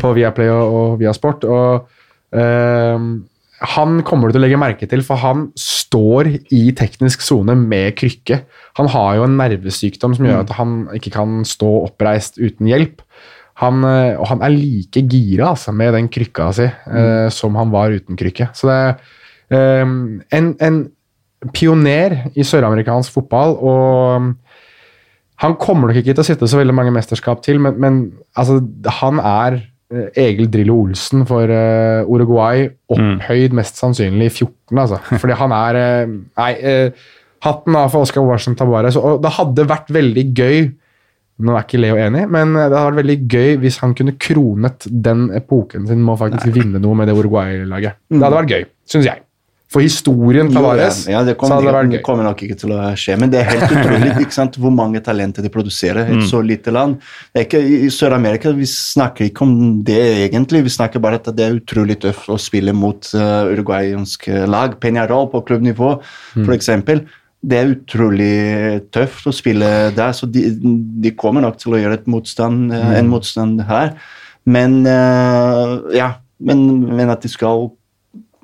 på 0.00 0.12
Viaplay 0.16 0.52
og, 0.52 0.78
og 0.78 0.94
Viasport. 1.02 1.44
og 1.44 1.90
uh, 2.36 3.10
han 3.58 4.02
kommer 4.06 4.28
du 4.28 4.36
til 4.36 4.42
å 4.42 4.44
legge 4.44 4.60
merke 4.60 4.86
til, 4.86 5.00
for 5.02 5.18
han 5.18 5.48
står 5.58 6.30
i 6.54 6.68
teknisk 6.78 7.24
sone 7.26 7.56
med 7.58 7.96
krykke. 7.98 8.42
Han 8.78 8.90
har 8.92 9.16
jo 9.18 9.24
en 9.26 9.38
nervesykdom 9.40 10.14
som 10.14 10.28
gjør 10.28 10.44
at 10.44 10.52
han 10.60 10.76
ikke 10.94 11.10
kan 11.16 11.40
stå 11.48 11.70
oppreist 11.88 12.38
uten 12.38 12.70
hjelp. 12.70 13.02
Han, 13.58 13.82
eh, 13.82 14.14
og 14.14 14.28
han 14.30 14.44
er 14.46 14.54
like 14.54 15.02
gira 15.10 15.50
altså, 15.50 15.74
med 15.74 15.96
den 15.96 16.06
krykka 16.14 16.52
si 16.54 16.68
eh, 16.68 17.26
som 17.34 17.58
han 17.58 17.72
var 17.74 17.90
uten 17.90 18.18
krykke. 18.18 18.52
Så 18.54 18.70
det 18.70 18.76
er 18.78 18.92
eh, 19.58 19.96
en, 20.38 20.52
en 20.62 20.78
pioner 21.54 22.20
i 22.38 22.46
søramerikansk 22.46 23.16
fotball, 23.18 23.56
og 23.58 24.30
han 25.42 25.58
kommer 25.58 25.90
nok 25.90 25.98
ikke 25.98 26.14
til 26.14 26.22
å 26.22 26.28
sitte 26.28 26.50
så 26.50 26.60
veldig 26.60 26.74
mange 26.74 26.94
mesterskap 26.94 27.42
til, 27.46 27.58
men, 27.62 27.78
men 27.82 27.98
altså, 28.38 28.60
han 29.00 29.18
er 29.22 29.60
Egil 29.88 30.50
Drillo 30.52 30.74
Olsen 30.82 31.24
for 31.28 31.48
eh, 31.48 32.04
Uruguay, 32.04 32.66
opphøyd 32.92 33.54
mest 33.56 33.78
sannsynlig 33.80 34.28
i 34.28 34.34
14, 34.34 34.82
altså. 34.82 34.98
Fordi 35.22 35.38
han 35.40 35.54
er 35.56 35.78
eh, 35.80 36.10
Nei, 36.12 36.50
eh, 36.60 37.06
hatten 37.46 37.78
av 37.78 37.88
for 37.94 38.04
Oscar 38.04 38.26
Washington 38.26 38.66
Tabares. 38.66 38.98
Og 39.00 39.22
det 39.24 39.32
hadde 39.38 39.68
vært 39.70 39.90
veldig 39.94 40.26
gøy 40.36 40.68
nå 41.38 41.54
er 41.54 41.62
ikke 41.62 41.78
Leo 41.78 41.94
enig, 42.02 42.24
men 42.34 42.50
det 42.56 42.64
hadde 42.64 42.80
vært 42.88 42.98
veldig 42.98 43.16
gøy 43.30 43.52
hvis 43.62 43.76
han 43.78 43.92
kunne 43.94 44.16
kronet 44.18 44.88
den 44.90 45.28
epoken 45.38 45.86
sin 45.86 46.00
med 46.02 46.16
å 46.16 46.18
faktisk 46.24 46.50
vinne 46.50 46.80
noe 46.82 46.98
med 46.98 47.06
det 47.06 47.14
Uruguay-laget. 47.14 48.00
Det 48.10 48.18
hadde 48.18 48.40
vært 48.40 48.54
gøy, 48.56 48.64
syns 48.90 49.06
jeg. 49.06 49.22
For 49.68 49.84
historien 49.84 50.48
Tavares 50.48 51.02
ja, 51.10 51.20
det 51.26 51.34
kommer, 51.36 51.60
det 51.60 51.72
vært 51.74 52.04
kommer 52.06 52.24
nok 52.24 52.40
ikke 52.46 52.56
til 52.56 52.72
å 52.72 52.80
skje, 52.96 53.18
men 53.20 53.28
det 53.32 53.42
er 53.42 53.50
helt 53.50 53.74
utrolig 53.76 54.14
ikke 54.24 54.36
sant, 54.38 54.56
hvor 54.56 54.72
mange 54.72 55.02
talenter 55.04 55.44
de 55.44 55.50
produserer. 55.52 56.08
i 56.08 56.16
Et 56.16 56.30
så 56.30 56.40
lite 56.40 56.72
land. 56.72 56.96
Det 57.36 57.44
ikke, 57.44 57.60
I 57.60 57.90
Sør-Amerika 57.92 58.54
vi 58.56 58.64
snakker 58.68 59.28
ikke 59.28 59.44
om 59.44 59.54
det 59.84 60.00
egentlig, 60.24 60.62
vi 60.64 60.72
snakker 60.72 61.02
bare 61.04 61.20
at 61.20 61.28
det 61.36 61.44
er 61.44 61.58
utrolig 61.60 61.98
tøft 62.00 62.30
å 62.32 62.38
spille 62.40 62.72
mot 62.72 63.10
uh, 63.12 63.44
uruguayanske 63.52 64.46
lag. 64.48 64.78
Peñarol 64.80 65.28
på 65.34 65.44
klubbnivå, 65.50 65.98
for 66.32 66.56
eksempel. 66.56 67.04
Det 67.44 67.58
er 67.60 67.74
utrolig 67.76 68.32
tøft 68.94 69.28
å 69.28 69.34
spille 69.36 69.68
der, 69.94 70.16
så 70.16 70.26
de, 70.32 70.48
de 71.04 71.12
kommer 71.12 71.44
nok 71.44 71.60
til 71.60 71.76
å 71.76 71.82
gjøre 71.82 72.00
motstand, 72.08 72.72
mm. 72.72 72.94
en 73.02 73.12
motstand 73.12 73.60
her. 73.68 73.92
Men 74.48 74.80
uh, 74.88 75.92
ja, 75.92 76.14
men, 76.40 76.88
men 76.88 77.12
at 77.12 77.20
de 77.20 77.28
skal 77.28 77.68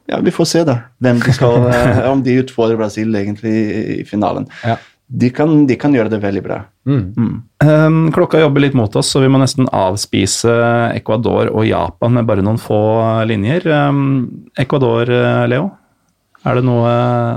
ja, 0.06 0.18
Vi 0.20 0.32
får 0.34 0.48
se 0.50 0.64
da, 0.68 0.78
hvem 1.02 1.20
de 1.22 1.36
skal, 1.36 1.68
eh, 1.74 2.02
om 2.10 2.22
de 2.24 2.40
utfordrer 2.42 2.80
Brasil 2.80 3.14
egentlig 3.16 3.54
i, 3.54 4.02
finalen. 4.08 4.48
Ja. 4.64 4.76
De, 5.06 5.28
kan, 5.30 5.66
de 5.68 5.76
kan 5.78 5.94
gjøre 5.94 6.10
det 6.12 6.22
veldig 6.22 6.42
bra. 6.44 6.62
Mm. 6.88 7.04
Mm. 7.16 7.34
Um, 7.64 7.98
klokka 8.12 8.40
jobber 8.40 8.64
litt 8.64 8.76
mot 8.76 8.96
oss, 8.96 9.12
så 9.12 9.20
vi 9.22 9.28
må 9.32 9.38
nesten 9.40 9.68
avspise 9.68 10.52
Ecuador 10.96 11.52
og 11.52 11.66
Japan 11.68 12.16
med 12.16 12.28
bare 12.28 12.44
noen 12.44 12.60
få 12.60 12.80
linjer. 13.28 13.68
Um, 13.68 14.48
Ecuador, 14.60 15.12
eh, 15.12 15.44
Leo? 15.52 15.68
Er 16.44 16.58
det 16.58 16.64
noe 16.66 16.88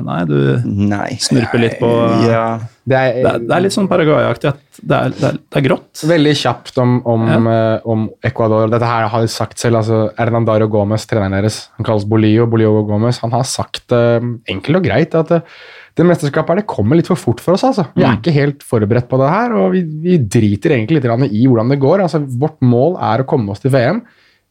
Nei, 0.03 0.22
du 0.28 0.38
Nei. 0.68 1.16
snurper 1.24 1.62
litt 1.62 1.78
på 1.80 1.89
Ja, 2.28 2.60
Det 2.84 2.97
er, 2.97 3.20
det, 3.22 3.32
er, 3.32 3.45
det 3.47 3.55
er 3.55 3.64
litt 3.64 3.76
sånn 3.76 3.88
Paraguay-aktig 3.91 4.51
at 4.51 4.64
det 4.78 4.97
er, 4.97 5.14
det, 5.16 5.24
er, 5.30 5.39
det 5.41 5.58
er 5.58 5.66
grått. 5.66 6.03
Veldig 6.05 6.34
kjapt 6.38 6.78
om, 6.84 6.99
om, 7.10 7.24
eh, 7.49 7.88
om 7.89 8.03
Ecuador. 8.28 8.68
Dette 8.70 8.86
her 8.86 9.08
har 9.10 9.24
de 9.24 9.32
sagt 9.32 9.58
selv. 9.64 9.80
altså 9.80 10.03
Hernandario 10.20 10.68
Gomez, 10.72 11.08
treneren 11.10 11.34
deres, 11.39 11.64
han 11.80 11.88
kalles 11.88 12.05
Bolio, 12.08 12.45
Bolio 12.51 12.84
Gomez, 12.86 13.18
han 13.24 13.34
har 13.34 13.47
sagt 13.49 13.95
uh, 13.95 14.22
enkelt 14.51 14.82
og 14.82 14.86
greit 14.86 15.18
at 15.18 15.34
uh, 15.34 15.58
det 15.97 16.05
mesterskapet 16.05 16.53
her, 16.53 16.62
det 16.62 16.70
kommer 16.70 16.99
litt 16.99 17.10
for 17.10 17.18
fort 17.18 17.41
for 17.41 17.58
oss. 17.58 17.66
altså. 17.66 17.88
Vi 17.97 18.05
er 18.05 18.20
ikke 18.20 18.36
helt 18.36 18.62
forberedt 18.66 19.10
på 19.10 19.18
det 19.18 19.32
her, 19.34 19.55
og 19.58 19.72
vi, 19.74 19.82
vi 20.03 20.20
driter 20.22 20.76
egentlig 20.76 20.99
litt 20.99 21.32
i 21.32 21.47
hvordan 21.47 21.74
det 21.74 21.82
går. 21.82 22.05
altså 22.05 22.22
Vårt 22.22 22.62
mål 22.62 22.99
er 23.01 23.24
å 23.24 23.30
komme 23.30 23.55
oss 23.55 23.64
til 23.64 23.74
VM. 23.74 24.03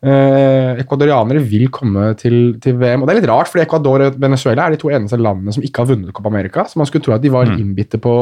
Eh, 0.05 0.77
Ecuadorianere 0.83 1.41
vil 1.41 1.71
komme 1.73 2.11
til, 2.21 2.57
til 2.63 2.77
VM. 2.77 3.03
og 3.03 3.09
Det 3.09 3.15
er 3.15 3.21
litt 3.23 3.31
rart, 3.31 3.49
fordi 3.53 3.65
Ecuador 3.65 4.05
og 4.07 4.19
Venezuela 4.21 4.67
er 4.67 4.77
de 4.77 4.81
to 4.83 4.93
eneste 4.93 5.19
landene 5.21 5.55
som 5.57 5.65
ikke 5.65 5.83
har 5.83 5.91
vunnet 5.93 6.15
Copa 6.15 6.33
America. 6.33 6.67
Så 6.69 6.81
man 6.81 6.89
skulle 6.89 7.07
tro 7.07 7.17
at 7.17 7.25
de 7.25 7.33
var 7.33 7.49
innbitte 7.55 8.01
på 8.03 8.17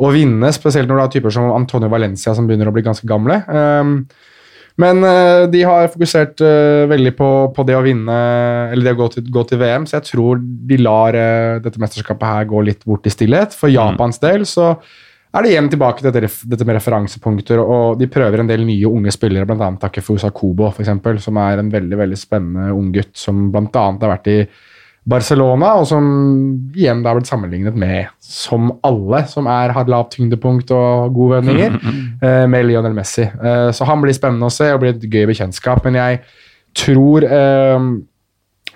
å 0.00 0.10
vinne, 0.14 0.52
spesielt 0.56 0.88
når 0.88 1.00
det 1.00 1.06
er 1.06 1.14
typer 1.18 1.34
som 1.34 1.50
Antonio 1.52 1.90
Valencia 1.92 2.32
som 2.36 2.46
begynner 2.48 2.70
å 2.70 2.74
bli 2.76 2.84
ganske 2.84 3.08
gamle. 3.08 3.40
Eh, 3.48 4.28
men 4.80 5.04
eh, 5.04 5.44
de 5.50 5.62
har 5.66 5.90
fokusert 5.92 6.40
eh, 6.44 6.86
veldig 6.90 7.12
på, 7.18 7.28
på 7.56 7.66
det 7.68 7.76
å 7.76 7.84
vinne, 7.84 8.16
eller 8.70 8.86
det 8.86 8.94
å 8.94 9.00
gå 9.02 9.08
til, 9.16 9.28
gå 9.32 9.44
til 9.48 9.60
VM, 9.60 9.86
så 9.88 9.98
jeg 9.98 10.12
tror 10.12 10.40
de 10.40 10.78
lar 10.80 11.16
eh, 11.18 11.60
dette 11.64 11.82
mesterskapet 11.82 12.28
her 12.28 12.50
gå 12.50 12.62
litt 12.68 12.84
bort 12.88 13.08
i 13.08 13.12
stillhet. 13.12 13.56
For 13.56 13.72
Japans 13.72 14.22
del 14.22 14.46
så 14.48 14.74
er 15.30 15.44
det 15.46 15.52
igjen 15.52 15.68
tilbake 15.70 16.02
til 16.02 16.10
dette, 16.10 16.28
dette 16.50 16.66
med 16.66 16.76
referansepunkter, 16.80 17.60
og 17.62 18.00
de 18.00 18.08
prøver 18.10 18.42
en 18.42 18.50
del 18.50 18.64
nye 18.66 18.88
unge 18.90 19.12
spillere, 19.14 19.46
bl.a. 19.46 19.68
Takefusa 19.78 20.32
Kobo, 20.34 20.72
for 20.72 20.82
eksempel, 20.82 21.20
som 21.22 21.38
er 21.38 21.62
en 21.62 21.70
veldig 21.70 22.00
veldig 22.00 22.18
spennende 22.18 22.72
ung 22.74 22.90
gutt 22.94 23.14
som 23.18 23.46
bl.a. 23.54 23.84
har 23.86 24.14
vært 24.16 24.30
i 24.32 24.40
Barcelona, 25.10 25.72
og 25.80 25.86
som 25.88 26.04
igjen 26.76 27.00
da 27.02 27.12
har 27.12 27.20
blitt 27.20 27.30
sammenlignet 27.30 27.78
med, 27.78 28.10
som 28.20 28.68
alle 28.86 29.22
som 29.30 29.48
er, 29.50 29.72
har 29.74 29.88
lavt 29.90 30.16
tyngdepunkt 30.16 30.74
og 30.76 31.14
gode 31.16 31.40
vendinger, 31.40 31.78
eh, 32.26 32.44
med 32.50 32.66
Lionel 32.68 32.96
Messi. 32.96 33.24
Eh, 33.24 33.70
så 33.76 33.88
han 33.88 34.02
blir 34.02 34.16
spennende 34.16 34.50
å 34.50 34.54
se 34.54 34.68
og 34.74 34.82
blir 34.82 34.96
et 34.96 35.06
gøy 35.06 35.28
bekjentskap, 35.30 35.86
men 35.86 35.98
jeg 35.98 36.20
tror 36.76 37.24
eh, 37.26 37.88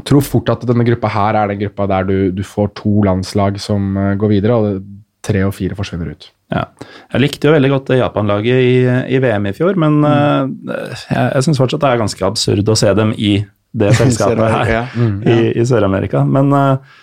tror 0.07 0.25
fort 0.27 0.55
at 0.55 0.65
denne 0.67 0.87
gruppa 0.87 1.11
her 1.13 1.39
er 1.39 1.53
den 1.53 1.61
gruppa 1.67 1.87
der 1.91 2.09
du, 2.09 2.17
du 2.35 2.43
får 2.47 2.73
to 2.81 3.05
landslag 3.07 3.61
som 3.63 3.95
går 4.19 4.33
videre, 4.39 4.57
og 4.57 4.81
tre 5.25 5.45
og 5.47 5.55
fire 5.57 5.77
forsvinner 5.79 6.15
ut. 6.15 6.31
Ja. 6.53 6.67
Jeg 7.15 7.23
likte 7.25 7.49
jo 7.49 7.55
veldig 7.55 7.71
godt 7.73 7.89
Japan-laget 7.97 8.61
i, 8.63 8.75
i 9.17 9.19
VM 9.23 9.47
i 9.49 9.55
fjor, 9.57 9.79
men 9.81 9.97
eh, 10.05 10.77
jeg, 11.09 11.25
jeg 11.39 11.47
syns 11.49 11.59
fortsatt 11.63 11.81
det 11.83 11.93
er 11.95 12.03
ganske 12.05 12.27
absurd 12.29 12.69
å 12.69 12.77
se 12.79 12.93
dem 12.95 13.15
i 13.17 13.33
det 13.75 13.95
selskapet 14.01 14.53
her 14.53 14.71
Ja. 14.71 14.83
i, 15.25 15.39
i 15.59 15.65
Sør-Amerika. 15.67 16.23
Men 16.29 16.53
eh, 16.55 17.01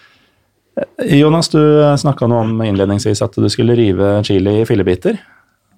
Jonas, 1.20 1.50
du 1.52 1.60
snakka 2.00 2.30
noe 2.32 2.46
om 2.46 2.62
innledningsvis 2.64 3.22
at 3.26 3.36
du 3.36 3.50
skulle 3.52 3.76
rive 3.76 4.20
chili 4.28 4.62
i 4.62 4.66
fillebiter. 4.70 5.18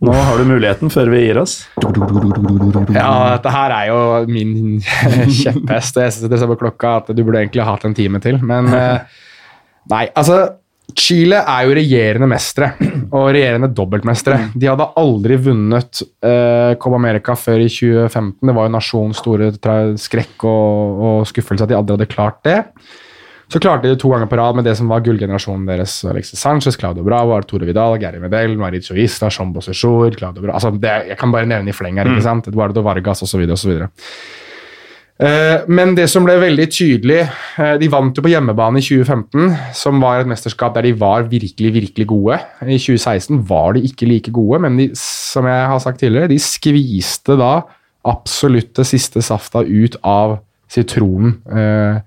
Nå 0.03 0.11
har 0.11 0.37
du 0.37 0.43
muligheten 0.49 0.91
før 0.91 1.07
vi 1.13 1.21
gir 1.23 1.37
oss. 1.39 1.61
Ja, 2.91 3.37
dette 3.37 3.51
her 3.53 3.71
er 3.73 3.85
jo 3.87 3.99
min 4.27 4.81
kjepphest. 5.41 5.95
Jeg 6.01 6.15
synes 6.17 6.29
det 6.33 6.39
ser 6.41 6.49
på 6.51 6.57
klokka 6.59 6.97
at 6.99 7.11
du 7.15 7.21
burde 7.23 7.39
egentlig 7.39 7.63
ha 7.63 7.73
hatt 7.77 7.85
en 7.87 7.95
time 7.97 8.19
til, 8.23 8.37
men 8.43 8.67
eh, 8.77 9.21
Nei, 9.91 10.05
altså 10.15 10.37
Chile 10.91 11.39
er 11.39 11.65
jo 11.65 11.75
regjerende 11.77 12.27
mestere, 12.29 12.73
og 13.15 13.29
regjerende 13.31 13.71
dobbeltmestere. 13.73 14.49
De 14.53 14.67
hadde 14.69 14.89
aldri 14.99 15.37
vunnet 15.41 16.03
eh, 16.03 16.73
Copa 16.81 16.99
America 16.99 17.37
før 17.39 17.63
i 17.63 17.69
2015. 17.71 18.43
Det 18.43 18.57
var 18.57 18.67
jo 18.67 18.75
nasjonens 18.75 19.23
store 19.23 19.49
skrekk 20.01 20.45
og, 20.49 21.01
og 21.07 21.25
skuffelse 21.29 21.65
at 21.65 21.71
de 21.71 21.79
aldri 21.79 21.97
hadde 21.97 22.11
klart 22.11 22.43
det. 22.45 22.59
Så 23.53 23.59
klarte 23.61 23.85
de 23.85 23.93
det 23.93 23.99
to 24.01 24.09
ganger 24.09 24.29
på 24.29 24.37
rad 24.39 24.57
med 24.57 24.65
det 24.65 24.73
som 24.79 24.89
var 24.89 25.03
gullgenerasjonen 25.05 25.65
deres. 25.69 25.99
Alexis 26.09 26.41
Sanchez, 26.41 26.77
Claudio 26.79 27.03
Bravo, 27.05 27.35
Arturo 27.37 27.67
Vidal, 27.67 27.99
Gary 28.01 28.21
Medel, 28.21 28.55
Mauricio 28.57 28.97
Isla, 28.97 29.29
Jean 29.33 29.51
Bossechor, 29.53 30.15
Claudio 30.17 30.41
Bravo 30.41 30.57
altså, 30.57 30.71
det, 30.81 30.93
Jeg 31.11 31.19
kan 31.19 31.33
bare 31.33 31.49
nevne 31.49 31.69
i 31.69 31.75
fleng 31.75 31.99
her, 32.01 32.09
ikke 32.09 32.25
sant? 32.25 32.49
Eduardo 32.49 32.81
Vargas 32.85 33.21
osv. 33.25 33.43
osv. 33.53 33.83
Eh, 35.21 35.61
men 35.69 35.93
det 35.93 36.07
som 36.09 36.25
ble 36.25 36.39
veldig 36.41 36.65
tydelig 36.73 37.19
eh, 37.21 37.75
De 37.77 37.85
vant 37.93 38.17
jo 38.17 38.23
på 38.25 38.31
hjemmebane 38.31 38.79
i 38.81 38.85
2015, 38.85 39.51
som 39.77 40.01
var 40.01 40.23
et 40.23 40.29
mesterskap 40.29 40.73
der 40.73 40.87
de 40.87 40.95
var 40.97 41.27
virkelig, 41.29 41.69
virkelig 41.75 42.07
gode. 42.09 42.39
I 42.65 42.79
2016 42.81 43.43
var 43.49 43.75
de 43.77 43.83
ikke 43.85 44.09
like 44.09 44.33
gode, 44.33 44.63
men 44.65 44.79
de, 44.81 44.89
som 44.97 45.45
jeg 45.45 45.67
har 45.69 45.83
sagt 45.83 46.01
tidligere, 46.01 46.31
de 46.33 46.39
skviste 46.41 47.37
da 47.37 47.59
absolutt 48.09 48.73
det 48.79 48.87
siste 48.89 49.21
safta 49.23 49.61
ut 49.61 49.99
av 50.01 50.39
sitronen. 50.71 51.37
Eh, 51.45 52.01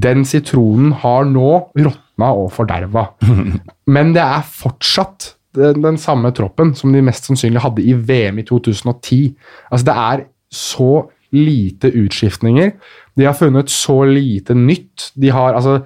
Den 0.00 0.22
sitronen 0.24 0.92
har 1.02 1.24
nå 1.26 1.48
råtna 1.74 2.28
og 2.38 2.52
forderva. 2.54 3.08
Men 3.94 4.12
det 4.14 4.22
er 4.22 4.44
fortsatt 4.46 5.32
den, 5.58 5.82
den 5.82 5.98
samme 5.98 6.30
troppen 6.32 6.70
som 6.78 6.94
de 6.94 7.02
mest 7.02 7.26
sannsynlig 7.26 7.62
hadde 7.64 7.82
i 7.82 7.94
VM 7.94 8.38
i 8.38 8.44
2010. 8.46 9.34
Altså 9.70 9.88
Det 9.88 9.96
er 9.96 10.22
så 10.54 10.92
lite 11.32 11.90
utskiftninger. 11.94 12.72
De 13.16 13.26
har 13.26 13.36
funnet 13.38 13.70
så 13.70 14.02
lite 14.04 14.54
nytt. 14.54 15.10
De 15.14 15.30
har, 15.30 15.54
altså, 15.54 15.80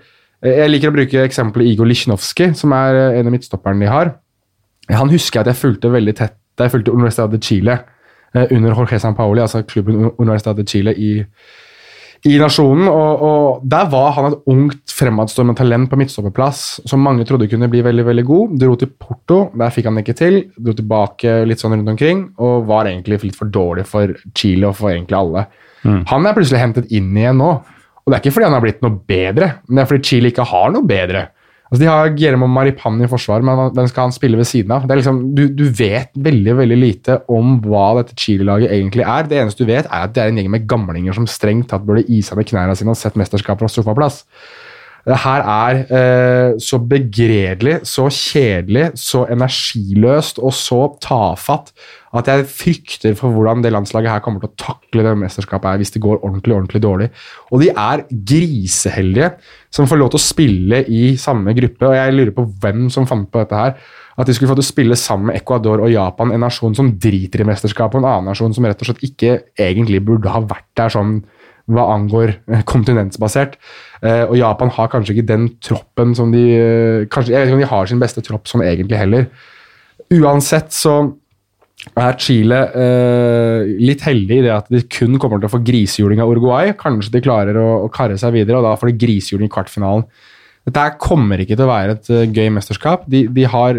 jeg 0.45 0.71
liker 0.71 0.93
å 0.93 0.97
bruke 0.97 1.25
eksempelet 1.25 1.73
Igor 1.73 1.89
Lisjnovskij, 1.89 2.55
som 2.59 2.73
er 2.77 3.01
en 3.19 3.29
av 3.29 3.35
midtstopperne 3.35 3.85
de 3.85 3.91
har. 3.91 4.15
Han 4.93 5.13
husker 5.13 5.41
jeg 5.41 5.47
at 5.47 5.55
jeg 5.55 5.63
fulgte 5.63 5.93
veldig 5.93 6.17
tett 6.19 6.39
da 6.55 6.67
jeg 6.67 6.75
fulgte 6.77 6.95
Universidad 6.95 7.33
de 7.33 7.41
Chile 7.43 7.79
eh, 8.35 8.47
under 8.55 8.75
Jorge 8.75 8.99
Sampaoli, 9.03 9.41
altså 9.43 9.65
klubben 9.67 10.11
Universidad 10.19 10.55
de 10.61 10.67
Chile 10.69 10.95
i, 10.95 11.25
i 12.25 12.39
nasjonen. 12.41 12.89
Og, 12.89 13.25
og 13.29 13.67
Der 13.71 13.91
var 13.93 14.15
han 14.17 14.31
et 14.31 14.49
ungt, 14.51 14.81
fremadstormende 14.95 15.59
talent 15.59 15.91
på 15.91 15.99
midtstopperplass 15.99 16.63
som 16.89 17.03
mange 17.03 17.27
trodde 17.29 17.49
kunne 17.51 17.69
bli 17.73 17.83
veldig 17.85 18.07
veldig 18.07 18.25
god. 18.29 18.57
Dro 18.63 18.77
til 18.81 18.93
Porto, 18.95 19.39
der 19.59 19.75
fikk 19.75 19.91
han 19.91 20.01
ikke 20.01 20.17
til. 20.19 20.41
Dro 20.57 20.77
tilbake 20.79 21.41
litt 21.49 21.63
sånn 21.63 21.77
rundt 21.77 21.95
omkring 21.97 22.27
og 22.39 22.67
var 22.71 22.91
egentlig 22.91 23.21
litt 23.27 23.39
for 23.39 23.51
dårlig 23.53 23.87
for 23.91 24.15
Chile 24.39 24.71
og 24.71 24.79
for 24.79 24.95
egentlig 24.95 25.19
alle. 25.19 25.47
Han 26.09 26.25
er 26.25 26.37
plutselig 26.37 26.63
hentet 26.63 26.93
inn 26.97 27.11
igjen 27.13 27.41
nå. 27.43 27.51
Og 28.05 28.13
det 28.13 28.17
er 28.17 28.23
ikke 28.23 28.35
fordi 28.37 28.47
han 28.49 28.57
har 28.57 28.65
blitt 28.65 28.83
noe 28.85 29.01
bedre, 29.09 29.49
men 29.67 29.79
det 29.79 29.83
er 29.83 29.91
fordi 29.91 30.09
Chile 30.09 30.31
ikke 30.33 30.47
har 30.49 30.73
noe 30.73 30.89
bedre. 30.89 31.27
Altså, 31.75 31.83
De 31.83 31.91
har 31.91 32.13
Guillermo 32.15 32.47
Maripan 32.47 33.01
i 33.03 33.09
forsvar, 33.11 33.43
men 33.43 33.73
hvem 33.75 33.89
skal 33.91 34.07
han 34.07 34.15
spille 34.15 34.39
ved 34.39 34.47
siden 34.47 34.71
av. 34.77 34.85
Liksom, 34.87 35.17
du, 35.35 35.49
du 35.51 35.65
vet 35.75 36.13
veldig 36.15 36.53
veldig 36.61 36.77
lite 36.79 37.17
om 37.35 37.57
hva 37.65 37.97
dette 37.99 38.15
Chile-laget 38.15 38.71
egentlig 38.71 39.03
er. 39.03 39.27
Det 39.27 39.41
eneste 39.41 39.67
du 39.67 39.73
vet, 39.73 39.89
er 39.89 40.07
at 40.07 40.15
det 40.15 40.23
er 40.23 40.31
en 40.31 40.39
gjeng 40.39 40.53
med 40.55 40.69
gamlinger 40.71 41.17
som 41.17 41.27
strengt 41.27 41.73
tatt 41.73 41.83
burde 41.83 42.07
isa 42.07 42.39
ned 42.39 42.47
knærne 42.47 42.77
sine 42.79 42.95
og 42.95 43.01
sett 43.01 43.19
mesterskapet 43.19 43.67
fra 43.67 43.73
sofaplass. 43.75 44.21
Det 45.05 45.17
her 45.21 45.43
er 45.45 45.81
eh, 45.93 46.55
så 46.63 46.79
begredelig, 46.81 47.81
så 47.85 48.07
kjedelig, 48.09 48.87
så 48.97 49.27
energiløst 49.33 50.41
og 50.41 50.55
så 50.57 50.81
tafatt 51.05 51.75
at 52.15 52.31
jeg 52.31 52.47
frykter 52.49 53.17
for 53.19 53.35
hvordan 53.35 53.61
det 53.65 53.73
landslaget 53.75 54.13
her 54.13 54.23
kommer 54.25 54.41
til 54.41 54.53
å 54.53 54.61
takle 54.61 55.05
det 55.05 55.17
mesterskapet 55.19 55.73
her 55.73 55.83
hvis 55.83 55.93
det 55.97 56.03
går 56.05 56.23
ordentlig 56.23 56.55
ordentlig 56.57 56.83
dårlig. 56.85 57.11
Og 57.51 57.61
de 57.61 57.69
er 57.75 58.05
griseheldige 58.31 59.35
som 59.75 59.91
får 59.91 60.01
lov 60.01 60.15
til 60.15 60.23
å 60.23 60.25
spille 60.25 60.81
i 60.87 61.05
samme 61.21 61.53
gruppe. 61.59 61.91
og 61.91 61.99
Jeg 61.99 62.15
lurer 62.15 62.33
på 62.37 62.47
hvem 62.63 62.89
som 62.95 63.09
fant 63.11 63.29
på 63.29 63.43
dette 63.43 63.61
her. 63.61 63.77
At 64.15 64.29
de 64.31 64.35
skulle 64.37 64.53
få 64.53 64.57
til 64.57 64.63
å 64.63 64.71
spille 64.71 64.97
sammen 64.97 65.33
med 65.33 65.41
Ecuador 65.41 65.83
og 65.83 65.91
Japan, 65.91 66.31
en 66.31 66.45
nasjon 66.47 66.77
som 66.79 66.93
driter 67.03 67.43
i 67.43 67.49
mesterskapet, 67.49 67.99
og 67.99 68.05
en 68.05 68.13
annen 68.13 68.31
nasjon 68.31 68.55
som 68.55 68.65
rett 68.65 68.79
og 68.79 68.87
slett 68.87 69.03
ikke 69.03 69.41
egentlig 69.59 70.05
burde 70.07 70.31
ha 70.31 70.45
vært 70.47 70.71
der 70.79 70.95
sånn 70.95 71.17
hva 71.73 71.89
angår 71.95 72.35
eh, 72.51 72.63
kontinentsbasert. 72.69 73.59
Eh, 74.05 74.25
og 74.27 74.37
Japan 74.39 74.73
har 74.77 74.91
kanskje 74.93 75.17
ikke 75.17 75.29
den 75.33 75.49
troppen 75.65 76.15
som 76.17 76.33
de 76.35 76.45
eh, 76.53 77.05
kanskje, 77.09 77.33
Jeg 77.33 77.41
vet 77.41 77.51
ikke 77.51 77.59
om 77.59 77.65
de 77.65 77.73
har 77.75 77.91
sin 77.91 78.03
beste 78.03 78.25
tropp 78.25 78.51
sånn 78.51 78.65
egentlig 78.67 79.01
heller. 79.01 79.29
Uansett 80.13 80.75
så 80.77 80.99
er 81.93 82.17
Chile 82.21 82.61
eh, 82.81 83.73
litt 83.85 84.05
heldig 84.07 84.39
i 84.39 84.45
det 84.47 84.53
at 84.55 84.71
de 84.73 84.83
kun 84.89 85.19
kommer 85.21 85.41
til 85.41 85.51
å 85.51 85.55
få 85.55 85.63
grisehjuling 85.65 86.23
av 86.23 86.33
Uruguay. 86.33 86.73
Kanskje 86.81 87.17
de 87.17 87.25
klarer 87.25 87.59
å, 87.61 87.69
å 87.85 87.91
karre 87.93 88.17
seg 88.21 88.35
videre, 88.37 88.61
og 88.61 88.69
da 88.69 88.77
får 88.81 88.93
de 88.93 89.01
grisehjuling 89.05 89.51
i 89.51 89.55
kvartfinalen. 89.55 90.07
Dette 90.65 90.87
kommer 91.03 91.43
ikke 91.43 91.59
til 91.59 91.67
å 91.67 91.73
være 91.73 91.99
et 91.99 92.09
uh, 92.09 92.23
gøy 92.25 92.49
mesterskap. 92.55 93.05
De, 93.11 93.27
de 93.37 93.45
har 93.53 93.77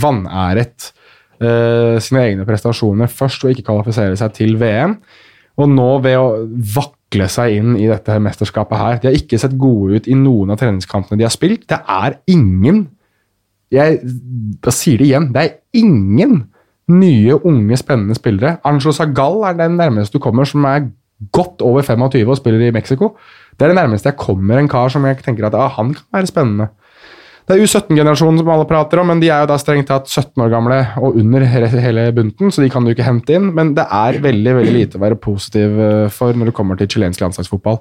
vanæret 0.00 0.88
uh, 1.44 2.00
sine 2.00 2.22
egne 2.22 2.46
prestasjoner 2.48 3.10
først 3.12 3.44
og 3.44 3.52
ikke 3.52 3.66
kvalifisere 3.68 4.16
seg 4.16 4.32
til 4.38 4.56
VM. 4.60 4.96
Og 5.60 5.68
nå 5.68 5.90
ved 6.06 6.16
å 6.16 6.30
vakle 7.12 7.28
seg 7.28 7.58
inn 7.58 7.76
i 7.76 7.88
dette 7.90 8.16
mesterskapet 8.20 8.78
her 8.78 9.00
De 9.00 9.10
har 9.10 9.16
ikke 9.16 9.38
sett 9.38 9.58
gode 9.58 10.00
ut 10.00 10.08
i 10.08 10.16
noen 10.16 10.50
av 10.50 10.58
treningskampene 10.60 11.18
de 11.18 11.26
har 11.26 11.32
spilt. 11.32 11.68
Det 11.68 11.78
er 11.78 12.18
ingen 12.26 12.88
Jeg, 13.72 14.00
sier 14.68 14.98
det 14.98 15.06
igjen. 15.06 15.30
Det 15.32 15.42
er 15.42 15.54
ingen 15.72 16.48
nye, 16.92 17.38
unge, 17.40 17.76
spennende 17.80 18.14
spillere. 18.14 18.58
Angelo 18.68 18.92
Sagal 18.92 19.46
er 19.48 19.54
den 19.56 19.78
nærmeste 19.78 20.18
du 20.18 20.20
kommer 20.20 20.44
som 20.44 20.64
er 20.68 20.90
godt 21.32 21.62
over 21.62 21.80
25 21.80 22.28
og 22.28 22.36
spiller 22.36 22.66
i 22.66 22.74
Mexico. 22.74 23.16
Det 23.56 23.64
er 23.64 23.72
det 23.72 23.78
nærmeste 23.78 24.10
jeg 24.10 24.20
kommer 24.20 24.58
en 24.58 24.68
kar 24.68 24.92
som 24.92 25.06
jeg 25.06 25.22
tenker 25.24 25.46
at 25.46 25.56
ah, 25.56 25.70
han 25.78 25.94
kan 25.94 26.04
være 26.12 26.28
spennende. 26.28 26.68
Det 27.42 27.56
er 27.56 27.64
U17-generasjonen 27.66 28.38
som 28.38 28.50
alle 28.54 28.66
prater 28.70 29.00
om, 29.02 29.08
men 29.10 29.18
de 29.22 29.26
er 29.32 29.42
jo 29.42 29.48
da 29.50 29.56
strengt 29.58 29.88
tatt 29.90 30.06
17 30.06 30.38
år 30.44 30.50
gamle 30.52 30.76
og 31.02 31.16
under 31.18 31.42
hele 31.42 32.04
bunten, 32.14 32.52
så 32.54 32.62
de 32.62 32.68
kan 32.70 32.86
du 32.86 32.92
ikke 32.92 33.06
hente 33.06 33.34
inn. 33.34 33.48
Men 33.56 33.72
det 33.74 33.82
er 33.90 34.20
veldig 34.22 34.54
veldig 34.60 34.74
lite 34.76 35.00
å 35.00 35.02
være 35.02 35.18
positiv 35.18 35.80
eh, 35.82 36.06
for 36.14 36.38
når 36.38 36.52
det 36.52 36.54
kommer 36.54 36.78
til 36.78 36.90
chilensk 36.94 37.24
landslagsfotball. 37.24 37.80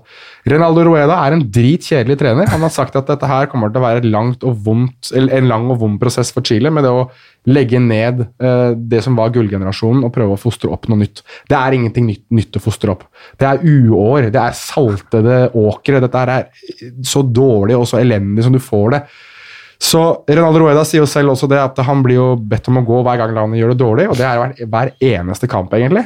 Renaldo 0.50 0.88
Rueda 0.88 1.20
er 1.28 1.38
en 1.38 1.46
dritkjedelig 1.54 2.18
trener. 2.24 2.50
Han 2.50 2.66
har 2.66 2.74
sagt 2.74 2.98
at 2.98 3.10
dette 3.12 3.30
her 3.30 3.52
kommer 3.52 3.70
til 3.70 3.84
å 3.84 3.86
være 3.86 4.52
vondt, 4.66 5.14
en 5.14 5.50
lang 5.52 5.70
og 5.70 5.82
vond 5.86 6.02
prosess 6.02 6.34
for 6.34 6.46
Chile 6.46 6.74
med 6.74 6.88
det 6.88 6.96
å 6.98 7.06
legge 7.50 7.80
ned 7.82 8.26
uh, 8.44 8.74
det 8.76 9.02
som 9.06 9.16
var 9.18 9.32
gullgenerasjonen, 9.34 10.04
og 10.06 10.14
prøve 10.14 10.36
å 10.36 10.42
fostre 10.42 10.70
opp 10.74 10.88
noe 10.90 11.02
nytt. 11.02 11.24
Det 11.50 11.58
er 11.58 11.78
ingenting 11.78 12.10
nytt, 12.10 12.26
nytt 12.34 12.58
å 12.58 12.62
fostre 12.62 12.94
opp. 12.94 13.08
Det 13.38 13.48
er 13.50 13.62
uår, 13.66 14.30
det 14.34 14.42
er 14.42 14.58
saltede 14.58 15.42
åkre. 15.58 16.02
Dette 16.04 16.22
er 16.22 16.50
så 17.06 17.24
dårlig 17.26 17.78
og 17.78 17.88
så 17.90 18.02
elendig 18.02 18.46
som 18.46 18.54
du 18.54 18.62
får 18.62 18.98
det. 18.98 19.02
Så 19.82 20.00
Renaldo 20.30 20.62
Rueda 20.62 20.84
sier 20.86 21.02
jo 21.02 21.10
selv 21.10 21.34
også 21.34 21.48
det 21.50 21.58
at 21.58 21.80
han 21.88 22.04
blir 22.06 22.20
jo 22.20 22.26
bedt 22.38 22.68
om 22.70 22.78
å 22.78 22.84
gå 22.86 23.00
hver 23.02 23.18
gang 23.18 23.32
landet 23.34 23.58
gjør 23.58 23.72
det 23.74 23.80
dårlig, 23.80 24.04
og 24.12 24.18
det 24.20 24.26
er 24.28 24.38
hver, 24.38 24.52
hver 24.70 24.92
eneste 25.08 25.48
kamp, 25.50 25.72
egentlig. 25.74 26.04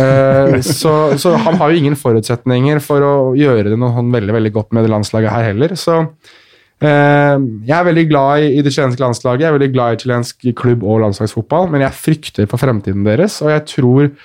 uh, 0.00 0.56
så, 0.80 0.94
så, 1.20 1.36
han 1.44 1.60
har 1.60 1.70
jo 1.70 1.78
ingen 1.78 1.94
forutsetninger 1.98 2.82
for 2.82 3.06
å 3.06 3.12
gjøre 3.38 3.70
det 3.70 3.78
noe 3.78 4.02
veldig 4.16 4.34
veldig 4.34 4.52
godt 4.56 4.74
med 4.74 4.86
det 4.86 4.90
landslaget 4.90 5.30
her 5.30 5.46
heller. 5.52 5.76
Så 5.78 6.00
uh, 6.02 7.36
jeg 7.38 7.76
er 7.76 7.86
veldig 7.86 8.04
glad 8.10 8.48
i, 8.48 8.48
i 8.58 8.64
det 8.66 8.72
chilenske 8.74 9.04
landslaget, 9.04 9.46
jeg 9.46 9.52
er 9.52 9.56
veldig 9.60 9.70
glad 9.76 9.94
i 9.94 10.00
chilensk 10.02 10.48
klubb 10.58 10.82
og 10.82 11.04
landslagsfotball, 11.04 11.70
men 11.70 11.86
jeg 11.86 11.98
frykter 12.00 12.50
for 12.50 12.62
fremtiden 12.62 13.06
deres, 13.06 13.42
og 13.44 13.54
jeg 13.54 13.68
tror 13.76 14.16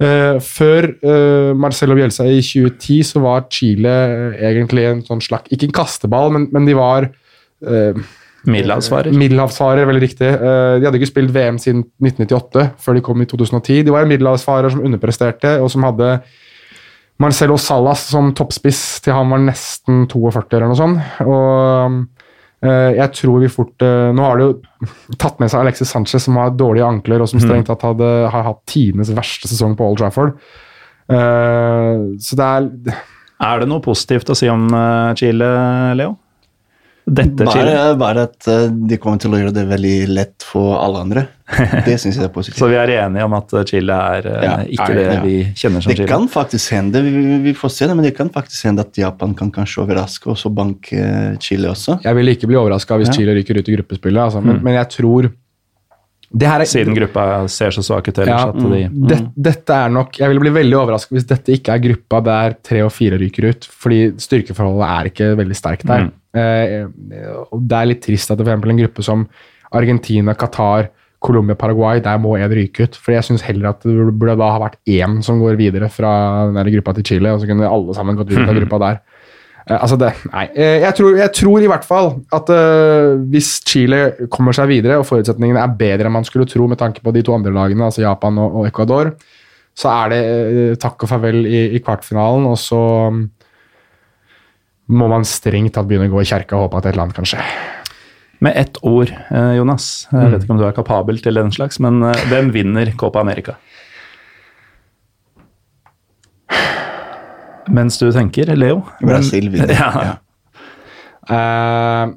Uh, 0.00 0.38
før 0.40 0.86
Marcelo 1.60 1.92
Bielsa 1.92 2.24
i 2.24 2.38
2010 2.40 3.02
så 3.04 3.20
var 3.20 3.42
Chile 3.52 3.90
egentlig 4.32 4.86
en 4.88 5.02
sånn 5.04 5.20
slags 5.20 5.52
Ikke 5.52 5.66
en 5.68 5.74
kasteball, 5.76 6.32
men, 6.32 6.46
men 6.56 6.64
de 6.64 6.72
var 6.78 7.04
uh, 7.68 8.00
Middelhavsfarer. 8.48 9.12
Middelhavsfarer, 9.16 9.86
veldig 9.88 10.02
riktig. 10.02 10.28
Eh, 10.28 10.76
de 10.80 10.86
hadde 10.86 11.00
ikke 11.00 11.10
spilt 11.10 11.32
VM 11.34 11.58
siden 11.60 11.82
1998, 12.00 12.70
før 12.80 12.96
de 12.96 13.02
kom 13.04 13.20
i 13.20 13.28
2010. 13.28 13.82
De 13.84 13.92
var 13.92 14.06
en 14.06 14.12
middelhavsfarer 14.12 14.72
som 14.72 14.84
underpresterte, 14.86 15.58
og 15.60 15.68
som 15.72 15.84
hadde 15.88 16.14
Marcelo 17.20 17.58
Salas 17.60 18.06
som 18.14 18.32
toppspiss 18.36 19.02
til 19.04 19.12
han 19.12 19.28
var 19.32 19.42
nesten 19.44 20.06
42 20.08 20.56
eller 20.56 20.70
noe 20.70 20.78
sånt. 20.78 21.02
Og 21.26 22.64
eh, 22.64 22.96
jeg 22.96 23.12
tror 23.18 23.44
vi 23.44 23.52
fort 23.52 23.84
eh, 23.84 24.08
Nå 24.16 24.24
har 24.24 24.40
de 24.40 24.48
jo 24.48 24.88
tatt 25.20 25.42
med 25.42 25.52
seg 25.52 25.60
Alexis 25.60 25.92
Sanchez, 25.92 26.24
som 26.24 26.40
har 26.40 26.56
dårlige 26.56 26.88
ankler, 26.88 27.20
og 27.20 27.28
som 27.28 27.42
mm. 27.42 27.44
strengt 27.44 27.68
tatt 27.68 27.84
hadde, 27.90 28.10
har 28.32 28.48
hatt 28.48 28.64
tidenes 28.70 29.12
verste 29.16 29.52
sesong 29.52 29.76
på 29.76 29.90
Old 29.90 30.00
Trafford. 30.00 30.36
Så 31.10 32.36
det 32.38 32.44
er 32.46 32.66
Er 33.42 33.58
det 33.58 33.66
noe 33.66 33.82
positivt 33.82 34.30
å 34.30 34.34
si 34.38 34.46
om 34.52 34.68
Chile, 35.18 35.48
Leo? 35.98 36.12
Dette 37.10 37.46
bare, 37.46 37.94
bare, 37.98 38.24
at 38.28 38.46
eh, 38.50 38.68
de 38.70 38.96
kommer 39.02 39.18
til 39.18 39.34
å 39.34 39.38
gjøre 39.40 39.52
det 39.54 39.64
veldig 39.66 39.94
lett 40.12 40.44
for 40.46 40.76
alle 40.78 41.00
andre. 41.02 41.24
Det 41.86 41.96
syns 41.98 42.20
jeg 42.20 42.28
er 42.28 42.32
positivt. 42.36 42.60
Så 42.60 42.68
vi 42.70 42.76
er 42.78 42.92
enige 43.00 43.26
om 43.26 43.34
at 43.34 43.54
Chile 43.66 43.96
er 44.14 44.28
eh, 44.30 44.44
ja, 44.46 44.52
ikke 44.76 44.86
er, 44.86 44.98
det 45.00 45.06
ja. 45.08 45.22
vi 45.24 45.34
kjenner 45.48 45.82
som 45.82 45.90
det 45.90 45.96
Chile? 45.98 46.06
Det 46.06 46.12
kan 46.12 46.28
faktisk 46.30 46.76
hende, 46.76 47.02
vi, 47.02 47.24
vi, 47.48 47.54
får 47.58 47.74
se 47.74 47.90
det, 47.90 47.96
men 47.98 48.06
det 48.06 48.14
kan 48.18 48.30
faktisk 48.32 48.68
hende 48.70 48.86
at 48.86 49.00
Japan 49.02 49.34
kan 49.38 49.50
kanskje 49.54 49.82
overraske 49.82 50.30
og 50.30 50.38
så 50.38 50.52
banke 50.54 51.02
Chile 51.42 51.72
også. 51.72 51.98
Jeg 52.06 52.20
vil 52.20 52.34
ikke 52.36 52.50
bli 52.52 52.60
overraska 52.60 53.00
hvis 53.00 53.10
ja. 53.10 53.18
Chile 53.18 53.34
ryker 53.40 53.58
ut 53.58 53.72
i 53.72 53.78
gruppespillet, 53.80 54.22
altså. 54.28 54.44
men, 54.44 54.60
mm. 54.60 54.66
men, 54.68 54.78
jeg 54.78 54.92
tror 54.94 55.30
er, 56.30 56.64
Siden 56.68 56.94
gruppa 56.94 57.24
ser 57.50 57.74
så 57.74 57.82
svak 57.82 58.06
ut 58.06 58.20
ellers. 58.22 58.44
Ja, 58.46 58.52
de, 58.54 58.84
mm. 58.86 59.00
det, 59.10 59.18
dette 59.34 59.74
er 59.74 59.90
nok, 59.90 60.14
Jeg 60.20 60.30
ville 60.30 60.44
bli 60.44 60.52
veldig 60.60 60.76
overrasket 60.78 61.16
hvis 61.16 61.26
dette 61.26 61.56
ikke 61.56 61.74
er 61.74 61.82
gruppa 61.88 62.20
der 62.28 62.54
tre 62.62 62.84
og 62.86 62.92
fire 62.94 63.18
ryker 63.18 63.48
ut. 63.50 63.66
Fordi 63.82 64.00
styrkeforholdet 64.22 64.86
er 64.86 65.10
ikke 65.10 65.32
veldig 65.40 65.58
sterkt 65.58 65.88
der. 65.90 66.06
Mm. 66.06 66.14
Eh, 66.38 67.42
og 67.50 67.66
Det 67.66 67.80
er 67.80 67.90
litt 67.90 68.02
trist 68.06 68.30
at 68.30 68.38
det 68.38 68.46
for 68.46 68.70
en 68.74 68.82
gruppe 68.84 69.06
som 69.06 69.26
Argentina, 69.74 70.34
Qatar, 70.38 70.90
Colombia, 71.20 71.56
Paraguay, 71.58 72.00
der 72.00 72.20
må 72.22 72.36
én 72.38 72.48
ryke 72.48 72.86
ut. 72.86 72.96
For 72.96 73.14
jeg 73.16 73.26
syns 73.26 73.44
heller 73.44 73.74
at 73.74 73.82
det 73.84 74.14
burde 74.14 74.38
da 74.40 74.54
ha 74.54 74.62
vært 74.62 74.78
én 74.88 75.18
som 75.26 75.42
går 75.42 75.58
videre 75.58 75.90
fra 75.92 76.12
den 76.54 76.72
gruppa 76.76 76.94
til 76.96 77.10
Chile, 77.10 77.34
og 77.34 77.42
så 77.42 77.50
kunne 77.50 77.68
alle 77.68 77.96
sammen 77.96 78.16
gått 78.16 78.30
videre 78.30 78.48
fra 78.48 78.58
gruppa 78.62 78.80
der. 78.86 79.02
Eh, 79.70 79.78
altså 79.78 79.98
det, 80.00 80.10
nei. 80.32 80.46
Eh, 80.54 80.78
jeg 80.82 80.96
tror, 80.98 81.16
jeg 81.20 81.32
tror, 81.36 81.62
i 81.62 81.70
hvert 81.70 81.86
fall 81.86 82.12
at 82.34 82.50
uh, 82.50 83.18
hvis 83.30 83.52
Chile 83.66 84.28
kommer 84.32 84.56
seg 84.56 84.70
videre, 84.72 84.98
og 84.98 85.06
forutsetningene 85.08 85.62
er 85.62 85.76
bedre 85.78 86.10
enn 86.10 86.16
man 86.18 86.26
skulle 86.26 86.48
tro 86.50 86.66
med 86.70 86.80
tanke 86.80 87.04
på 87.04 87.14
de 87.14 87.22
to 87.26 87.36
andre 87.36 87.54
lagene, 87.54 87.86
altså 87.86 88.02
Japan 88.04 88.40
og, 88.42 88.60
og 88.60 88.70
Ecuador, 88.70 89.12
så 89.78 89.92
er 89.92 90.14
det 90.14 90.22
uh, 90.26 90.78
takk 90.80 91.06
og 91.06 91.12
farvel 91.12 91.44
i, 91.46 91.68
i 91.78 91.82
kvartfinalen, 91.84 92.48
og 92.50 92.58
så 92.60 92.80
um, 93.14 93.28
må 94.90 95.06
man 95.10 95.26
strengt 95.28 95.76
tatt 95.76 95.86
begynne 95.86 96.10
å 96.10 96.16
gå 96.16 96.24
i 96.24 96.32
kjerka 96.32 96.58
og 96.58 96.66
håpe 96.66 96.80
at 96.80 96.88
et 96.88 96.96
eller 96.96 97.06
annet 97.06 97.20
kan 97.20 97.30
skje. 97.30 97.44
Med 98.40 98.56
ett 98.56 98.78
ord, 98.88 99.10
Jonas, 99.52 100.08
jeg 100.08 100.16
vet 100.16 100.32
mm. 100.32 100.44
ikke 100.46 100.54
om 100.54 100.58
du 100.58 100.62
er 100.64 100.72
kapabel 100.74 101.18
til 101.20 101.36
den 101.36 101.52
slags, 101.52 101.76
men 101.84 102.00
hvem 102.30 102.48
vinner 102.54 102.88
Copa 102.98 103.20
America? 103.20 103.58
Mens 107.70 107.98
du 108.00 108.10
tenker, 108.14 108.50
Leo? 108.56 108.82
Brasil 109.00 109.50
vinner. 109.52 109.74
Ja. 109.80 109.90
ja. 110.08 110.16
Uh, 111.30 112.14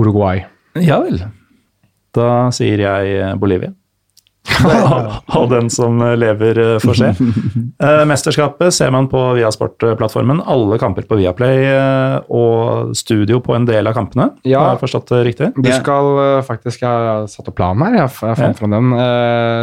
Uruguay. 0.00 0.42
Ja 0.80 0.98
vel. 1.02 1.20
Da 2.14 2.50
sier 2.54 2.82
jeg 2.82 3.38
Bolivia. 3.40 3.72
og 5.38 5.46
den 5.50 5.68
som 5.72 6.00
lever, 6.18 6.58
eh, 6.58 6.78
får 6.82 7.00
se. 7.02 7.12
Eh, 7.80 8.02
mesterskapet 8.04 8.74
ser 8.76 8.90
man 8.92 9.06
på 9.08 9.18
Viasport-plattformen. 9.38 10.42
Alle 10.52 10.76
kamper 10.80 11.06
på 11.08 11.16
Viaplay 11.16 11.62
eh, 11.64 12.16
og 12.28 12.90
studio 12.98 13.38
på 13.40 13.54
en 13.56 13.64
del 13.64 13.88
av 13.88 13.94
kampene. 13.96 14.26
Ja, 14.44 14.60
har 14.66 14.74
jeg 14.74 14.82
forstått 14.82 15.12
det 15.14 15.20
riktig? 15.30 15.48
Du 15.56 15.70
skal 15.72 16.42
faktisk 16.44 16.84
Jeg 16.84 16.90
har 16.90 17.24
satt 17.32 17.48
opp 17.48 17.56
planen 17.56 17.86
her. 17.86 17.96
Jeg, 18.02 18.12
jeg 18.12 18.36
fant 18.42 18.52
ja. 18.52 18.58
fram 18.58 18.76
den. 18.76 18.92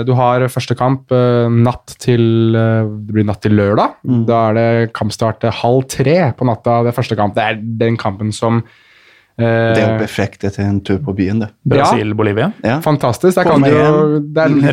Du 0.10 0.16
har 0.18 0.48
første 0.50 0.78
kamp 0.80 1.14
natt 1.14 1.94
til 2.02 2.58
Det 2.58 3.14
blir 3.14 3.28
natt 3.28 3.44
til 3.46 3.54
lørdag. 3.60 4.00
Mm. 4.02 4.26
Da 4.30 4.42
er 4.50 4.58
det 4.58 4.98
kampstart 4.98 5.46
halv 5.62 5.86
tre 5.94 6.18
på 6.34 6.50
natta. 6.50 6.82
Det 6.90 6.98
første 6.98 7.20
kamp. 7.20 7.38
Det 7.38 7.46
er 7.46 7.62
den 7.86 8.02
kampen 8.02 8.34
som 8.34 8.64
Eh, 8.66 8.86
det 9.38 9.82
er 9.82 9.92
jo 9.92 9.98
perfekt 10.02 10.42
til 10.42 10.64
en 10.64 10.80
tur 10.82 10.98
på 11.06 11.14
byen, 11.18 11.44
det. 11.44 11.50
Brasil-Bolivia. 11.70 12.50
Ja. 12.66 12.80
Fantastisk. 12.82 13.38
Der 13.38 13.46
kan 13.46 13.62
du 13.62 13.70
jo 13.70 14.22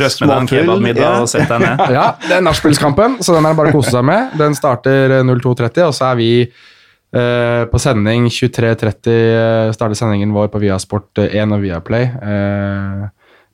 Røst 0.00 0.22
med 0.22 0.30
deg 0.30 0.38
en 0.38 0.48
kebabmiddag 0.48 1.04
ja. 1.04 1.16
og 1.20 1.28
sett 1.28 1.50
deg 1.50 1.64
ned. 1.66 1.82
ja, 1.98 2.06
det 2.24 2.38
er 2.38 2.46
nachspielskampen, 2.46 3.18
så 3.20 3.36
den 3.36 3.44
er 3.44 3.52
det 3.52 3.60
bare 3.60 3.74
å 3.74 3.76
kose 3.76 3.92
seg 3.92 4.06
med. 4.08 4.38
Den 4.40 4.56
starter 4.56 5.18
02.30, 5.20 5.82
og 5.84 5.92
så 5.98 6.08
er 6.12 6.20
vi 6.22 6.30
eh, 6.44 7.64
på 7.70 7.82
sending 7.82 8.30
23.30 8.32 9.12
eh, 9.12 9.74
starter 9.76 10.00
sendingen 10.00 10.32
vår 10.36 10.48
på 10.54 10.62
Viasport 10.64 11.24
1 11.26 11.54
og 11.54 11.60
Viaplay. 11.64 12.08
Eh, 12.08 13.04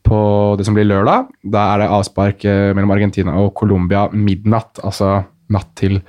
på 0.06 0.20
det 0.58 0.66
som 0.66 0.76
blir 0.76 0.88
lørdag. 0.88 1.28
Da 1.52 1.66
er 1.74 1.82
det 1.82 1.90
avspark 1.92 2.46
eh, 2.48 2.70
mellom 2.76 2.94
Argentina 2.94 3.36
og 3.42 3.52
Colombia 3.58 4.06
midnatt. 4.12 4.80
Altså 4.86 5.20
natt 5.52 5.72
til 5.78 6.00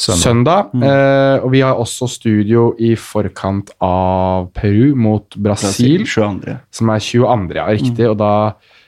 Søndag. 0.00 0.70
søndag. 0.72 0.88
Eh, 0.88 1.44
og 1.44 1.52
vi 1.52 1.60
har 1.60 1.76
også 1.76 2.08
studio 2.08 2.70
i 2.80 2.94
forkant 2.96 3.72
av 3.84 4.48
Peru 4.56 4.94
mot 4.96 5.36
Brasil, 5.36 6.06
22. 6.08 6.56
som 6.72 6.92
er 6.94 7.02
22., 7.04 7.56
ja, 7.58 7.66
riktig. 7.68 8.06
Og 8.08 8.16
da 8.20 8.32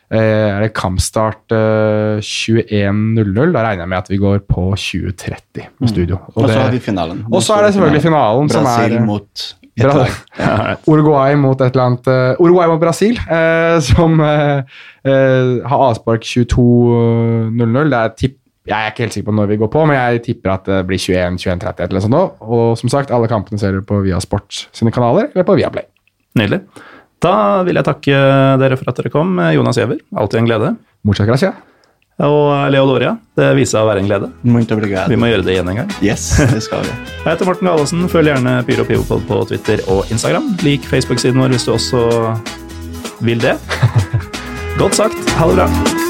eh, 0.08 0.48
er 0.48 0.64
det 0.64 0.72
kampstart 0.78 1.52
eh, 1.52 2.22
21.00. 2.24 3.52
Da 3.52 3.66
regner 3.66 3.84
jeg 3.84 3.92
med 3.92 4.00
at 4.00 4.12
vi 4.12 4.20
går 4.22 4.44
på 4.48 4.70
20.30 4.72 5.66
med 5.68 5.92
studio. 5.92 6.22
Og 6.32 6.48
så 6.48 6.60
har 6.62 6.72
vi 6.72 6.80
finalen. 6.80 7.26
og 7.28 7.42
så 7.42 7.58
er 7.58 7.66
det 7.66 7.74
selvfølgelig 7.76 8.06
finalen, 8.08 8.54
som 8.56 8.70
er 8.72 9.00
mot 9.04 9.48
Bra-. 9.72 10.04
Uruguay 10.90 11.34
mot 11.40 11.60
et 11.60 11.72
eller 11.72 11.86
annet 11.86 12.08
uh, 12.08 12.40
Uruguay 12.44 12.68
mot 12.68 12.80
Brasil, 12.80 13.16
uh, 13.24 13.80
som 13.80 14.20
uh, 14.20 14.60
har 15.04 15.84
avspark 15.88 16.24
22.00. 16.28 17.88
Det 17.88 18.00
er 18.00 18.16
tipp 18.20 18.36
jeg 18.68 18.78
er 18.78 18.92
ikke 18.92 19.02
helt 19.06 19.16
sikker 19.16 19.26
på 19.30 19.34
når 19.34 19.48
vi 19.50 19.58
går 19.58 19.70
på, 19.72 19.82
men 19.90 19.96
jeg 19.98 20.22
tipper 20.28 20.52
at 20.54 20.68
det 20.70 20.82
blir 20.86 21.00
21-21-30. 21.02 21.82
eller 21.82 21.96
noe 21.98 22.04
sånt 22.04 22.14
nå. 22.14 22.22
Og 22.46 22.78
som 22.78 22.92
sagt, 22.92 23.10
alle 23.14 23.30
kampene 23.30 23.58
ser 23.58 23.74
du 23.74 23.82
på 23.86 23.98
Via 24.04 24.20
Sport 24.22 24.66
sine 24.70 24.94
kanaler 24.94 25.32
eller 25.32 25.46
på 25.48 25.56
Viaplay. 25.58 25.88
Nydelig. 26.38 26.62
Da 27.22 27.34
vil 27.66 27.78
jeg 27.78 27.86
takke 27.86 28.22
dere 28.62 28.78
for 28.78 28.90
at 28.90 28.98
dere 28.98 29.12
kom. 29.14 29.36
Jonas 29.54 29.78
Giæver, 29.78 30.00
alltid 30.14 30.42
en 30.42 30.48
glede. 30.48 30.72
Muchas 31.06 31.26
gracias. 31.26 31.54
Og 32.22 32.70
Leo 32.70 32.84
Loria, 32.86 33.14
det 33.38 33.48
viser 33.56 33.78
seg 33.78 33.86
å 33.86 33.88
være 33.88 34.02
en 34.02 34.10
glede. 34.10 34.28
Vi 35.10 35.18
må 35.18 35.30
gjøre 35.30 35.46
det 35.46 35.56
igjen 35.56 35.70
en 35.72 35.80
gang. 35.80 35.94
Yes, 36.04 36.28
det 36.52 36.60
skal 36.62 36.84
vi. 36.86 36.92
Jeg 37.24 37.30
heter 37.32 37.48
Morten 37.48 37.70
Galaasen. 37.70 38.04
Følg 38.12 38.30
gjerne 38.30 38.58
Pyro 38.68 38.86
Pivopod 38.86 39.26
på 39.30 39.40
Twitter 39.50 39.82
og 39.90 40.12
Instagram. 40.12 40.52
Lik 40.66 40.86
Facebook-siden 40.90 41.40
vår 41.42 41.56
hvis 41.56 41.66
du 41.66 41.74
også 41.74 42.04
vil 43.26 43.42
det. 43.42 43.56
Godt 44.82 45.02
sagt. 45.02 45.34
Ha 45.40 45.50
det 45.50 45.58
bra. 45.62 46.01